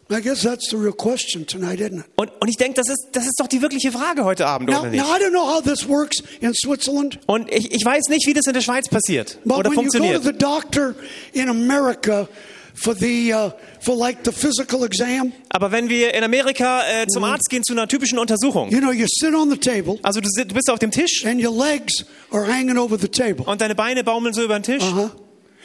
I 0.09 0.21
guess 0.21 0.43
that's 0.43 0.71
the 0.71 0.77
real 0.77 0.93
question 0.93 1.45
tonight, 1.45 1.81
isn't 1.81 1.99
it? 1.99 2.05
Und, 2.15 2.31
und 2.41 2.49
ich 2.49 2.57
denke, 2.57 2.75
das 2.75 2.89
ist, 2.89 3.09
das 3.13 3.25
ist 3.25 3.35
doch 3.41 3.49
die 3.49 3.61
wirkliche 3.61 3.91
Frage 3.91 4.25
heute 4.25 4.47
Abend, 4.47 4.71
Now, 4.71 4.81
oder 4.81 4.91
nicht? 4.91 5.03
now 5.03 5.17
I 5.17 5.19
don't 5.19 5.31
know 5.31 5.45
how 5.45 5.61
this 5.61 5.89
works 5.89 6.23
in 6.41 6.55
Switzerland, 6.55 7.19
Und 7.27 7.51
ich, 7.53 7.73
ich 7.73 7.85
weiß 7.85 8.05
nicht, 8.09 8.25
wie 8.27 8.33
das 8.33 8.47
in 8.47 8.55
der 8.55 8.61
Schweiz 8.61 8.89
passiert 8.89 9.39
but 9.45 9.59
oder 9.59 9.71
when 9.71 9.79
you 9.79 9.91
go 9.91 9.99
to 9.99 9.99
funktioniert. 9.99 10.23
the 10.23 10.33
doctor 10.33 10.95
in 11.33 11.49
America 11.49 12.29
for 12.73 12.95
the 12.95 13.33
uh, 13.35 13.51
for 13.81 13.97
like 13.97 14.19
the 14.25 14.31
physical 14.31 14.85
exam, 14.85 15.33
Aber 15.49 15.73
wenn 15.73 15.89
wir 15.89 16.15
in 16.15 16.23
Amerika 16.23 16.83
äh, 16.83 17.07
zum 17.09 17.25
Arzt 17.25 17.51
gehen 17.51 17.65
zu 17.65 17.73
einer 17.73 17.89
typischen 17.89 18.19
Untersuchung, 18.21 18.71
you 18.71 18.79
know, 18.79 18.93
you 18.93 19.07
sit 19.09 19.35
on 19.35 19.51
the 19.51 19.57
table 19.57 19.99
also 20.03 20.21
du, 20.21 20.29
du 20.29 20.55
bist 20.55 20.71
auf 20.71 20.79
dem 20.79 20.93
Tisch 20.93 21.25
and 21.27 21.45
your 21.45 21.53
legs 21.53 22.05
are 22.31 22.47
hanging 22.47 22.79
over 22.79 22.97
the 22.97 23.09
table, 23.09 23.45
und 23.47 23.61
deine 23.61 23.75
Beine 23.75 24.05
baumeln 24.05 24.35
so 24.35 24.45
über 24.45 24.57
den 24.57 24.63
Tisch, 24.63 24.85
uh-huh. 24.85 25.11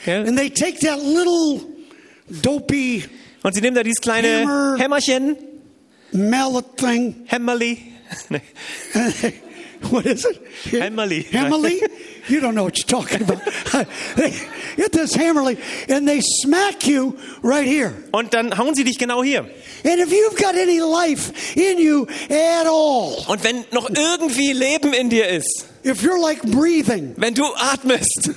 gell? 0.04 0.28
and 0.28 0.36
they 0.36 0.50
take 0.50 0.80
that 0.80 0.98
little 1.04 1.62
dopey 2.42 3.04
und 3.44 3.54
sie 3.54 3.62
nehmen 3.62 3.76
da 3.76 3.84
dieses 3.84 4.02
kleine 4.02 4.42
Hammer. 4.42 4.78
Hämmerchen, 4.78 5.38
mallet 6.12 6.78
thing. 6.78 7.16
Hämmerli, 7.26 7.78
Nee, 8.30 8.42
what 9.90 10.06
is 10.06 10.26
it? 10.26 10.40
Hammerly. 10.82 11.24
Hammerly? 11.32 11.82
You 12.28 12.40
don't 12.42 12.54
know 12.54 12.66
what 12.66 12.78
you're 12.78 12.86
talking 12.86 13.22
about. 13.24 13.42
get 14.78 14.92
this 14.92 15.16
Hammerly, 15.16 15.58
and 15.90 16.08
they 16.08 16.20
smack 16.22 16.86
you 16.86 17.18
right 17.42 17.66
here. 17.66 17.94
und 18.12 18.34
dann 18.34 18.58
hauen 18.58 18.76
sie 18.76 18.84
dich 18.84 18.98
genau 19.00 19.24
hier. 19.24 19.50
And 19.84 20.00
if 20.00 20.12
you've 20.12 20.36
got 20.36 20.56
any 20.56 20.80
life 20.80 21.32
in 21.56 21.80
you 21.80 22.06
at 22.30 22.68
all, 22.68 23.24
Und 23.28 23.44
wenn 23.44 23.64
noch 23.72 23.90
irgendwie 23.90 24.54
Leben 24.54 24.94
in 24.94 25.10
dir 25.10 25.28
ist, 25.30 25.66
if 25.84 26.04
you're 26.04 26.22
like 26.22 26.42
breathing, 26.44 27.14
wenn 27.18 27.34
du 27.34 27.46
atmest, 27.56 28.32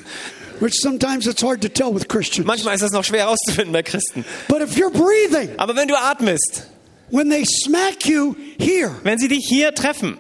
which 0.65 0.81
sometimes 0.81 1.27
it's 1.27 1.43
hard 1.43 1.61
to 1.61 1.69
tell 1.69 1.93
with 1.93 2.09
Christians, 2.09 2.47
manchmal 2.47 2.73
ist 2.73 2.81
das 2.81 2.91
noch 2.91 3.05
schwer 3.05 3.27
herauszufinden 3.27 3.71
bei 3.71 3.83
Christen, 3.83 4.25
but 4.49 4.63
if 4.63 4.79
you're 4.79 4.89
breathing, 4.89 5.51
aber 5.59 5.77
wenn 5.77 5.89
du 5.89 5.95
atmest, 5.95 6.67
when 7.11 7.29
they 7.29 7.45
smack 7.45 8.07
you 8.07 8.35
here, 8.59 8.91
wenn 9.03 9.19
sie 9.19 9.29
dich 9.29 9.45
hier 9.47 9.75
treffen, 9.75 10.19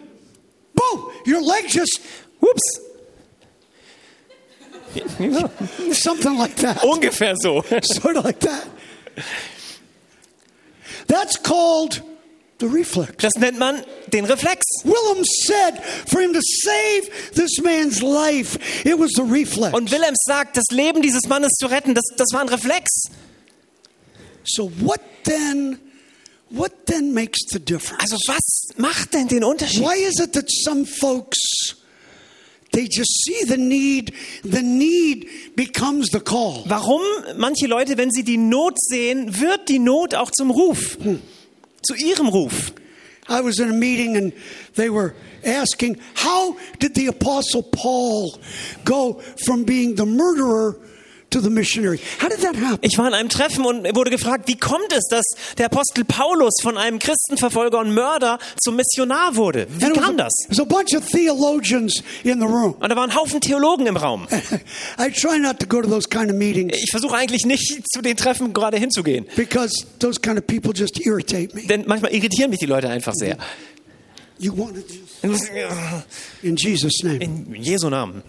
boom, 0.75 1.11
your 1.27 1.41
leg 1.41 1.67
just 1.67 1.99
ups, 2.43 2.79
something 5.93 6.37
like 6.37 6.55
that. 6.57 6.85
ungefähr 6.85 7.35
so. 7.37 7.63
sort 7.83 8.19
of 8.19 8.25
like 8.27 8.41
that. 8.41 8.67
That's 11.07 11.43
called. 11.43 12.03
Das 12.59 13.35
nennt 13.39 13.59
man 13.59 13.83
den 14.13 14.25
Reflex. 14.25 14.65
Willem 14.85 15.25
said 15.25 15.83
for 16.07 16.21
him 16.21 16.33
to 16.33 16.41
save 16.41 17.11
this 17.35 17.61
man's 17.63 18.01
life, 18.01 18.59
it 18.85 18.99
was 18.99 19.11
the 19.15 19.23
reflex. 19.23 19.75
Und 19.75 19.91
Wilhelm 19.91 20.15
sagt, 20.25 20.57
das 20.57 20.65
Leben 20.71 21.03
dieses 21.03 21.27
Mannes 21.29 21.53
zu 21.59 21.67
retten, 21.67 21.95
das, 21.95 22.05
das 22.17 22.29
war 22.33 22.41
ein 22.41 22.49
Reflex. 22.49 22.91
So 24.45 24.71
what 24.81 25.01
then 25.25 25.79
what 26.51 26.87
then 26.87 27.13
makes 27.13 27.41
the 27.51 27.59
difference? 27.59 28.01
Also 28.01 28.17
was 28.27 28.77
macht 28.77 29.15
denn 29.15 29.29
den 29.29 29.45
Unterschied? 29.45 29.83
Why 29.83 29.97
is 30.07 30.21
it 30.21 30.33
that 30.35 30.51
some 30.51 30.87
folks 30.87 31.75
they 32.75 32.89
just 32.89 33.25
see 33.25 33.45
the 33.47 33.57
need, 33.57 34.13
the 34.43 34.63
need 34.63 35.55
becomes 35.57 36.09
the 36.11 36.21
call. 36.21 36.65
Warum 36.67 37.03
manche 37.37 37.67
Leute, 37.67 37.97
wenn 37.97 38.11
sie 38.11 38.25
die 38.25 38.37
Not 38.37 38.75
sehen, 38.81 39.41
wird 39.41 39.69
die 39.69 39.79
Not 39.79 40.15
auch 40.15 40.31
zum 40.33 40.51
Ruf, 40.51 40.99
zu 41.87 41.95
ihrem 41.95 42.33
Ruf. 42.33 42.73
I 43.29 43.41
was 43.41 43.59
in 43.59 43.71
a 43.71 43.75
meeting 43.75 44.17
and 44.17 44.33
they 44.75 44.91
were 44.91 45.15
asking, 45.45 45.99
how 46.15 46.59
did 46.79 46.95
the 46.95 47.07
Apostle 47.07 47.63
Paul 47.63 48.39
go 48.85 49.15
from 49.47 49.65
being 49.65 49.95
the 49.95 50.05
murderer 50.05 50.79
to 51.35 51.41
the 51.41 51.51
missionary? 51.51 51.99
How 52.21 52.29
did 52.29 52.41
that 52.41 52.57
happen? 52.57 52.79
Ich 52.83 52.97
war 52.97 53.09
in 53.09 53.15
einem 53.15 53.29
Treffen 53.29 53.65
und 53.67 53.85
wurde 53.95 54.11
gefragt, 54.11 54.49
wie 54.49 54.57
kommt 54.57 54.93
es, 54.93 55.05
dass 55.11 55.25
der 55.59 55.67
Apostel 55.67 56.05
Paulus 56.05 56.55
von 56.63 56.79
einem 56.79 56.99
Christenverfolger 56.99 57.81
und 57.81 57.93
Mörder 57.93 58.39
zum 58.63 58.77
Missionar 58.77 59.37
wurde? 59.37 59.67
Wie 59.79 59.85
And 59.85 59.95
kam 60.01 60.17
das? 60.17 60.33
there's 60.47 60.61
a 60.61 60.65
bunch 60.65 60.95
of 60.95 61.07
theologians 61.09 62.03
in 62.23 62.39
the 62.41 62.47
room. 62.47 62.75
Und 62.81 62.89
da 62.89 62.97
waren 62.97 63.15
Haufen 63.15 63.41
Theologen 63.41 63.87
im 63.87 63.97
Raum. 63.97 64.27
I 64.99 65.11
try 65.11 65.39
not 65.39 65.59
to 65.61 65.67
go 65.67 65.83
to 65.83 65.89
those 65.89 66.09
kind 66.09 66.31
of 66.31 66.37
meetings 66.37 66.77
Ich 66.83 66.91
versuche 66.91 67.17
eigentlich 67.17 67.45
nicht 67.45 67.83
zu 67.93 68.01
den 68.01 68.17
Treffen 68.17 68.53
gerade 68.53 68.79
hinzugehen, 68.79 69.27
because 69.37 69.85
those 69.99 70.21
kind 70.21 70.39
of 70.39 70.47
people 70.47 70.73
just 70.75 71.05
irritate 71.05 71.55
me. 71.55 71.63
denn 71.67 71.85
manchmal 71.87 72.13
irritieren 72.13 72.51
mich 72.51 72.61
die 72.61 72.67
Leute 72.67 72.89
einfach 72.89 73.15
sehr. 73.15 73.37
You 74.39 74.53
want 74.57 74.75
to 74.75 74.83
just, 75.23 75.51
in 76.43 76.57
Jesus' 76.57 77.03
name. 77.03 77.23
In 77.23 77.55
Jesu 77.55 77.89
Namen. 77.89 78.23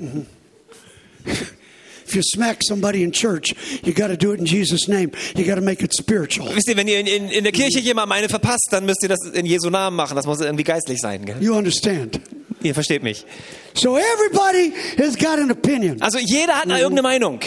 If 2.08 2.16
you 2.16 2.22
smack 2.24 2.62
somebody 2.64 3.04
in 3.04 3.12
church, 3.12 3.56
you 3.84 3.94
got 3.94 4.08
to 4.08 4.18
do 4.18 4.32
it 4.32 4.40
in 4.40 4.46
Jesus' 4.46 4.88
name. 4.88 5.12
You 5.36 5.46
got 5.46 5.56
to 5.56 5.62
make 5.62 5.84
it 5.84 5.94
spiritual. 5.94 6.48
Wisst 6.54 6.70
ihr, 6.70 6.78
wenn 6.78 6.88
ihr 6.88 7.00
in, 7.00 7.08
in, 7.08 7.30
in 7.30 7.44
der 7.44 7.52
Kirche 7.52 7.80
jemandem 7.80 8.12
eine 8.12 8.30
verpasst, 8.30 8.68
dann 8.72 8.86
müsst 8.86 9.02
ihr 9.04 9.10
das 9.10 9.20
in 9.34 9.46
Jesu 9.46 9.70
Namen 9.70 9.96
machen. 9.96 10.16
Das 10.16 10.26
muss 10.26 10.40
irgendwie 10.40 10.64
geistlich 10.64 11.02
sein. 11.02 11.26
Gell? 11.26 11.42
You 11.42 11.56
understand? 11.56 12.20
Ihr 12.66 12.74
versteht 12.74 13.04
mich. 13.04 13.26
So 13.76 13.96
everybody 13.96 14.74
has 14.98 15.16
got 15.16 15.38
an 15.38 15.52
opinion. 15.52 16.02
Also 16.02 16.18
jeder 16.18 16.56
hat 16.56 16.66
irgendeine 16.66 17.04
Meinung. 17.04 17.40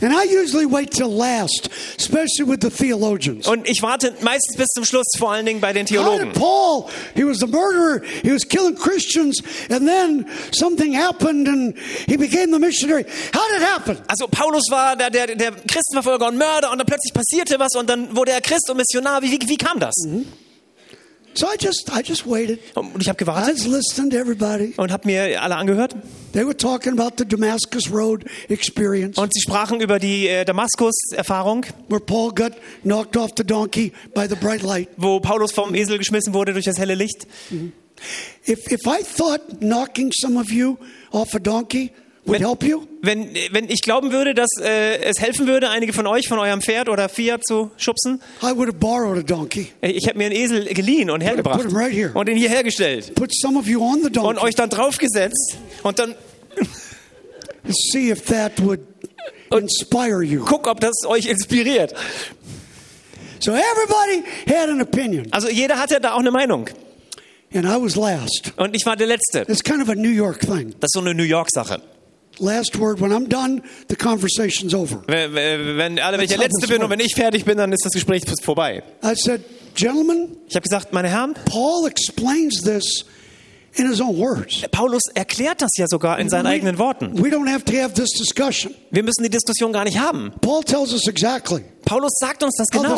And 0.00 0.14
I 0.14 0.24
usually 0.24 0.64
wait 0.64 0.92
till 0.92 1.10
last, 1.10 1.68
especially 1.98 2.46
with 2.46 2.60
the 2.62 2.70
theologians. 2.70 3.46
Und 3.46 3.68
ich 3.68 3.82
warte 3.82 4.14
meistens 4.22 4.56
bis 4.56 4.68
zum 4.68 4.86
Schluss, 4.86 5.06
vor 5.18 5.32
allen 5.32 5.44
Dingen 5.44 5.60
bei 5.60 5.74
den 5.74 5.84
Theologen. 5.84 6.32
Paul, 6.32 6.86
he 7.14 7.22
was 7.22 7.40
the 7.40 7.46
murderer, 7.46 8.00
he 8.22 8.32
was 8.32 8.48
killing 8.48 8.74
Christians, 8.74 9.42
and 9.68 9.86
then 9.86 10.24
something 10.52 10.96
happened 10.96 11.46
and 11.48 11.74
he 12.06 12.16
became 12.16 12.50
the 12.50 12.58
missionary. 12.58 13.04
How 13.34 13.42
did 13.50 13.60
it 13.60 13.68
happen? 13.68 13.98
Also 14.08 14.28
Paulus 14.28 14.70
war 14.70 14.96
der, 14.96 15.10
der, 15.10 15.34
der 15.34 15.52
Christenverfolger 15.52 16.28
und 16.28 16.38
Mörder 16.38 16.72
und 16.72 16.78
dann 16.78 16.86
plötzlich 16.86 17.12
passierte 17.12 17.58
was 17.58 17.74
und 17.76 17.90
dann 17.90 18.16
wurde 18.16 18.32
er 18.32 18.40
Christ 18.40 18.70
und 18.70 18.78
Missionar. 18.78 19.20
Wie, 19.20 19.32
wie, 19.32 19.48
wie 19.48 19.56
kam 19.58 19.78
das? 19.78 19.94
So 21.34 21.46
I 21.46 21.56
just, 21.58 21.90
I 21.90 22.02
just 22.04 22.26
waited. 22.26 22.58
Und 22.74 23.00
ich 23.00 23.08
habe 23.08 23.16
I 23.16 23.24
gewartet 23.24 23.54
was 23.54 23.66
listening 23.66 24.10
to 24.10 24.16
everybody. 24.18 24.74
und 24.76 24.92
habe 24.92 25.06
mir 25.06 25.42
alle 25.42 25.56
angehört. 25.56 25.94
They 26.32 26.44
were 26.44 26.56
talking 26.56 26.98
about 26.98 27.16
the 27.18 27.24
Damascus 27.26 27.90
Road 27.90 28.24
experience, 28.48 29.18
Und 29.18 29.32
sie 29.34 29.40
sprachen 29.40 29.80
über 29.80 29.98
die 29.98 30.28
äh, 30.28 30.44
Damaskus-Erfahrung, 30.44 31.64
where 31.88 32.00
Paul 32.00 32.32
got 32.32 32.52
knocked 32.82 33.16
off 33.16 33.30
the 33.36 33.44
donkey 33.44 33.92
by 34.14 34.26
the 34.28 34.36
bright 34.36 34.62
light. 34.62 34.88
wo 34.96 35.20
Paulus 35.20 35.52
vom 35.52 35.74
Esel 35.74 35.98
geschmissen 35.98 36.34
wurde 36.34 36.52
durch 36.52 36.64
das 36.66 36.78
helle 36.78 36.94
Licht. 36.94 37.26
If, 38.46 38.70
if 38.70 38.80
I 38.86 39.02
thought 39.02 39.60
knocking 39.60 40.10
some 40.12 40.38
of 40.38 40.50
you 40.50 40.76
off 41.12 41.34
a 41.34 41.38
donkey 41.38 41.92
Wenn- 42.24 42.40
help 42.46 42.62
you, 42.62 42.82
Wenn, 43.02 43.34
wenn 43.50 43.68
ich 43.68 43.80
glauben 43.82 44.12
würde, 44.12 44.32
dass 44.32 44.48
äh, 44.60 44.98
es 45.02 45.20
helfen 45.20 45.48
würde, 45.48 45.70
einige 45.70 45.92
von 45.92 46.06
euch 46.06 46.28
von 46.28 46.38
eurem 46.38 46.60
Pferd 46.62 46.88
oder 46.88 47.08
Fiat 47.08 47.44
zu 47.44 47.72
schubsen, 47.76 48.22
I 48.42 48.54
would 48.56 48.68
have 48.68 48.78
borrowed 48.78 49.18
a 49.18 49.22
donkey. 49.22 49.72
ich 49.80 50.06
habe 50.06 50.18
mir 50.18 50.26
einen 50.26 50.36
Esel 50.36 50.66
geliehen 50.66 51.10
und 51.10 51.20
hergebracht 51.20 51.64
right 51.72 52.14
und 52.14 52.28
ihn 52.28 52.36
hierher 52.36 52.62
gestellt 52.62 53.12
Put 53.16 53.34
some 53.34 53.58
of 53.58 53.66
you 53.66 53.82
on 53.82 54.00
the 54.02 54.06
und 54.06 54.16
donkey 54.16 54.38
euch 54.40 54.54
dann 54.54 54.70
draufgesetzt 54.70 55.56
und 55.82 55.98
dann 55.98 56.14
you. 60.22 60.44
guck, 60.44 60.66
ob 60.68 60.80
das 60.80 60.94
euch 61.06 61.26
inspiriert. 61.26 61.92
So 63.40 63.50
everybody 63.52 64.22
had 64.48 64.68
an 64.68 64.80
opinion, 64.80 65.26
Also 65.32 65.48
jeder 65.48 65.76
hatte 65.78 66.00
da 66.00 66.12
auch 66.14 66.20
eine 66.20 66.30
Meinung 66.30 66.68
and 67.52 67.66
I 67.66 67.82
was 67.82 67.96
last. 67.96 68.52
und 68.56 68.76
ich 68.76 68.86
war 68.86 68.94
der 68.96 69.08
Letzte. 69.08 69.40
It's 69.48 69.62
kind 69.64 69.82
of 69.82 69.88
a 69.88 69.94
New 69.96 70.08
York 70.08 70.40
thing. 70.40 70.74
Das 70.80 70.88
ist 70.88 70.92
so 70.94 71.00
eine 71.00 71.14
New 71.14 71.24
York-Sache. 71.24 71.82
Last 72.38 72.78
word. 72.78 73.00
When 73.00 73.12
I'm 73.12 73.28
done, 73.28 73.62
the 73.88 73.96
conversation's 73.96 74.74
over. 74.74 75.02
Wenn, 75.06 75.34
wenn 75.34 75.98
alle, 75.98 76.16
wenn 76.16 76.24
ich 76.24 76.30
der 76.30 76.38
Letzte 76.38 76.66
bin 76.66 76.82
und 76.82 76.90
wenn 76.90 77.00
ich 77.00 77.14
fertig 77.14 77.44
bin, 77.44 77.58
dann 77.58 77.72
ist 77.72 77.84
das 77.84 77.92
Gespräch 77.92 78.22
vorbei. 78.42 78.82
I 79.04 79.14
said, 79.14 79.42
gentlemen, 79.74 80.36
Ich 80.48 80.54
habe 80.56 80.62
gesagt, 80.62 80.92
meine 80.92 81.08
Herren, 81.08 81.34
Paul 81.44 81.86
explains 81.88 82.62
this 82.62 83.04
in 83.74 83.88
his 83.88 84.00
own 84.00 84.18
words. 84.18 84.62
Paulus 84.70 85.02
erklärt 85.14 85.62
das 85.62 85.70
ja 85.76 85.86
sogar 85.86 86.18
in 86.18 86.28
seinen 86.28 86.46
eigenen 86.46 86.78
Worten. 86.78 87.22
We 87.22 87.28
don't 87.28 87.50
have 87.50 87.64
to 87.64 87.72
have 87.78 87.94
this 87.94 88.10
discussion. 88.10 88.74
Wir 88.90 89.02
müssen 89.02 89.22
die 89.22 89.30
Diskussion 89.30 89.72
gar 89.72 89.84
nicht 89.84 89.98
haben. 89.98 90.32
Paul 90.40 90.62
tells 90.62 90.92
us 90.92 91.06
exactly. 91.06 91.62
Paulus 91.84 92.12
sagt 92.18 92.42
uns 92.42 92.54
das 92.56 92.68
genau, 92.68 92.96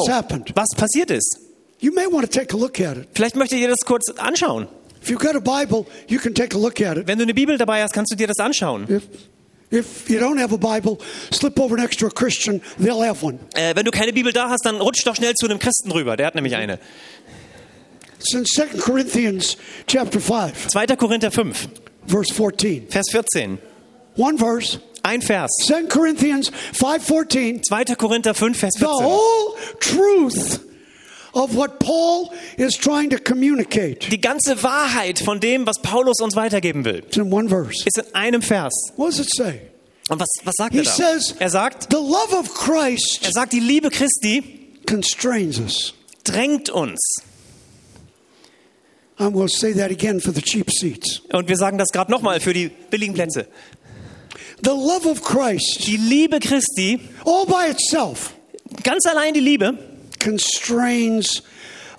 was 0.54 0.68
passiert 0.76 1.10
ist. 1.10 1.38
You 1.80 1.92
may 1.92 2.06
want 2.06 2.30
to 2.30 2.38
take 2.38 2.54
a 2.54 2.58
look 2.58 2.80
at 2.80 2.96
it. 2.96 3.08
Vielleicht 3.12 3.36
möchtet 3.36 3.58
ihr 3.58 3.68
das 3.68 3.80
kurz 3.84 4.10
anschauen. 4.16 4.68
Wenn 7.06 7.18
du 7.18 7.24
eine 7.24 7.34
Bibel 7.34 7.58
dabei 7.58 7.82
hast, 7.82 7.92
kannst 7.92 8.12
du 8.12 8.16
dir 8.16 8.26
das 8.26 8.38
anschauen. 8.38 8.86
If 8.88 9.02
if 9.70 10.08
you 10.08 10.18
don't 10.18 10.40
have 10.40 10.54
a 10.54 10.56
Bible, 10.56 10.98
slip 11.32 11.58
over 11.58 11.76
next 11.76 11.98
to 12.00 12.06
a 12.06 12.10
Christian. 12.10 12.60
They'll 12.78 13.04
have 13.04 13.24
one. 13.24 13.38
Äh, 13.54 13.74
wenn 13.74 13.84
du 13.84 13.90
keine 13.90 14.12
Bibel 14.12 14.32
da 14.32 14.48
hast, 14.48 14.64
dann 14.64 14.80
rutsch 14.80 15.04
doch 15.04 15.16
schnell 15.16 15.34
zu 15.34 15.46
einem 15.46 15.58
Christen 15.58 15.90
rüber. 15.90 16.16
Der 16.16 16.26
hat 16.26 16.34
nämlich 16.34 16.54
eine. 16.54 16.78
It's 18.20 18.32
in 18.32 18.44
2 18.46 18.78
Corinthians 18.80 19.56
chapter 19.86 20.20
5, 20.20 20.68
2. 20.68 20.86
Korinther 20.96 21.30
5, 21.30 21.68
verse 22.06 22.32
14. 22.32 22.88
Vers 22.88 23.06
14. 23.10 23.58
One 24.16 24.38
verse. 24.38 24.80
Ein 25.02 25.20
Vers. 25.20 25.50
2 25.66 25.88
Corinthians 25.88 26.50
5:14. 26.72 27.62
2. 27.62 27.84
Korinther 27.96 28.34
5, 28.34 28.56
Vers 28.58 28.74
The 28.78 28.86
14. 28.86 29.04
whole 29.04 29.54
truth 29.80 30.60
of 31.34 31.54
what 31.56 31.78
Paul 31.78 32.30
is 32.56 32.74
trying 32.76 33.10
to 33.10 33.18
communicate. 33.18 34.08
Die 34.10 34.20
ganze 34.20 34.62
Wahrheit 34.62 35.18
von 35.18 35.40
dem, 35.40 35.66
was 35.66 35.80
Paulus 35.80 36.20
uns 36.20 36.36
weitergeben 36.36 36.84
will, 36.84 37.02
It's 37.06 37.16
in 37.16 37.32
one 37.32 37.48
verse. 37.48 37.82
ist 37.86 37.98
in 37.98 38.14
einem 38.14 38.42
Vers. 38.42 38.72
What 38.96 39.08
does 39.10 39.20
it 39.20 39.28
say? 39.34 39.60
Und 40.10 40.20
was, 40.20 40.28
was 40.44 40.54
sagt 40.56 40.72
He 40.72 40.78
er 40.80 40.84
da? 40.84 40.90
says, 40.90 41.34
Er 41.38 41.50
sagt, 41.50 41.88
The 41.90 41.96
love 41.96 42.34
of 42.38 42.52
Christ 42.54 43.20
er 43.24 43.32
sagt, 43.32 43.52
die 43.52 43.60
Liebe 43.60 43.90
Christi 43.90 44.42
constrains 44.86 45.58
us. 45.58 45.94
drängt 46.24 46.70
uns. 46.70 47.00
I 49.18 49.28
will 49.32 49.48
say 49.48 49.72
that 49.74 49.90
again 49.92 50.20
for 50.20 50.32
the 50.32 50.42
cheap 50.42 50.70
seats. 50.70 51.20
Und 51.32 51.48
wir 51.48 51.56
sagen 51.56 51.78
das 51.78 51.88
gerade 51.92 52.10
nochmal 52.10 52.40
für 52.40 52.52
die 52.52 52.68
billigen 52.68 53.14
Plätze. 53.14 53.46
The 54.62 54.70
love 54.70 55.08
of 55.08 55.22
Christ, 55.22 55.86
Die 55.86 55.96
Liebe 55.96 56.40
Christi, 56.40 56.98
all 57.24 57.46
by 57.46 57.70
itself, 57.70 58.32
ganz 58.82 59.06
allein 59.06 59.32
die 59.34 59.40
Liebe, 59.40 59.78
constrains 60.24 61.42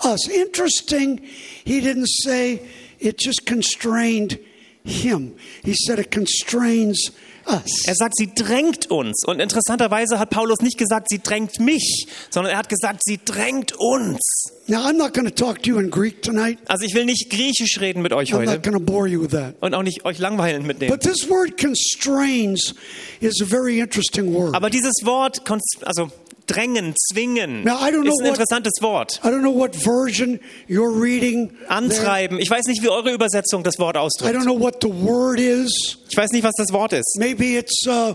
us. 0.03 0.27
Interesting, 0.27 1.19
he 1.63 1.79
didn't 1.79 2.07
say 2.07 2.67
it 2.99 3.17
just 3.17 3.45
constrained 3.45 4.39
him, 4.83 5.35
he 5.63 5.73
said 5.73 5.99
it 5.99 6.11
constrains 6.11 7.11
us. 7.47 7.87
er 7.87 7.95
sagt, 7.95 8.15
sie 8.17 8.33
drängt 8.33 8.89
uns. 8.89 9.23
Und 9.25 9.39
interessanterweise 9.39 10.19
hat 10.19 10.31
Paulus 10.31 10.59
nicht 10.61 10.77
gesagt, 10.77 11.09
sie 11.09 11.19
drängt 11.19 11.59
mich, 11.59 12.07
sondern 12.29 12.53
er 12.53 12.57
hat 12.57 12.69
gesagt, 12.69 13.01
sie 13.03 13.19
drängt 13.23 13.73
uns. 13.77 14.19
Now, 14.67 14.87
I'm 14.87 14.97
not 14.97 15.13
going 15.13 15.27
to 15.27 15.33
talk 15.33 15.61
to 15.63 15.69
you 15.69 15.79
in 15.79 15.91
Greek 15.91 16.23
tonight. 16.23 16.57
Also 16.67 16.85
ich 16.85 16.95
will 16.95 17.05
nicht 17.05 17.29
griechisch 17.29 17.79
reden 17.79 18.01
mit 18.01 18.13
euch 18.13 18.33
I'm 18.33 18.37
heute 18.37 18.53
not 18.53 18.63
going 18.63 18.73
to 18.73 18.79
bore 18.79 19.07
you 19.07 19.21
with 19.21 19.31
that. 19.31 19.55
und 19.61 19.75
auch 19.75 19.83
nicht 19.83 20.05
euch 20.05 20.17
langweilen 20.17 20.65
mitnehmen. 20.65 20.91
But 20.91 21.01
this 21.01 21.29
word 21.29 21.57
constrains 21.59 22.73
is 23.21 23.41
a 23.41 23.45
very 23.45 23.79
interesting 23.79 24.33
word. 24.33 24.55
Aber 24.55 24.71
dieses 24.71 25.03
Wort, 25.03 25.41
also 25.83 26.11
drängen, 26.47 26.93
zwingen, 26.95 27.63
Now, 27.63 27.77
I 27.79 27.89
don't 27.91 28.01
know 28.03 28.11
ist 28.11 28.19
ein 28.19 28.25
what- 28.25 28.27
interessantes 28.27 28.73
Wort. 28.81 29.19
I 29.23 29.27
don't 29.29 29.41
know 29.41 29.55
what 29.55 29.75
version 29.75 30.39
you're 30.67 30.91
reading. 31.01 31.51
Antreiben. 31.67 32.39
Ich 32.39 32.49
weiß 32.49 32.65
nicht, 32.67 32.81
wie 32.83 32.89
eure 32.89 33.11
Übersetzung 33.11 33.63
das 33.63 33.79
Wort 33.79 33.95
I 33.95 33.99
ausdrückt. 33.99 34.35
don't 34.35 34.43
know 34.43 34.59
what 34.59 34.75
the 34.81 34.89
word 34.89 35.39
is. 35.39 35.97
Ich 36.09 36.15
weiß 36.17 36.31
nicht, 36.31 36.43
was 36.43 36.53
das 36.57 36.71
Wort 36.71 36.93
ist. 36.93 37.17
Maybe 37.17 37.57
it's 37.57 37.85
uh, 37.87 38.13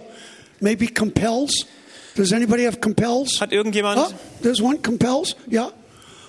maybe 0.60 0.86
compels. 0.88 1.66
Does 2.16 2.32
anybody 2.32 2.64
have 2.64 2.80
compels? 2.80 3.40
Hat 3.40 3.52
irgendjemand? 3.52 3.98
Oh, 4.00 4.12
there's 4.42 4.60
one 4.60 4.78
compels. 4.82 5.34
Yeah. 5.50 5.70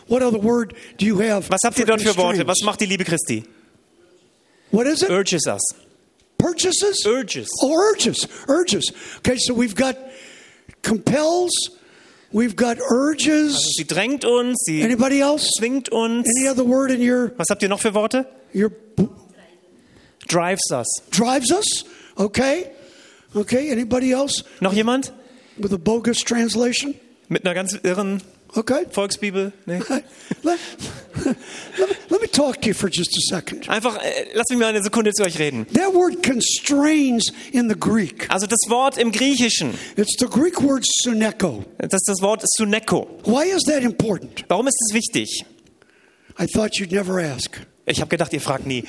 What 0.08 0.22
other 0.22 0.42
word 0.42 0.74
do 1.00 1.06
you 1.06 1.20
have? 1.22 1.50
Was 1.50 1.60
habt 1.64 1.78
ihr 1.80 1.86
dort 1.86 2.02
für 2.02 2.16
Worte? 2.18 2.46
Was 2.48 2.62
macht 2.64 2.82
die 2.82 2.86
Liebe 2.86 3.04
Christi? 3.04 3.44
What 4.72 4.88
is 4.88 5.02
it? 5.02 5.10
Urges 5.10 5.48
us. 5.48 5.62
Purchases? 6.38 7.06
Urges. 7.06 7.48
Oh, 7.62 7.72
urges. 7.72 8.28
Urges. 8.48 8.92
Okay, 9.20 9.38
so 9.38 9.54
we've 9.54 9.76
got 9.76 9.96
compels. 10.82 11.52
We've 12.34 12.56
got 12.56 12.78
urges. 12.80 13.74
Sie 13.78 13.86
drängt 13.86 14.24
uns, 14.26 14.58
sie 14.66 14.82
Anybody 14.84 15.20
else? 15.20 15.50
zwingt 15.58 15.90
uns. 15.90 16.28
Any 16.38 16.48
other 16.50 16.66
word 16.66 16.90
in 16.92 17.02
your 17.02 17.32
Was 17.38 17.48
habt 17.50 17.62
ihr 17.62 17.70
noch 17.70 17.80
für 17.82 17.94
Worte? 17.94 18.26
your 18.54 18.72
Drives 20.28 20.72
us. 20.72 20.88
drives 21.12 21.52
us? 21.52 21.84
Okay. 22.16 22.68
Okay. 23.36 23.70
Anybody 23.72 24.12
else 24.14 24.44
Noch 24.62 24.74
jemand? 24.74 25.12
with 25.58 25.74
a 25.74 25.78
bogus 25.78 26.20
translation? 26.20 26.96
Mit 27.28 27.46
einer 27.46 27.54
ganz 27.54 27.78
irren 27.84 28.22
Okay. 28.54 28.86
Volksbibel? 28.90 29.54
Nee. 29.66 29.80
let, 30.44 30.60
let, 31.26 32.12
let 32.12 32.22
me 32.22 32.28
talk 32.28 32.62
to 32.62 32.68
you 32.68 32.74
for 32.74 32.90
just 32.90 33.16
a 33.18 33.22
second. 33.36 33.70
Einfach, 33.70 33.98
äh, 33.98 34.26
lasst 34.34 34.50
mich 34.50 34.60
mal 34.60 34.68
eine 34.68 34.84
Sekunde 34.84 35.14
zu 35.14 35.24
euch 35.24 35.40
reden. 35.40 35.66
That 35.74 35.94
word 35.94 36.22
constrains 36.22 37.32
in 37.54 37.70
the 37.70 37.76
Greek. 37.80 38.30
Also 38.30 38.48
das 38.48 38.60
Wort 38.68 38.98
im 38.98 39.12
Griechischen, 39.12 39.74
It's 39.96 40.18
the 40.20 40.28
Greek 40.28 40.62
word 40.62 40.86
suneko. 41.04 41.64
das 41.78 42.02
ist 42.02 42.10
das 42.10 42.22
Wort 42.22 42.44
suneko. 42.58 43.08
Why 43.24 43.50
is 43.56 43.64
that 43.64 43.84
important? 43.84 44.44
Warum 44.50 44.68
ist 44.68 44.78
es 44.90 44.94
wichtig? 44.94 45.46
I 46.38 46.46
thought 46.46 46.76
you'd 46.76 46.92
never 46.94 47.20
ask. 47.24 47.62
Ich 47.86 48.02
habe 48.02 48.10
gedacht, 48.10 48.34
ihr 48.34 48.42
fragt 48.42 48.66
nie. 48.66 48.84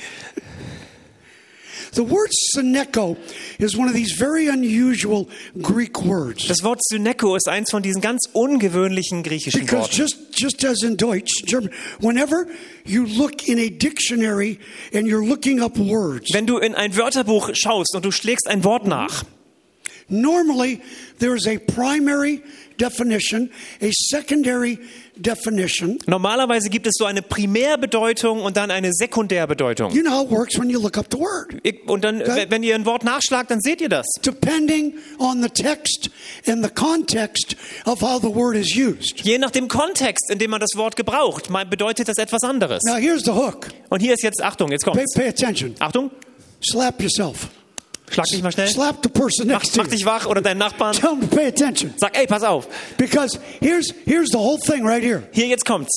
The 1.93 2.03
word 2.03 2.31
suneko 2.55 3.17
is 3.59 3.77
one 3.77 3.87
of 3.87 3.93
these 3.93 4.13
very 4.17 4.47
unusual 4.47 5.27
Greek 5.61 6.01
words. 6.03 6.47
Das 6.47 6.63
Wort 6.63 6.79
syneko 6.83 7.35
ist 7.35 7.47
eins 7.47 7.69
von 7.69 7.83
diesen 7.83 8.01
ganz 8.01 8.27
ungewöhnlichen 8.33 9.21
griechischen 9.21 9.61
Because 9.61 9.89
Worten. 9.89 9.95
just, 9.95 10.17
just 10.35 10.65
as 10.65 10.81
in 10.83 10.97
Deutsch, 10.97 11.43
German, 11.45 11.69
whenever 11.99 12.47
you 12.85 13.05
look 13.05 13.47
in 13.47 13.59
a 13.59 13.69
dictionary 13.69 14.59
and 14.91 15.07
you're 15.07 15.23
looking 15.25 15.61
up 15.61 15.77
words, 15.77 16.33
Wenn 16.33 16.47
du 16.47 16.57
in 16.57 16.73
ein 16.73 16.95
Wörterbuch 16.95 17.51
schaust 17.53 17.95
und 17.95 18.03
du 18.03 18.11
schlägst 18.11 18.47
ein 18.47 18.63
Wort 18.63 18.87
nach, 18.87 19.23
normally 20.09 20.81
there 21.19 21.35
is 21.35 21.47
a 21.47 21.59
primary 21.59 22.41
definition, 22.77 23.51
a 23.81 23.91
secondary 24.09 24.75
definition. 24.75 25.02
Normalerweise 26.07 26.69
gibt 26.69 26.87
es 26.87 26.93
so 26.97 27.05
eine 27.05 27.21
Primärbedeutung 27.21 28.41
und 28.41 28.57
dann 28.57 28.71
eine 28.71 28.91
Sekundärbedeutung. 28.93 29.91
You 29.93 30.01
know 30.01 30.11
how 30.11 30.25
it 30.25 30.31
works 30.31 30.59
when 30.59 30.69
you 30.69 30.79
look 30.81 30.97
up 30.97 31.07
the 31.11 31.17
word. 31.19 31.55
Und 31.87 32.03
dann, 32.03 32.21
Okay. 32.21 32.45
wenn 32.49 32.63
ihr 32.63 32.75
ein 32.75 32.85
Wort 32.85 33.03
nachschlagt, 33.03 33.51
dann 33.51 33.61
seht 33.61 33.81
ihr 33.81 33.89
das. 33.89 34.05
Depending 34.25 34.95
on 35.19 35.41
the 35.41 35.49
text 35.49 36.09
and 36.47 36.63
the 36.63 36.71
context 36.71 37.55
of 37.85 38.01
how 38.01 38.19
the 38.21 38.33
word 38.33 38.55
is 38.55 38.75
used. 38.75 39.21
Je 39.21 39.37
nach 39.37 39.51
dem 39.51 39.67
Kontext, 39.67 40.29
in 40.31 40.39
dem 40.39 40.51
man 40.51 40.59
das 40.59 40.75
Wort 40.75 40.95
gebraucht, 40.95 41.49
bedeutet 41.69 42.07
das 42.07 42.17
etwas 42.17 42.43
anderes. 42.43 42.81
Now 42.85 42.95
here's 42.95 43.23
the 43.23 43.31
hook. 43.31 43.67
Und 43.89 44.01
hier 44.01 44.13
ist 44.13 44.23
jetzt, 44.23 44.41
Achtung, 44.43 44.71
jetzt 44.71 44.85
Pay, 44.85 44.93
kommt's. 44.93 45.13
pay 45.13 45.27
attention. 45.27 45.75
Achtung, 45.79 46.11
Slap 46.65 47.01
yourself. 47.01 47.49
Schlag 48.13 48.25
dich 48.27 48.41
mal 48.43 48.51
schnell. 48.51 48.69
Slap 48.69 49.03
the 49.03 49.09
person 49.09 49.47
Mach, 49.47 49.61
next 49.61 49.75
mach 49.77 49.85
you. 49.85 49.91
dich 49.91 50.05
wach 50.05 50.25
oder 50.25 50.41
deinen 50.41 50.59
Nachbarn. 50.59 50.93
Tell 50.95 51.19
to 51.19 51.27
pay 51.27 51.47
attention. 51.47 51.93
Sag, 51.97 52.17
ey, 52.17 52.27
pass 52.27 52.43
auf. 52.43 52.67
Because 52.97 53.39
here's 53.59 53.93
here's 54.05 54.29
the 54.29 54.37
whole 54.37 54.59
thing 54.59 54.85
right 54.85 55.03
here. 55.03 55.23
Hier, 55.31 55.47
jetzt 55.47 55.65
kommt's. 55.65 55.91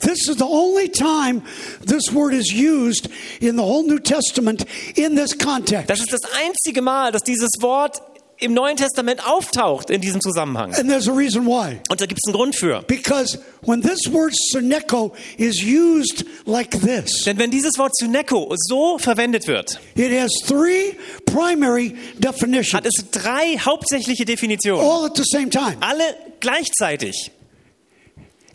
This 0.00 0.28
is 0.28 0.36
the 0.36 0.44
only 0.44 0.88
time 0.88 1.42
this 1.86 2.12
word 2.12 2.34
is 2.34 2.52
used 2.52 3.08
in 3.40 3.56
the 3.56 3.62
whole 3.62 3.84
New 3.84 4.00
Testament 4.00 4.64
in 4.96 5.14
this 5.14 5.32
context. 5.38 5.88
Das 5.88 6.00
ist 6.00 6.12
das 6.12 6.22
einzige 6.34 6.82
Mal, 6.82 7.12
dass 7.12 7.22
dieses 7.22 7.50
Wort 7.60 8.02
im 8.42 8.54
Neuen 8.54 8.76
Testament 8.76 9.26
auftaucht 9.26 9.90
in 9.90 10.00
diesem 10.00 10.20
Zusammenhang. 10.20 10.74
And 10.74 10.88
there's 10.88 11.08
a 11.08 11.12
reason 11.12 11.46
why. 11.46 11.80
Und 11.90 12.00
da 12.00 12.06
gibt 12.06 12.20
es 12.22 12.28
einen 12.28 12.36
Grund 12.36 12.54
für. 12.56 12.82
Because 12.86 13.38
when 13.62 13.80
this 13.80 14.12
word 14.12 14.34
syneko 14.52 15.12
is 15.38 15.62
used 15.62 16.24
like 16.44 16.70
this, 16.80 17.24
Denn 17.24 17.38
wenn 17.38 17.50
dieses 17.50 17.78
Wort 17.78 17.96
Syneko 17.96 18.54
so 18.56 18.98
verwendet 18.98 19.46
wird, 19.46 19.78
it 19.94 20.12
has 20.12 20.30
three 20.46 20.96
primary 21.26 21.94
definitions, 22.18 22.74
hat 22.74 22.86
es 22.86 23.10
drei 23.10 23.56
hauptsächliche 23.58 24.24
Definitionen. 24.24 24.80
all 24.84 25.06
at 25.06 25.16
the 25.16 25.24
same 25.24 25.48
time. 25.50 25.76
Alle 25.80 26.16
gleichzeitig. 26.40 27.30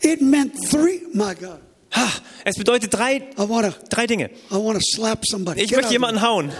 It 0.02 0.20
meant 0.20 0.54
three. 0.70 1.02
My 1.12 1.34
God, 1.34 1.58
Ha, 1.90 2.08
Es 2.44 2.56
bedeutet 2.56 2.92
drei, 2.92 3.20
to, 3.36 3.74
drei 3.90 4.06
Dinge. 4.06 4.30
I 4.50 4.54
want 4.54 4.78
to 4.78 4.84
slap 4.94 5.24
somebody. 5.26 5.62
Ich 5.62 5.68
Get 5.70 5.78
möchte 5.78 5.92
jemanden 5.92 6.22
hauen. 6.22 6.52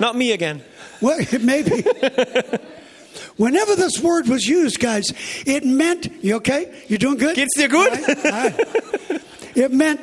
Not 0.00 0.14
me 0.16 0.32
again. 0.32 0.62
Well, 1.00 1.18
maybe. 1.40 1.84
Whenever 3.36 3.74
this 3.74 4.00
word 4.00 4.28
was 4.28 4.46
used, 4.46 4.80
guys, 4.80 5.06
it 5.46 5.64
meant, 5.64 6.08
you 6.22 6.36
okay? 6.36 6.84
You 6.88 6.98
doing 6.98 7.16
good? 7.16 7.36
Geht's 7.36 7.56
dir 7.56 7.68
gut? 7.68 7.92
All 7.92 8.14
right, 8.14 8.26
all 8.26 8.30
right. 8.32 9.22
It 9.54 9.72
meant 9.72 10.00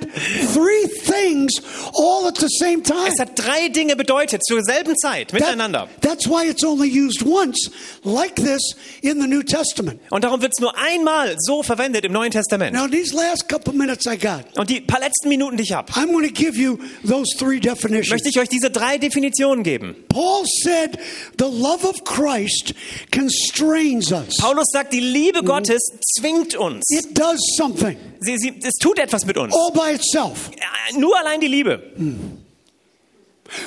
three 0.53 0.87
things 1.05 1.51
all 1.93 2.27
at 2.27 2.35
the 2.37 2.47
same 2.49 2.81
time. 2.83 3.07
Es 3.07 3.19
hat 3.19 3.37
drei 3.37 3.69
Dinge 3.69 3.95
bedeutet 3.95 4.43
zur 4.45 4.61
selben 4.63 4.95
Zeit 4.97 5.33
miteinander. 5.33 5.87
That- 6.01 6.01
that's 6.17 6.27
why 6.27 6.47
it's 6.49 6.63
only 6.63 6.87
used 6.89 7.23
once, 7.25 7.69
like 8.03 8.35
this, 8.35 8.61
in 9.01 9.21
the 9.21 9.27
New 9.27 9.43
Testament. 9.43 9.99
Und 10.09 10.23
darum 10.23 10.41
wird 10.41 10.53
es 10.55 10.61
nur 10.61 10.77
einmal 10.77 11.35
so 11.39 11.63
verwendet 11.63 12.05
im 12.05 12.11
Neuen 12.11 12.31
Testament. 12.31 12.73
Now, 12.73 12.87
these 12.87 13.13
last 13.15 13.47
couple 13.49 13.73
minutes 13.73 14.05
I 14.05 14.17
got, 14.17 14.45
Und 14.57 14.69
die 14.69 14.81
paar 14.81 14.99
letzten 14.99 15.29
Minuten, 15.29 15.57
die 15.57 15.63
ich 15.63 15.71
habe, 15.73 15.91
I'm 15.93 16.11
going 16.11 16.25
to 16.27 16.33
give 16.33 16.57
you 16.57 16.77
those 17.07 17.35
three 17.37 17.59
definitions. 17.59 18.09
möchte 18.09 18.29
ich 18.29 18.39
euch 18.39 18.49
diese 18.49 18.69
drei 18.69 18.97
Definitionen 18.97 19.63
geben. 19.63 19.95
Paul 20.09 20.43
said, 20.63 20.97
The 21.37 21.45
love 21.45 21.85
of 21.87 22.03
Christ 22.03 22.73
constrains 23.11 24.11
us. 24.11 24.37
Paulus 24.39 24.67
sagt, 24.71 24.93
die 24.93 24.99
Liebe 24.99 25.43
Gottes 25.43 25.81
zwingt 26.17 26.55
uns. 26.55 26.83
It 26.89 27.17
does 27.17 27.39
something 27.57 27.97
Sie, 28.19 28.35
sie, 28.39 28.53
es 28.63 28.73
tut 28.81 28.97
etwas 28.97 29.25
mit 29.27 29.36
uns. 29.37 29.53
all 29.55 29.71
by 29.71 29.93
itself. 29.93 30.49
Äh, 30.55 30.97
Nur 30.99 31.17
allein 31.17 31.39
die 31.41 31.47
Liebe. 31.47 31.81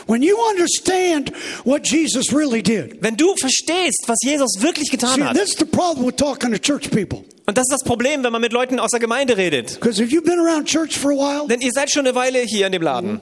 When 0.06 0.22
you 0.22 0.36
understand 0.50 1.32
what 1.64 1.86
Jesus 1.86 2.32
really 2.34 2.62
did, 2.62 3.02
Wenn 3.02 3.16
du 3.16 3.34
verstehst, 3.36 4.04
was 4.06 4.18
Jesus 4.22 4.60
wirklich 4.60 4.90
getan 4.90 5.14
see, 5.16 5.22
hat. 5.24 5.34
this 5.34 5.50
is 5.52 5.56
the 5.58 5.64
problem 5.64 6.04
with 6.06 6.16
talking 6.16 6.52
to 6.52 6.58
church 6.58 6.90
people. 6.90 7.24
Und 7.46 7.56
das 7.56 7.62
ist 7.64 7.72
das 7.72 7.84
Problem, 7.84 8.22
wenn 8.22 8.30
man 8.30 8.42
mit 8.42 8.52
Leuten 8.52 8.78
aus 8.78 8.90
der 8.90 9.00
Gemeinde 9.00 9.36
redet. 9.38 9.80
Because 9.80 10.00
if 10.02 10.10
you've 10.10 10.24
been 10.24 10.38
around 10.38 10.66
church 10.68 10.96
for 10.98 11.10
a 11.12 11.14
while, 11.16 11.48
Denn 11.48 11.60
ihr 11.62 11.72
seid 11.72 11.90
schon 11.90 12.06
eine 12.06 12.14
Weile 12.14 12.40
hier 12.40 12.66
in 12.66 12.72
dem 12.72 12.82
Laden. 12.82 13.20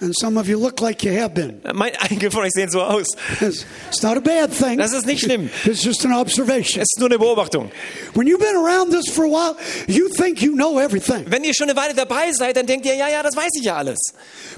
And 0.00 0.14
some 0.18 0.38
of 0.38 0.48
you 0.48 0.58
look 0.58 0.80
like 0.80 1.02
you 1.04 1.12
have 1.12 1.34
been, 1.34 1.60
Mein, 1.72 1.92
einige 2.00 2.30
von 2.30 2.42
euch 2.42 2.52
sehen 2.52 2.70
so 2.70 2.82
aus. 2.82 3.06
it's 3.40 4.02
not 4.02 4.16
a 4.16 4.20
bad 4.20 4.50
thing. 4.52 4.78
Das 4.78 4.92
ist 4.92 5.06
nicht 5.06 5.22
schlimm. 5.24 5.48
It's 5.64 5.82
just 5.82 6.04
an 6.04 6.12
observation. 6.12 6.80
Es 6.82 6.88
ist 6.94 6.98
nur 6.98 7.08
eine 7.08 7.18
Beobachtung. 7.18 7.70
When 8.14 8.26
you've 8.26 8.38
been 8.40 8.56
around 8.56 8.90
this 8.92 9.08
for 9.12 9.24
a 9.24 9.28
while, 9.28 9.56
you 9.86 10.08
think 10.08 10.42
you 10.42 10.52
know 10.54 10.78
everything. 10.78 11.24
Wenn 11.28 11.44
ihr 11.44 11.54
schon 11.54 11.68
eine 11.70 11.78
Weile 11.78 11.94
dabei 11.94 12.32
seid, 12.32 12.56
dann 12.56 12.66
denkt 12.66 12.86
ihr, 12.86 12.94
ja, 12.94 13.08
ja, 13.08 13.22
das 13.22 13.36
weiß 13.36 13.50
ich 13.58 13.64
ja 13.64 13.76
alles. 13.76 13.98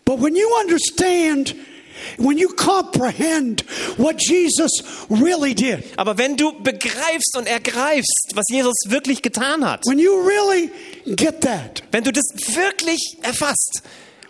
But 0.04 0.22
when 0.22 0.34
you 0.36 0.46
understand, 0.62 1.54
when 2.18 2.38
you 2.38 2.48
comprehend 2.48 3.64
what 3.98 4.16
Jesus 4.20 4.70
really 5.10 5.54
did, 5.54 5.84
Aber 5.96 6.16
wenn 6.18 6.36
du 6.36 6.52
begreifst 6.62 7.36
und 7.36 7.46
ergreifst, 7.46 8.32
was 8.34 8.44
Jesus 8.50 8.74
wirklich 8.86 9.22
getan 9.22 9.68
hat, 9.68 9.84
when 9.86 9.98
you 9.98 10.12
really 10.14 10.70
get 11.16 11.40
that, 11.42 11.82
wenn 11.92 12.04
du 12.04 12.12
das 12.12 12.24
wirklich 12.54 13.18
erfasst, 13.22 13.82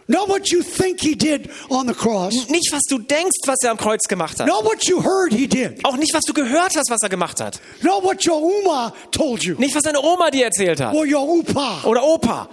not 0.09 0.29
what 0.29 0.51
you 0.51 0.63
think 0.63 1.01
he 1.01 1.15
did 1.15 1.51
on 1.69 1.87
the 1.87 1.95
cross, 1.95 2.49
nicht 2.49 2.73
was 2.73 2.83
du 2.89 2.99
denkst, 2.99 3.47
was 3.47 3.63
er 3.63 3.71
am 3.71 3.77
Kreuz 3.77 4.07
gemacht 4.09 4.39
hat, 4.41 4.47
not 4.47 4.65
what 4.65 4.85
you 4.87 5.03
heard 5.03 5.33
he 5.33 5.47
did, 5.47 5.85
auch 5.85 5.97
nicht 5.97 6.15
was 6.15 6.23
du 6.25 6.33
gehört 6.33 6.77
hast, 6.77 6.91
was 6.91 7.03
er 7.03 7.09
gemacht 7.09 7.41
hat, 7.41 7.61
not 7.83 8.03
what 8.03 8.27
your 8.27 8.41
Uma 8.41 8.93
told 9.11 9.43
you, 9.45 9.57
nicht 9.59 9.75
was 9.75 9.83
deine 9.83 10.01
Oma 10.01 10.31
dir 10.31 10.45
erzählt 10.45 10.81
hat 10.81 10.95
or 10.95 11.05
your 11.07 11.27
Upa. 11.29 11.83
oder 11.85 12.03
Opa. 12.03 12.49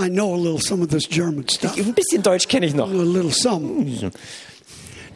I 0.00 0.08
know 0.08 0.32
a 0.32 0.36
little 0.36 0.60
some 0.60 0.80
of 0.80 0.90
this 0.90 1.08
German 1.08 1.48
stuff. 1.48 1.76
Ein 1.76 1.92
bisschen 1.92 2.22
Deutsch 2.22 2.46
kenne 2.46 2.66
ich 2.66 2.74
noch. 2.74 2.88
A 2.88 2.92
little 2.92 3.32
some. 3.32 3.84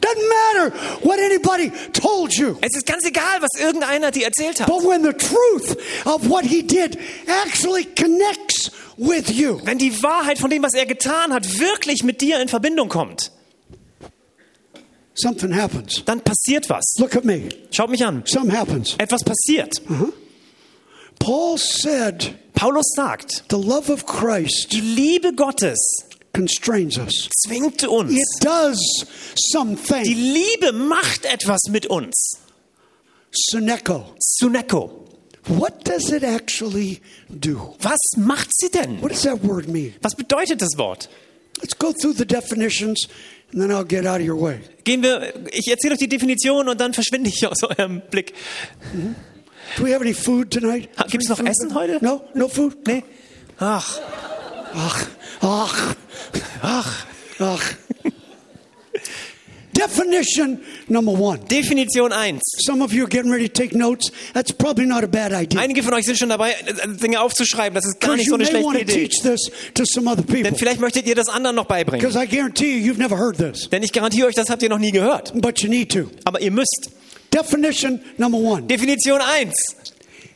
Doesn't 0.03 0.29
matter 0.29 0.75
what 1.03 1.17
anybody 1.19 1.71
told 1.93 2.33
you. 2.35 2.57
Es 2.61 2.75
ist 2.75 2.85
ganz 2.85 3.05
egal, 3.05 3.41
was 3.41 3.51
irgendeiner 3.57 4.11
dir 4.11 4.25
erzählt 4.25 4.59
hat. 4.59 4.67
But 4.67 4.83
when 4.83 5.01
the 5.03 5.13
truth 5.13 5.77
of 6.05 6.29
what 6.29 6.43
he 6.43 6.61
did 6.61 6.97
actually 7.27 7.85
connects 7.85 8.69
with 8.97 9.29
you, 9.29 9.61
Wenn 9.63 9.77
die 9.77 10.03
Wahrheit 10.03 10.39
von 10.39 10.49
dem, 10.49 10.61
was 10.61 10.73
er 10.73 10.85
getan 10.85 11.31
hat, 11.31 11.57
wirklich 11.57 12.03
mit 12.03 12.19
dir 12.19 12.41
in 12.41 12.49
Verbindung 12.49 12.89
kommt, 12.89 13.31
something 15.15 15.55
happens. 15.55 16.03
dann 16.05 16.21
passiert 16.21 16.69
was. 16.69 16.83
Look 16.99 17.15
at 17.15 17.23
me. 17.23 17.47
Schaut 17.71 17.89
mich 17.89 18.03
an. 18.05 18.23
Something 18.25 18.51
happens. 18.57 18.95
Etwas 18.97 19.23
passiert. 19.23 19.81
Paul 21.19 21.57
said, 21.57 22.35
Paulus 22.53 22.87
sagt, 22.95 23.43
the 23.49 23.55
love 23.57 23.89
of 23.91 24.05
Christ 24.05 24.73
die 24.73 24.81
Liebe 24.81 25.33
Gottes 25.33 25.79
constrains 26.33 26.97
us. 26.97 27.29
zwingt 27.45 27.83
uns. 27.87 28.11
It 28.11 28.43
does 28.43 28.77
Die 29.05 29.35
something. 29.51 30.03
Liebe 30.03 30.71
macht 30.73 31.25
etwas 31.25 31.59
mit 31.69 31.85
uns. 31.87 32.39
Suneko. 33.31 34.15
Suneko. 34.19 34.99
What 35.47 35.83
does 35.85 36.09
it 36.11 36.23
actually 36.23 37.01
do? 37.29 37.75
Was 37.81 37.99
macht 38.17 38.49
sie 38.53 38.69
denn? 38.69 39.01
What 39.01 39.11
does 39.11 39.23
that 39.23 39.43
word 39.43 39.67
mean? 39.67 39.93
Was 40.01 40.15
bedeutet 40.15 40.61
das 40.61 40.77
Wort? 40.77 41.09
Let's 41.61 41.77
go 41.77 41.91
through 41.93 42.13
the 42.17 42.25
definitions 42.25 43.07
and 43.51 43.61
then 43.61 43.69
I'll 43.71 43.83
get 43.85 44.05
out 44.05 44.21
of 44.21 44.27
your 44.27 44.39
way. 44.39 44.59
Gehen 44.83 45.03
wir, 45.03 45.33
ich 45.51 45.67
erzähle 45.67 45.93
euch 45.93 45.99
die 45.99 46.07
Definition 46.09 46.67
und 46.67 46.79
dann 46.79 46.93
verschwinde 46.93 47.29
ich 47.29 47.45
aus 47.45 47.61
eurem 47.63 48.01
Blick. 48.09 48.33
Do 49.77 49.83
we 49.85 49.93
have 49.93 50.01
any 50.01 50.13
food 50.13 50.49
tonight? 50.51 50.89
Gibt's 51.09 51.29
noch? 51.29 51.39
Essen 51.39 51.73
heute? 51.75 51.99
No, 52.03 52.21
no 52.33 52.47
food? 52.47 52.85
Nee? 52.87 53.03
Ach, 53.59 53.99
Ach, 54.75 55.07
ach, 55.41 55.95
ach. 56.61 57.05
ach. 57.39 57.75
Definition 59.73 60.61
number 60.87 61.11
one. 61.11 61.39
Definition 61.47 62.11
1. 62.11 62.39
Some 62.63 62.83
of 62.83 62.93
you 62.93 63.05
are 63.05 63.07
getting 63.09 63.31
ready 63.31 63.47
to 63.49 63.53
take 63.53 63.73
notes. 63.75 64.11
That's 64.33 64.51
probably 64.51 64.85
not 64.85 65.03
a 65.03 65.07
bad 65.07 65.33
idea. 65.33 65.59
Einige 65.59 65.81
von 65.81 65.93
euch 65.95 66.05
sind 66.05 66.17
schon 66.17 66.29
dabei, 66.29 66.51
äh, 66.51 66.87
Dinge 67.01 67.19
aufzuschreiben. 67.19 67.73
Das 67.73 67.85
ist 67.85 67.99
gar 67.99 68.15
nicht 68.15 68.29
so 68.29 68.35
eine 68.35 68.45
schlechte 68.45 68.65
want 68.65 68.77
to 68.77 68.83
Idee. 68.83 69.07
teach 69.07 69.21
this 69.23 69.49
to 69.73 69.83
some 69.85 70.07
other 70.07 70.21
people. 70.21 70.43
Denn 70.43 70.55
vielleicht 70.55 70.79
möchtet 70.79 71.07
ihr 71.07 71.15
das 71.15 71.27
anderen 71.27 71.55
noch 71.55 71.65
beibringen. 71.65 72.05
Because 72.05 72.23
I 72.23 72.27
guarantee 72.27 72.77
you, 72.77 72.93
you've 72.93 72.99
never 72.99 73.17
heard 73.17 73.37
this, 73.37 73.67
Denn 73.71 73.81
ich 73.81 73.91
garantiere 73.91 74.27
euch, 74.27 74.35
das 74.35 74.49
habt 74.49 74.61
ihr 74.61 74.69
noch 74.69 74.77
nie 74.77 74.91
gehört. 74.91 75.33
but 75.41 75.59
you 75.61 75.69
need 75.69 75.91
to. 75.91 76.09
Aber 76.23 76.39
ihr 76.39 76.51
müsst. 76.51 76.91
Definition 77.33 77.99
number 78.17 78.37
one. 78.37 78.61
Definition 78.67 79.19
1. 79.19 79.53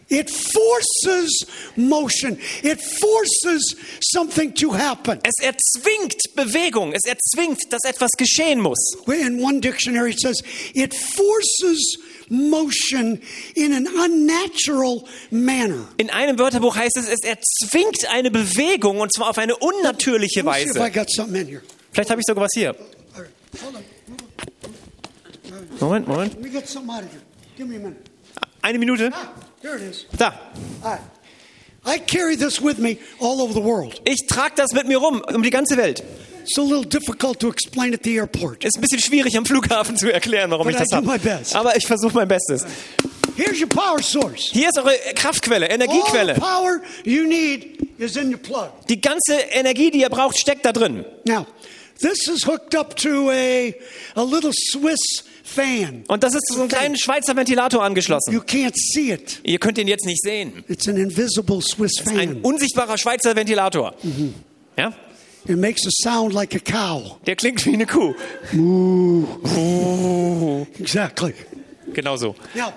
It 0.09 0.29
forces 0.29 1.45
motion. 1.75 2.37
It 2.63 2.79
forces 2.81 3.75
something 4.01 4.53
to 4.55 4.73
happen. 4.73 5.19
Es 5.23 5.33
erzwingt 5.43 6.15
Bewegung. 6.35 6.93
Es 6.93 7.03
erzwingt, 7.05 7.59
dass 7.71 7.83
etwas 7.83 8.11
geschehen 8.17 8.61
muss. 8.61 8.77
In 9.07 9.41
one 9.43 9.59
dictionary, 9.59 10.11
it 10.11 10.19
says 10.21 10.41
it 10.73 10.93
forces 10.93 11.97
motion 12.29 13.21
in 13.55 13.73
an 13.73 13.87
unnatural 13.87 15.03
manner. 15.29 15.87
In 15.97 16.09
einem 16.09 16.39
Wörterbuch 16.39 16.75
heißt 16.75 16.97
es, 16.97 17.09
es 17.09 17.23
erzwingt 17.23 18.05
eine 18.09 18.31
Bewegung 18.31 18.99
und 18.99 19.13
zwar 19.13 19.29
auf 19.29 19.37
eine 19.37 19.57
unnatürliche 19.57 20.41
Let 20.41 20.45
me 20.45 20.53
see 20.53 20.69
if 20.69 20.75
I 20.75 20.79
Weise. 20.79 20.91
got 20.91 21.09
something 21.11 21.41
in 21.41 21.47
here. 21.47 21.61
Vielleicht 21.91 22.09
habe 22.11 22.21
ich 22.21 22.25
sogar 22.27 22.43
was 22.45 22.51
hier. 22.53 22.75
Moment, 25.79 26.07
Moment. 26.07 26.37
Eine 28.61 28.79
Minute. 28.79 29.11
There 29.61 29.75
it 29.75 29.81
is. 29.81 30.05
Da. 30.17 30.33
All. 30.83 30.99
I 31.85 31.99
carry 31.99 32.35
this 32.35 32.61
with 32.61 32.79
me 32.79 32.99
all 33.19 33.41
over 33.41 33.53
the 33.53 33.61
world. 33.61 34.01
Ich 34.05 34.27
trage 34.27 34.55
das 34.55 34.73
mit 34.73 34.87
mir 34.87 34.97
rum, 34.97 35.21
um 35.33 35.41
die 35.41 35.49
ganze 35.49 35.77
Welt. 35.77 36.03
It's 36.43 36.57
a 36.57 36.61
little 36.61 36.83
difficult 36.83 37.39
to 37.39 37.49
explain 37.49 37.93
at 37.93 38.03
the 38.03 38.17
airport. 38.17 38.63
Ist 38.63 38.77
ein 38.77 38.81
bisschen 38.81 38.99
schwierig 39.01 39.37
am 39.37 39.45
Flughafen 39.45 39.97
zu 39.97 40.11
erklären, 40.11 40.51
warum 40.51 40.65
But 40.65 40.75
ich 40.75 40.79
das 40.81 40.91
habe. 40.91 41.17
best. 41.19 41.55
Aber 41.55 41.75
ich 41.75 41.85
versuche 41.85 42.13
mein 42.15 42.27
Bestes. 42.27 42.65
Here's 43.35 43.59
your 43.59 43.67
power 43.67 44.01
source. 44.01 44.49
Hier 44.51 44.69
ist 44.69 44.77
eure 44.77 44.95
Kraftquelle, 45.15 45.65
All 45.69 45.77
the 45.77 45.83
Energiequelle. 45.85 46.33
power 46.35 46.81
you 47.03 47.25
need 47.27 47.89
is 47.99 48.15
in 48.15 48.29
your 48.31 48.39
plug. 48.39 48.69
Die 48.89 48.99
ganze 48.99 49.33
Energie, 49.51 49.91
die 49.91 50.01
ihr 50.01 50.09
braucht, 50.09 50.37
steckt 50.37 50.65
da 50.65 50.71
drin. 50.71 51.05
Now, 51.25 51.45
this 51.99 52.27
is 52.27 52.45
hooked 52.45 52.75
up 52.75 52.95
to 52.97 53.29
a, 53.29 53.73
a 54.15 54.23
little 54.23 54.51
Swiss 54.53 55.23
fan. 55.47 56.03
Und 56.07 56.23
das 56.23 56.33
ist 56.35 56.47
so 56.53 56.61
ein 56.61 56.67
kleinen 56.67 56.97
Schweizer 56.97 57.35
Ventilator 57.35 57.83
angeschlossen. 57.83 58.33
You 58.33 58.41
can't 58.41 58.75
see 58.75 59.11
it. 59.11 59.39
Ihr 59.43 59.59
könnt 59.59 59.77
ihn 59.77 59.87
jetzt 59.87 60.05
nicht 60.05 60.21
sehen. 60.21 60.63
It's 60.67 60.87
an 60.87 60.97
invisible 60.97 61.61
Swiss 61.61 62.05
Ein 62.07 62.15
fan. 62.15 62.41
unsichtbarer 62.41 62.97
Schweizer 62.97 63.35
Ventilator. 63.35 63.93
Ja? 64.77 64.93
It 65.47 65.57
makes 65.57 65.85
a 65.87 65.89
sound 66.03 66.33
like 66.33 66.53
a 66.55 66.59
cow. 66.59 67.17
Der 67.25 67.35
klingt 67.37 67.65
wie 67.65 67.73
eine 67.73 67.85
Kuh. 67.85 68.13
Exactly. 70.79 71.33
Genau 71.93 72.17
so. 72.17 72.35
Now, 72.53 72.73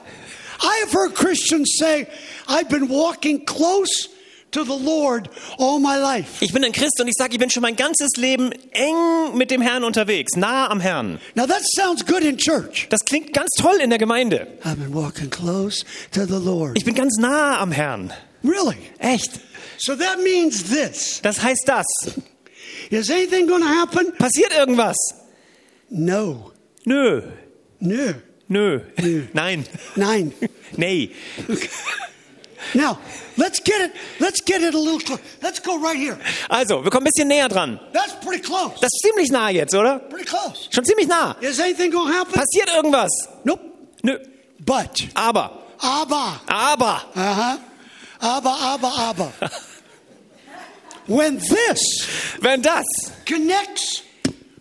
I 0.63 0.81
have 0.85 0.93
heard 0.93 1.15
Christians 1.15 1.77
say, 1.79 2.07
I've 2.47 2.69
been 2.69 2.89
walking 2.89 3.45
close 3.45 4.09
to 4.53 4.65
the 4.65 4.77
Lord 4.77 5.29
all 5.59 5.79
my 5.79 5.97
life. 5.97 6.43
Ich 6.43 6.53
bin 6.53 6.65
ein 6.65 6.73
Christ 6.73 7.01
und 7.01 7.09
ich 7.09 7.15
sage, 7.17 7.33
ich 7.33 7.39
bin 7.39 7.51
schon 7.51 7.63
mein 7.63 7.77
ganzes 7.77 8.11
Leben 8.17 8.53
eng 8.73 9.37
mit 9.37 9.51
dem 9.51 9.61
Herrn 9.61 9.85
unterwegs, 9.85 10.37
nah 10.37 10.69
am 10.69 10.81
Herrn. 10.81 11.21
Now, 11.35 11.47
that 11.47 11.63
sounds 11.75 12.05
good 12.05 12.23
in 12.23 12.37
church. 12.37 12.87
Das 12.91 13.01
klingt 13.01 13.33
ganz 13.33 13.51
toll 13.57 13.81
in 13.83 13.91
der 13.91 13.99
Gemeinde. 13.99 14.47
I've 14.65 14.77
been 14.77 14.95
walking 14.95 15.31
close 15.31 15.85
to 16.13 16.27
the 16.27 16.39
Lord. 16.39 16.77
Ich 16.77 16.85
bin 16.85 16.95
ganz 16.95 17.17
nah 17.19 17.61
am 17.61 17.73
Herrn. 17.73 18.13
Really? 18.43 18.77
Echt? 18.99 19.41
So 19.79 19.95
that 19.97 20.19
means 20.23 20.65
this. 20.65 21.21
Das 21.23 21.43
heißt 21.43 21.67
das. 21.67 21.87
Is 22.91 23.11
anything 23.11 23.47
going 23.47 23.63
to 23.63 23.69
happen? 23.69 24.13
Passiert 24.19 24.53
irgendwas? 24.53 24.97
No. 25.91 26.53
Nö. 26.85 27.23
No. 27.81 28.15
Nö. 28.49 28.81
Nein. 29.33 29.65
Nine. 29.97 30.33
Nee. 30.77 31.11
Now, 32.75 32.99
let's 33.37 33.61
get 33.63 33.81
it. 33.81 33.93
Let's 34.19 34.41
get 34.45 34.63
it 34.63 34.75
a 34.75 34.79
little 34.79 35.01
close. 35.01 35.21
Let's 35.43 35.61
go 35.61 35.79
right 35.79 35.97
here. 35.97 36.19
Also, 36.49 36.83
wir 36.83 36.91
kommen 36.91 37.07
ein 37.07 37.13
bisschen 37.13 37.29
näher 37.29 37.49
dran. 37.49 37.81
That's 37.93 38.15
pretty 38.25 38.43
close. 38.43 38.75
Das 38.81 38.91
ist 38.93 39.01
ziemlich 39.03 39.31
nah 39.31 39.51
jetzt, 39.51 39.75
oder? 39.75 39.99
Pretty 39.99 40.25
close. 40.25 40.69
Schon 40.71 40.85
ziemlich 40.85 41.09
nah. 41.09 41.37
Is 41.41 41.59
anything 41.61 41.91
to 41.93 42.07
happen? 42.07 42.33
Passiert 42.33 42.75
irgendwas? 42.75 43.11
Nope. 43.45 43.61
Nö. 44.03 44.19
But, 44.59 45.09
Aber. 45.15 45.63
Aber. 45.79 47.03
Uh 47.15 47.21
huh. 47.21 47.59
Abba, 48.21 48.75
Abba, 48.75 48.89
Abba. 48.89 49.33
when 51.07 51.39
this 51.39 52.07
Wenn 52.41 52.63
das 52.63 52.85
connects 53.25 54.03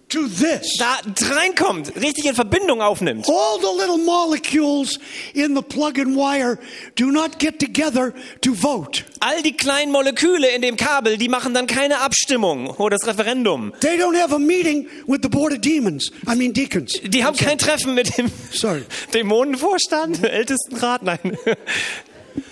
to 0.10 0.28
this, 0.28 0.78
da 0.78 1.00
reinkommt, 1.30 1.96
richtig 1.96 2.26
in 2.26 2.36
Verbindung 2.36 2.82
aufnimmt, 2.82 3.28
all 3.28 3.60
the 3.60 3.68
little 3.78 3.98
molecules 3.98 5.00
in 5.34 5.56
the 5.56 5.62
plug 5.62 5.98
and 6.00 6.16
wire 6.16 6.58
do 6.96 7.12
not 7.12 7.40
get 7.40 7.60
together 7.60 8.14
to 8.42 8.54
vote. 8.54 9.06
all 9.20 9.42
die 9.42 9.56
kleinen 9.56 9.92
Moleküle 9.92 10.48
in 10.50 10.62
dem 10.62 10.76
Kabel, 10.76 11.18
die 11.18 11.30
machen 11.30 11.54
dann 11.54 11.68
keine 11.68 12.00
Abstimmung 12.00 12.68
oder 12.68 12.98
das 12.98 13.08
Referendum. 13.08 13.74
They 13.82 13.98
don't 13.98 14.20
have 14.20 14.34
a 14.34 14.40
meeting 14.40 14.88
with 15.08 15.20
the 15.22 15.30
board 15.30 15.54
of 15.54 15.62
demons. 15.62 16.12
I 16.28 16.36
mean 16.36 16.54
deacons. 16.54 16.94
Die 17.04 17.24
haben 17.24 17.38
kein 17.38 17.58
Treffen 17.58 17.94
mit 17.96 18.18
dem 18.18 18.32
Sorry. 18.52 18.84
Dämonenvorstand, 19.14 20.24
Ältestenrat, 20.30 21.04
nein. 21.04 21.38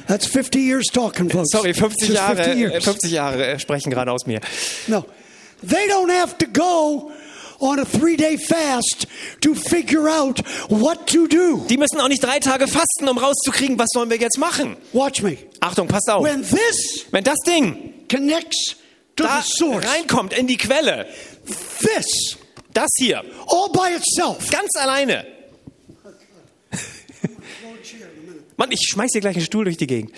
That's 0.08 0.28
50 0.28 0.60
years 0.60 0.86
talking, 0.92 1.30
folks. 1.30 1.52
Sorry, 1.52 1.74
50 1.74 2.10
Just 2.10 2.14
Jahre, 2.14 2.36
50 2.36 2.54
äh, 2.54 2.60
years. 2.60 2.84
50 2.84 3.12
Jahre 3.12 3.46
äh, 3.46 3.60
sprechen 3.60 3.90
gerade 3.90 4.12
aus 4.12 4.26
mir. 4.26 4.40
No. 4.88 5.06
They 5.62 5.88
don't 5.90 6.12
have 6.12 6.38
to 6.38 6.46
go 6.46 7.12
on 7.60 7.80
a 7.80 7.86
three 7.86 8.16
day 8.18 8.38
fast 8.38 9.08
to 9.42 9.56
figure 9.56 10.10
out 10.10 10.40
what 10.70 11.08
to 11.08 11.28
do. 11.28 11.66
Die 11.70 11.78
müssen 11.78 12.00
auch 12.00 12.08
nicht 12.08 12.24
drei 12.24 12.40
Tage 12.40 12.68
fasten, 12.68 13.08
um 13.08 13.18
rauszukriegen, 13.18 13.78
was 13.78 13.90
sollen 13.94 14.10
wir 14.10 14.18
jetzt 14.18 14.38
machen. 14.38 14.78
Watch 14.94 15.22
me. 15.22 15.38
Achtung, 15.60 15.88
passt 15.88 16.10
auf. 16.10 16.24
When 16.24 16.44
this 16.44 17.06
Wenn 17.12 17.24
das 17.24 17.40
Ding 17.46 17.94
connects 18.10 18.76
to 19.16 19.24
da 19.24 19.42
the 19.42 19.52
source, 19.52 19.86
reinkommt 19.86 20.34
in 20.38 20.48
die 20.48 20.58
Quelle, 20.58 21.08
this 21.80 22.38
das 22.74 22.90
hier, 22.98 23.24
all 23.48 23.70
by 23.72 23.96
itself. 23.96 24.50
ganz 24.52 24.70
alleine. 24.76 25.26
Mann, 28.58 28.72
ich 28.72 28.82
schmeiß 28.90 29.12
dir 29.12 29.22
gleich 29.22 29.36
einen 29.36 29.46
Stuhl 29.46 29.66
durch 29.66 29.78
die 29.78 29.86
Gegend. 29.88 30.12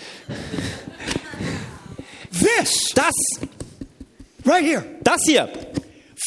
This 2.32 2.92
Das, 2.94 3.12
right 4.46 4.64
here 4.64 4.84
das 5.02 5.22
hier, 5.26 5.48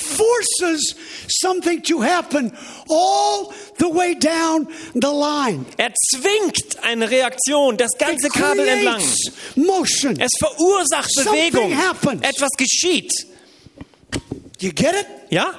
forces 0.03 0.95
something 1.29 1.81
to 1.83 2.01
happen 2.03 2.51
all 2.89 3.53
the 3.79 3.87
way 3.87 4.13
down 4.15 4.67
the 4.93 5.07
line. 5.07 5.65
er 5.77 5.91
zwingt 6.11 6.83
eine 6.83 7.09
Reaktion, 7.09 7.77
das 7.77 7.91
ganze 7.97 8.27
It 8.27 8.33
Kabel 8.33 8.67
entlang. 8.67 9.01
motion. 9.55 10.19
Es 10.19 10.31
verursacht 10.37 11.09
Something 11.13 11.51
Bewegung. 11.51 11.77
happens. 11.77 12.21
Etwas 12.23 12.49
geschieht. 12.57 13.11
You 14.59 14.71
get 14.73 14.93
it? 14.93 15.07
Ja? 15.29 15.53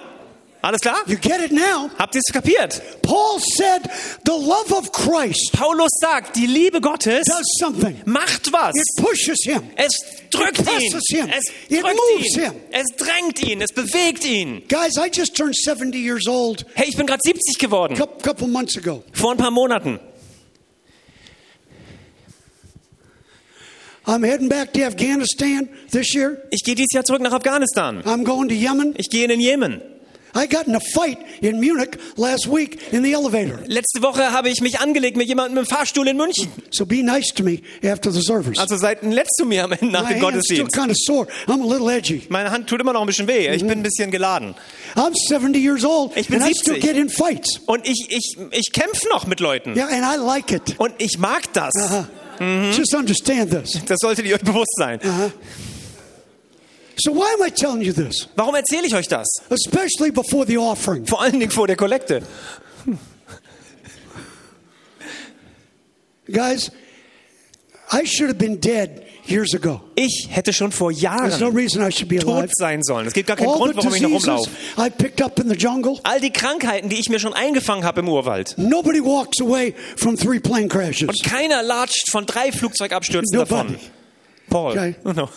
Alles 0.64 0.80
klar? 0.80 0.96
You 1.06 1.16
get 1.18 1.40
it 1.42 1.52
now? 1.52 1.90
Habt 1.98 2.14
ihr 2.14 2.22
es 2.26 2.32
kapiert? 2.32 2.80
Paul 3.02 3.38
said 3.38 3.82
the 4.24 4.32
love 4.32 4.72
of 4.72 4.90
Christ 4.92 5.52
Paulus 5.52 5.90
sagt, 6.00 6.36
die 6.36 6.46
Liebe 6.46 6.80
Gottes 6.80 7.26
does 7.26 7.44
something. 7.60 8.00
macht 8.06 8.50
was. 8.50 8.74
It 8.74 9.04
pushes 9.04 9.44
him. 9.44 9.62
Es 9.76 9.92
drückt 10.30 10.60
It 10.60 10.66
ihn. 10.66 11.00
him. 11.18 11.28
Es 11.30 11.44
It 11.68 11.82
drückt 11.82 11.94
moves 12.16 12.36
ihn. 12.36 12.42
him. 12.44 12.52
Es 12.70 12.86
drängt 12.96 13.42
ihn. 13.46 13.60
Es 13.60 13.72
bewegt 13.72 14.24
ihn. 14.24 14.62
Guys, 14.68 14.96
I 14.96 15.10
just 15.12 15.36
turned 15.36 15.54
70 15.54 15.98
years 15.98 16.26
old 16.26 16.64
Hey, 16.74 16.86
ich 16.88 16.96
bin 16.96 17.06
gerade 17.06 17.20
70 17.22 17.58
geworden. 17.58 18.00
a 18.00 18.06
couple 18.22 18.48
months 18.48 18.78
ago. 18.78 19.04
Vor 19.12 19.32
ein 19.32 19.36
paar 19.36 19.50
Monaten. 19.50 20.00
I'm 24.06 24.22
heading 24.22 24.48
back 24.48 24.72
to 24.74 24.82
Afghanistan 24.84 25.68
this 25.90 26.14
year. 26.14 26.42
Ich 26.50 26.62
gehe 26.64 26.74
dieses 26.74 26.92
Jahr 26.92 27.04
zurück 27.04 27.20
nach 27.22 27.32
Afghanistan. 27.32 28.02
I'm 28.04 28.24
going 28.24 28.48
to 28.48 28.54
Yemen. 28.54 28.94
Ich 28.96 29.08
gehe 29.10 29.24
in 29.24 29.30
den 29.30 29.40
Jemen. 29.40 29.80
I 30.35 30.47
got 30.47 30.66
in 30.66 30.74
a 30.74 30.80
fight 30.80 31.18
in 31.41 31.61
Munich 31.61 31.97
last 32.16 32.49
week 32.49 32.78
in 32.93 33.03
the 33.05 33.12
elevator. 33.12 33.61
Letzte 33.66 34.03
Woche 34.03 34.32
habe 34.32 34.49
ich 34.49 34.61
mich 34.61 34.80
angelegt 34.80 35.16
mit 35.16 35.28
jemandem 35.28 35.59
im 35.59 35.66
Fahrstuhl 35.66 36.09
in 36.09 36.16
München. 36.16 36.49
So 36.70 36.85
be 36.87 37.03
nice 37.05 37.32
to 37.35 37.45
me 37.45 37.61
after 37.85 38.11
the 38.11 38.20
service. 38.20 38.59
Also 38.59 38.76
seid 38.76 39.03
nett 39.05 39.28
zu 39.37 39.45
mir 39.47 39.64
am 39.64 39.72
Ende 39.72 39.87
nach 39.93 40.09
My 40.09 40.14
dem 40.14 40.22
hand's 40.22 40.45
still 40.47 40.64
Gottesdienst. 40.64 40.76
kind 40.76 40.91
of 40.91 40.97
sore. 40.99 41.26
I'm 41.47 41.62
a 41.62 41.66
little 41.66 41.89
edgy. 41.89 42.22
Meine 42.30 42.51
Hand 42.51 42.68
tut 42.68 42.80
immer 42.80 42.93
noch 42.93 43.01
ein 43.03 43.07
bisschen 43.07 43.28
weh. 43.28 43.49
Ich 43.55 43.62
bin 43.62 43.70
ein 43.78 43.82
bisschen 43.82 44.11
geladen. 44.11 44.55
I'm 44.97 45.14
70 45.14 45.57
years 45.62 45.85
old 45.85 46.16
Ich 46.16 46.26
bin 46.28 46.43
and 46.43 46.51
I 46.51 46.55
still 46.59 46.74
70. 46.74 46.82
get 46.82 46.97
in 46.97 47.09
fights. 47.09 47.61
Und 47.66 47.87
ich, 47.89 48.07
ich, 48.11 48.37
ich 48.51 48.72
kämpfe 48.72 49.09
noch 49.11 49.26
mit 49.26 49.39
Leuten. 49.41 49.76
Yeah, 49.76 49.87
and 49.87 50.03
I 50.05 50.16
like 50.20 50.51
it. 50.51 50.74
Und 50.78 50.95
ich 50.99 51.18
mag 51.18 51.53
das. 51.53 51.72
Uh-huh. 51.76 52.05
Just 52.76 52.93
understand 52.95 53.53
this. 53.53 53.80
Das 53.87 53.99
solltet 54.01 54.26
ihr 54.26 54.35
euch 54.35 54.43
bewusst 54.43 54.74
sein. 54.76 54.99
So 56.97 57.12
why 57.12 57.34
am 57.38 57.42
I 57.42 57.51
telling 57.51 57.82
you 57.82 57.92
this? 57.92 58.28
Warum 58.36 58.55
erzähle 58.55 58.86
ich 58.86 58.95
euch 58.95 59.09
das? 59.09 59.26
Especially 59.51 60.11
before 60.11 60.47
the 60.47 60.59
offering. 60.59 61.07
Vor 61.07 61.20
allen 61.20 61.38
Dingen 61.40 61.51
vor 61.51 61.66
der 61.66 61.76
Kollekte. 61.76 62.22
Guys, 66.26 66.70
I 67.92 68.05
should 68.07 68.28
have 68.28 68.38
been 68.38 68.59
dead 68.61 69.03
years 69.26 69.55
ago. 69.55 69.80
Ich 69.95 70.28
hätte 70.30 70.53
schon 70.53 70.72
vor 70.72 70.90
There's 70.90 71.03
no 71.40 71.49
Jahren 71.49 71.55
reason 71.57 71.82
I 71.82 71.90
should 71.90 72.09
be 72.09 72.18
tot 72.18 72.28
alive. 72.34 72.51
sein 72.57 72.82
sollen. 72.82 73.07
Es 73.07 73.12
gibt 73.12 73.26
gar 73.26 73.36
keinen 73.36 73.49
All 73.49 73.59
Grund, 73.59 73.76
warum 73.76 73.95
ich 73.95 74.01
noch 74.03 74.11
rumlaufe. 74.11 74.51
I 74.78 74.90
picked 74.90 75.20
up 75.22 75.38
in 75.38 75.49
the 75.51 75.57
jungle. 75.57 75.99
All 76.03 76.20
die 76.20 76.30
Krankheiten, 76.32 76.88
die 76.88 76.97
ich 76.99 77.09
mir 77.11 77.18
schon 77.18 77.34
eingefangen 77.34 77.84
habe 77.84 78.01
im 78.01 78.09
Urwald. 78.09 78.55
Nobody 78.57 79.01
walks 79.03 79.40
away 79.40 79.74
from 79.97 80.16
three 80.16 80.40
plane 80.40 80.68
crashes. 80.68 81.09
Und 81.09 81.22
keiner 81.24 81.62
latscht 81.62 82.11
von 82.11 82.24
drei 82.26 82.53
Flugzeugabstürzen 82.53 83.38
Nobody. 83.38 83.72
davon. 83.74 83.76
Paul. 84.49 84.72
Okay. 84.72 84.95
Genau. 85.05 85.28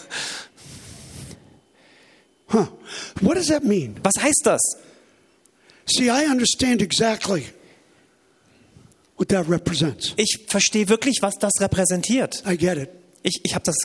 Huh. 2.50 2.68
What 3.22 3.36
does 3.36 3.48
that 3.48 3.64
mean? 3.64 3.96
Was 4.04 4.14
heißt 4.22 4.42
das? 4.46 4.62
See, 5.86 6.10
I 6.10 6.26
understand 6.30 6.82
exactly 6.82 7.46
what 9.18 9.30
that 9.30 9.48
represents. 9.50 10.14
Ich 10.18 10.46
verstehe 10.48 10.88
wirklich, 10.90 11.22
was 11.22 11.36
das 11.36 11.52
repräsentiert. 11.60 12.44
I 12.46 12.58
get 12.58 12.78
it. 12.78 12.90
Ich, 13.24 13.42
ich 13.44 13.54
habe 13.54 13.64
das 13.66 13.76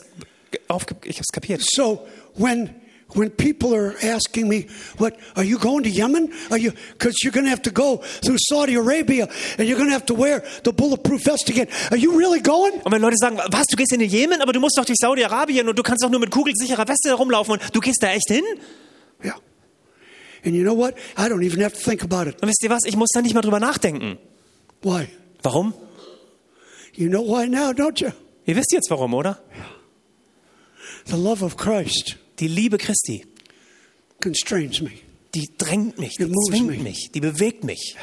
aufge 0.67 0.95
ich 1.05 1.17
hab's 1.17 1.31
kapiert. 1.31 1.61
So 1.61 2.05
when 2.35 2.69
when 3.15 3.29
people 3.29 3.73
are 3.73 3.95
asking 4.01 4.47
me, 4.47 4.67
"What 4.97 5.15
are 5.35 5.43
you 5.43 5.57
going 5.57 5.83
to 5.83 5.89
Yemen? 5.89 6.31
Are 6.49 6.57
you 6.57 6.71
because 6.97 7.15
you're 7.23 7.33
going 7.33 7.45
to 7.45 7.51
have 7.51 7.61
to 7.63 7.71
go 7.71 8.01
through 8.23 8.37
Saudi 8.39 8.75
Arabia 8.75 9.27
and 9.57 9.67
you're 9.67 9.77
going 9.77 9.89
to 9.89 9.93
have 9.93 10.05
to 10.07 10.15
wear 10.15 10.43
the 10.63 10.71
bulletproof 10.71 11.23
vest 11.23 11.49
again? 11.49 11.67
Are 11.91 11.97
you 11.97 12.17
really 12.17 12.41
going?" 12.41 12.73
Und 12.83 12.91
wenn 12.91 13.01
Leute 13.01 13.17
sagen, 13.17 13.37
was, 13.37 13.65
du 13.67 13.75
gehst 13.75 13.93
in 13.93 13.99
den 13.99 14.09
Jemen, 14.09 14.41
aber 14.41 14.53
du 14.53 14.59
musst 14.59 14.77
doch 14.77 14.85
durch 14.85 14.97
Saudi-Arabien 14.99 15.67
und 15.67 15.77
du 15.77 15.83
kannst 15.83 16.03
doch 16.03 16.09
nur 16.09 16.19
mit 16.19 16.31
kugelsicherer 16.31 16.87
Weste 16.87 17.09
herumlaufen 17.09 17.53
und 17.53 17.75
du 17.75 17.79
gehst 17.79 18.01
da 18.01 18.11
echt 18.11 18.27
hin? 18.27 18.43
Yeah. 19.23 19.35
And 20.45 20.55
you 20.55 20.63
know 20.63 20.75
what? 20.75 20.95
I 21.17 21.29
don't 21.29 21.43
even 21.43 21.63
have 21.63 21.73
to 21.73 21.79
think 21.79 22.03
about 22.03 22.29
it. 22.29 22.41
Und 22.41 22.49
wisst 22.49 22.63
ihr 22.63 22.69
was, 22.69 22.83
ich 22.85 22.97
muss 22.97 23.09
da 23.13 23.21
nicht 23.21 23.33
mal 23.33 23.41
drüber 23.41 23.59
nachdenken. 23.59 24.17
Why? 24.81 25.07
Warum? 25.41 25.73
You 26.93 27.09
know 27.09 27.25
why 27.25 27.47
now, 27.47 27.71
don't 27.71 28.01
you? 28.01 28.11
Ihr 28.45 28.55
wisst 28.55 28.71
jetzt 28.71 28.89
warum, 28.89 29.13
oder? 29.13 29.39
The 31.05 31.15
love 31.15 31.43
of 31.43 31.57
Christ 31.57 32.17
Die 32.39 32.47
Liebe 32.47 32.77
Christi, 32.77 33.25
constrains 34.21 34.81
me. 34.81 34.91
die 35.35 35.49
drängt 35.57 35.97
mich, 35.99 36.15
die 36.17 36.31
zwingt 36.47 36.83
mich, 36.83 37.09
die 37.13 37.19
bewegt 37.19 37.63
mich. 37.63 37.95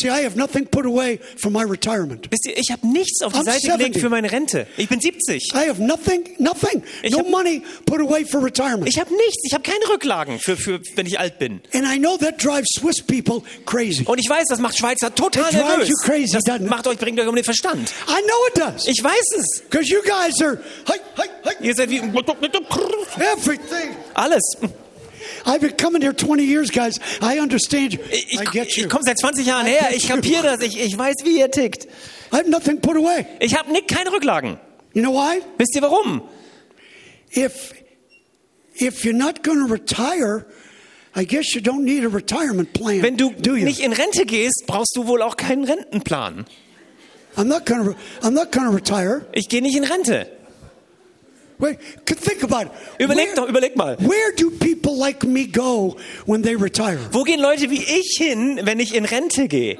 See, 0.00 0.08
I 0.08 0.24
have 0.24 0.36
nothing 0.36 0.66
put 0.66 0.86
away 0.86 1.18
for 1.36 1.50
my 1.50 1.62
retirement. 1.64 2.28
Wisst 2.30 2.46
ihr, 2.46 2.56
ich 2.56 2.70
habe 2.70 2.86
nichts 2.86 3.22
auf 3.22 3.32
die 3.32 3.38
I'm 3.40 3.44
Seite 3.44 3.60
gelegt 3.66 3.94
70. 3.94 4.02
für 4.02 4.08
meine 4.08 4.30
Rente. 4.30 4.66
Ich 4.76 4.88
bin 4.88 5.00
70. 5.00 5.52
I 5.54 5.68
have 5.68 5.82
nothing, 5.82 6.24
nothing, 6.38 6.82
Ich 7.02 7.12
no 7.12 7.18
hab- 7.18 7.28
money 7.30 7.62
put 7.86 8.00
away 8.00 8.24
for 8.24 8.42
retirement. 8.44 8.88
Ich 8.88 8.98
habe 8.98 9.10
nichts, 9.14 9.42
ich 9.44 9.52
habe 9.54 9.62
keine 9.62 9.88
Rücklagen 9.88 10.38
für, 10.38 10.56
für, 10.56 10.80
wenn 10.94 11.06
ich 11.06 11.18
alt 11.18 11.38
bin. 11.38 11.60
And 11.74 11.84
I 11.84 11.98
know 11.98 12.16
that 12.18 12.42
drives 12.42 12.68
Swiss 12.78 13.02
people 13.02 13.42
crazy. 13.66 14.04
Und 14.04 14.18
ich 14.18 14.28
weiß, 14.28 14.44
das 14.48 14.58
macht 14.60 14.78
Schweizer 14.78 15.14
total 15.14 15.48
It 15.50 15.54
nervös. 15.54 15.88
you 15.88 15.94
crazy, 16.04 16.32
das 16.32 16.44
doesn't 16.44 16.68
macht 16.68 16.86
euch, 16.86 16.98
bringt 16.98 17.18
euch 17.20 17.26
um 17.26 17.34
den 17.34 17.44
Verstand. 17.44 17.92
I 18.08 18.22
know 18.22 18.46
it 18.48 18.58
does. 18.58 18.86
Ich 18.86 19.02
weiß 19.02 19.32
es. 19.38 19.62
Because 19.68 19.90
you 19.92 20.00
guys 20.02 20.40
are, 20.40 20.58
hi, 20.88 20.98
hi, 21.16 21.28
hi, 21.44 21.54
Ihr 21.66 21.74
seid 21.74 21.90
wie 21.90 21.98
everything. 21.98 23.96
alles. 24.14 24.42
I've 25.46 25.60
been 25.60 25.76
coming 25.76 26.02
here 26.02 26.12
20 26.12 26.44
years, 26.44 26.70
guys. 26.70 26.98
I 27.20 27.38
understand 27.38 27.94
you. 27.94 28.00
Ich, 28.10 28.38
I 28.38 28.44
get 28.44 28.76
you. 28.76 28.84
ich 28.84 28.88
komme 28.88 29.04
seit 29.04 29.18
20 29.18 29.46
Jahren 29.46 29.66
her. 29.66 29.90
Ich 29.94 30.08
kapiere 30.08 30.42
das. 30.42 30.62
Ich, 30.62 30.80
ich 30.80 30.96
weiß, 30.96 31.16
wie 31.24 31.38
ihr 31.38 31.50
tickt. 31.50 31.86
I 32.32 32.36
have 32.36 32.48
nothing 32.48 32.80
put 32.80 32.96
away. 32.96 33.26
Ich 33.40 33.56
habe 33.56 33.70
keine 33.86 34.12
Rücklagen. 34.12 34.58
You 34.94 35.02
know 35.02 35.12
why? 35.12 35.40
Wisst 35.58 35.74
ihr 35.76 35.82
warum? 35.82 36.22
If 37.30 37.72
if 38.74 39.04
you're 39.04 39.16
not 39.16 39.42
going 39.42 39.66
to 39.66 39.72
retire, 39.72 40.46
I 41.14 41.24
guess 41.24 41.54
you 41.54 41.60
don't 41.60 41.84
need 41.84 42.04
a 42.04 42.08
retirement 42.08 42.72
plan. 42.72 43.02
Wenn 43.02 43.16
du 43.16 43.30
nicht 43.30 43.80
in 43.80 43.92
Rente 43.92 44.24
gehst, 44.24 44.64
brauchst 44.66 44.96
du 44.96 45.06
wohl 45.06 45.22
auch 45.22 45.36
keinen 45.36 45.64
Rentenplan. 45.64 46.46
I'm 47.36 47.44
not 47.44 47.66
to. 47.66 47.94
I'm 48.22 48.32
not 48.32 48.50
to 48.66 48.74
retire. 48.74 49.26
Ich 49.32 49.48
gehe 49.48 49.62
nicht 49.62 49.76
in 49.76 49.84
Rente. 49.84 50.37
Wait, 51.60 51.78
think 52.06 52.42
about 52.44 52.66
it. 52.66 52.70
Überleg 52.98 53.26
Where- 53.28 53.34
doch, 53.34 53.48
überleg 53.48 53.76
mal. 53.76 53.96
Where 54.00 54.32
do 54.36 54.50
people 54.50 54.96
like 54.96 55.24
me 55.26 55.46
go 55.46 55.96
when 56.26 56.42
they 56.42 56.54
retire? 56.54 56.98
Wo 57.12 57.24
gehen 57.24 57.40
Leute 57.40 57.68
wie 57.70 57.82
ich 57.82 58.16
hin, 58.18 58.60
wenn 58.62 58.78
ich 58.78 58.94
in 58.94 59.04
Rente 59.04 59.48
gehe? 59.48 59.78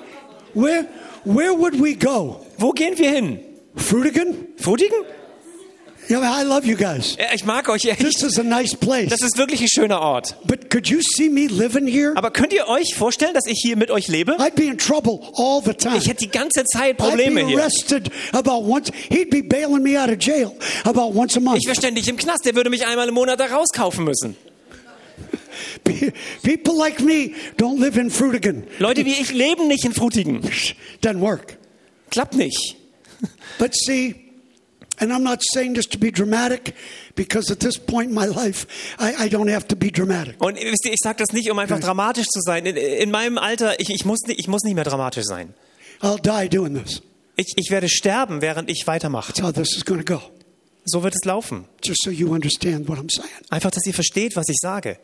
Where 0.55 0.87
where 1.24 1.53
would 1.57 1.81
we 1.81 1.95
go? 1.95 2.45
Wo 2.59 2.72
gehen 2.72 2.99
wir 2.99 3.11
hin? 3.11 3.39
Frutigan? 3.76 4.35
Frutigen? 4.57 5.05
Know, 6.09 6.23
I 6.23 6.43
love 6.43 6.67
you 6.67 6.75
guys. 6.75 7.17
Ich 7.35 7.45
mag 7.45 7.69
euch 7.69 7.85
echt. 7.85 8.01
This 8.01 8.23
is 8.23 8.39
a 8.39 8.43
nice 8.43 8.75
place. 8.75 9.11
Das 9.11 9.21
ist 9.21 9.37
wirklich 9.37 9.61
ein 9.61 9.69
schöner 9.69 10.01
Ort. 10.01 10.37
But 10.47 10.71
could 10.71 10.89
you 10.89 11.01
see 11.03 11.29
me 11.29 11.47
living 11.49 11.87
here? 11.87 12.15
Aber 12.17 12.31
könnt 12.31 12.55
ihr 12.55 12.67
euch 12.67 12.95
vorstellen, 12.95 13.35
dass 13.35 13.45
ich 13.47 13.59
hier 13.61 13.77
mit 13.77 13.91
euch 13.91 14.09
lebe? 14.09 14.33
I'd 14.39 14.55
be 14.55 14.65
in 14.65 14.79
trouble 14.79 15.21
all 15.37 15.61
the 15.63 15.75
time. 15.75 15.99
Ich 15.99 16.09
hätte 16.09 16.25
die 16.25 16.31
ganze 16.31 16.65
Zeit 16.65 16.99
I'd 16.99 17.09
Probleme 17.09 17.47
hier. 17.47 17.59
arrested 17.59 18.11
about 18.33 18.67
once. 18.67 18.91
He'd 19.11 19.29
be 19.29 19.43
bailing 19.43 19.83
me 19.83 20.01
out 20.03 20.09
of 20.09 20.17
jail 20.19 20.57
about 20.85 21.15
once 21.15 21.37
a 21.37 21.41
month. 21.41 21.59
Ich 21.59 21.67
wäre 21.67 21.77
ständig 21.77 22.09
im 22.09 22.17
Knast. 22.17 22.47
Der 22.47 22.55
würde 22.55 22.71
mich 22.71 22.87
einmal 22.87 23.09
im 23.09 23.15
Monat 23.15 23.39
da 23.39 23.47
rauskaufen 23.47 24.05
müssen. 24.05 24.35
People 26.43 26.75
like 26.77 27.01
me 27.01 27.33
don't 27.59 27.81
live 27.81 27.99
in 27.99 28.11
Frutigen. 28.11 28.65
Leute 28.79 29.05
wie 29.05 29.13
ich 29.13 29.33
leben 29.33 29.69
nicht 29.69 29.85
in 29.85 29.93
Frutigen. 29.93 30.41
Doesn't 31.03 31.21
work. 31.21 31.59
Klappt 32.11 32.35
nicht. 32.35 32.77
But 33.59 33.75
see, 33.75 34.15
and 35.01 35.12
I'm 35.12 35.22
not 35.22 35.42
saying 35.53 35.74
this 35.74 35.86
to 35.88 35.99
be 35.99 36.11
dramatic, 36.11 36.74
because 37.14 37.51
at 37.51 37.61
this 37.61 37.78
point 37.78 38.11
in 38.11 38.14
my 38.14 38.26
life, 38.26 38.66
I, 38.99 39.26
I 39.26 39.28
don't 39.28 39.49
have 39.49 39.66
to 39.68 39.76
be 39.76 39.90
dramatic. 39.90 40.36
Und 40.40 40.59
ihr, 40.59 40.72
ich 40.72 40.99
sage 41.03 41.18
das 41.18 41.32
nicht, 41.32 41.51
um 41.51 41.59
einfach 41.59 41.80
dramatisch 41.80 42.26
zu 42.26 42.40
sein. 42.40 42.66
In, 42.66 42.76
in 42.76 43.11
meinem 43.11 43.38
Alter, 43.38 43.78
ich, 43.80 43.90
ich, 43.90 44.05
muss 44.05 44.20
nicht, 44.26 44.40
ich 44.40 44.49
muss 44.49 44.62
nicht 44.62 44.74
mehr 44.74 44.84
dramatisch 44.84 45.24
sein. 45.24 45.55
I'll 46.01 46.20
die 46.20 46.49
doing 46.49 46.74
this. 46.74 47.03
Ich, 47.36 47.53
ich 47.57 47.70
werde 47.70 47.88
sterben, 47.88 48.40
während 48.40 48.70
ich 48.70 48.86
weitermache. 48.86 49.32
That's 49.32 49.42
how 49.42 49.53
this 49.53 49.76
is 49.76 49.84
going 49.84 50.05
to 50.05 50.14
go. 50.14 50.22
So 50.84 51.03
wird 51.03 51.14
es 51.14 51.24
laufen. 51.24 51.66
Just 51.84 52.03
so 52.03 52.11
you 52.11 52.32
understand 52.32 52.88
what 52.88 52.99
I'm 52.99 53.11
saying. 53.11 53.30
Einfach, 53.51 53.70
dass 53.70 53.86
ihr 53.86 53.94
versteht, 53.94 54.36
was 54.36 54.49
ich 54.49 54.57
sage. 54.61 54.99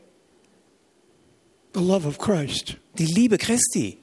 The 1.74 1.80
love 1.80 2.07
of 2.07 2.18
Christ. 2.18 2.76
Die 2.99 3.07
Liebe 3.07 3.38
Christi. 3.38 3.99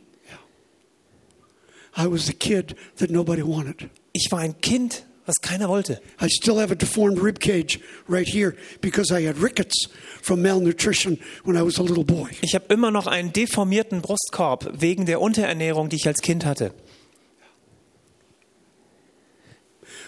I 1.97 2.05
was 2.05 2.25
the 2.25 2.33
kid 2.33 2.75
that 2.97 3.09
nobody 3.09 3.41
wanted. 3.41 3.89
Ich 4.13 4.31
war 4.31 4.39
ein 4.39 4.59
Kind, 4.61 5.05
was 5.32 5.41
keiner 5.41 5.69
wollte. 5.69 6.01
I 6.21 6.27
still 6.27 6.59
have 6.59 6.71
a 6.71 6.75
deformed 6.75 7.19
rib 7.21 7.39
cage 7.39 7.79
right 8.07 8.27
here 8.27 8.55
because 8.82 9.11
I 9.11 9.25
had 9.25 9.38
rickets 9.41 9.88
from 10.21 10.41
malnutrition 10.41 11.17
when 11.43 11.55
I 11.55 11.63
was 11.63 11.79
a 11.79 11.84
little 11.84 12.03
boy. 12.03 12.29
Ich 12.41 12.53
habe 12.53 12.65
immer 12.73 12.91
noch 12.91 13.07
einen 13.07 13.32
deformierten 13.32 14.01
Brustkorb 14.01 14.69
wegen 14.82 15.05
der 15.05 15.21
Unterernährung, 15.21 15.89
die 15.89 15.95
ich 15.95 16.07
als 16.07 16.21
Kind 16.21 16.45
hatte. 16.45 16.73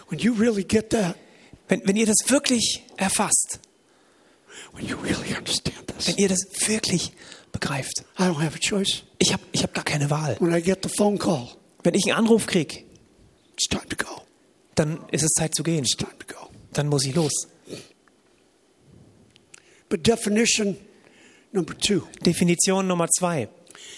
When 0.09 0.19
you 0.19 0.33
really 0.33 0.63
get 0.63 0.89
that, 0.91 1.15
Wenn, 1.69 1.81
wenn 1.85 1.95
ihr 1.95 2.05
das 2.05 2.17
wirklich 2.27 2.83
erfasst, 2.97 3.59
when 4.73 4.85
you 4.85 4.97
really 4.97 5.33
understand 5.35 5.87
this, 5.87 6.07
wenn 6.07 6.17
ihr 6.17 6.27
das 6.27 6.39
wirklich 6.67 7.13
begreift, 7.51 8.03
I 8.19 8.23
don't 8.23 8.41
have 8.41 8.55
a 8.55 8.59
choice. 8.59 9.03
ich 9.17 9.31
habe 9.31 9.41
ich 9.53 9.63
hab 9.63 9.73
gar 9.73 9.85
keine 9.85 10.09
Wahl. 10.09 10.35
When 10.39 10.53
I 10.53 10.61
get 10.61 10.79
the 10.83 10.89
phone 10.89 11.17
call, 11.17 11.47
Wenn 11.83 11.95
ich 11.95 12.03
einen 12.05 12.17
Anruf 12.17 12.45
kriege, 12.47 12.83
it's 13.53 13.67
time 13.69 13.87
to 13.89 13.95
go. 13.95 14.21
Dann 14.75 14.99
ist 15.11 15.23
es 15.23 15.31
Zeit 15.31 15.55
zu 15.55 15.63
gehen. 15.63 15.85
Dann 16.73 16.87
muss 16.87 17.05
ich 17.05 17.15
los. 17.15 17.47
But 19.89 20.07
definition 20.07 20.75
number 21.51 21.77
two, 21.77 22.07
Definition 22.25 22.87
Nummer 22.87 23.07
zwei. 23.09 23.47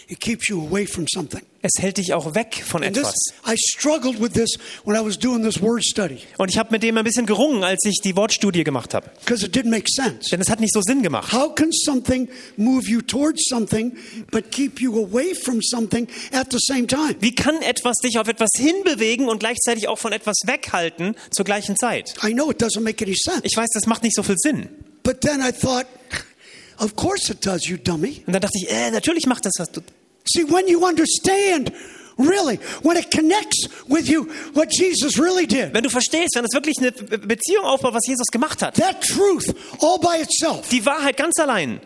It 0.08 0.20
keeps 0.20 0.48
you 0.50 0.66
away 0.68 0.86
from 0.86 1.06
something. 1.08 1.42
Es 1.62 1.82
hält 1.82 1.98
dich 1.98 2.14
auch 2.14 2.36
weg 2.36 2.64
von 2.64 2.84
etwas. 2.84 3.12
this, 3.14 3.34
I 3.52 3.56
struggled 3.58 4.22
with 4.22 4.34
this 4.34 4.52
when 4.84 4.96
I 4.96 5.04
was 5.04 5.18
doing 5.18 5.42
this 5.44 5.60
word 5.60 5.84
study 5.84 6.20
Und 6.38 6.50
ich 6.52 6.60
habe 6.60 6.70
mit 6.72 6.84
dem 6.84 6.96
ein 6.96 7.04
bisschen 7.04 7.26
gerungen, 7.26 7.64
als 7.64 7.84
ich 7.86 8.02
die 8.04 8.16
Wortstudie 8.16 8.64
gemacht 8.64 8.94
habe. 8.94 9.10
because 9.26 9.44
it 9.44 9.56
didn't 9.56 9.70
make 9.72 9.86
sense. 9.90 10.30
Denn 10.30 10.40
es 10.42 10.50
hat 10.50 10.60
nicht 10.60 10.74
so 10.74 10.82
Sinn 10.84 11.02
gemacht. 11.02 11.34
How 11.34 11.56
can 11.56 11.72
something 11.72 12.30
move 12.56 12.88
you 12.88 13.02
towards 13.02 13.46
something 13.50 13.94
but 14.30 14.52
keep 14.52 14.80
you 14.80 14.96
away 15.04 15.34
from 15.34 15.60
something 15.64 16.08
at 16.34 16.52
the 16.52 16.60
same 16.62 16.86
time? 16.86 17.16
Wie 17.20 17.34
kann 17.34 17.60
etwas 17.64 17.96
dich 17.98 18.20
auf 18.20 18.28
etwas 18.28 18.50
hinbewegen 18.56 19.28
und 19.28 19.40
gleichzeitig 19.40 19.88
auch 19.88 19.98
von 19.98 20.14
etwas 20.14 20.36
weghalten 20.46 21.16
zur 21.32 21.46
gleichen 21.46 21.76
Zeit? 21.78 22.14
I 22.24 22.32
know 22.34 22.52
it 22.52 22.62
doesn't 22.62 22.82
make 22.82 23.04
any 23.04 23.16
sense. 23.18 23.42
Ich 23.44 23.58
weiß, 23.58 23.70
das 23.74 23.88
macht 23.88 24.04
nicht 24.04 24.16
so 24.16 24.22
viel 24.22 24.38
Sinn. 24.38 24.70
But 25.02 25.22
then 25.22 25.40
I 25.42 25.52
thought, 25.52 25.88
of 26.80 26.96
course 26.96 27.32
it 27.32 27.44
does, 27.46 27.66
you 27.68 27.78
dummy. 27.78 28.22
Und 28.28 28.34
dann 28.34 28.42
dachte 28.44 28.58
ich, 28.62 28.70
äh, 28.72 28.92
natürlich 28.92 29.26
macht 29.26 29.46
das 29.46 29.54
was. 29.58 29.72
Du 29.72 29.82
See, 30.28 30.44
when 30.44 30.68
you 30.68 30.86
understand, 30.86 31.72
really, 32.18 32.60
when 32.82 32.98
it 32.98 33.12
connects 33.12 33.68
with 33.88 34.10
you 34.10 34.24
what 34.54 34.70
Jesus 34.72 35.18
really 35.20 35.46
did, 35.46 35.74
Wenn 35.74 35.84
du 35.84 35.90
verstehst, 35.90 36.36
wenn 36.36 36.46
es 36.46 36.54
wirklich 36.54 36.78
eine 36.80 36.92
Be- 36.92 37.18
Beziehung 37.20 37.66
aufbaut, 37.66 37.94
was 37.94 38.08
Jesus 38.08 38.28
gemacht 38.28 38.62
hat, 38.62 38.76
that 38.76 39.02
truth 39.02 39.54
all 39.82 40.00
by 40.00 40.22
itself 40.22 40.70
die 40.70 40.86
Wahrheit 40.86 41.18
ganz 41.18 41.38
allein, 41.40 41.80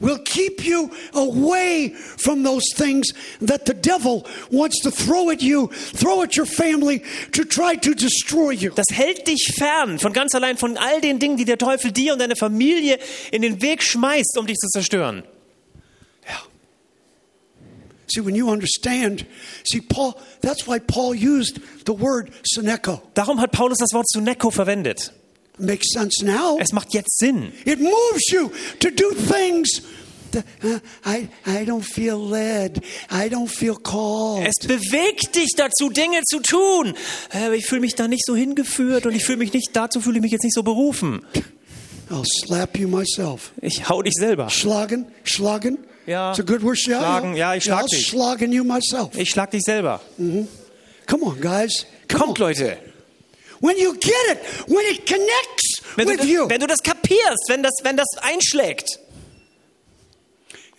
will 0.00 0.18
keep 0.24 0.64
you 0.64 0.90
away 1.14 1.94
from 2.18 2.42
those 2.42 2.64
things 2.76 3.12
that 3.40 3.64
the 3.66 3.72
devil 3.74 4.24
wants 4.50 4.80
to 4.82 4.90
throw 4.90 5.30
at 5.30 5.40
you, 5.40 5.68
throw 5.94 6.22
at 6.22 6.36
your 6.36 6.44
family 6.46 7.00
to 7.30 7.44
try 7.44 7.76
to 7.76 7.94
destroy 7.94 8.50
you. 8.50 8.72
das 8.74 8.86
hält 8.92 9.26
dich 9.28 9.52
fern 9.56 10.00
von 10.00 10.12
ganz 10.12 10.34
allein 10.34 10.58
von 10.58 10.76
all 10.76 11.00
den 11.00 11.18
Dingen, 11.20 11.36
die 11.36 11.44
der 11.44 11.56
Teufel 11.56 11.92
dir 11.92 12.12
und 12.14 12.18
deine 12.18 12.34
Familie 12.36 12.98
in 13.30 13.42
den 13.42 13.62
Weg 13.62 13.82
schmeißt, 13.82 14.36
um 14.38 14.46
dich 14.46 14.56
zu 14.58 14.66
zerstören. 14.68 15.22
See, 18.12 18.20
when 18.20 18.34
you 18.34 18.50
understand, 18.50 19.24
see, 19.64 19.80
Paul, 19.80 20.14
that's 20.42 20.66
why 20.66 20.78
Paul 20.78 21.14
used 21.14 21.60
the 21.86 21.94
word 21.94 22.30
Seneco. 22.44 23.00
Darum 23.14 23.40
hat 23.40 23.52
Paulus 23.52 23.78
das 23.78 23.92
Wort 23.92 24.06
Suneko 24.08 24.50
verwendet. 24.50 25.12
Makes 25.58 25.92
sense 25.92 26.24
now. 26.24 26.58
Es 26.60 26.72
macht 26.72 26.92
jetzt 26.92 27.18
Sinn. 27.18 27.52
It 27.64 27.80
moves 27.80 28.30
you 28.30 28.50
to 28.80 28.90
do 28.90 29.12
things 29.14 29.82
that 30.32 30.44
I, 31.04 31.28
I 31.46 31.64
don't 31.64 31.84
feel 31.84 32.18
led. 32.18 32.82
I 33.10 33.28
don't 33.28 33.48
feel 33.48 33.76
called. 33.76 34.46
Es 34.46 34.66
bewegt 34.66 35.34
dich 35.36 35.50
dazu, 35.56 35.88
Dinge 35.90 36.22
zu 36.24 36.40
tun. 36.40 36.94
Äh, 37.32 37.46
Aber 37.46 37.54
ich 37.54 37.66
fühle 37.66 37.82
mich 37.82 37.94
da 37.94 38.08
nicht 38.08 38.24
so 38.26 38.34
hingeführt 38.34 39.06
und 39.06 39.14
ich 39.14 39.24
fühle 39.24 39.38
mich 39.38 39.52
nicht, 39.52 39.70
dazu 39.74 40.00
fühle 40.00 40.16
ich 40.16 40.22
mich 40.22 40.32
jetzt 40.32 40.44
nicht 40.44 40.54
so 40.54 40.62
berufen. 40.62 41.24
I'll 42.10 42.24
slap 42.44 42.78
you 42.78 42.88
myself. 42.88 43.52
Ich 43.62 43.88
hau 43.88 44.02
dich 44.02 44.14
selber. 44.14 44.50
Schlagen, 44.50 45.06
schlagen. 45.24 45.78
Ja. 46.06 46.30
It's 46.30 46.40
a 46.40 46.42
good 46.42 46.62
word. 46.62 46.78
Yeah, 46.86 47.00
Schlagen, 47.00 47.36
ja, 47.36 47.54
ich 47.54 47.64
schlag 47.64 47.86
dich. 47.86 48.12
you 48.12 48.64
myself. 48.64 49.16
Ich 49.16 49.30
schlag 49.30 49.50
dich 49.50 49.62
selber. 49.62 50.00
Come 51.06 51.24
on, 51.24 51.40
guys. 51.40 51.86
Come 52.08 52.24
Kommt, 52.24 52.40
on. 52.40 52.46
Leute. 52.48 52.78
When 53.60 53.78
you 53.78 53.92
get 53.94 54.12
it, 54.32 54.38
when 54.66 54.84
it 54.90 55.06
connects 55.06 55.82
Wenn 55.94 56.08
du, 56.08 56.14
with 56.14 56.24
you, 56.24 56.40
das, 56.40 56.50
wenn 56.50 56.60
du 56.60 56.66
das 56.66 56.78
kapierst, 56.82 57.48
wenn 57.48 57.62
das, 57.62 57.72
wenn 57.84 57.96
das 57.96 58.08
einschlägt, 58.20 58.98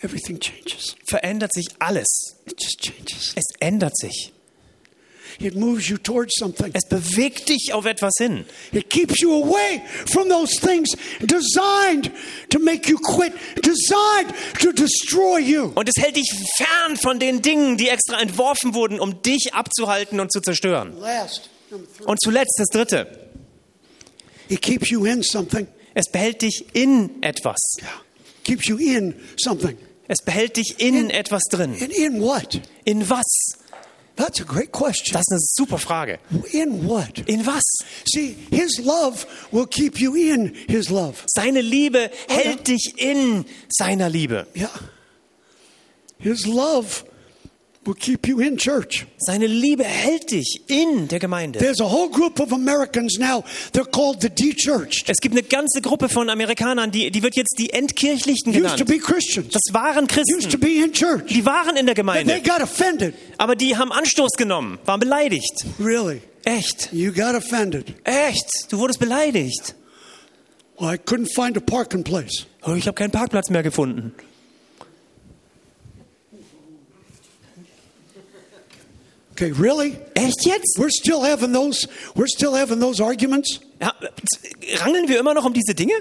everything 0.02 0.38
changes. 0.38 0.96
verändert 1.08 1.54
sich 1.54 1.68
alles. 1.80 2.36
It 2.46 2.62
just 2.62 2.82
changes. 2.82 3.34
Es 3.36 3.46
ändert 3.62 3.96
sich. 3.98 4.33
It 5.44 5.56
moves 5.56 5.89
you 5.89 5.98
towards 5.98 6.36
something. 6.36 6.72
Es 6.74 6.88
bewegt 6.88 7.50
dich 7.50 7.74
auf 7.74 7.86
etwas 7.86 8.14
hin. 8.18 8.46
It 8.72 8.89
keeps 8.89 9.20
you 9.20 9.34
away 9.44 9.82
from 10.10 10.30
those 10.30 10.56
things 10.60 10.89
designed 11.20 12.12
to 12.50 12.60
make 12.60 12.89
you 12.89 12.98
quit, 12.98 13.34
designed 13.62 14.34
to 14.62 14.72
destroy 14.72 15.39
you. 15.39 15.74
Und 15.76 15.89
es 15.89 16.02
hält 16.02 16.16
dich 16.16 16.32
fern 16.56 16.96
von 16.96 17.20
den 17.20 17.41
Dingen, 17.41 17.78
die 17.78 17.89
extra 17.89 18.22
entworfen 18.22 18.74
wurden, 18.74 19.02
um 19.02 19.22
dich 19.22 19.54
abzuhalten 19.54 20.22
und 20.22 20.32
zu 20.32 20.39
zerstören. 20.39 20.94
Und 22.06 22.22
zuletzt 22.22 22.56
das 22.58 22.68
Dritte. 22.70 23.30
It 24.48 24.62
keeps 24.62 24.89
you 24.89 25.06
in 25.06 25.24
something. 25.24 25.68
Es 25.94 26.10
behält 26.10 26.41
dich 26.41 26.66
in 26.74 27.22
etwas. 27.22 27.58
Yeah. 27.82 27.89
Keeps 28.44 28.68
you 28.68 28.78
in 28.78 29.14
something. 29.38 29.78
Es 30.08 30.20
behält 30.24 30.58
dich 30.58 30.80
in 30.80 31.10
etwas 31.10 31.44
drin. 31.50 31.76
And 31.80 31.91
in 31.91 32.22
what? 32.22 32.62
In 32.86 33.10
was? 33.10 33.24
That's 34.16 34.39
a 34.39 34.43
great 34.43 34.72
question. 34.72 35.14
Das 35.14 35.22
ist 35.22 35.32
eine 35.32 35.39
super 35.41 35.80
Frage. 35.80 36.20
In 36.51 36.88
what? 36.88 37.20
In 37.28 37.45
was? 37.45 37.64
See, 38.05 38.36
His 38.51 38.80
love 38.80 39.26
will 39.51 39.66
keep 39.66 39.99
you 39.99 40.16
in 40.16 40.53
His 40.68 40.89
love. 40.89 41.24
Seine 41.26 41.61
Liebe 41.61 42.11
hält 42.28 42.68
dich 42.68 42.93
in 42.97 43.45
seiner 43.70 44.09
Liebe. 44.09 44.45
Yeah. 44.55 44.70
His 46.20 46.45
love 46.45 47.03
will 47.86 47.96
keep 47.96 48.28
you 48.28 48.40
in 48.40 48.58
church. 48.58 49.06
Seine 49.18 49.48
Liebe 49.48 49.84
hält 49.84 50.32
dich 50.32 50.62
in 50.68 51.08
der 51.08 51.20
Gemeinde. 51.20 51.60
There's 51.60 51.82
a 51.82 51.86
whole 51.92 52.10
group 52.10 52.40
of 52.40 52.52
Americans 52.54 53.18
now, 53.20 53.44
they're 53.74 53.90
called 53.90 54.22
the 54.22 54.30
de-churched. 54.30 55.10
Es 55.10 55.18
gibt 55.18 55.34
eine 55.36 55.44
ganze 55.44 55.82
Gruppe 55.82 56.10
von 56.10 56.30
Amerikanern, 56.30 56.92
die, 56.92 57.12
die 57.12 57.24
wird 57.24 57.36
jetzt 57.36 57.56
die 57.60 57.72
Entkirchlichten 57.72 58.52
Used 58.54 58.62
to 58.78 58.86
genannt. 58.86 58.86
be 58.88 58.98
Christians, 59.00 59.50
Das 59.54 59.62
waren 59.74 60.06
used 60.06 60.10
to 60.52 60.58
Christen. 60.58 60.60
be 60.60 60.84
in 60.84 60.92
church. 60.94 61.28
Die 61.30 61.46
waren 61.46 61.76
in 61.76 61.86
der 61.86 61.96
But 61.96 62.14
they 62.14 62.24
Gemeinde. 62.26 62.42
got 62.42 62.62
offended. 62.62 63.14
Aber 63.38 63.56
die 63.56 63.76
haben 63.78 63.92
Anstoß 63.92 64.32
genommen, 64.38 64.80
waren 64.86 65.00
beleidigt. 65.00 65.54
Really? 65.80 66.22
Echt? 66.46 66.90
You 66.92 67.12
got 67.14 67.36
offended. 67.36 67.94
Echt? 68.04 68.46
Du 68.70 68.78
wurdest 68.80 69.00
beleidigt. 69.00 69.76
Well, 70.80 70.94
I 70.94 70.98
couldn't 70.98 71.30
find 71.34 71.56
a 71.56 71.60
parking 71.62 72.04
place. 72.04 72.46
Oh, 72.66 72.74
ich 72.76 72.88
habe 72.88 72.96
keinen 72.96 73.12
Parkplatz 73.12 73.50
mehr 73.50 73.64
gefunden. 73.64 74.14
Okay, 79.34 79.52
really? 79.52 79.98
Echt 80.14 80.46
jetzt? 80.46 80.78
We're 80.78 80.92
still 80.92 81.24
having 81.24 81.54
those 81.54 81.88
we're 82.16 82.28
still 82.28 82.56
having 82.56 82.80
those 82.80 83.02
arguments? 83.02 83.60
Ja, 83.82 83.94
rangeln 84.80 85.08
wir 85.08 85.20
immer 85.20 85.34
noch 85.34 85.46
um 85.46 85.54
diese 85.54 85.74
Dinge? 85.74 85.94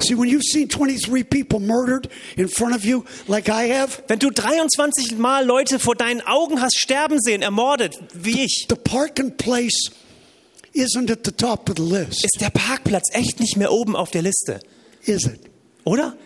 See, 0.00 0.16
when 0.16 0.28
you've 0.28 0.44
seen 0.44 0.68
23 0.68 1.24
people 1.24 1.60
murdered 1.60 2.08
in 2.36 2.48
front 2.48 2.74
of 2.74 2.84
you 2.84 3.04
like 3.26 3.48
I 3.48 3.68
have, 3.72 4.02
Wenn 4.08 4.18
du 4.18 4.30
23 4.30 5.18
Mal 5.18 5.44
Leute 5.44 5.78
vor 5.78 5.94
deinen 5.94 6.22
Augen 6.22 6.60
hast 6.60 6.78
sterben 6.78 7.20
sehen, 7.20 7.42
ermordet, 7.42 7.98
wie 8.14 8.44
ich, 8.44 8.66
the 8.68 8.76
parking 8.76 9.36
place 9.36 9.90
isn't 10.74 11.10
at 11.10 11.24
the 11.24 11.32
top 11.32 11.68
of 11.68 11.76
the 11.76 11.82
list, 11.82 12.24
ist 12.24 12.40
der 12.40 12.50
Parkplatz 12.50 13.10
echt 13.12 13.40
nicht 13.40 13.56
mehr 13.56 13.72
oben 13.72 13.96
auf 13.96 14.10
der 14.10 14.22
Liste, 14.22 14.60
is 15.02 15.24
it? 15.24 15.40
oder? 15.86 16.16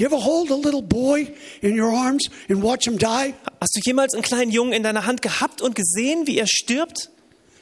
No. 0.00 0.06
No. 0.06 0.06
You 0.06 0.06
ever 0.06 0.16
hold 0.16 0.50
a 0.50 0.54
little 0.54 0.82
boy 0.82 1.34
in 1.60 1.78
your 1.78 1.92
arms 1.92 2.28
and 2.48 2.62
watch 2.62 2.86
him 2.86 2.98
die? 2.98 3.34
Hast 3.60 3.76
du 3.76 3.80
jemals 3.84 4.14
einen 4.14 4.22
kleinen 4.22 4.50
Jungen 4.50 4.72
in 4.72 4.82
deiner 4.82 5.04
Hand 5.06 5.20
gehabt 5.22 5.60
und 5.60 5.74
gesehen, 5.74 6.26
wie 6.26 6.38
er 6.38 6.46
stirbt? 6.46 7.10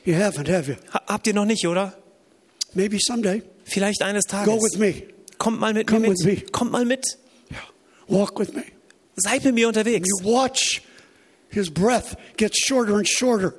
You 0.05 0.15
haven't, 0.15 0.49
have 0.49 0.71
you? 0.71 0.77
Ha 0.93 1.03
habt 1.07 1.27
ihr 1.27 1.35
noch 1.35 1.45
nicht, 1.45 1.67
oder? 1.67 1.95
Maybe 2.75 2.99
someday. 3.01 3.43
Vielleicht 3.65 4.03
eines 4.03 4.27
Go 4.27 4.37
Tages. 4.45 4.63
with 4.63 4.79
me. 4.79 5.03
Kommt 5.39 5.61
mal 5.61 5.75
mit 5.75 5.87
Come 5.89 6.01
mir 6.01 6.11
with 6.11 6.25
me. 6.25 6.33
mit. 6.33 6.53
Kommt 6.53 6.73
mal 6.73 6.85
mit. 6.85 7.19
Yeah. 7.51 7.59
Walk 8.07 8.39
with 8.39 8.53
me. 8.53 8.63
Seid 9.17 9.45
mit 9.45 9.55
mir 9.55 9.69
unterwegs. 9.69 10.09
You 10.09 10.25
watch 10.25 10.83
his 11.51 11.71
breath 11.71 12.17
get 12.37 12.57
shorter 12.57 12.95
and 12.95 13.09
shorter. 13.09 13.55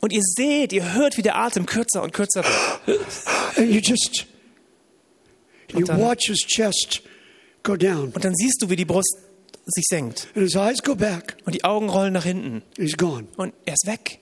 Und 0.00 0.12
ihr 0.12 0.22
seht, 0.22 0.72
ihr 0.72 0.94
hört, 0.94 1.18
wie 1.18 1.22
der 1.22 1.36
Atem 1.36 1.66
kürzer 1.66 2.02
und 2.02 2.12
kürzer 2.12 2.42
wird. 2.86 3.00
And 3.56 3.70
you 3.70 3.80
just 3.80 4.26
you 5.74 5.86
watch 5.88 6.28
his 6.28 6.38
chest 6.46 7.02
go. 7.02 7.09
Und 7.66 8.24
dann 8.24 8.34
siehst 8.34 8.62
du, 8.62 8.70
wie 8.70 8.76
die 8.76 8.84
Brust 8.84 9.18
sich 9.66 9.84
senkt. 9.88 10.28
And 10.34 10.44
his 10.44 10.54
eyes 10.54 10.82
go 10.82 10.94
back. 10.94 11.36
Und 11.44 11.54
die 11.54 11.64
Augen 11.64 11.88
rollen 11.88 12.12
nach 12.12 12.24
hinten. 12.24 12.62
He's 12.76 12.96
gone. 12.96 13.28
Und 13.36 13.54
er 13.64 13.74
ist 13.74 13.86
weg. 13.86 14.18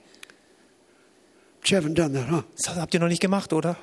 But 1.60 1.70
you 1.70 1.76
haven't 1.78 1.94
done 1.94 2.12
that, 2.12 2.30
huh? 2.30 2.42
Das 2.56 2.76
habt 2.76 2.94
ihr 2.94 3.00
noch 3.00 3.08
nicht 3.08 3.20
gemacht, 3.20 3.52
oder? 3.52 3.76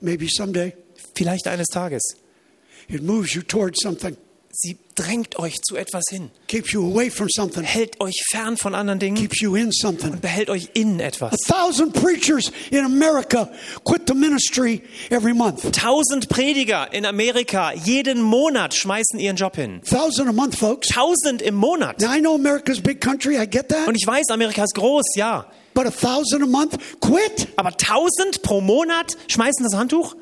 Maybe 0.00 0.26
someday. 0.28 0.74
Vielleicht 1.14 1.46
eines 1.48 1.66
Tages. 1.68 2.02
It 2.88 3.02
moves 3.02 3.34
you 3.34 3.42
towards 3.42 3.80
something, 3.82 4.16
Sie 4.58 4.78
drängt 4.94 5.38
euch 5.38 5.60
zu 5.60 5.76
etwas 5.76 6.04
hin. 6.08 6.30
keeps 6.48 6.72
you 6.72 6.82
away 6.90 7.10
from 7.10 7.28
something, 7.28 7.62
Hält 7.62 8.00
euch 8.00 8.22
fern 8.30 8.56
von 8.56 8.74
anderen 8.74 8.98
Dingen 8.98 9.16
keeps 9.16 9.40
you 9.42 9.54
in 9.54 9.70
something. 9.70 10.12
und 10.12 10.22
behält 10.22 10.48
euch 10.48 10.70
in 10.72 10.98
etwas. 10.98 11.34
A 11.34 11.36
thousand 11.52 11.92
preachers 11.92 12.50
in 12.70 12.82
America 12.84 13.50
quit 13.84 14.02
the 14.08 14.14
ministry 14.14 14.82
every 15.10 15.34
month. 15.34 15.70
Tausend 15.72 16.30
Prediger 16.30 16.90
in 16.92 17.04
Amerika 17.04 17.72
jeden 17.74 18.22
Monat 18.22 18.72
schmeißen 18.74 19.18
ihren 19.20 19.36
Job 19.36 19.56
hin. 19.56 19.82
Thousand 19.82 20.28
a 20.28 20.32
month, 20.32 20.56
folks. 20.56 20.88
Tausend 20.88 21.42
im 21.42 21.54
Monat. 21.54 22.00
Now 22.00 22.14
I 22.14 22.20
know 22.20 22.34
America's 22.34 22.80
big 22.80 23.02
country, 23.02 23.36
I 23.36 23.46
get 23.46 23.68
that. 23.68 23.86
Und 23.86 23.94
ich 23.94 24.06
weiß, 24.06 24.30
Amerika 24.30 24.64
ist 24.64 24.74
groß, 24.74 25.16
ja. 25.16 25.44
But 25.74 25.84
a 25.84 25.90
thousand 25.90 26.42
a 26.42 26.46
month 26.46 26.78
quit? 27.00 27.48
Aber 27.56 27.76
tausend 27.76 28.40
pro 28.40 28.62
Monat 28.62 29.18
schmeißen 29.28 29.62
das 29.64 29.74
Handtuch? 29.78 30.14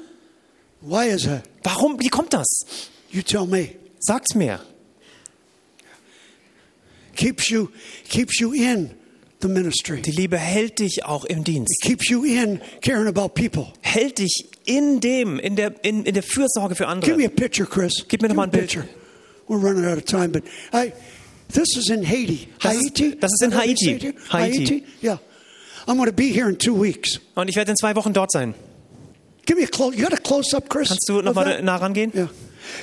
Why 0.80 1.06
is 1.08 1.22
that? 1.22 1.44
Warum? 1.62 2.00
Wie 2.00 2.08
kommt 2.08 2.32
das? 2.32 2.46
You 3.12 3.22
tell 3.22 3.46
me. 3.46 3.68
Sagt's 4.06 4.34
mir. 4.34 4.60
Keeps 7.16 7.48
you 7.48 7.68
keeps 8.08 8.40
you 8.40 8.52
in 8.52 8.90
the 9.40 9.48
ministry. 9.48 10.02
Die 10.02 10.10
Liebe 10.10 10.36
hält 10.36 10.80
dich 10.80 11.04
auch 11.04 11.24
im 11.24 11.44
Dienst. 11.44 11.80
Keeps 11.82 12.08
you 12.10 12.24
in 12.24 12.60
caring 12.82 13.06
about 13.06 13.30
people. 13.34 13.68
Hält 13.82 14.18
dich 14.18 14.48
in 14.64 15.00
dem, 15.00 15.38
in 15.38 15.54
der, 15.56 15.72
in, 15.84 16.04
in 16.04 16.14
der 16.14 16.22
Fürsorge 16.22 16.74
für 16.74 16.84
Give 17.00 17.16
me 17.16 17.24
andere. 17.24 17.26
a 17.26 17.28
picture, 17.28 17.66
Chris. 17.68 18.04
Gib 18.08 18.22
mir 18.22 18.28
noch 18.28 18.34
Give 18.34 18.36
mal 18.36 18.42
ein 18.44 18.50
Bild. 18.50 18.62
picture. 18.70 18.88
We're 19.46 19.58
running 19.60 19.84
out 19.84 19.98
of 19.98 20.04
time, 20.06 20.28
but 20.30 20.42
I 20.72 20.92
this 21.52 21.76
is 21.76 21.88
in 21.90 22.02
Haiti. 22.04 22.48
Das 22.60 22.74
ist- 22.76 23.22
das 23.22 23.32
ist 23.32 23.42
in 23.42 23.54
Haiti. 23.54 23.98
Haiti. 23.98 24.14
Haiti? 24.30 24.84
Yeah. 25.02 25.18
I'm 25.86 25.96
going 25.98 26.06
to 26.08 26.12
be 26.16 26.32
here 26.32 26.48
in 26.48 26.58
two 26.58 26.74
weeks. 26.74 27.20
Und 27.34 27.48
ich 27.48 27.56
werde 27.56 27.70
in 27.72 27.76
zwei 27.76 27.94
Wochen 27.94 28.12
dort 28.14 28.32
sein. 28.32 28.54
Give 29.46 29.58
me 29.58 29.64
a 29.64 29.68
close. 29.68 29.94
You 29.96 30.02
got 30.04 30.14
a 30.14 30.16
close 30.20 30.56
up, 30.56 30.68
Chris? 30.70 30.88
Kannst 30.88 31.06
du 31.08 31.20
nochmal 31.20 31.62
nah 31.62 31.76
rangehen? 31.76 32.10
Yeah. 32.14 32.28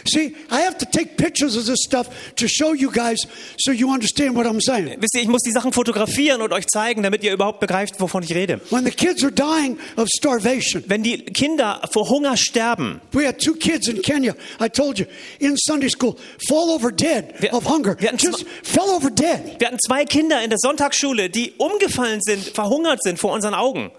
See, 0.07 0.35
I 0.51 0.61
have 0.65 0.77
to 0.79 0.85
take 0.85 1.17
pictures 1.17 1.55
of 1.55 1.65
this 1.65 1.83
stuff 1.83 2.07
to 2.35 2.47
show 2.47 2.73
you 2.73 2.91
guys 2.91 3.19
so 3.57 3.71
you 3.71 3.89
understand 3.91 4.35
what 4.35 4.45
I'm 4.45 4.61
saying. 4.61 4.97
Wisst 4.99 5.15
ihr, 5.15 5.21
ich 5.21 5.27
muss 5.27 5.41
die 5.43 5.51
Sachen 5.51 5.73
fotografieren 5.73 6.41
und 6.41 6.53
euch 6.53 6.67
zeigen, 6.67 7.03
damit 7.03 7.23
ihr 7.23 7.33
überhaupt 7.33 7.59
begreift, 7.59 7.99
wovon 7.99 8.23
ich 8.23 8.33
rede. 8.33 8.59
When 8.69 8.85
the 8.85 8.91
kids 8.91 9.23
are 9.23 9.31
dying 9.31 9.77
of 9.97 10.07
starvation, 10.17 10.83
Wenn 10.87 11.03
die 11.03 11.17
Kinder 11.25 11.81
vor 11.91 12.09
Hunger 12.09 12.35
sterben, 12.37 13.01
we 13.11 13.25
had 13.27 13.39
two 13.39 13.53
kids 13.53 13.87
in 13.87 14.01
Kenya, 14.01 14.35
I 14.61 14.69
told 14.69 14.99
you, 14.99 15.05
in 15.39 15.55
Sunday 15.57 15.89
school, 15.89 16.15
fall 16.47 16.69
over 16.69 16.91
dead 16.91 17.33
Wir- 17.39 17.53
of 17.53 17.65
hunger. 17.69 17.95
wir 17.99 18.07
hatten 18.09 18.17
Just 18.17 18.45
fell 18.63 18.89
over 18.89 19.09
dead. 19.11 19.59
wir 19.59 19.67
hatten 19.67 19.79
zwei 19.85 20.05
Kinder 20.05 20.41
in 20.43 20.49
der 20.49 20.59
Sonntagsschule, 20.59 21.29
die 21.29 21.53
umgefallen 21.57 22.19
sind, 22.21 22.43
verhungert 22.43 23.01
sind 23.03 23.19
vor 23.19 23.31
unseren 23.33 23.53
Augen. 23.53 23.91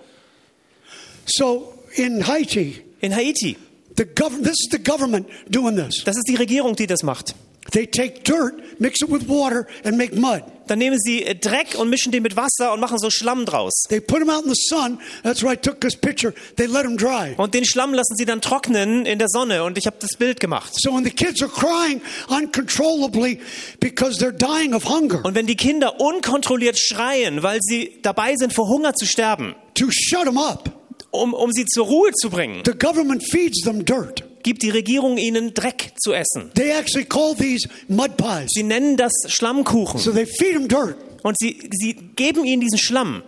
So 1.27 1.75
in 1.95 2.27
Haiti, 2.27 2.83
In 3.01 3.15
Haiti. 3.15 3.57
The 3.97 4.05
gov- 4.05 4.43
this 4.43 4.55
is 4.61 4.69
the 4.71 4.79
government 4.79 5.27
doing 5.49 5.77
this. 5.77 6.03
Das 6.05 6.17
ist 6.17 6.29
die 6.29 6.37
Regierung, 6.37 6.77
die 6.77 6.87
das 6.87 7.03
macht. 7.03 7.35
They 7.71 7.87
take 7.87 8.23
dirt, 8.25 8.81
mix 8.81 9.01
it 9.03 9.09
with 9.11 9.29
water, 9.29 9.67
and 9.85 9.97
make 9.97 10.15
mud. 10.17 10.43
Dann 10.67 10.79
nehmen 10.79 10.99
sie 10.99 11.23
äh, 11.25 11.35
Dreck 11.37 11.77
und 11.79 11.91
mischen 11.91 12.11
den 12.11 12.23
mit 12.25 12.35
Wasser 12.37 12.73
und 12.73 12.81
machen 12.81 12.99
so 12.99 13.09
Schlamm 13.09 13.47
draus. 13.47 13.85
They 13.89 14.01
put 14.01 14.19
them 14.19 14.31
out 14.31 14.45
in 14.45 14.53
the 14.53 14.61
sun. 14.69 14.99
That's 15.23 15.43
where 15.43 15.53
I 15.53 15.57
took 15.57 15.81
this 15.81 15.95
picture. 15.95 16.35
They 16.57 16.67
let 16.67 16.83
them 16.83 16.97
dry. 16.97 17.35
Und 17.37 17.55
den 17.55 17.65
Schlamm 17.65 17.95
lassen 17.95 18.17
sie 18.17 18.25
dann 18.25 18.41
trocknen 18.41 19.07
in 19.07 19.19
der 19.21 19.29
Sonne 19.29 19.63
und 19.63 19.79
ich 19.79 19.87
habe 19.87 19.97
das 20.01 20.17
Bild 20.19 20.41
gemacht. 20.41 20.73
So 20.75 20.93
when 20.95 21.05
the 21.05 21.11
kids 21.13 21.41
are 21.41 21.51
crying 21.51 22.01
uncontrollably 22.29 23.39
because 23.81 24.19
they're 24.19 24.33
dying 24.33 24.75
of 24.75 24.85
hunger, 24.85 25.25
Und 25.25 25.35
wenn 25.35 25.47
die 25.47 25.57
Kinder 25.57 26.01
unkontrolliert 26.01 26.79
schreien, 26.79 27.43
weil 27.43 27.61
sie 27.63 27.99
dabei 28.03 28.35
sind, 28.37 28.53
vor 28.53 28.69
Hunger 28.69 28.95
zu 28.95 29.07
sterben, 29.07 29.55
to 29.75 29.87
shut 29.91 30.25
them 30.25 30.37
up, 30.39 30.69
um, 31.13 31.33
um 31.35 31.53
sie 31.53 31.65
zur 31.67 31.87
Ruhe 31.87 32.11
zu 32.13 32.29
bringen, 32.31 32.63
the 32.65 32.73
government 32.73 33.23
feeds 33.31 33.63
them 33.63 33.85
dirt. 33.85 34.25
gibt 34.43 34.63
die 34.63 34.71
Regierung 34.71 35.19
ihnen 35.19 35.55
Dreck 35.55 35.93
zu 36.03 36.13
essen. 36.13 36.51
They 36.55 36.73
actually 36.73 37.05
call 37.05 37.37
these 37.37 37.69
mud 37.87 38.17
pies. 38.17 38.49
Sie 38.49 38.65
nennen 38.65 38.97
das 38.97 39.13
Schlammkuchen. 39.29 40.01
So 40.01 40.11
they 40.11 40.27
feed 40.27 40.55
them 40.55 40.67
dirt. 40.67 40.97
Und 41.23 41.39
sie, 41.39 41.71
sie 41.73 41.95
geben 42.17 42.45
ihnen 42.45 42.61
diesen 42.61 42.79
Schlamm. 42.79 43.23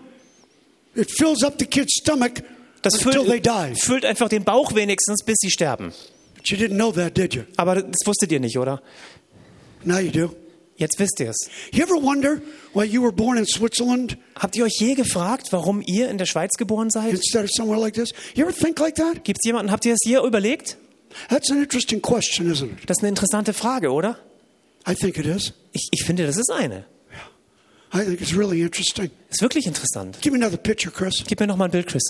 It 0.97 1.11
fills 1.11 1.45
up 1.45 1.55
the 1.59 1.66
kid's 1.66 1.93
stomach 2.01 2.32
Das 2.82 2.95
until 2.95 3.24
they 3.24 3.41
füllt, 3.41 3.47
die. 3.47 3.80
füllt 3.80 4.05
einfach 4.05 4.28
den 4.28 4.45
Bauch 4.45 4.74
wenigstens, 4.74 5.24
bis 5.24 5.37
sie 5.41 5.51
sterben. 5.51 5.93
But 6.37 6.49
you 6.49 6.57
didn't 6.57 6.74
know 6.76 6.91
that, 6.93 7.16
did 7.16 7.35
you? 7.35 7.43
Aber 7.57 7.76
das 7.76 8.07
wusstet 8.07 8.32
ihr 8.32 8.41
nicht, 8.41 8.59
oder? 8.59 8.82
Now 9.85 9.99
you 9.99 10.11
do. 10.11 10.35
Jetzt 10.76 10.98
wisst 10.98 11.20
ihr 11.20 11.30
es. 11.30 11.48
You 11.72 11.84
ever 11.84 12.02
wonder 12.02 12.40
why 12.72 12.84
you 12.84 13.02
were 13.02 13.12
born 13.12 13.38
in 13.38 13.46
Switzerland 13.46 14.18
Habt 14.36 14.56
ihr 14.56 14.64
euch 14.64 14.76
je 14.78 14.94
gefragt, 14.94 15.52
warum 15.52 15.80
ihr 15.86 16.08
in 16.10 16.18
der 16.18 16.26
Schweiz 16.26 16.54
geboren 16.56 16.90
seid? 16.90 17.12
instead 17.12 17.44
of 17.44 17.50
somewhere 17.52 17.80
like 17.80 17.94
this? 17.94 18.12
You 18.34 18.44
ever 18.44 18.52
think 18.52 18.78
like 18.80 18.96
that? 18.96 19.24
Gibt 19.24 19.38
es 19.42 19.46
jemanden, 19.46 19.70
habt 19.70 19.84
ihr 19.84 19.92
das 19.92 20.00
je 20.04 20.18
überlegt? 20.18 20.76
That's 21.28 21.50
an 21.50 21.62
interesting 21.62 22.02
question, 22.02 22.50
isn't 22.50 22.72
it? 22.72 22.90
Das 22.90 22.98
ist 22.98 23.02
eine 23.02 23.10
interessante 23.10 23.52
Frage, 23.52 23.92
oder? 23.92 24.18
I 24.88 24.94
think 24.94 25.16
it 25.16 25.26
is. 25.26 25.52
Ich, 25.72 25.88
ich 25.92 26.04
finde, 26.04 26.26
das 26.26 26.36
ist 26.36 26.50
eine. 26.50 26.84
I 27.94 28.04
think 28.04 28.20
it's 28.20 28.36
really 28.36 28.60
interesting. 28.62 29.10
Ist 29.30 29.40
wirklich 29.40 29.66
interessant. 29.66 30.20
Give 30.20 30.36
me 30.36 30.44
another 30.44 30.60
picture, 30.60 30.92
Chris. 30.92 31.22
Gib 31.24 31.38
mir 31.38 31.46
noch 31.46 31.56
mal 31.56 31.66
ein 31.66 31.70
Bild, 31.70 31.86
Chris. 31.86 32.02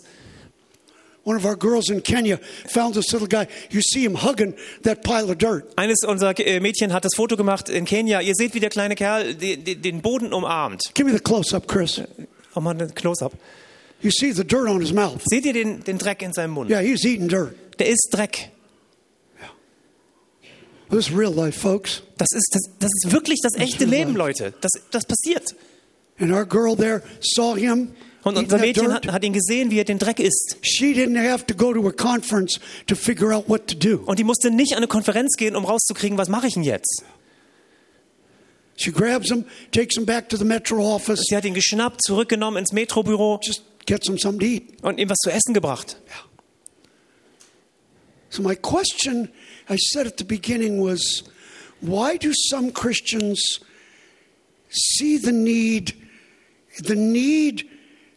One 1.25 1.37
of 1.39 1.45
our 1.47 1.57
girls 1.57 1.89
in 1.89 2.03
Kenya 2.03 2.39
found 2.69 2.95
this 2.95 3.11
little 3.13 3.27
guy. 3.29 3.47
You 3.71 3.81
see 3.81 4.05
him 4.05 4.15
hugging 4.15 4.55
that 4.83 5.03
pile 5.03 5.31
of 5.31 5.39
dirt. 5.39 5.65
Eines 5.77 6.05
unserer 6.07 6.39
äh, 6.39 6.61
Mädchen 6.61 6.93
hat 6.93 7.05
das 7.05 7.15
Foto 7.15 7.37
gemacht 7.37 7.69
in 7.71 7.87
Kenia. 7.87 8.21
Ihr 8.21 8.35
seht, 8.35 8.53
wie 8.55 8.61
der 8.61 8.69
kleine 8.71 8.95
Kerl 8.95 9.35
den, 9.35 9.65
den- 9.65 9.81
den 9.81 10.03
Boden 10.03 10.33
umarmt. 10.35 10.83
Give 10.95 11.09
me 11.09 11.17
the 11.17 11.23
close 11.23 11.57
up, 11.57 11.67
Chris. 11.67 12.03
Oh 12.55 12.61
mal 12.61 12.79
ein 12.81 12.95
Close-up. 12.95 13.33
You 14.03 14.11
see 14.11 14.33
the 14.33 14.45
dirt 14.45 14.69
on 14.69 14.81
his 14.81 14.93
mouth. 14.93 15.23
Seht 15.25 15.47
ihr 15.47 15.55
den, 15.55 15.83
den 15.83 15.97
Dreck 15.99 16.21
in 16.21 16.33
seinem 16.35 16.51
Mund? 16.51 16.69
Yeah, 16.71 16.81
he's 16.83 17.05
eating 17.07 17.29
dirt. 17.29 17.55
Der 17.79 17.89
ist 17.89 18.09
Dreck. 18.13 18.51
This 20.91 21.09
is 21.09 21.17
real 21.17 21.33
life, 21.33 21.59
folks. 21.59 22.03
Das 22.19 22.29
ist, 22.33 22.49
das, 22.53 22.63
das 22.79 22.91
ist 23.03 23.13
wirklich 23.13 23.41
das 23.43 23.55
echte 23.57 23.85
Leben, 23.87 24.15
Leute. 24.15 24.53
Das, 24.61 24.71
das 24.91 25.05
passiert. 25.07 25.55
And 26.21 26.31
our 26.33 26.45
girl 26.45 26.77
there 26.77 27.03
saw 27.21 27.57
him. 27.57 27.93
Und 28.25 28.39
unser 28.39 28.59
Mädchen 28.59 28.93
hat, 28.93 29.07
hat 29.07 29.23
ihn 29.23 29.35
gesehen, 29.35 29.71
wie 29.71 29.79
er 29.79 29.85
den 29.85 29.99
Dreck 29.99 30.19
isst. 30.19 30.57
Und 34.07 34.19
die 34.19 34.25
musste 34.25 34.51
nicht 34.51 34.73
an 34.73 34.79
eine 34.79 34.87
Konferenz 34.89 35.37
gehen, 35.37 35.57
um 35.57 35.65
rauszukriegen, 35.65 36.17
was 36.17 36.29
mache 36.29 36.47
ich 36.47 36.55
denn 36.55 36.63
jetzt? 36.63 37.05
She 38.77 38.91
grabs 38.91 39.29
him, 39.29 39.45
takes 39.71 39.97
him 39.97 40.05
back 40.05 40.29
to 40.31 40.37
the 40.37 40.45
metro 40.45 40.83
office, 40.83 41.27
Sie 41.29 41.37
hat 41.37 41.45
ihn 41.45 41.55
geschnappt, 41.55 42.03
zurückgenommen 42.03 42.59
ins 42.59 42.73
Metrobüro 42.73 43.39
just 43.41 43.63
gets 43.87 44.09
him 44.09 44.19
something 44.19 44.41
to 44.41 44.47
eat. 44.47 44.83
und 44.83 44.99
ihm 44.99 45.09
was 45.09 45.19
zu 45.19 45.31
essen 45.31 45.55
gebracht. 45.55 45.97
So 48.31 48.43
my 48.43 48.57
question 48.57 49.29
I 49.71 49.77
said 49.77 50.09
at 50.09 50.19
the 50.19 50.25
beginning 50.25 50.83
was 50.83 51.23
why 51.81 52.19
do 52.19 52.33
some 52.35 52.73
Christians 52.73 53.61
see 54.71 55.19
the 55.19 55.31
need 55.31 55.95
the 56.83 56.97
need 56.97 57.69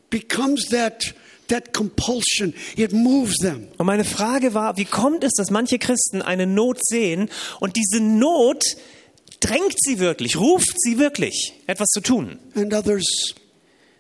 becomes 0.10 0.66
that 0.70 1.14
that 1.48 1.74
compulsion 1.74 2.54
it 2.76 2.92
moves 2.92 3.38
them 3.38 3.68
Und 3.78 3.86
meine 3.86 4.04
Frage 4.04 4.54
war, 4.54 4.78
wie 4.78 4.86
kommt 4.86 5.24
es, 5.24 5.34
dass 5.34 5.50
manche 5.50 5.80
Christen 5.80 6.22
eine 6.22 6.46
Not 6.46 6.80
sehen 6.82 7.30
und 7.60 7.76
diese 7.76 8.02
Not 8.02 8.64
drängt 9.40 9.76
sie 9.78 10.00
wirklich, 10.00 10.38
ruft 10.38 10.74
sie 10.78 10.98
wirklich, 11.00 11.54
etwas 11.68 11.88
zu 11.90 12.02
tun 12.02 12.40
and 12.56 12.74
others 12.74 13.36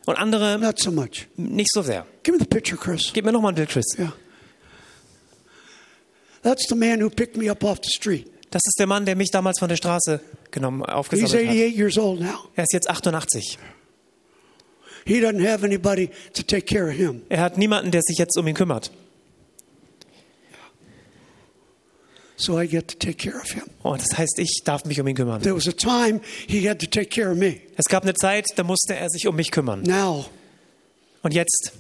und 0.06 0.16
andere 0.18 0.58
not 0.58 0.80
so 0.80 0.92
much. 0.92 1.28
nicht 1.38 1.72
so 1.72 1.82
sehr. 1.82 2.06
Give 2.24 2.38
me 2.38 2.44
the 2.44 2.48
picture 2.48 2.78
Chris. 2.78 3.12
Gib 3.14 3.26
mir 3.26 3.32
noch 3.32 3.42
mal 3.42 3.50
ein 3.50 3.56
Bild, 3.56 3.70
Chris. 3.70 3.86
Yeah. 3.98 4.14
That's 6.44 6.68
the 6.70 6.76
man 6.76 7.02
who 7.02 7.10
picked 7.10 7.36
me 7.38 7.50
up 7.52 7.64
off 7.64 7.80
the 7.84 7.90
street. 7.94 8.28
Das 8.52 8.62
ist 8.66 8.80
der 8.80 8.88
Mann, 8.88 9.06
der 9.06 9.16
mich 9.16 9.32
damals 9.32 9.60
von 9.60 9.68
der 9.68 9.76
Straße 9.76 10.22
genommen, 10.52 10.84
aufgesammelt 10.84 11.34
hat. 11.34 11.42
88 11.42 11.78
years 11.78 11.98
old 11.98 12.22
now. 12.22 12.48
Er 12.56 12.64
ist 12.64 12.74
jetzt 12.74 12.90
88. 12.90 13.58
he 15.08 15.20
doesn't 15.22 15.44
have 15.44 15.64
anybody 15.66 16.10
to 16.34 16.44
take 16.44 16.66
care 16.68 16.88
of 16.90 16.96
him. 16.96 17.22
Er 17.30 17.40
hat 17.40 17.58
niemanden, 17.58 17.92
der 17.92 18.02
sich 18.04 18.18
jetzt 18.18 18.38
um 18.38 18.48
ihn 18.48 18.56
kümmert. 18.56 18.92
So 22.40 22.60
I 22.60 22.68
get 22.68 22.88
to 22.90 22.96
take 23.00 23.18
care 23.18 23.40
of 23.42 23.50
him. 23.50 23.64
Und 23.82 24.00
das 24.02 24.16
heißt, 24.18 24.38
ich 24.38 24.62
darf 24.64 24.86
mich 24.86 25.00
um 25.02 25.08
ihn 25.08 25.16
kümmern. 25.16 25.42
There 25.42 25.56
was 25.56 25.68
a 25.68 25.72
time 25.72 26.22
he 26.48 26.70
had 26.70 26.80
to 26.80 26.86
take 26.86 27.10
care 27.10 27.32
of 27.32 27.38
me. 27.38 27.62
Es 27.78 27.86
gab 27.86 28.04
eine 28.04 28.14
Zeit, 28.14 28.46
da 28.56 28.64
musste 28.64 28.96
er 28.96 29.10
sich 29.10 29.26
um 29.28 29.36
mich 29.36 29.50
kümmern. 29.50 29.82
Now 29.82 30.26
Und 31.24 31.34
jetzt 31.34 31.72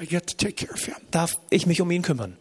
I 0.00 0.06
get 0.06 0.26
to 0.26 0.36
take 0.36 0.52
care 0.66 0.72
of 0.74 0.84
him. 0.84 0.94
darf 1.10 1.34
ich 1.50 1.66
mich 1.66 1.80
um 1.80 1.90
ihn 1.90 2.02
kümmern. 2.02 2.36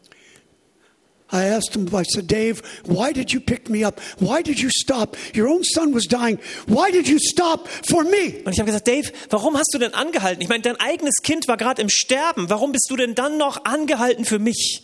I 1.29 1.43
asked 1.45 1.75
him, 1.75 1.87
I 1.93 2.03
said, 2.03 2.27
Dave, 2.27 2.61
why 2.85 3.11
did 3.11 3.33
you 3.33 3.41
pick 3.41 3.69
me 3.69 3.83
up? 3.85 3.99
Why 4.19 4.41
did 4.41 4.59
you 4.59 4.69
stop? 4.69 5.17
Your 5.35 5.49
own 5.49 5.63
son 5.63 5.93
was 5.93 6.05
dying. 6.05 6.39
Why 6.67 6.89
did 6.89 7.07
you 7.07 7.19
stop 7.19 7.67
for 7.67 8.03
me? 8.05 8.41
Und 8.45 8.53
ich 8.53 8.59
habe 8.59 8.67
gesagt, 8.67 8.87
Dave, 8.87 9.11
warum 9.29 9.57
hast 9.57 9.73
du 9.73 9.77
denn 9.77 9.93
angehalten? 9.93 10.41
Ich 10.41 10.47
meine, 10.47 10.61
dein 10.61 10.79
eigenes 10.79 11.15
Kind 11.23 11.47
war 11.49 11.57
gerade 11.57 11.81
im 11.81 11.89
Sterben. 11.89 12.49
Warum 12.49 12.71
bist 12.71 12.87
du 12.89 12.95
denn 12.95 13.13
dann 13.13 13.37
noch 13.37 13.65
angehalten 13.65 14.23
für 14.23 14.39
mich? 14.39 14.83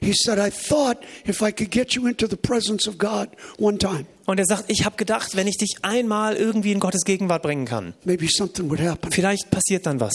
He 0.00 0.12
said, 0.12 0.38
I 0.38 0.50
thought 0.50 0.98
if 1.26 1.40
I 1.40 1.50
could 1.52 1.70
get 1.70 1.92
you 1.94 2.06
into 2.06 2.26
the 2.28 2.36
presence 2.36 2.86
of 2.88 2.98
God 2.98 3.28
one 3.58 3.78
time, 3.78 4.06
Und 4.26 4.38
er 4.38 4.46
sagt, 4.46 4.64
ich 4.68 4.84
habe 4.84 4.96
gedacht, 4.96 5.36
wenn 5.36 5.46
ich 5.46 5.56
dich 5.56 5.76
einmal 5.82 6.36
irgendwie 6.36 6.70
in 6.72 6.80
Gottes 6.80 7.02
Gegenwart 7.04 7.42
bringen 7.42 7.64
kann, 7.64 7.94
maybe 8.04 8.26
something 8.28 8.68
would 8.70 8.80
happen. 8.80 9.10
vielleicht 9.10 9.50
passiert 9.50 9.86
dann 9.86 9.98
was. 10.00 10.14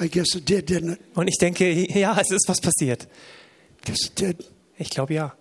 I 0.00 0.08
guess 0.08 0.34
it 0.34 0.48
did, 0.48 0.68
didn't 0.68 0.94
it? 0.94 0.98
Und 1.14 1.28
ich 1.28 1.36
denke, 1.38 1.70
ja, 1.96 2.16
es 2.20 2.30
ist 2.32 2.48
was 2.48 2.60
passiert. 2.60 3.06
Guess 3.84 4.06
it 4.06 4.18
did. 4.20 4.50
Ich 4.78 4.90
glaube 4.90 5.14
ja. 5.14 5.34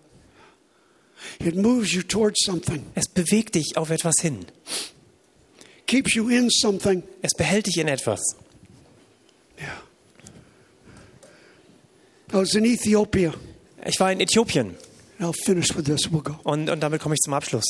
It 1.39 1.55
moves 1.55 1.93
you 1.93 2.03
towards 2.03 2.39
something, 2.43 2.83
Es 2.95 3.07
bewegt 3.07 3.55
dich 3.55 3.77
auf 3.77 3.89
etwas 3.89 4.15
hin. 4.21 4.45
keeps 5.87 6.13
you 6.15 6.27
in 6.29 6.49
something. 6.49 7.03
Es 7.21 7.31
behält 7.37 7.67
dich 7.67 7.77
in 7.77 7.87
etwas. 7.87 8.19
Yeah. 9.57 9.81
I 12.31 12.35
was 12.41 12.55
in 12.55 12.65
Ethiopia. 12.65 13.33
Ich 13.85 13.99
war 13.99 14.11
in 14.11 14.19
Äthiopien 14.19 14.75
I'll 15.19 15.33
finish 15.45 15.75
with 15.75 15.85
this. 15.85 16.11
We'll 16.11 16.23
go. 16.23 16.37
und, 16.43 16.69
und 16.69 16.79
damit 16.81 17.01
komme 17.01 17.15
ich 17.15 17.21
zum 17.21 17.33
Abschluss. 17.33 17.63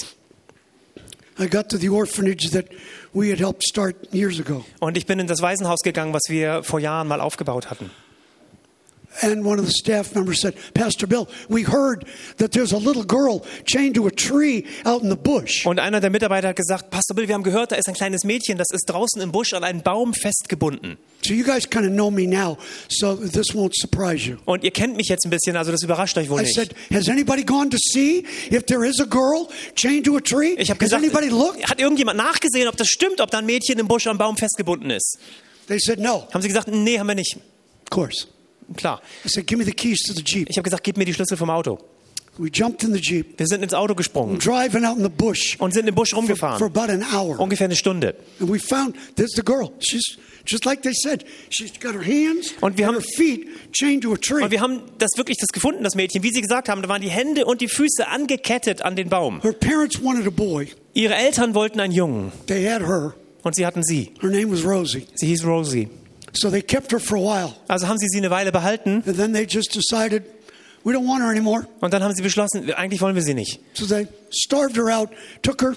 I 1.39 1.47
got 1.47 1.69
to 1.69 1.77
the 1.77 1.89
orphanage 1.89 2.49
that 2.51 2.65
we 3.13 3.31
had 3.31 3.39
helped 3.39 3.63
start 3.67 3.95
years 4.13 4.39
ago. 4.39 4.63
Und 4.79 4.97
ich 4.97 5.05
bin 5.05 5.19
in 5.19 5.27
das 5.27 5.41
Waisenhaus 5.41 5.79
gegangen, 5.83 6.13
was 6.13 6.23
wir 6.29 6.63
vor 6.63 6.79
Jahren 6.79 7.07
mal 7.07 7.21
aufgebaut 7.21 7.69
hatten. 7.69 7.91
And 9.21 9.45
one 9.45 9.59
of 9.59 9.65
the 9.67 9.71
staff 9.71 10.15
members 10.15 10.41
said, 10.41 10.55
Pastor 10.73 11.05
Bill, 11.07 11.27
we 11.47 11.63
heard 11.63 12.05
that 12.37 12.51
there's 12.51 12.71
a 12.73 12.77
little 12.77 13.03
girl 13.05 13.45
chained 13.65 13.95
to 13.95 14.07
a 14.07 14.11
tree 14.11 14.65
out 14.85 15.03
in 15.03 15.09
the 15.09 15.15
bush. 15.15 15.65
Und 15.65 15.79
einer 15.79 15.99
der 15.99 16.09
Mitarbeiter 16.09 16.47
hat 16.49 16.55
gesagt, 16.55 16.89
Pastor 16.89 17.15
Bill, 17.15 17.27
wir 17.27 17.35
haben 17.35 17.43
gehört, 17.43 17.71
da 17.71 17.75
ist 17.75 17.87
ein 17.87 17.93
kleines 17.93 18.23
Mädchen, 18.23 18.57
das 18.57 18.67
ist 18.71 18.85
draußen 18.89 19.21
im 19.21 19.31
Busch 19.31 19.53
an 19.53 19.63
einen 19.63 19.81
Baum 19.83 20.13
festgebunden. 20.13 20.97
So 21.25 21.33
you 21.33 21.45
guys 21.45 21.69
kind 21.69 21.85
of 21.85 21.91
know 21.93 22.09
me 22.11 22.25
now, 22.27 22.57
so 22.89 23.15
this 23.15 23.53
won't 23.53 23.73
surprise 23.79 24.27
you. 24.27 24.37
Und 24.45 24.63
ihr 24.63 24.71
kennt 24.71 24.97
mich 24.97 25.07
jetzt 25.07 25.25
ein 25.25 25.29
bisschen, 25.29 25.55
also 25.55 25.71
das 25.71 25.81
überrascht 25.83 26.17
euch 26.17 26.29
wohl 26.29 26.39
I 26.41 26.43
nicht. 26.43 26.55
said, 26.55 26.73
Has 26.91 27.07
anybody 27.07 27.43
gone 27.43 27.69
to 27.69 27.77
see 27.77 28.25
if 28.51 28.65
there 28.65 28.83
is 28.85 28.99
a 28.99 29.05
girl 29.05 29.47
chained 29.75 30.05
to 30.05 30.17
a 30.17 30.21
tree? 30.21 30.55
Ich 30.57 30.69
habe 30.69 30.79
gesagt, 30.79 31.01
anybody 31.01 31.29
looked? 31.29 31.69
hat 31.69 31.79
irgendjemand 31.79 32.17
nachgesehen, 32.17 32.67
ob 32.67 32.75
das 32.77 32.87
stimmt, 32.89 33.21
ob 33.21 33.31
da 33.31 33.37
ein 33.37 33.45
Mädchen 33.45 33.79
im 33.79 33.87
Busch 33.87 34.07
am 34.07 34.17
Baum 34.17 34.35
festgebunden 34.37 34.89
ist? 34.89 35.17
They 35.67 35.79
said, 35.79 35.99
No, 35.99 36.27
Haben 36.33 36.41
sie 36.41 36.49
gesagt, 36.49 36.67
nee, 36.67 36.99
haben 36.99 37.07
wir 37.07 37.15
nicht. 37.15 37.35
of 37.37 37.89
course. 37.89 38.27
Klar. 38.75 39.01
Said. 39.25 39.49
Ich 39.49 40.57
habe 40.57 40.63
gesagt, 40.63 40.83
gib 40.83 40.97
mir 40.97 41.05
die 41.05 41.13
Schlüssel 41.13 41.37
vom 41.37 41.49
Auto. 41.49 41.77
We 42.39 42.49
jumped 42.51 42.83
in 42.83 42.91
the 42.93 42.99
Jeep, 42.99 43.37
Wir 43.37 43.45
sind 43.45 43.61
ins 43.61 43.75
Auto 43.75 43.93
gesprungen 43.93 44.39
driving 44.39 44.85
out 44.85 44.97
in 44.97 45.03
the 45.03 45.09
bush 45.09 45.55
und 45.59 45.71
sind 45.71 45.87
im 45.87 45.93
Busch 45.93 46.09
for 46.11 46.17
rumgefahren. 46.19 46.63
about 46.63 46.91
an 46.91 47.03
hour. 47.13 47.39
Ungefähr 47.39 47.65
eine 47.65 47.75
Stunde. 47.75 48.15
And 48.39 48.51
we 48.51 48.57
found 48.57 48.95
there's 49.15 49.33
the 49.35 49.43
girl. 49.43 49.71
She's 49.79 50.17
just 50.47 50.65
like 50.65 50.81
they 50.81 50.93
said. 50.95 51.25
She's 51.51 51.73
got 51.79 51.93
her 51.93 52.01
hands 52.03 52.55
Und 52.59 52.79
wir 52.79 52.87
haben- 52.87 52.95
her 52.95 53.03
feet 53.15 53.47
chained 53.71 54.01
to 54.01 54.13
a 54.13 54.17
tree. 54.17 54.41
Und 54.43 54.49
wir 54.49 54.61
haben 54.61 54.81
das 54.97 55.11
wirklich 55.15 55.37
das 55.37 55.49
gefunden, 55.49 55.83
das 55.83 55.93
Mädchen. 55.93 56.23
Wie 56.23 56.31
sie 56.31 56.41
gesagt 56.41 56.69
haben, 56.69 56.81
da 56.81 56.89
waren 56.89 57.03
die 57.03 57.11
Hände 57.11 57.45
und 57.45 57.61
die 57.61 57.67
Füße 57.67 58.07
angekettet 58.07 58.81
an 58.81 58.95
den 58.95 59.09
Baum. 59.09 59.39
Her 59.43 59.53
parents 59.53 60.03
wanted 60.03 60.25
a 60.25 60.31
boy. 60.31 60.69
Ihre 60.95 61.13
Eltern 61.13 61.53
wollten 61.53 61.79
einen 61.79 61.93
Jungen 61.93 62.31
They 62.47 62.65
had 62.67 62.81
her. 62.81 63.13
und 63.43 63.55
sie 63.55 63.63
hatten 63.63 63.83
sie. 63.83 64.09
Her 64.21 64.31
name 64.31 64.51
was 64.51 64.65
Rosie. 64.65 65.05
Sie 65.13 65.27
hieß 65.27 65.45
Rosie. 65.45 65.87
So 66.35 66.49
they 66.49 66.61
kept 66.61 66.91
her 66.91 66.99
for 66.99 67.17
a 67.17 67.21
while. 67.21 67.53
Also 67.67 67.87
haben 67.87 67.97
sie 67.99 68.07
sie 68.07 68.17
eine 68.17 68.31
Weile 68.31 68.51
behalten 68.51 69.03
And 69.05 69.17
then 69.17 69.33
they 69.33 69.45
just 69.45 69.73
decided 69.75 70.23
we 70.83 70.91
don't 70.93 71.07
want 71.07 71.21
her 71.21 71.29
anymore. 71.29 71.67
und 71.79 71.93
dann 71.93 72.03
haben 72.03 72.13
sie 72.13 72.23
beschlossen, 72.23 72.71
eigentlich 72.73 73.01
wollen 73.01 73.15
wir 73.15 73.21
sie 73.21 73.33
nicht. 73.33 73.59
So 73.73 73.85
they 73.85 74.07
starved 74.31 74.75
her 74.75 74.89
out, 74.89 75.09
took 75.41 75.61
her, 75.61 75.75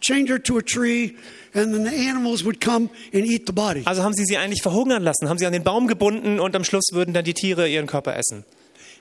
chained 0.00 0.28
her 0.28 0.40
to 0.42 0.58
a 0.58 0.62
tree, 0.62 1.16
and 1.54 1.74
then 1.74 1.84
the 1.84 2.08
animals 2.08 2.44
would 2.44 2.60
come 2.60 2.90
and 3.12 3.24
eat 3.26 3.46
the 3.46 3.52
body. 3.52 3.82
Also 3.86 4.02
haben 4.02 4.14
sie 4.14 4.24
sie 4.24 4.36
eigentlich 4.36 4.62
verhungern 4.62 5.02
lassen, 5.02 5.28
haben 5.28 5.38
sie 5.38 5.46
an 5.46 5.52
den 5.52 5.64
Baum 5.64 5.88
gebunden 5.88 6.38
und 6.38 6.54
am 6.54 6.62
Schluss 6.64 6.84
würden 6.92 7.12
dann 7.12 7.24
die 7.24 7.34
Tiere 7.34 7.68
ihren 7.68 7.86
Körper 7.86 8.16
essen. 8.16 8.44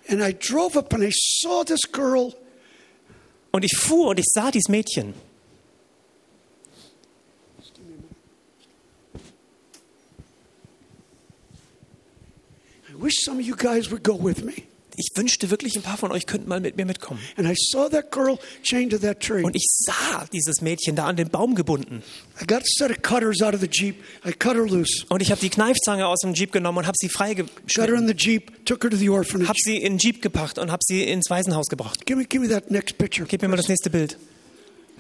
And 0.08 0.22
I 0.22 0.34
drove 0.34 0.78
up 0.78 0.94
and 0.94 1.04
I 1.04 1.12
saw 1.12 1.64
this 1.64 1.82
girl. 1.92 2.34
Und 3.52 3.64
ich 3.64 3.76
fuhr 3.78 4.10
und 4.10 4.20
ich 4.20 4.26
sah 4.34 4.52
dieses 4.52 4.70
Mädchen. 4.70 5.14
I 7.58 7.64
wish 7.68 7.74
some 7.74 7.84
of 7.84 7.84
you 7.84 8.04
guys 12.70 12.94
would 12.94 12.94
go 12.94 12.94
with 12.94 12.95
me. 12.95 12.95
Ich 14.98 15.10
wünschte 15.16 15.50
wirklich, 15.50 15.76
ein 15.76 15.82
paar 15.82 15.98
von 15.98 16.12
euch 16.14 16.26
könnten 16.26 16.48
mal 16.48 16.62
mit 16.62 16.78
mir 16.78 16.86
mitkommen. 16.86 17.20
And 17.36 17.50
I 17.50 17.54
saw 17.58 17.90
that 17.90 18.12
girl 18.12 18.38
chained 18.64 18.92
to 18.94 18.98
that 19.00 19.20
tree. 19.20 19.44
Und 19.44 19.54
ich 19.56 19.66
sah 19.68 20.26
dieses 20.32 20.62
Mädchen 20.62 20.96
da 20.96 21.06
an 21.06 21.18
den 21.18 21.30
Baum 21.30 21.56
gebunden. 21.56 22.02
I 22.42 22.46
got 22.46 22.62
a 22.62 22.66
set 22.66 22.92
of 22.92 23.02
cutters 23.02 23.42
out 23.42 23.54
of 23.54 23.60
the 23.60 23.68
Jeep. 23.68 23.98
I 24.26 24.32
cut 24.32 24.56
her 24.56 24.66
loose. 24.66 25.06
Und 25.10 25.22
ich 25.22 25.32
habe 25.32 25.42
die 25.42 25.50
Kneifzange 25.50 26.08
aus 26.08 26.20
dem 26.20 26.34
Jeep 26.34 26.54
genommen 26.54 26.78
und 26.80 26.88
habe 26.88 26.96
sie 26.98 27.10
freigeschnitten. 27.10 28.10
orphanage. 29.10 29.48
Habe 29.50 29.60
sie 29.62 29.78
in 29.78 29.94
den 29.94 29.98
Jeep 29.98 30.22
gepackt 30.22 30.58
und 30.60 30.72
habe 30.72 30.82
sie 30.86 31.04
ins 31.04 31.30
Waisenhaus 31.30 31.68
gebracht. 31.68 32.06
Give 32.06 32.18
me, 32.18 32.26
give 32.26 32.46
me. 32.48 32.62
Gib 33.28 33.42
mir 33.42 33.48
mal 33.50 33.58
das 33.58 33.68
nächste 33.68 33.90
Bild. 33.90 34.18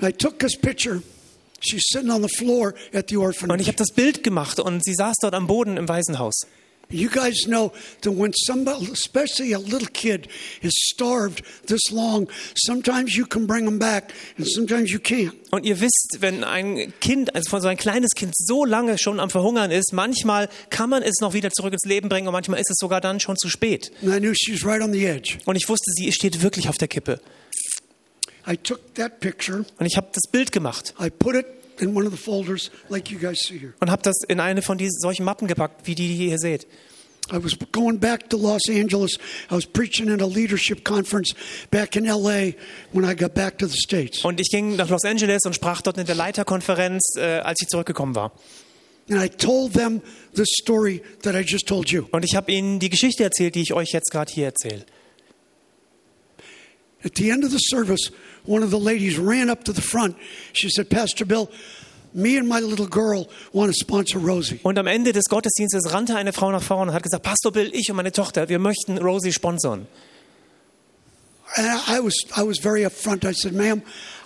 I 0.01 0.12
took 0.12 0.39
this 0.39 0.58
picture. 0.58 1.01
She's 1.62 1.84
sitting 1.88 2.12
on 2.12 2.22
the 2.22 2.28
floor 2.28 2.74
at 2.93 3.10
the 3.10 3.16
Und 3.16 3.32
ich 3.32 3.38
orphanage. 3.38 3.68
habe 3.68 3.78
das 3.78 3.91
Bild 3.91 4.24
gemacht 4.24 4.60
und 4.60 4.84
sie 4.84 4.93
saß 4.93 5.16
dort 5.22 5.34
am 5.34 5.47
Boden 5.47 5.78
im 5.78 5.88
Waisenhaus. 5.88 6.41
You 6.90 7.10
guys 7.10 7.46
know 7.48 7.72
that 8.02 8.12
when 8.12 8.32
somebody, 8.34 8.92
especially 8.92 9.54
a 9.54 9.60
little 9.60 9.88
kid, 9.92 10.28
is 10.62 10.74
starved 10.94 11.44
this 11.68 11.92
long, 11.92 12.30
sometimes 12.56 13.16
you 13.16 13.26
can 13.26 13.48
bring 13.48 13.66
them 13.66 13.80
back 13.80 14.14
and 14.38 14.48
sometimes 14.48 14.92
you 14.92 15.00
can't. 15.00 15.34
Und 15.52 15.66
ihr 15.66 15.80
wisst, 15.80 16.18
wenn 16.20 16.44
ein 16.44 16.94
Kind, 17.00 17.34
also 17.34 17.50
von 17.50 17.62
so 17.62 17.68
ein 17.68 17.78
kleines 17.78 18.12
Kind 18.16 18.34
so 18.36 18.66
lange 18.66 18.98
schon 18.98 19.20
am 19.20 19.30
Verhungern 19.30 19.72
ist, 19.72 19.94
manchmal 19.94 20.50
kann 20.70 20.90
man 20.90 21.02
es 21.02 21.16
noch 21.22 21.34
wieder 21.34 21.50
zurück 21.52 21.74
ins 21.74 21.86
Leben 21.86 22.10
bringen 22.10 22.28
und 22.28 22.34
manchmal 22.34 22.60
ist 22.60 22.70
es 22.70 22.78
sogar 22.78 23.02
dann 23.02 23.20
schon 23.20 23.38
zu 23.38 23.50
spät. 23.50 23.92
And 24.02 24.14
I 24.14 24.20
knew 24.20 24.34
she 24.36 24.54
was 24.54 24.66
right 24.66 24.82
on 24.82 24.94
the 24.94 25.06
edge. 25.06 25.38
Und 25.46 25.56
ich 25.56 25.68
wusste, 25.70 25.92
sie 25.96 26.12
steht 26.12 26.42
wirklich 26.42 26.70
auf 26.70 26.78
der 26.78 26.88
Kippe. 26.88 27.20
I 28.48 28.58
took 28.58 28.94
that 28.96 29.20
picture, 29.22 29.66
Und 29.80 29.86
ich 29.88 29.98
habe 29.98 30.08
das 30.14 30.30
Bild 30.32 30.52
gemacht 30.52 30.94
I 31.02 31.10
put 31.10 31.36
it 31.36 31.46
in 31.82 31.96
one 31.96 32.06
of 32.06 32.12
the 32.12 32.22
folders 32.22 32.72
like 32.90 33.12
you 33.12 33.20
guys 33.20 33.40
see 33.40 33.58
here. 33.58 33.74
und 33.80 33.90
habe 33.90 34.02
das 34.02 34.16
in 34.28 34.40
eine 34.40 34.62
von 34.62 34.78
diesen 34.78 35.00
solchen 35.00 35.26
Mappen 35.26 35.48
gepackt, 35.48 35.88
wie 35.88 35.96
die, 35.96 36.08
die 36.08 36.24
ihr 36.24 36.30
hier 36.30 36.40
seht. 36.40 36.68
I 37.32 37.44
was 37.44 37.56
going 37.72 37.98
back 37.98 38.30
to 38.30 38.38
Los 38.38 38.70
Angeles. 38.70 39.18
I 39.50 39.56
was 39.56 39.66
preaching 39.66 40.10
at 40.12 40.22
a 40.22 40.28
leadership 40.28 40.84
conference 40.84 41.34
back 41.72 41.96
in 41.96 42.06
LA 42.06 42.54
when 42.92 43.04
I 43.04 43.16
got 43.16 43.34
back 43.34 43.58
to 43.60 43.68
the 43.68 43.78
States. 43.78 44.24
Und 44.24 44.40
ich 44.40 44.50
ging 44.50 44.76
nach 44.76 44.90
Los 44.90 45.04
Angeles 45.06 45.42
und 45.46 45.56
sprach 45.56 45.82
dort 45.82 45.98
in 45.98 46.06
der 46.06 46.14
Leiterkonferenz, 46.14 47.16
äh, 47.18 47.40
als 47.40 47.60
ich 47.62 47.68
zurückgekommen 47.68 48.14
war. 48.14 48.32
And 49.10 49.24
I 49.24 49.28
told 49.28 49.74
them 49.74 50.02
this 50.36 50.50
story 50.62 51.02
that 51.24 51.36
I 51.36 51.40
just 51.40 51.68
told 51.68 51.90
you. 51.90 52.06
Und 52.12 52.26
ich 52.26 52.36
habe 52.36 52.52
ihnen 52.52 52.80
die 52.80 52.90
Geschichte 52.90 53.24
erzählt, 53.24 53.56
die 53.56 53.62
ich 53.62 53.74
euch 53.74 53.92
jetzt 53.92 54.12
gerade 54.12 54.32
hier 54.32 54.46
erzähle. 54.46 54.86
At 57.06 57.14
the 57.16 57.30
end 57.30 57.43
of 57.43 57.51
the 57.51 57.60
service, 57.60 58.12
one 58.45 58.64
of 58.64 58.72
the 58.72 58.80
ladies 58.80 59.20
ran 59.20 59.49
up 59.49 59.64
to 59.66 59.74
the 59.74 59.82
front. 59.82 60.16
She 60.53 60.70
said, 60.70 60.89
Pastor 60.89 61.24
Bill, 61.24 61.51
me 62.14 62.38
and 62.38 62.47
my 62.47 62.60
little 62.60 62.88
girl 62.88 63.28
want 63.53 63.72
to 63.72 63.78
sponsor 63.78 64.18
Rosie. 64.20 64.60
Und 64.64 64.80
am 64.80 64.88
Ende 64.88 65.14
des 65.14 65.26
Gottesdienstes 65.30 65.93
rannte 65.93 66.16
eine 66.16 66.34
Frau 66.34 66.51
nach 66.51 66.64
vorne 66.64 66.91
und 66.91 66.95
hat 66.95 67.03
gesagt, 67.03 67.24
Pastor 67.24 67.51
Bill, 67.51 67.70
ich 67.74 67.89
und 67.91 67.97
meine 67.97 68.12
Tochter, 68.12 68.49
wir 68.49 68.58
möchten 68.58 68.97
Rosie 68.97 69.32
sponsern. 69.32 69.88
And 71.58 71.68
I 71.88 71.99
was, 71.99 72.16
I 72.36 72.41
was 72.41 72.58
very 72.58 72.86
upfront. 72.86 73.24
I 73.24 73.34
said, 73.34 73.53
ma'am, 73.53 73.84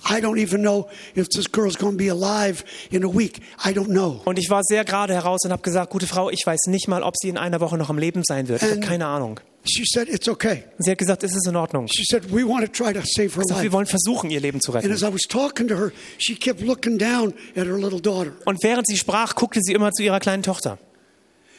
I 0.10 0.22
don't 0.22 0.40
even 0.40 0.62
know 0.62 0.90
if 1.16 1.28
this 1.30 1.48
girl's 1.48 1.76
going 1.76 1.94
to 1.94 1.98
be 1.98 2.08
alive 2.08 2.64
in 2.92 3.04
a 3.04 3.10
week. 3.10 3.42
I 3.64 3.74
don't 3.74 3.90
know. 3.90 4.22
Und 4.26 4.40
ich 4.40 4.50
war 4.50 4.64
sehr 4.64 4.86
gerade 4.86 5.14
heraus 5.14 5.42
und 5.44 5.52
habe 5.52 5.62
gesagt, 5.62 5.92
gute 5.92 6.08
Frau, 6.08 6.30
ich 6.30 6.44
weiß 6.46 6.68
nicht 6.68 6.88
mal, 6.88 7.04
ob 7.04 7.16
sie 7.18 7.30
in 7.30 7.38
einer 7.38 7.60
Woche 7.60 7.78
noch 7.78 7.90
am 7.90 7.98
Leben 7.98 8.24
sein 8.26 8.48
wird. 8.48 8.64
Ich 8.64 8.72
habe 8.72 8.80
keine 8.80 9.06
Ahnung. 9.06 9.42
She 9.70 9.84
said, 9.86 10.08
it's 10.10 10.28
okay. 10.28 10.64
Sie 10.80 10.90
hat 10.92 10.98
gesagt, 10.98 11.24
es 11.24 11.36
ist 11.36 11.48
in 11.48 11.56
Ordnung. 11.56 11.88
She 11.88 12.04
said, 12.10 12.32
we 12.32 12.44
want 12.48 12.66
to 12.66 12.72
try 12.72 12.92
to 12.94 13.02
save 13.06 13.36
her 13.36 13.44
sag, 13.48 13.58
wir 13.58 13.64
life. 13.66 13.72
wollen 13.74 13.86
versuchen, 13.86 14.30
ihr 14.32 14.40
Leben 14.40 14.60
zu 14.62 14.72
And 14.74 14.84
retten. 14.86 14.92
as 14.94 15.04
I 15.04 15.14
was 15.14 15.22
talking 15.28 15.68
to 15.68 15.76
her, 15.76 15.92
she 16.18 16.36
kept 16.36 16.62
looking 16.62 16.98
down 16.98 17.34
at 17.56 17.66
her 17.68 17.78
little 17.78 18.02
daughter. 18.02 18.34
Und 18.46 18.64
während 18.64 18.88
sie 18.88 18.98
sprach, 18.98 19.36
guckte 19.36 19.60
sie 19.62 19.74
immer 19.74 19.92
zu 19.92 20.04
ihrer 20.04 20.20
kleinen 20.20 20.44
Tochter. 20.44 20.78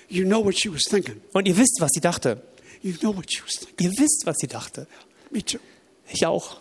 You 0.09 0.25
know 0.25 0.45
what 0.45 0.59
she 0.59 0.69
was 0.73 0.83
thinking. 0.83 1.21
Und 1.33 1.47
ihr 1.47 1.57
wisst, 1.57 1.77
was 1.81 1.91
sie 1.95 2.01
dachte. 2.01 2.43
You 2.83 2.95
know 2.95 3.17
what 3.17 3.31
she 3.33 3.43
was 3.45 3.55
thinking. 3.61 3.87
Ihr 3.91 3.93
wisst, 3.99 4.23
was 4.25 4.37
sie 4.39 4.49
dachte. 4.49 4.87
Me 5.31 5.45
too. 5.45 5.59
Ich 6.13 6.27
auch. 6.27 6.57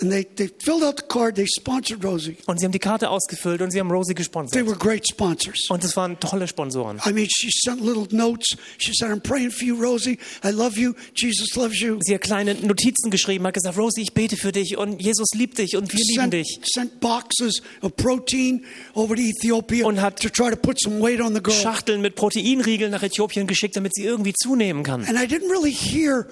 And 0.00 0.12
they, 0.12 0.24
they 0.36 0.48
filled 0.60 0.84
out 0.84 0.96
the 1.00 1.06
card. 1.08 1.34
They 1.34 1.46
sponsored 1.48 2.04
Rosie. 2.04 2.36
Und 2.46 2.60
sie 2.60 2.64
haben 2.66 2.72
die 2.72 2.78
Karte 2.78 3.10
ausgefüllt 3.10 3.60
und 3.62 3.72
sie 3.72 3.80
haben 3.80 3.90
Rosie 3.90 4.14
They 4.14 4.14
gesponsert. 4.14 4.64
were 4.66 4.76
great 4.76 5.08
sponsors. 5.08 5.66
Und 5.70 5.82
es 5.82 5.96
waren 5.96 6.20
tolle 6.20 6.46
Sponsoren. 6.46 7.00
I 7.04 7.12
mean, 7.12 7.26
she 7.28 7.50
sent 7.50 7.80
little 7.84 8.06
notes. 8.12 8.56
She 8.78 8.92
said, 8.94 9.10
I'm 9.10 9.20
praying 9.20 9.50
for 9.50 9.64
you, 9.66 9.74
Rosie. 9.74 10.18
I 10.44 10.50
love 10.50 10.78
you. 10.78 10.94
Jesus 11.16 11.56
loves 11.56 11.80
you. 11.80 11.98
Sie 12.00 12.14
hat 12.14 12.20
kleine 12.22 12.54
Notizen 12.54 13.10
geschrieben, 13.10 13.44
hat 13.46 13.54
gesagt, 13.54 13.76
Rosie, 13.76 14.02
ich 14.02 14.14
bete 14.14 14.36
für 14.36 14.52
dich 14.52 14.76
und 14.76 15.02
Jesus 15.02 15.28
liebt 15.34 15.58
dich 15.58 15.76
und 15.76 15.92
wir 15.92 15.98
lieben 15.98 16.20
Sent, 16.20 16.32
dich. 16.32 16.60
sent 16.72 17.00
boxes 17.00 17.60
of 17.82 17.96
protein 17.96 18.64
over 18.94 19.16
to 19.16 19.22
Ethiopia 19.22 19.84
Und 19.84 20.00
hat- 20.00 20.20
to 20.20 20.28
try 20.28 20.48
to 20.50 20.56
put 20.56 20.80
some 20.80 21.00
weight 21.00 21.20
on 21.20 21.34
the 21.34 21.42
girl. 21.42 21.52
Schachteln 21.54 22.00
mit 22.02 22.14
Proteinriegeln 22.14 22.92
nach 22.92 23.02
Äthiopien 23.02 23.48
geschickt, 23.48 23.74
damit 23.76 23.94
sie 23.96 24.04
irgendwie 24.04 24.32
zunehmen 24.34 24.84
kann. 24.84 25.04
And 25.06 25.18
I 25.18 25.24
didn't 25.26 25.50
really 25.50 25.72
hear 25.72 26.26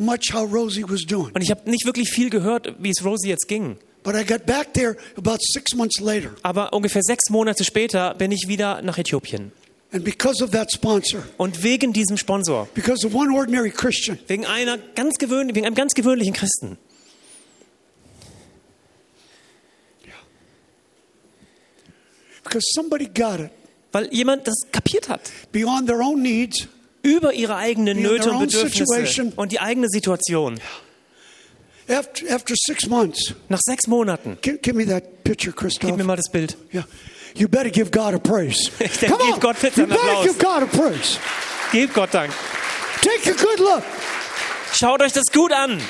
much 0.00 0.32
how 0.32 0.50
Rosie 0.50 0.84
was 0.86 1.02
doing. 1.02 1.30
Und 1.34 1.42
ich 1.42 1.50
habe 1.50 1.68
nicht 1.70 1.84
wirklich 1.84 2.10
viel 2.10 2.30
gehört, 2.30 2.74
wie 2.78 2.90
es 2.90 3.04
Rosie 3.04 3.28
jetzt 3.28 3.48
ging. 3.48 3.76
But 4.02 4.14
I 4.14 4.24
got 4.24 4.46
back 4.46 4.72
there 4.72 4.96
about 5.16 5.38
six 5.40 5.74
months 5.74 6.00
later. 6.00 6.30
Aber 6.42 6.72
ungefähr 6.72 7.02
sechs 7.02 7.28
Monate 7.30 7.64
später 7.64 8.14
bin 8.14 8.32
ich 8.32 8.48
wieder 8.48 8.82
nach 8.82 8.98
Äthiopien. 8.98 9.52
And 9.92 10.04
because 10.04 10.42
of 10.42 10.52
that 10.52 10.72
sponsor, 10.72 11.22
Und 11.36 11.62
wegen 11.62 11.92
diesem 11.92 12.16
Sponsor, 12.16 12.68
because 12.74 13.04
of 13.06 13.14
one 13.14 13.34
ordinary 13.34 13.70
Christian, 13.70 14.18
wegen, 14.28 14.46
einer 14.46 14.78
ganz 14.78 15.16
gewöhn, 15.18 15.54
wegen 15.54 15.66
einem 15.66 15.74
ganz 15.74 15.94
gewöhnlichen 15.94 16.32
Christen, 16.32 16.78
because 22.44 22.64
somebody 22.72 23.06
got 23.06 23.40
it 23.40 23.50
weil 23.92 24.12
jemand 24.12 24.46
das 24.46 24.54
kapiert 24.70 25.08
hat, 25.08 25.30
beyond 25.52 25.86
their 25.88 26.00
own 26.00 26.22
needs, 26.22 26.68
über 27.02 27.32
ihre 27.32 27.56
eigenen 27.56 28.02
Nöte 28.02 28.30
und 28.30 28.40
Bedürfnisse 28.40 29.32
und 29.36 29.52
die 29.52 29.60
eigene 29.60 29.88
Situation. 29.88 30.60
after, 31.90 32.30
after 32.30 32.54
six 32.56 32.86
months. 32.86 33.34
Nach 33.48 33.60
sechs 33.60 33.86
Monaten, 33.86 34.38
Give, 34.40 34.58
give 34.58 34.76
me 34.76 34.86
that 34.86 35.24
picture, 35.24 35.52
gib 35.52 35.96
mir 35.96 36.04
mal 36.04 36.16
das 36.16 36.30
Bild. 36.30 36.56
Yeah. 36.72 36.84
You 37.34 37.48
better 37.48 37.70
give 37.70 37.90
God 37.90 38.14
a 38.14 38.18
praise. 38.18 38.70
Come 38.78 39.18
gib 39.18 39.34
on. 39.34 39.40
Gott 39.40 39.62
You 39.62 39.86
better 39.86 40.22
give 40.24 40.38
God 40.38 40.62
a 40.62 40.66
praise. 40.66 41.18
Gebt 41.72 41.94
Gott 41.94 42.12
Dank. 42.12 42.32
Take 43.02 43.26
a 43.30 43.34
good 43.34 43.60
look. 43.60 43.84
Schaut 44.72 45.00
euch 45.02 45.12
das 45.12 45.26
gut 45.32 45.52
an. 45.52 45.80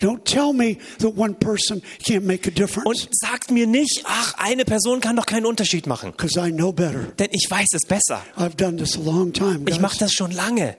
Don't 0.00 0.24
tell 0.24 0.52
me 0.52 0.78
that 1.00 1.16
one 1.16 1.34
person 1.34 1.82
can't 2.04 2.22
make 2.24 2.46
a 2.46 2.52
difference 2.52 2.86
Und 2.86 3.08
sagt 3.10 3.50
mir 3.50 3.66
nicht, 3.66 4.02
ach, 4.04 4.34
eine 4.38 4.64
Person 4.64 5.00
kann 5.00 5.16
doch 5.16 5.26
keinen 5.26 5.46
Unterschied 5.46 5.86
machen. 5.86 6.12
because 6.16 6.38
I 6.38 6.52
know 6.52 6.72
better. 6.72 7.12
Denn 7.18 7.28
ich 7.32 7.50
weiß 7.50 7.66
es 7.74 7.86
besser. 7.86 8.22
I've 8.36 8.56
done 8.56 8.76
this 8.76 8.96
a 8.96 9.00
long 9.00 9.32
time. 9.32 9.64
Ich 9.68 9.80
mache 9.80 9.98
das 9.98 10.12
schon 10.12 10.30
lange. 10.30 10.76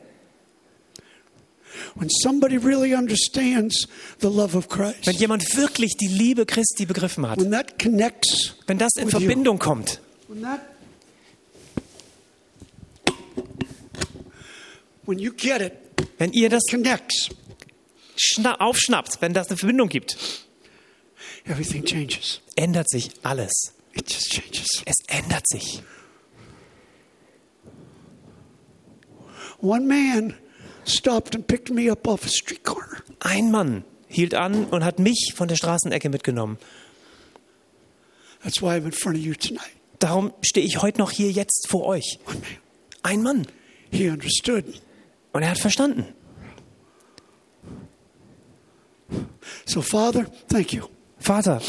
When 1.95 2.09
somebody 2.09 2.57
really 2.57 2.93
understands 2.93 3.87
the 4.19 4.27
love 4.27 4.55
of 4.55 4.67
Wenn 4.69 4.93
Christ, 5.03 5.19
jemand 5.19 5.55
wirklich 5.55 5.95
die 5.99 6.07
Liebe 6.07 6.45
Christi 6.45 6.85
begriffen 6.85 7.27
hat, 7.27 7.39
when 7.39 7.51
that 7.51 7.79
connects, 7.79 8.55
wenn 8.67 8.77
das 8.77 8.91
in 8.97 9.05
with 9.07 9.13
you. 9.13 9.19
Verbindung 9.21 9.59
kommt, 9.59 10.01
when 10.27 10.41
that, 10.41 10.59
when 15.05 15.19
you 15.19 15.31
get 15.31 15.61
it, 15.61 15.73
wenn 16.17 16.31
ihr 16.33 16.49
das 16.49 16.63
connects, 16.69 17.29
aufschnappt, 18.59 19.21
wenn 19.21 19.33
das 19.33 19.47
eine 19.47 19.57
Verbindung 19.57 19.89
gibt, 19.89 20.17
everything 21.45 21.83
changes. 21.83 22.41
ändert 22.55 22.89
sich 22.89 23.11
alles. 23.23 23.51
It 23.93 24.11
just 24.11 24.31
changes. 24.31 24.83
Es 24.85 24.95
ändert 25.07 25.47
sich. 25.47 25.81
One 29.61 29.85
man 29.85 30.35
stopped 30.85 31.35
and 31.35 31.45
picked 31.45 31.69
me 31.69 31.91
up 31.91 32.07
off 32.07 32.25
a 32.25 32.29
street 32.29 32.63
corner. 32.63 33.03
Ein 33.19 33.51
Mann 33.51 33.83
hielt 34.07 34.33
an 34.33 34.65
und 34.65 34.83
hat 34.83 34.99
mich 34.99 35.33
von 35.35 35.47
der 35.47 35.55
Straßenecke 35.55 36.09
mitgenommen. 36.09 36.57
That's 38.43 38.61
why 38.61 38.77
I'm 38.77 38.85
in 38.85 38.91
front 38.91 39.17
of 39.17 39.23
you 39.23 39.33
tonight. 39.33 39.73
Darum 39.99 40.33
stehe 40.41 40.65
ich 40.65 40.81
heute 40.81 40.99
noch 40.99 41.11
hier 41.11 41.29
jetzt 41.29 41.67
vor 41.67 41.85
euch. 41.85 42.19
One 42.25 42.39
man. 42.39 42.57
Ein 43.03 43.23
Mann. 43.23 43.47
He 43.91 44.09
understood. 44.09 44.63
Und 45.33 45.43
er 45.43 45.51
hat 45.51 45.59
verstanden. 45.59 46.05
So, 49.65 49.81
Father, 49.81 50.27
thank 50.49 50.73
you. 50.73 50.83
Vater, 51.19 51.61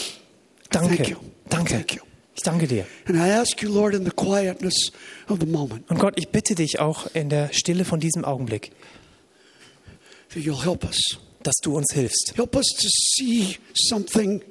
danke. 0.71 0.97
Thank 0.97 1.09
you. 1.09 1.17
Danke. 1.49 1.75
Thank 1.75 1.95
you. 1.95 2.03
Ich 2.37 2.43
danke 2.43 2.67
dir. 2.67 2.87
And 3.07 3.17
I 3.17 3.31
ask 3.31 3.61
you, 3.62 3.69
Lord, 3.71 3.95
in 3.95 4.05
the 4.05 4.11
quietness 4.12 4.93
of 5.29 5.41
the 5.41 5.47
moment, 5.47 5.91
Und 5.91 5.99
Gott, 5.99 6.15
ich 6.17 6.29
bitte 6.29 6.55
dich 6.55 6.79
auch 6.79 7.07
in 7.15 7.29
der 7.29 7.53
Stille 7.53 7.85
von 7.85 8.01
diesem 8.01 8.25
Augenblick, 8.25 8.71
that 10.33 10.43
you'll 10.43 10.62
help 10.65 10.85
us. 10.85 11.01
dass 11.43 11.57
du 11.62 11.77
uns 11.77 11.87
hilfst. 11.93 12.35
Help 12.37 12.55
us 12.55 12.67
to 12.67 12.87
see 12.89 13.57
something 13.75 14.43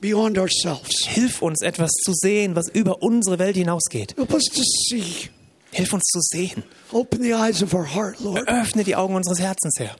beyond 0.00 0.38
ourselves. 0.38 1.06
Hilf 1.06 1.42
uns 1.42 1.60
etwas 1.62 1.90
zu 2.04 2.12
sehen, 2.14 2.54
was 2.54 2.68
über 2.68 3.02
unsere 3.02 3.38
Welt 3.38 3.56
hinausgeht. 3.56 4.16
Help 4.16 4.32
us 4.32 4.44
to 4.44 4.62
see. 4.62 5.28
Hilf 5.72 5.92
uns 5.92 6.04
zu 6.04 6.20
sehen. 6.20 6.62
Open 6.92 7.20
the 7.22 7.32
eyes 7.32 7.62
of 7.62 7.74
our 7.74 7.94
heart, 7.94 8.20
Lord. 8.20 8.46
Öffne 8.48 8.84
die 8.84 8.94
Augen 8.94 9.16
unseres 9.16 9.40
Herzens, 9.40 9.74
Herr. 9.78 9.96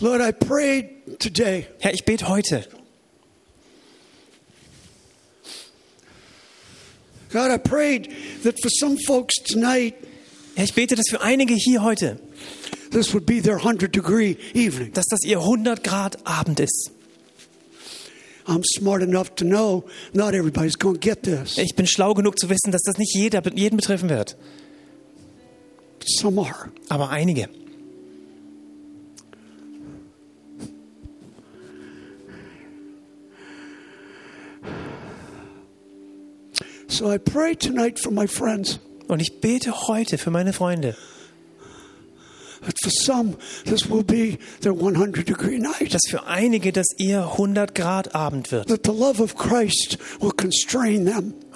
Lord, 0.00 0.20
I 0.20 0.30
pray 0.32 0.90
today 1.18 1.66
Herr, 1.80 1.92
ich 1.92 2.04
bete 2.04 2.28
heute. 2.28 2.64
God, 7.30 7.50
I 7.50 7.58
prayed 7.58 8.10
that 8.42 8.54
for 8.62 8.70
some 8.70 8.96
folks 8.96 9.34
tonight, 9.44 9.94
Herr, 10.56 10.64
ich 10.64 10.74
bete, 10.74 10.94
dass 10.94 11.08
für 11.10 11.20
einige 11.20 11.54
hier 11.54 11.82
heute, 11.82 12.18
this 12.90 13.12
would 13.12 13.26
be 13.26 13.42
their 13.42 13.56
100 13.56 13.92
degree 13.92 14.36
evening. 14.54 14.92
dass 14.92 15.06
das 15.06 15.24
ihr 15.24 15.38
100 15.40 15.82
Grad 15.84 16.26
Abend 16.26 16.60
ist. 16.60 16.92
I'm 18.46 18.62
smart 18.64 19.02
enough 19.02 19.34
to 19.34 19.44
know 19.44 19.84
not 20.14 20.32
everybody's 20.32 20.78
going 20.78 20.94
to 20.94 21.00
get 21.00 21.22
this. 21.22 21.58
Ich 21.58 21.74
bin 21.74 21.86
schlau 21.86 22.14
genug 22.14 22.38
zu 22.38 22.48
wissen, 22.48 22.72
dass 22.72 22.82
das 22.82 22.96
nicht 22.96 23.14
jeder, 23.14 23.42
jeden 23.54 23.76
betreffen 23.76 24.08
wird. 24.08 24.36
Some 26.06 26.40
are. 26.40 26.70
Aber 26.88 27.10
einige. 27.10 27.50
So 36.88 37.12
I 37.12 37.18
pray 37.18 37.54
tonight 37.54 37.98
for 38.00 38.12
my 38.12 38.26
friends 38.26 38.80
Und 39.08 39.20
ich 39.20 39.40
bete 39.40 39.88
heute 39.88 40.18
für 40.18 40.30
meine 40.30 40.52
Freunde, 40.52 40.96
that 42.60 42.74
for 42.82 42.90
some, 42.90 43.36
this 43.64 43.88
will 43.88 44.02
be 44.02 44.36
their 44.60 44.72
100 44.72 45.26
degree 45.26 45.58
night. 45.58 45.94
dass 45.94 46.02
für 46.08 46.26
einige 46.26 46.72
das 46.72 46.86
ihr 46.98 47.22
100 47.22 47.74
Grad 47.74 48.14
Abend 48.14 48.52
wird. 48.52 48.70
Und 48.70 48.86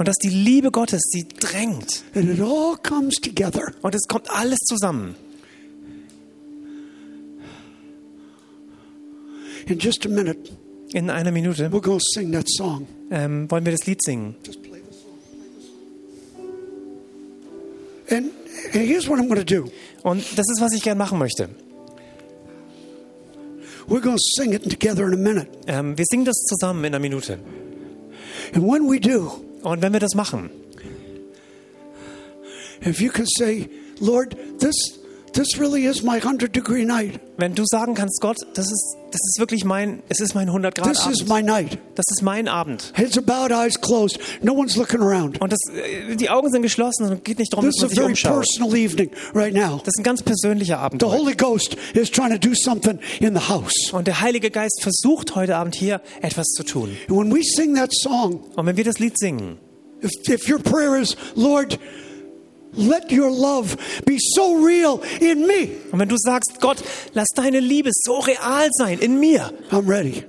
dass 0.08 0.16
die 0.22 0.28
Liebe 0.28 0.70
Gottes 0.70 1.02
sie 1.10 1.28
drängt. 1.28 2.04
And 2.14 2.30
it 2.30 2.40
all 2.40 2.76
comes 2.76 3.16
together. 3.16 3.72
Und 3.82 3.94
es 3.94 4.06
kommt 4.08 4.30
alles 4.30 4.58
zusammen. 4.60 5.14
In 9.66 9.78
just 9.78 10.06
a 10.06 10.08
minute, 10.08 10.38
In 10.94 11.10
einer 11.10 11.32
Minute 11.32 11.70
we're 11.70 11.80
going 11.80 11.98
to 11.98 12.04
sing 12.14 12.32
that 12.32 12.48
song. 12.48 12.86
ähm, 13.10 13.50
wollen 13.50 13.64
wir 13.64 13.72
das 13.72 13.86
Lied 13.86 14.02
singen. 14.02 14.36
And, 18.12 18.30
here's 18.72 19.08
what 19.08 19.18
I'm 19.18 19.28
going 19.28 19.44
to 19.44 19.44
do. 19.44 19.70
Und 20.02 20.22
das 20.36 20.46
ist, 20.50 20.60
was 20.60 20.72
ich 20.74 20.82
gern 20.82 20.98
machen 20.98 21.18
möchte. 21.18 21.48
We're 23.88 24.00
going 24.00 24.16
to 24.16 24.22
sing 24.36 24.52
it 24.52 24.68
together 24.68 25.06
in 25.06 25.14
a 25.14 25.16
minute. 25.16 25.48
Ähm, 25.66 25.96
wir 25.98 26.04
singen 26.08 26.24
das 26.24 26.36
zusammen 26.44 26.84
in 26.84 26.94
einer 26.94 27.00
Minute. 27.00 27.38
And 28.54 28.64
when 28.64 28.88
we 28.88 29.00
do, 29.00 29.32
Und 29.62 29.80
wenn 29.80 29.92
wir 29.92 30.00
das 30.00 30.14
machen, 30.14 30.50
if 32.84 33.00
you 33.00 33.10
can 33.10 33.26
say, 33.26 33.68
Lord, 34.00 34.36
this 34.58 34.74
this 35.34 35.58
really 35.58 35.84
is 35.86 36.02
my 36.02 36.16
100 36.22 36.54
degree 36.54 36.84
night. 36.84 37.20
wenn 37.38 37.54
du 37.54 37.64
sagen 37.66 37.94
kannst, 37.94 38.20
Gott, 38.20 38.36
das 38.54 38.66
ist, 38.70 38.96
das 39.10 39.20
ist 39.20 39.38
wirklich 39.38 39.64
mein, 39.64 40.02
es 40.08 40.20
ist 40.20 40.34
mein 40.34 40.48
100 40.48 40.74
Grad 40.74 40.88
This 40.92 41.06
is 41.06 41.20
Abend. 41.22 41.28
my 41.28 41.42
night. 41.42 41.78
Das 41.96 42.04
ist 42.10 42.22
mein 42.22 42.46
Abend. 42.48 42.92
Heads 42.94 43.18
about, 43.18 43.52
eyes 43.52 43.80
closed. 43.80 44.18
No 44.42 44.52
one's 44.54 44.76
looking 44.76 45.00
around. 45.00 45.40
Und 45.40 45.52
das, 45.52 45.58
die 46.16 46.30
Augen 46.30 46.50
sind 46.50 46.62
geschlossen 46.62 47.06
und 47.10 47.24
geht 47.24 47.38
nicht 47.38 47.52
darum, 47.52 47.64
This 47.66 47.76
dass 47.80 47.92
is 47.92 47.98
a 47.98 48.02
man 48.02 48.14
sich 48.14 48.22
very 48.22 48.34
umschaut. 48.36 48.58
personal 48.58 48.76
evening 48.76 49.10
right 49.34 49.54
now. 49.54 49.78
Das 49.78 49.88
ist 49.94 49.98
ein 49.98 50.04
ganz 50.04 50.22
persönlicher 50.22 50.78
Abend. 50.78 51.02
The 51.02 51.08
heute. 51.08 51.18
Holy 51.18 51.34
Ghost 51.34 51.76
is 51.94 52.10
trying 52.10 52.30
to 52.30 52.38
do 52.38 52.54
something 52.54 52.98
in 53.20 53.34
the 53.34 53.48
house. 53.48 53.92
Und 53.92 54.06
der 54.06 54.20
Heilige 54.20 54.50
Geist 54.50 54.80
versucht 54.82 55.34
heute 55.34 55.56
Abend 55.56 55.74
hier 55.74 56.00
etwas 56.20 56.46
zu 56.48 56.62
tun. 56.62 56.90
And 57.08 57.18
when 57.18 57.34
we 57.34 57.42
sing 57.42 57.74
that 57.74 57.92
song, 57.92 58.40
Und 58.54 58.66
wenn 58.66 58.76
wir 58.76 58.84
das 58.84 58.98
Lied 58.98 59.18
singen, 59.18 59.58
if, 60.02 60.10
if 60.28 60.48
your 60.48 60.58
prayer 60.58 60.96
is, 61.00 61.16
Lord, 61.34 61.78
let 62.76 63.10
your 63.12 63.30
love 63.30 63.76
be 64.04 64.18
so 64.18 64.54
real 64.64 65.00
in 65.20 65.46
me, 65.46 65.68
und 65.90 65.98
wenn 65.98 66.08
du 66.08 66.16
sagst, 66.18 66.60
Gott, 66.60 66.78
lass 67.14 67.28
deine 67.34 67.60
Liebe 67.60 67.90
so 67.92 68.18
real 68.20 68.68
sein 68.72 68.98
in 68.98 69.18
mir, 69.20 69.52
I'm 69.70 69.88
ready. 69.88 70.24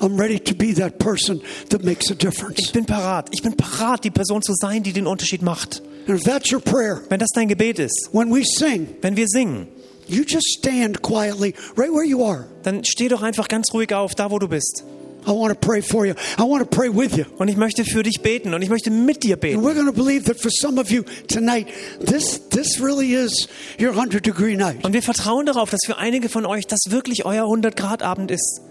I'm 0.00 0.16
ready 0.16 0.38
to 0.38 0.54
be 0.54 0.72
that 0.74 0.98
person 1.00 1.40
that 1.70 1.82
makes 1.82 2.08
a 2.08 2.12
ich 2.12 2.18
difference. 2.18 2.70
bin 2.70 2.84
parat. 2.86 3.28
Ich 3.32 3.42
bin 3.42 3.56
parat, 3.56 4.04
die 4.04 4.10
Person 4.10 4.42
zu 4.42 4.54
sein, 4.54 4.84
die 4.84 4.92
den 4.92 5.08
Unterschied 5.08 5.42
macht. 5.42 5.82
And 6.06 6.16
if 6.18 6.24
that's 6.24 6.52
your 6.52 6.60
prayer, 6.60 7.02
Wenn 7.08 7.18
das 7.18 7.30
dein 7.34 7.48
Gebet 7.48 7.80
ist, 7.80 8.08
when 8.12 8.30
we 8.32 8.44
sing, 8.44 8.86
wenn 9.02 9.16
wir 9.16 9.26
singen, 9.26 9.66
you 10.06 10.22
just 10.22 10.46
stand 10.58 11.02
quietly 11.02 11.52
right 11.76 11.90
where 11.92 12.04
you 12.04 12.22
are. 12.24 12.46
dann 12.62 12.84
steh 12.84 13.08
doch 13.08 13.22
einfach 13.22 13.48
ganz 13.48 13.74
ruhig 13.74 13.92
auf, 13.92 14.14
da 14.14 14.30
wo 14.30 14.38
du 14.38 14.46
bist. 14.48 14.84
I 15.26 15.30
want 15.32 15.52
to 15.52 15.58
pray 15.58 15.82
for 15.82 16.06
you. 16.06 16.14
I 16.38 16.42
want 16.42 16.62
to 16.62 16.66
pray 16.76 16.88
with 16.88 17.16
you. 17.16 17.24
Und 17.38 17.48
ich 17.48 17.56
möchte 17.56 17.84
für 17.84 18.02
dich 18.02 18.22
beten 18.22 18.54
und 18.54 18.62
ich 18.62 18.70
möchte 18.70 18.90
mit 18.90 19.22
dir 19.24 19.34
And 19.34 19.40
beten. 19.42 19.60
we're 19.62 19.74
going 19.74 19.86
to 19.86 19.92
believe 19.92 20.24
that 20.24 20.40
for 20.40 20.50
some 20.50 20.80
of 20.80 20.90
you 20.90 21.02
tonight, 21.26 21.66
this 22.00 22.40
this 22.50 22.80
really 22.80 23.12
is 23.14 23.46
your 23.78 23.90
100 23.90 24.24
degree 24.24 24.56
night. 24.56 24.84
Und 24.84 24.92
wir 24.94 25.02
vertrauen 25.02 25.44
darauf, 25.46 25.70
dass 25.70 25.80
für 25.84 25.98
einige 25.98 26.28
von 26.28 26.46
euch 26.46 26.66
das 26.66 26.80
wirklich 26.88 27.24
euer 27.26 27.44
100-Grad-Abend 27.44 28.30
ist. 28.30 28.62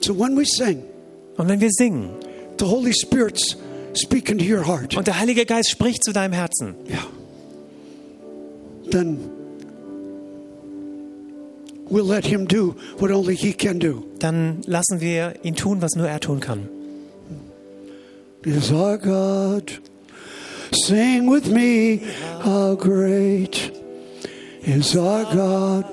So 0.00 0.14
when 0.16 0.36
we 0.36 0.44
sing, 0.44 0.82
Und 1.36 1.48
wenn 1.48 1.60
wir 1.60 1.70
singen 1.70 2.10
the 2.58 2.64
Holy 2.66 2.92
Spirit's 2.92 3.56
speaking 3.94 4.38
to 4.38 4.44
your 4.44 4.64
heart. 4.66 4.96
und 4.96 5.06
der 5.06 5.18
Heilige 5.18 5.44
Geist 5.46 5.70
spricht 5.70 6.04
zu 6.04 6.12
deinem 6.12 6.32
Herzen, 6.32 6.74
Yeah. 6.88 7.04
Then 8.90 9.30
we'll 11.90 12.04
let 12.04 12.24
him 12.24 12.46
do 12.46 12.72
what 12.98 13.10
only 13.10 13.34
he 13.34 13.52
can 13.52 13.78
do. 13.78 14.04
dann 14.18 14.62
lassen 14.66 15.00
wir 15.00 15.34
ihn 15.42 15.54
tun, 15.54 15.80
was 15.82 15.94
nur 15.94 16.08
er 16.08 16.20
tun 16.20 16.40
kann. 16.40 16.68
Is 18.44 18.70
our 18.70 18.96
God. 18.96 19.72
Sing 20.72 21.28
with 21.28 21.48
me, 21.48 22.00
how 22.42 22.76
great 22.76 23.72
is 24.62 24.96
our 24.96 25.24
God. 25.24 25.84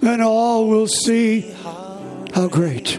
And 0.00 0.22
all 0.22 0.68
will 0.68 0.88
see 0.88 1.54
how 2.34 2.48
great. 2.48 2.98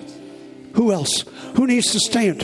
Who 0.74 0.91
else? 0.91 1.26
Who 1.56 1.66
needs 1.66 1.91
to 1.91 1.99
stand? 1.99 2.44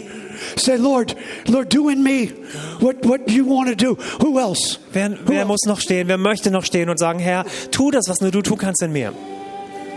Say, 0.56 0.78
Lord, 0.78 1.16
Lord, 1.48 1.70
do 1.74 1.90
in 1.90 2.04
me 2.04 2.32
what, 2.80 3.06
what 3.06 3.30
you 3.30 3.46
want 3.46 3.70
to 3.70 3.76
do. 3.76 3.96
Who 4.22 4.40
else? 4.40 4.80
Wer, 4.94 5.18
wer 5.26 5.46
muss 5.46 5.62
noch 5.66 5.80
stehen? 5.80 6.08
Wer 6.08 6.18
möchte 6.18 6.52
noch 6.52 6.66
stehen 6.66 6.90
und 6.90 6.98
sagen, 6.98 7.20
Herr, 7.20 7.46
tu 7.72 7.92
das, 7.92 8.08
was 8.08 8.22
nur 8.22 8.32
du 8.32 8.42
tun 8.42 8.58
kannst 8.58 8.82
in 8.82 8.92
mir? 8.92 9.14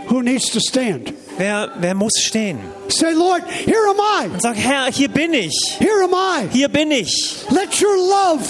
Who 0.07 0.21
needs 0.21 0.51
to 0.51 0.59
stand? 0.59 1.13
Wer, 1.37 1.71
wer 1.79 1.95
muss 1.95 2.13
stehen? 2.21 2.59
Say, 2.89 3.13
Lord, 3.13 3.43
here 3.65 3.87
am 3.89 3.97
I. 3.99 4.29
Und 4.31 4.41
sag, 4.41 4.55
Herr, 4.55 4.85
hier 4.91 5.09
bin 5.09 5.33
ich. 5.33 5.77
Here 5.79 6.03
am 6.03 6.13
I. 6.13 6.47
Hier 6.51 6.69
bin 6.69 6.91
ich. 6.91 7.37
Let 7.49 7.81
your 7.81 7.97
love 7.97 8.43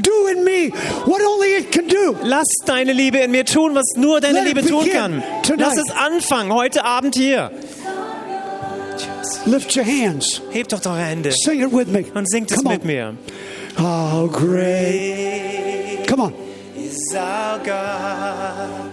do 0.00 0.28
in 0.32 0.42
me 0.42 0.70
what 1.04 1.20
only 1.22 1.56
it 1.58 1.70
can 1.70 1.86
do. 1.86 2.16
Lass 2.22 2.46
deine 2.64 2.94
Liebe 2.94 3.18
in 3.18 3.30
mir 3.32 3.44
tun, 3.44 3.74
was 3.74 3.84
nur 3.96 4.20
deine 4.20 4.40
Let 4.42 4.48
Liebe 4.48 4.66
tun 4.66 4.88
kann. 4.90 5.22
tonight. 5.42 5.60
Lass 5.60 5.76
es 5.76 5.90
anfangen, 5.94 6.52
heute 6.52 6.84
Abend 6.84 7.14
hier. 7.14 7.50
Lift 9.46 9.74
your 9.76 9.84
hands. 9.84 10.40
Hebt 10.52 10.72
doch 10.72 10.84
eure 10.86 10.96
Hände 10.98 11.32
Sing 11.32 11.60
it 11.60 11.72
with 11.72 11.88
me. 11.88 12.04
und 12.14 12.28
singt 12.30 12.50
es 12.50 12.56
Come 12.58 12.70
mit 12.74 12.80
on. 12.82 12.86
mir. 12.86 13.14
How 13.76 14.26
great. 14.28 16.06
Come 16.06 16.22
on. 16.24 16.34
Is 16.76 17.14
our 17.16 17.58
God, 17.60 18.90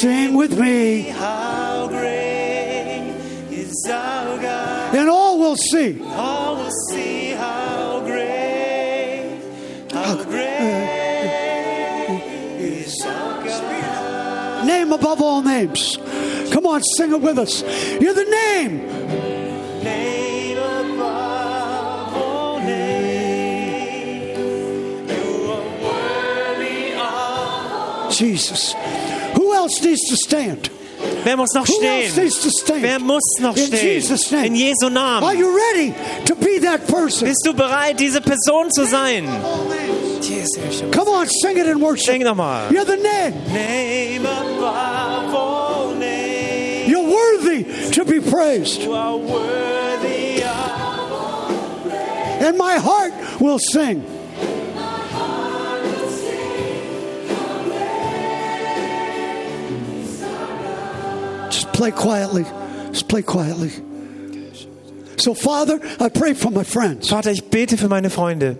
Sing 0.00 0.34
with 0.36 0.56
me. 0.58 1.02
how 1.12 1.86
great 1.88 3.12
is 3.50 3.86
our 3.88 4.38
God. 4.38 4.94
And 4.94 5.08
all 5.10 5.38
will 5.38 5.56
see. 5.56 6.00
All 6.16 6.56
will 6.56 6.70
see 6.90 7.30
how 7.32 8.00
great, 8.04 9.38
how 9.92 10.14
great 10.24 12.22
is 12.58 13.04
our 13.04 13.44
God. 13.44 14.66
Name 14.66 14.92
above 14.92 15.20
all 15.22 15.42
names. 15.42 15.98
Come 16.52 16.66
on, 16.66 16.82
sing 16.96 17.12
it 17.12 17.20
with 17.20 17.38
us. 17.38 17.62
You're 18.00 18.14
the 18.14 18.24
name. 18.24 18.78
Name 18.78 18.95
Jesus. 28.18 28.74
Who 29.34 29.54
else 29.54 29.80
needs 29.82 30.08
to 30.08 30.16
stand? 30.16 30.70
Wer 31.24 31.36
muss 31.36 31.52
noch 31.54 31.66
Who 31.68 31.82
else 31.82 32.12
stehen? 32.12 32.24
needs 32.24 32.40
to 32.42 32.50
stand? 32.50 32.82
Wer 32.82 32.98
muss 33.00 33.22
noch 33.40 33.56
In 33.56 33.66
stehen? 33.66 34.00
Jesus' 34.00 34.30
name. 34.32 34.46
In 34.46 34.54
Jesu 34.54 34.86
Are 34.86 34.90
Namen. 34.90 35.38
you 35.38 35.54
ready 35.56 35.94
to 36.24 36.34
be 36.36 36.58
that 36.60 36.86
person? 36.88 37.28
Bist 37.28 37.44
du 37.44 37.52
bereit, 37.52 37.98
diese 37.98 38.20
Person 38.20 38.70
zu 38.70 38.84
sein? 38.86 39.24
Come 40.92 41.08
on, 41.08 41.26
sing 41.28 41.56
it 41.58 41.66
in 41.66 41.80
worship. 41.80 42.06
Sing 42.06 42.22
nochmal. 42.22 42.70
You're 42.72 42.84
the 42.84 42.96
name. 42.96 43.34
Name 43.52 44.26
above 44.26 45.34
all 45.34 45.94
names. 45.94 46.88
You're 46.88 47.08
worthy 47.08 47.64
to 47.92 48.04
be 48.04 48.20
praised. 48.20 48.82
You 48.82 48.92
are 48.94 49.16
worthy 49.16 50.42
of. 50.42 51.92
And 52.40 52.56
my 52.58 52.76
heart 52.78 53.12
will 53.40 53.58
sing. 53.58 54.02
Play 61.76 61.90
quietly. 61.90 62.44
Just 62.88 63.08
play 63.08 63.22
quietly. 63.22 63.70
So, 65.18 65.34
Father, 65.34 65.80
I 66.00 66.08
pray 66.08 66.34
for 66.34 66.50
my 66.50 66.64
friends. 66.64 67.08
Vater, 67.08 67.30
ich 67.30 67.44
bete 67.44 67.76
für 67.76 67.88
meine 67.88 68.10
Freunde. 68.10 68.58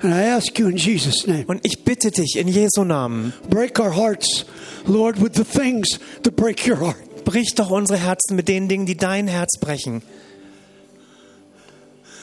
And 0.00 0.12
I 0.12 0.24
ask 0.24 0.58
you 0.58 0.68
in 0.68 0.76
Jesus' 0.76 1.26
name, 1.26 1.44
Und 1.46 1.60
ich 1.64 1.82
bitte 1.84 2.10
dich 2.10 2.36
in 2.36 2.46
Jesu 2.48 2.84
Namen, 2.84 3.32
break 3.48 3.80
our 3.80 3.92
hearts, 3.96 4.44
Lord, 4.86 5.18
with 5.20 5.34
the 5.34 5.44
things 5.44 5.98
that 6.22 6.36
break 6.36 6.66
your 6.66 6.76
heart. 6.76 7.24
brich 7.24 7.54
doch 7.54 7.70
unsere 7.70 7.98
Herzen 7.98 8.36
mit 8.36 8.48
den 8.48 8.68
Dingen, 8.68 8.84
die 8.84 8.96
dein 8.96 9.28
Herz 9.28 9.58
brechen. 9.58 10.02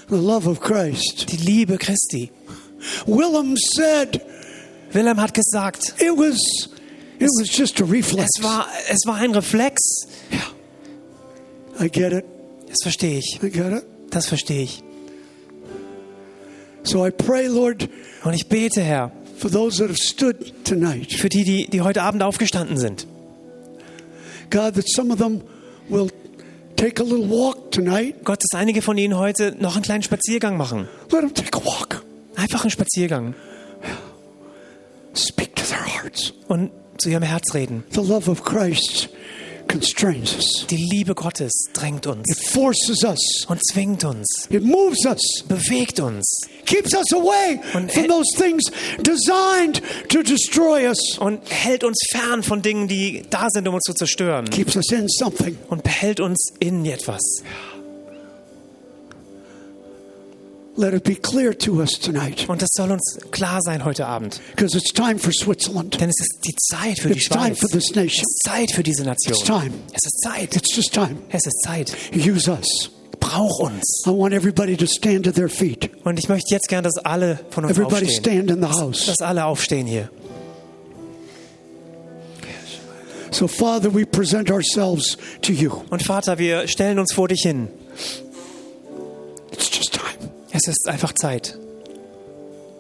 The 0.10 0.18
love 0.18 0.48
of 0.48 0.60
Christ. 0.60 1.32
Die 1.32 1.38
Liebe 1.38 1.78
Christi. 1.78 2.32
Willem 3.08 3.56
said 3.58 4.22
Wilhelm 4.94 5.22
hat 5.22 5.34
gesagt, 5.34 5.94
it 6.02 6.12
was 6.18 6.38
it 7.20 7.30
was 7.40 7.50
just 7.50 7.82
a 7.82 7.86
reflex. 7.86 8.28
es 8.36 8.44
war, 8.44 8.68
es 8.90 9.00
war 9.06 9.16
ein 9.16 9.32
Reflex. 9.32 9.80
I 11.80 11.90
get 11.90 12.14
it. 12.14 12.26
Das 12.68 12.78
verstehe 12.84 13.20
ich. 13.20 13.40
I 13.42 13.50
get 13.50 13.72
it. 13.72 13.84
Das 14.10 14.28
verstehe 14.28 14.64
ich. 14.64 14.84
So 16.84 17.06
I 17.06 17.12
pray, 17.12 17.48
Lord, 17.48 17.88
Und 18.24 18.34
ich 18.34 18.48
bete, 18.48 18.82
Herr, 18.82 19.12
for 19.38 19.50
those 19.50 19.78
that 19.78 19.90
have 19.90 19.98
stood 19.98 20.54
tonight, 20.64 21.14
für 21.14 21.30
die, 21.30 21.44
die, 21.44 21.68
die 21.68 21.82
heute 21.82 22.04
Abend 22.04 22.24
aufgestanden 22.24 22.78
sind. 22.78 23.08
God, 24.50 24.76
that 24.76 24.88
some 24.88 25.12
of 25.14 25.20
them 25.20 25.42
will 25.90 26.10
take 26.76 27.02
a 27.02 27.06
little 27.06 27.30
walk 27.30 27.72
tonight. 27.72 28.24
Gott, 28.24 28.44
dass 28.44 28.60
einige 28.60 28.82
von 28.82 28.98
ihnen 28.98 29.18
heute 29.18 29.56
noch 29.60 29.76
einen 29.76 29.84
kleinen 29.84 30.04
Spaziergang 30.04 30.58
machen. 30.58 30.88
Let 31.12 31.22
them 31.22 31.34
take 31.34 31.58
a 31.58 31.66
walk. 31.66 32.04
Einfach 32.36 32.62
einen 32.64 32.72
Spaziergang 32.72 33.34
Speak 35.14 35.56
to 35.56 35.64
their 35.64 35.86
hearts. 35.86 36.34
und 36.48 36.72
zu 36.98 37.10
ihrem 37.10 37.24
Herz 37.24 37.54
reden. 37.54 37.84
The 37.92 38.02
love 38.02 38.30
of 38.30 38.44
Christ 38.44 39.10
constrains 39.68 40.36
us. 40.36 40.66
Die 40.70 40.76
Liebe 40.92 41.16
Gottes 41.16 41.52
drängt 41.74 42.06
It 42.06 42.12
uns 42.12 42.48
forces 42.52 43.04
us. 43.04 43.46
und 43.48 43.60
zwingt 43.72 44.04
uns, 44.04 44.48
It 44.50 44.64
moves 44.64 45.06
us. 45.06 45.22
bewegt 45.48 46.00
uns 46.00 46.26
Keeps 46.66 46.94
us 46.94 47.12
away 47.14 47.60
Und 47.74 47.92
from 47.92 48.08
those 48.08 48.28
things 48.38 48.64
designed 49.02 49.82
to 50.10 50.22
destroy 50.24 50.88
us. 50.88 51.18
und 51.20 51.42
hält 51.50 51.84
uns 51.84 51.98
fern 52.12 52.44
von 52.44 52.62
Dingen, 52.62 52.88
die 52.88 53.24
da 53.30 53.48
sind, 53.50 53.68
um 53.68 53.74
uns 53.76 53.84
zu 53.84 53.94
zerstören. 53.94 54.46
Keeps 54.50 54.76
us 54.76 54.92
in 54.92 55.08
something. 55.10 55.58
Und 55.70 55.84
behält 55.84 56.20
uns 56.20 56.54
in 56.60 56.86
etwas. 56.86 57.22
Let 60.82 60.96
it 60.96 61.04
be 61.04 61.14
clear 61.16 61.56
to 61.60 61.74
us 61.80 61.92
tonight. 62.00 62.50
Und 62.50 62.60
das 62.62 62.70
soll 62.74 62.90
uns 62.90 63.20
klar 63.30 63.62
sein 63.62 63.86
heute 63.86 64.08
Abend. 64.08 64.42
Because 64.56 64.76
it's 64.76 64.92
time 64.92 65.20
for 65.20 65.32
Switzerland. 65.32 66.02
Denn 66.02 66.10
es 66.10 66.20
ist 66.20 66.40
die 66.44 66.56
Zeit 66.56 66.98
für 67.00 67.10
die 67.10 67.18
It's 67.20 67.30
time 67.30 67.46
Schweiz. 67.56 67.60
for 67.60 67.70
this 67.70 67.90
Es 67.92 67.96
nation. 67.96 68.24
ist 68.26 68.40
Zeit 68.44 68.72
für 68.72 68.82
diese 68.82 69.04
Nation. 69.04 69.36
It's 69.38 69.46
time. 69.46 69.72
Es 69.94 70.04
ist 70.06 70.22
Zeit. 70.24 70.56
It's 70.56 70.76
just 70.76 70.92
time. 70.92 71.18
Es 71.30 71.46
ist 71.46 71.62
Zeit. 71.64 71.96
Use 72.16 72.50
us. 72.50 72.90
Brauch 73.20 73.60
uns. 73.60 73.84
I 74.08 74.10
want 74.10 74.34
everybody 74.34 74.76
to 74.76 74.88
stand 74.88 75.26
to 75.26 75.32
their 75.32 75.50
feet. 75.50 75.92
Und 76.04 76.18
ich 76.18 76.28
möchte 76.28 76.52
jetzt 76.56 76.68
gern, 76.68 76.84
dass 76.84 76.98
alle 76.98 77.40
von 77.52 77.64
uns 77.66 77.74
Everybody 77.78 78.06
aufstehen. 78.08 78.48
stand 78.48 78.50
in 78.52 78.62
the 78.64 78.68
house. 78.70 79.06
Dass 79.06 79.20
alle 79.22 79.46
aufstehen 79.46 79.86
hier. 79.86 80.10
So, 83.30 83.48
Father, 83.48 83.94
we 83.94 84.06
present 84.06 84.50
ourselves 84.50 85.16
to 85.44 85.54
you. 85.54 85.84
Und 85.92 86.02
Vater, 86.04 86.40
wir 86.40 86.68
stellen 86.68 86.98
uns 86.98 87.14
vor 87.14 87.28
dich 87.28 87.44
hin. 87.44 87.70
It's 89.52 89.70
just. 89.78 89.91
Es 90.54 90.68
ist 90.68 90.88
einfach 90.88 91.14
Zeit. 91.14 91.58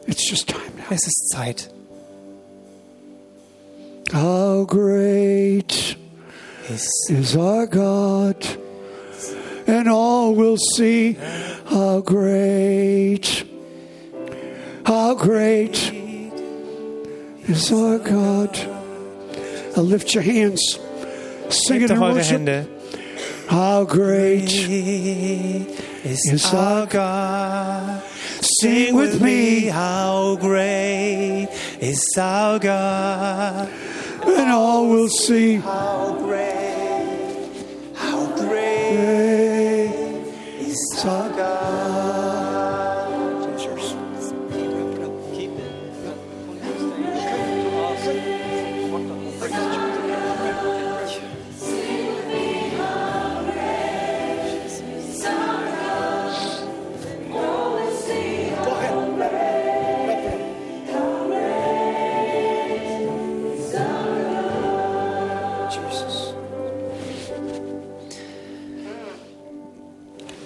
It's 0.07 0.30
just 0.30 0.48
time 0.48 0.61
now. 0.77 0.84
Es 0.89 1.06
ist 1.07 1.30
Zeit. 1.31 1.69
How 4.14 4.65
great 4.65 5.95
is 6.69 7.35
our 7.38 7.65
God, 7.65 8.35
and 9.68 9.88
all 9.88 10.35
will 10.35 10.57
see 10.76 11.18
how 11.65 12.02
great, 12.02 13.45
how 14.85 15.15
great 15.15 15.93
is 17.48 17.72
our 17.72 17.99
God. 17.99 18.57
Now 19.76 19.84
lift 19.84 20.14
your 20.14 20.23
hands, 20.23 20.77
sing 21.49 21.81
Hebt 21.81 21.91
it 21.91 21.95
in 21.95 21.99
worship. 22.02 22.39
Hände. 22.39 22.81
How 23.52 23.84
great, 23.84 24.49
Is 26.06 26.22
Is 26.32 26.53
our 26.53 26.86
God. 26.86 28.02
Sing 28.61 28.95
with 28.95 29.22
me, 29.22 29.65
how 29.65 30.38
great 30.40 31.49
is 31.82 32.02
our 32.18 32.60
God. 32.60 33.68
and 34.26 34.52
all 34.52 34.88
will 34.88 35.10
see. 35.10 35.56
How 35.57 36.15
great, 36.23 37.52
how 37.94 38.26
great 38.38 38.95
Great 38.95 40.69
is 40.69 41.03
our 41.06 41.30
God. 41.32 42.01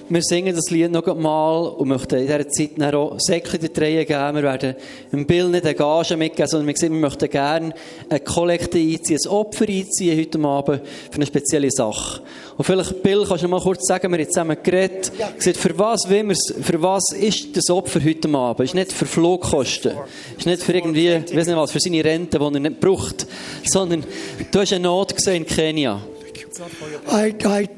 Wir 0.07 0.21
singen 0.21 0.55
das 0.55 0.69
Lied 0.69 0.91
noch 0.91 1.15
mal 1.15 1.65
und 1.65 1.87
möchten 1.87 2.19
in 2.19 2.27
dieser 2.27 2.47
Zeit 2.47 2.93
auch 2.93 3.19
Säckchen 3.19 3.59
in 3.59 3.73
die 3.73 3.79
Reihe 3.79 4.05
geben. 4.05 4.35
Wir 4.35 4.43
werden 4.43 4.75
im 5.11 5.25
Bild 5.25 5.49
nicht 5.49 5.65
eine 5.65 5.73
Gage 5.73 6.15
mitgeben, 6.15 6.47
sondern 6.47 6.67
wir, 6.67 6.75
sehen, 6.77 6.93
wir 6.93 6.99
möchten 6.99 7.27
gerne 7.27 7.73
eine 8.07 8.19
Kollekte 8.19 8.77
einziehen, 8.77 9.17
ein 9.25 9.31
Opfer 9.31 9.67
einziehen 9.67 10.19
heute 10.19 10.39
Abend 10.39 10.81
für 11.09 11.15
eine 11.15 11.25
spezielle 11.25 11.71
Sache. 11.71 12.21
Und 12.55 12.65
vielleicht, 12.65 13.01
Bill, 13.01 13.25
kannst 13.27 13.43
du 13.43 13.47
noch 13.47 13.57
mal 13.57 13.63
kurz 13.63 13.87
sagen, 13.87 14.11
wir 14.11 14.19
haben 14.19 14.27
zusammen 14.27 14.57
geredet, 14.61 15.11
gesagt, 15.37 15.57
für 15.57 15.79
was, 15.79 16.01
wollen 16.07 16.29
wir's, 16.29 16.53
für 16.61 16.79
was 16.83 17.05
ist 17.19 17.57
das 17.57 17.71
Opfer 17.71 17.99
heute 18.03 18.29
Abend? 18.29 18.59
Ist 18.59 18.75
nicht 18.75 18.91
für 18.91 19.07
Flugkosten, 19.07 19.93
ist 20.37 20.45
nicht 20.45 20.61
für 20.61 20.73
irgendwie, 20.73 21.15
ich 21.15 21.35
weiß 21.35 21.47
nicht 21.47 21.57
was, 21.57 21.71
für 21.71 21.79
seine 21.79 22.05
Rente, 22.05 22.37
die 22.37 22.43
er 22.43 22.59
nicht 22.59 22.79
braucht, 22.79 23.25
sondern 23.65 24.03
du 24.51 24.59
hast 24.59 24.71
eine 24.71 24.83
Not 24.83 25.15
gesehen 25.15 25.37
in 25.37 25.45
Kenia. 25.47 25.99
I, 27.11 27.33
I, 27.43 27.69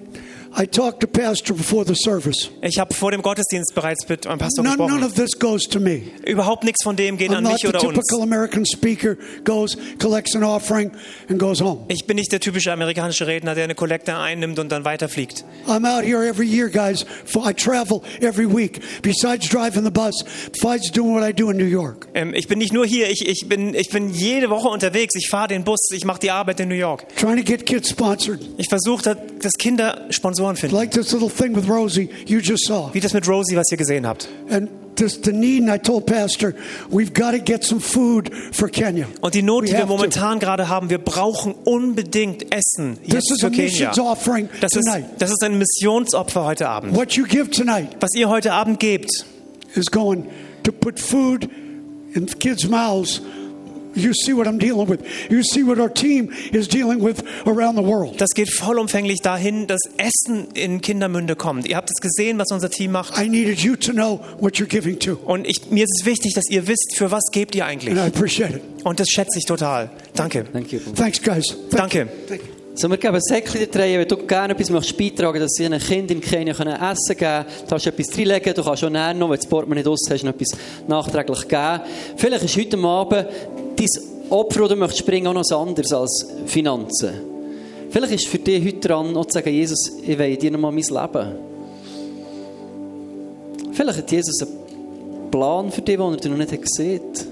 I 0.59 0.65
talked 0.65 1.01
to 1.01 1.07
Pastor 1.07 1.53
before 1.53 1.85
the 1.85 1.93
service. 1.93 2.49
Ich 2.63 2.79
habe 2.79 2.91
vor 2.91 3.11
dem 3.11 3.21
Gottesdienst 3.21 3.75
bereits 3.75 4.09
mit 4.09 4.25
einem 4.25 4.39
Pastor 4.39 4.63
None, 4.63 4.75
none 4.75 4.87
gesprochen. 4.87 5.03
of 5.03 5.13
this 5.13 5.37
goes 5.37 5.65
to 5.65 5.79
me. 5.79 6.01
Überhaupt 6.25 6.63
nichts 6.63 6.83
von 6.83 6.95
dem 6.95 7.15
geht 7.15 7.29
I'm 7.29 7.37
an 7.37 7.43
mich 7.43 7.67
oder 7.67 7.79
uns. 7.79 7.93
typical 7.93 8.23
American 8.23 8.65
speaker, 8.65 9.17
goes, 9.43 9.77
collects 9.99 10.35
an 10.35 10.43
offering, 10.43 10.91
and 11.29 11.37
goes 11.37 11.61
home. 11.61 11.85
Ich 11.89 12.07
bin 12.07 12.15
nicht 12.15 12.31
der 12.31 12.39
typische 12.39 12.71
amerikanische 12.71 13.27
Redner, 13.27 13.53
der 13.53 13.65
eine 13.65 13.75
Kollekte 13.75 14.17
einnimmt 14.17 14.57
und 14.57 14.71
dann 14.71 14.83
weiterfliegt. 14.83 15.45
I'm 15.67 15.85
out 15.85 16.03
here 16.03 16.27
every 16.27 16.47
year, 16.47 16.69
guys. 16.69 17.05
I 17.35 17.53
travel 17.53 18.01
every 18.19 18.47
week. 18.47 18.81
Besides 19.03 19.47
driving 19.47 19.83
the 19.83 19.91
bus, 19.91 20.25
besides 20.51 20.89
doing 20.91 21.13
what 21.13 21.23
I 21.23 21.33
do 21.33 21.51
in 21.51 21.57
New 21.57 21.65
York. 21.65 22.07
Ähm, 22.15 22.33
ich 22.33 22.47
bin 22.47 22.57
nicht 22.57 22.73
nur 22.73 22.87
hier, 22.87 23.11
ich, 23.11 23.27
ich, 23.27 23.47
bin, 23.47 23.75
ich 23.75 23.89
bin 23.89 24.09
jede 24.09 24.49
Woche 24.49 24.69
unterwegs. 24.69 25.13
Ich 25.15 25.29
fahre 25.29 25.49
den 25.49 25.63
Bus, 25.63 25.91
ich 25.93 26.03
mache 26.03 26.19
die 26.19 26.31
Arbeit 26.31 26.59
in 26.59 26.67
New 26.67 26.73
York. 26.73 27.05
Trying 27.15 27.37
to 27.37 27.43
get 27.43 27.67
kids 27.67 27.89
sponsored. 27.89 28.39
Ich 28.57 28.69
versuche, 28.69 29.03
dass 29.41 29.53
Kinder 29.53 30.05
Sponsoren 30.09 30.55
finden. 30.55 30.75
Like 30.75 30.91
this 30.91 31.11
little 31.11 31.29
thing 31.29 31.55
with 31.55 31.67
Rosie 31.69 32.09
you 32.25 32.39
just 32.39 32.65
saw. 32.65 32.89
Wie 32.93 32.99
das 32.99 33.13
mit 33.13 33.27
Rosie, 33.27 33.55
was 33.55 33.71
ihr 33.71 33.77
gesehen 33.77 34.05
habt. 34.07 34.27
And 34.49 34.69
this, 34.95 35.19
the 35.23 35.31
need, 35.31 35.61
and 35.61 35.69
I 35.71 35.77
told 35.77 36.05
Pastor, 36.07 36.53
we've 36.89 37.13
got 37.13 37.31
to 37.31 37.39
get 37.39 37.63
some 37.63 37.79
food 37.79 38.31
for 38.51 38.67
Kenya. 38.67 39.05
Und 39.21 39.35
die 39.35 39.43
Not, 39.43 39.63
We 39.63 39.67
die 39.67 39.71
wir 39.73 39.79
have 39.81 39.87
to. 39.89 39.95
momentan 39.95 40.39
gerade 40.39 40.69
haben, 40.69 40.89
wir 40.89 40.97
brauchen 40.97 41.53
unbedingt 41.65 42.51
Essen 42.53 42.97
This 43.03 43.13
jetzt 43.13 43.31
is 43.31 43.43
a 43.43 43.47
für 43.47 43.51
Kenia. 43.51 43.63
missions 43.89 43.99
offering 43.99 44.49
Das 44.59 44.71
ist, 44.75 44.85
tonight. 44.85 45.05
das 45.19 45.29
ist 45.31 45.43
ein 45.43 45.57
Missionsopfer 45.59 46.45
heute 46.45 46.67
Abend. 46.67 46.95
What 46.95 47.13
you 47.13 47.25
give 47.25 47.51
tonight 47.51 47.89
Was 47.99 48.15
ihr 48.15 48.27
heute 48.29 48.53
Abend 48.53 48.79
gebt, 48.79 49.25
is 49.75 49.85
going 49.91 50.25
to 50.63 50.71
put 50.71 50.99
food 50.99 51.47
in 52.13 52.25
kids' 52.39 52.67
mouths. 52.67 53.21
You 53.97 54.13
see 54.13 54.33
what 54.33 54.47
I'm 54.47 54.59
dealing 54.59 54.87
with. 54.87 54.99
You 55.29 55.41
see 55.43 55.63
what 55.63 55.79
our 55.79 55.91
team 55.91 56.31
is 56.51 56.67
dealing 56.67 57.01
with 57.01 57.23
around 57.45 57.75
the 57.77 57.83
world. 57.83 58.19
das 58.21 58.29
geht 58.35 58.49
vollumfänglich 58.49 59.21
dahin, 59.21 59.67
dass 59.67 59.79
Essen 59.97 60.47
in 60.53 60.81
Kindermünde 60.81 61.35
kommt. 61.35 61.67
Ihr 61.67 61.75
habt 61.75 61.89
es 61.89 62.01
gesehen, 62.01 62.37
was 62.37 62.51
unser 62.51 62.69
Team 62.69 62.91
macht. 62.91 63.17
I 63.17 63.27
needed 63.27 63.59
you 63.59 63.75
to 63.75 63.91
know 63.91 64.19
what 64.39 64.55
you're 64.55 64.67
giving 64.67 64.99
to. 64.99 65.17
Und 65.25 65.47
ich, 65.47 65.71
mir 65.71 65.83
ist 65.83 66.01
es 66.01 66.05
wichtig, 66.05 66.33
dass 66.33 66.49
ihr 66.49 66.67
wisst, 66.67 66.95
für 66.95 67.11
was 67.11 67.23
gebt 67.31 67.55
ihr 67.55 67.65
eigentlich. 67.65 67.97
And 67.97 67.99
I 67.99 68.07
appreciate 68.07 68.55
it. 68.55 68.61
Und 68.83 68.99
das 68.99 69.09
schätze 69.09 69.39
ich 69.39 69.45
total. 69.45 69.89
Danke. 70.15 70.45
Thank 70.51 70.71
you. 70.71 70.79
Thanks, 70.95 71.21
guys. 71.21 71.47
Thank 71.47 71.71
Danke. 71.71 71.99
you. 71.99 72.05
Thank 72.27 72.41
you. 72.41 72.56
So, 72.79 72.87
wir 72.91 72.97
geben 72.97 73.19
Säckchen 73.19 73.61
in 73.61 73.71
die 73.71 73.77
Reihe. 73.79 73.97
Wenn 73.97 74.07
du 74.07 74.17
gerne 74.17 74.53
etwas 74.53 74.69
möchtest 74.69 74.99
beitragen 74.99 75.39
dass 75.39 75.53
sie 75.53 75.65
einem 75.65 75.79
Kind 75.79 76.11
in 76.11 76.21
Kenia 76.21 76.53
Essen 76.53 77.17
geben 77.17 77.17
können, 77.17 77.45
du 77.63 77.69
kannst 77.69 77.87
etwas 77.87 78.15
reinlegen, 78.15 78.53
du 78.53 78.63
kannst 78.63 78.83
auch 78.83 78.89
näher 78.91 79.15
noch, 79.15 79.29
wenn 79.31 79.37
du 79.37 79.41
das 79.41 79.47
Portemonnaie 79.47 79.83
nicht 79.83 80.11
hast, 80.11 80.23
noch 80.23 80.33
etwas 80.33 80.49
nachträglich 80.87 81.47
geben. 81.47 81.81
Vielleicht 82.17 82.43
ist 82.43 82.55
heute 82.55 82.77
Abend 82.77 83.25
dein 83.77 83.87
Opfer, 84.29 84.59
das 84.59 84.69
du 84.69 84.75
möchtest 84.75 85.05
bringen, 85.07 85.25
auch 85.25 85.33
noch 85.33 85.39
was 85.39 85.51
anderes 85.51 85.91
als 85.91 86.27
Finanzen. 86.45 87.13
Vielleicht 87.89 88.13
ist 88.13 88.27
für 88.27 88.37
dich 88.37 88.63
heute 88.63 88.87
dran, 88.87 89.11
noch 89.11 89.25
zu 89.25 89.33
sagen, 89.33 89.49
Jesus, 89.49 89.93
ich 90.05 90.15
will 90.15 90.37
dir 90.37 90.51
noch 90.51 90.59
mal 90.59 90.71
mein 90.71 90.83
Leben. 90.83 91.31
Vielleicht 93.71 93.97
hat 93.97 94.11
Jesus 94.11 94.39
einen 94.43 95.31
Plan 95.31 95.71
für 95.71 95.81
dich, 95.81 95.97
den 95.97 96.13
er 96.13 96.29
noch 96.29 96.37
nicht 96.37 96.61
gesehen 96.61 97.01
hat. 97.01 97.25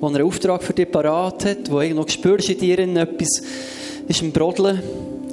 Wo 0.00 0.06
er 0.06 0.14
einen 0.14 0.24
Auftrag 0.26 0.62
für 0.62 0.72
dich 0.72 0.90
parat 0.90 1.44
hat, 1.44 1.70
wo 1.70 1.82
irgendwo 1.82 2.08
spürst 2.08 2.48
in 2.48 2.58
dir 2.58 2.78
etwas 2.78 3.42
ist 4.08 4.22
im 4.22 4.32
Brodeln 4.32 4.80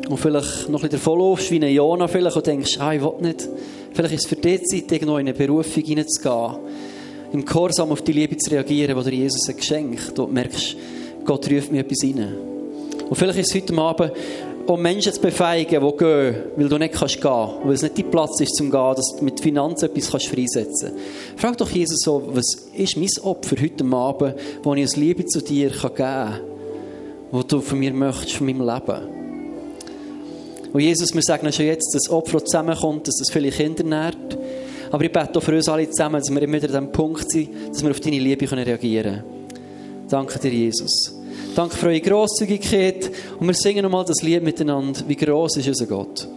und 0.10 0.18
vielleicht 0.18 0.70
noch 0.70 0.80
ein 0.80 0.90
bisschen 0.90 0.90
davonlaufst, 0.92 1.52
wie 1.52 1.64
ein 1.64 1.74
Jona 1.74 2.08
vielleicht 2.08 2.36
und 2.36 2.48
denkst, 2.48 2.78
ah, 2.80 2.94
ich 2.94 3.02
will 3.02 3.14
nicht. 3.22 3.48
Vielleicht 3.94 4.16
ist 4.16 4.24
es 4.24 4.28
für 4.28 4.36
die 4.36 4.62
Zeit, 4.64 4.92
irgendwo 4.92 5.18
in 5.18 5.28
eine 5.28 5.34
Berufung 5.34 5.84
hineinzugehen, 5.84 6.56
im 7.32 7.46
Gehorsam 7.46 7.92
auf 7.92 8.02
die 8.02 8.12
Liebe 8.12 8.38
zu 8.38 8.52
reagieren, 8.52 8.98
die 8.98 9.10
dir 9.10 9.18
Jesus 9.18 9.48
hat 9.48 9.58
geschenkt. 9.58 10.18
Du 10.18 10.28
merkst, 10.28 10.76
Gott 11.26 11.50
ruft 11.50 11.72
mir 11.72 11.82
etwas 11.82 12.04
rein. 12.04 12.36
Und 13.10 13.16
vielleicht 13.16 13.40
ist 13.40 13.56
es 13.56 13.62
heute 13.62 13.78
Abend, 13.78 14.12
um 14.66 14.82
Menschen 14.82 15.14
zu 15.14 15.20
befähigen, 15.20 15.82
die 15.82 15.98
gehen, 15.98 16.36
weil 16.56 16.70
du 16.70 16.78
nicht 16.78 16.94
kannst 16.94 17.22
gehen, 17.22 17.50
weil 17.64 17.74
es 17.74 17.82
nicht 17.82 17.98
dein 17.98 18.10
Platz 18.10 18.40
ist 18.40 18.56
zum 18.56 18.72
Gehen, 18.72 18.94
dass 18.96 19.16
du 19.18 19.26
mit 19.26 19.40
Finanzen 19.40 19.86
etwas 19.86 20.10
kannst 20.10 20.28
freisetzen 20.28 20.90
kannst. 20.90 21.42
Frag 21.42 21.58
doch 21.58 21.70
Jesus 21.70 22.00
so, 22.02 22.24
was 22.34 22.46
ist 22.74 22.98
mein 22.98 23.10
Opfer 23.24 23.58
heute 23.62 23.84
Abend, 23.86 24.36
wo 24.64 24.74
ich 24.74 24.86
aus 24.86 24.96
Liebe 24.96 25.26
zu 25.26 25.42
dir 25.42 25.70
geben 25.70 25.96
kann, 25.96 26.40
was 27.34 27.48
du 27.48 27.62
von 27.62 27.80
mir 27.80 27.92
möchtest, 27.94 28.34
von 28.34 28.46
meinem 28.46 28.62
Leben. 28.62 29.24
Und 30.72 30.80
Jesus, 30.80 31.14
wir 31.16 31.22
sagen 31.24 31.52
schon 31.52 31.66
jetzt, 31.66 31.94
dass 31.94 32.04
das 32.04 32.12
Opfer 32.12 32.46
zusammenkommt, 32.46 33.08
dass 33.08 33.18
das 33.18 33.32
viele 33.32 33.50
Kinder 33.50 33.84
nährt. 33.84 34.38
Aber 34.92 35.04
ich 35.04 35.12
bete 35.12 35.40
auch 35.40 35.42
für 35.42 35.56
uns 35.56 35.68
alle 35.68 35.90
zusammen, 35.90 36.20
dass 36.20 36.30
wir 36.30 36.42
immer 36.44 36.62
wieder 36.62 36.78
an 36.78 36.86
dem 36.86 36.92
Punkt 36.92 37.32
sind, 37.32 37.50
dass 37.70 37.84
wir 37.84 37.90
auf 37.90 38.00
deine 38.00 38.20
Liebe 38.20 38.50
reagieren 38.52 39.04
können. 39.04 39.24
Danke 40.10 40.38
dir, 40.38 40.52
Jesus. 40.52 41.12
Danke 41.56 41.76
für 41.76 41.88
eure 41.88 42.02
Grosszügigkeit. 42.02 43.10
Und 43.40 43.48
wir 43.48 43.56
singen 43.56 43.82
nochmal 43.82 44.06
das 44.06 44.22
Lied 44.22 44.44
miteinander. 44.44 45.02
Wie 45.08 45.16
groß 45.16 45.58
ist 45.58 45.68
unser 45.68 45.88
Gott? 45.88 46.28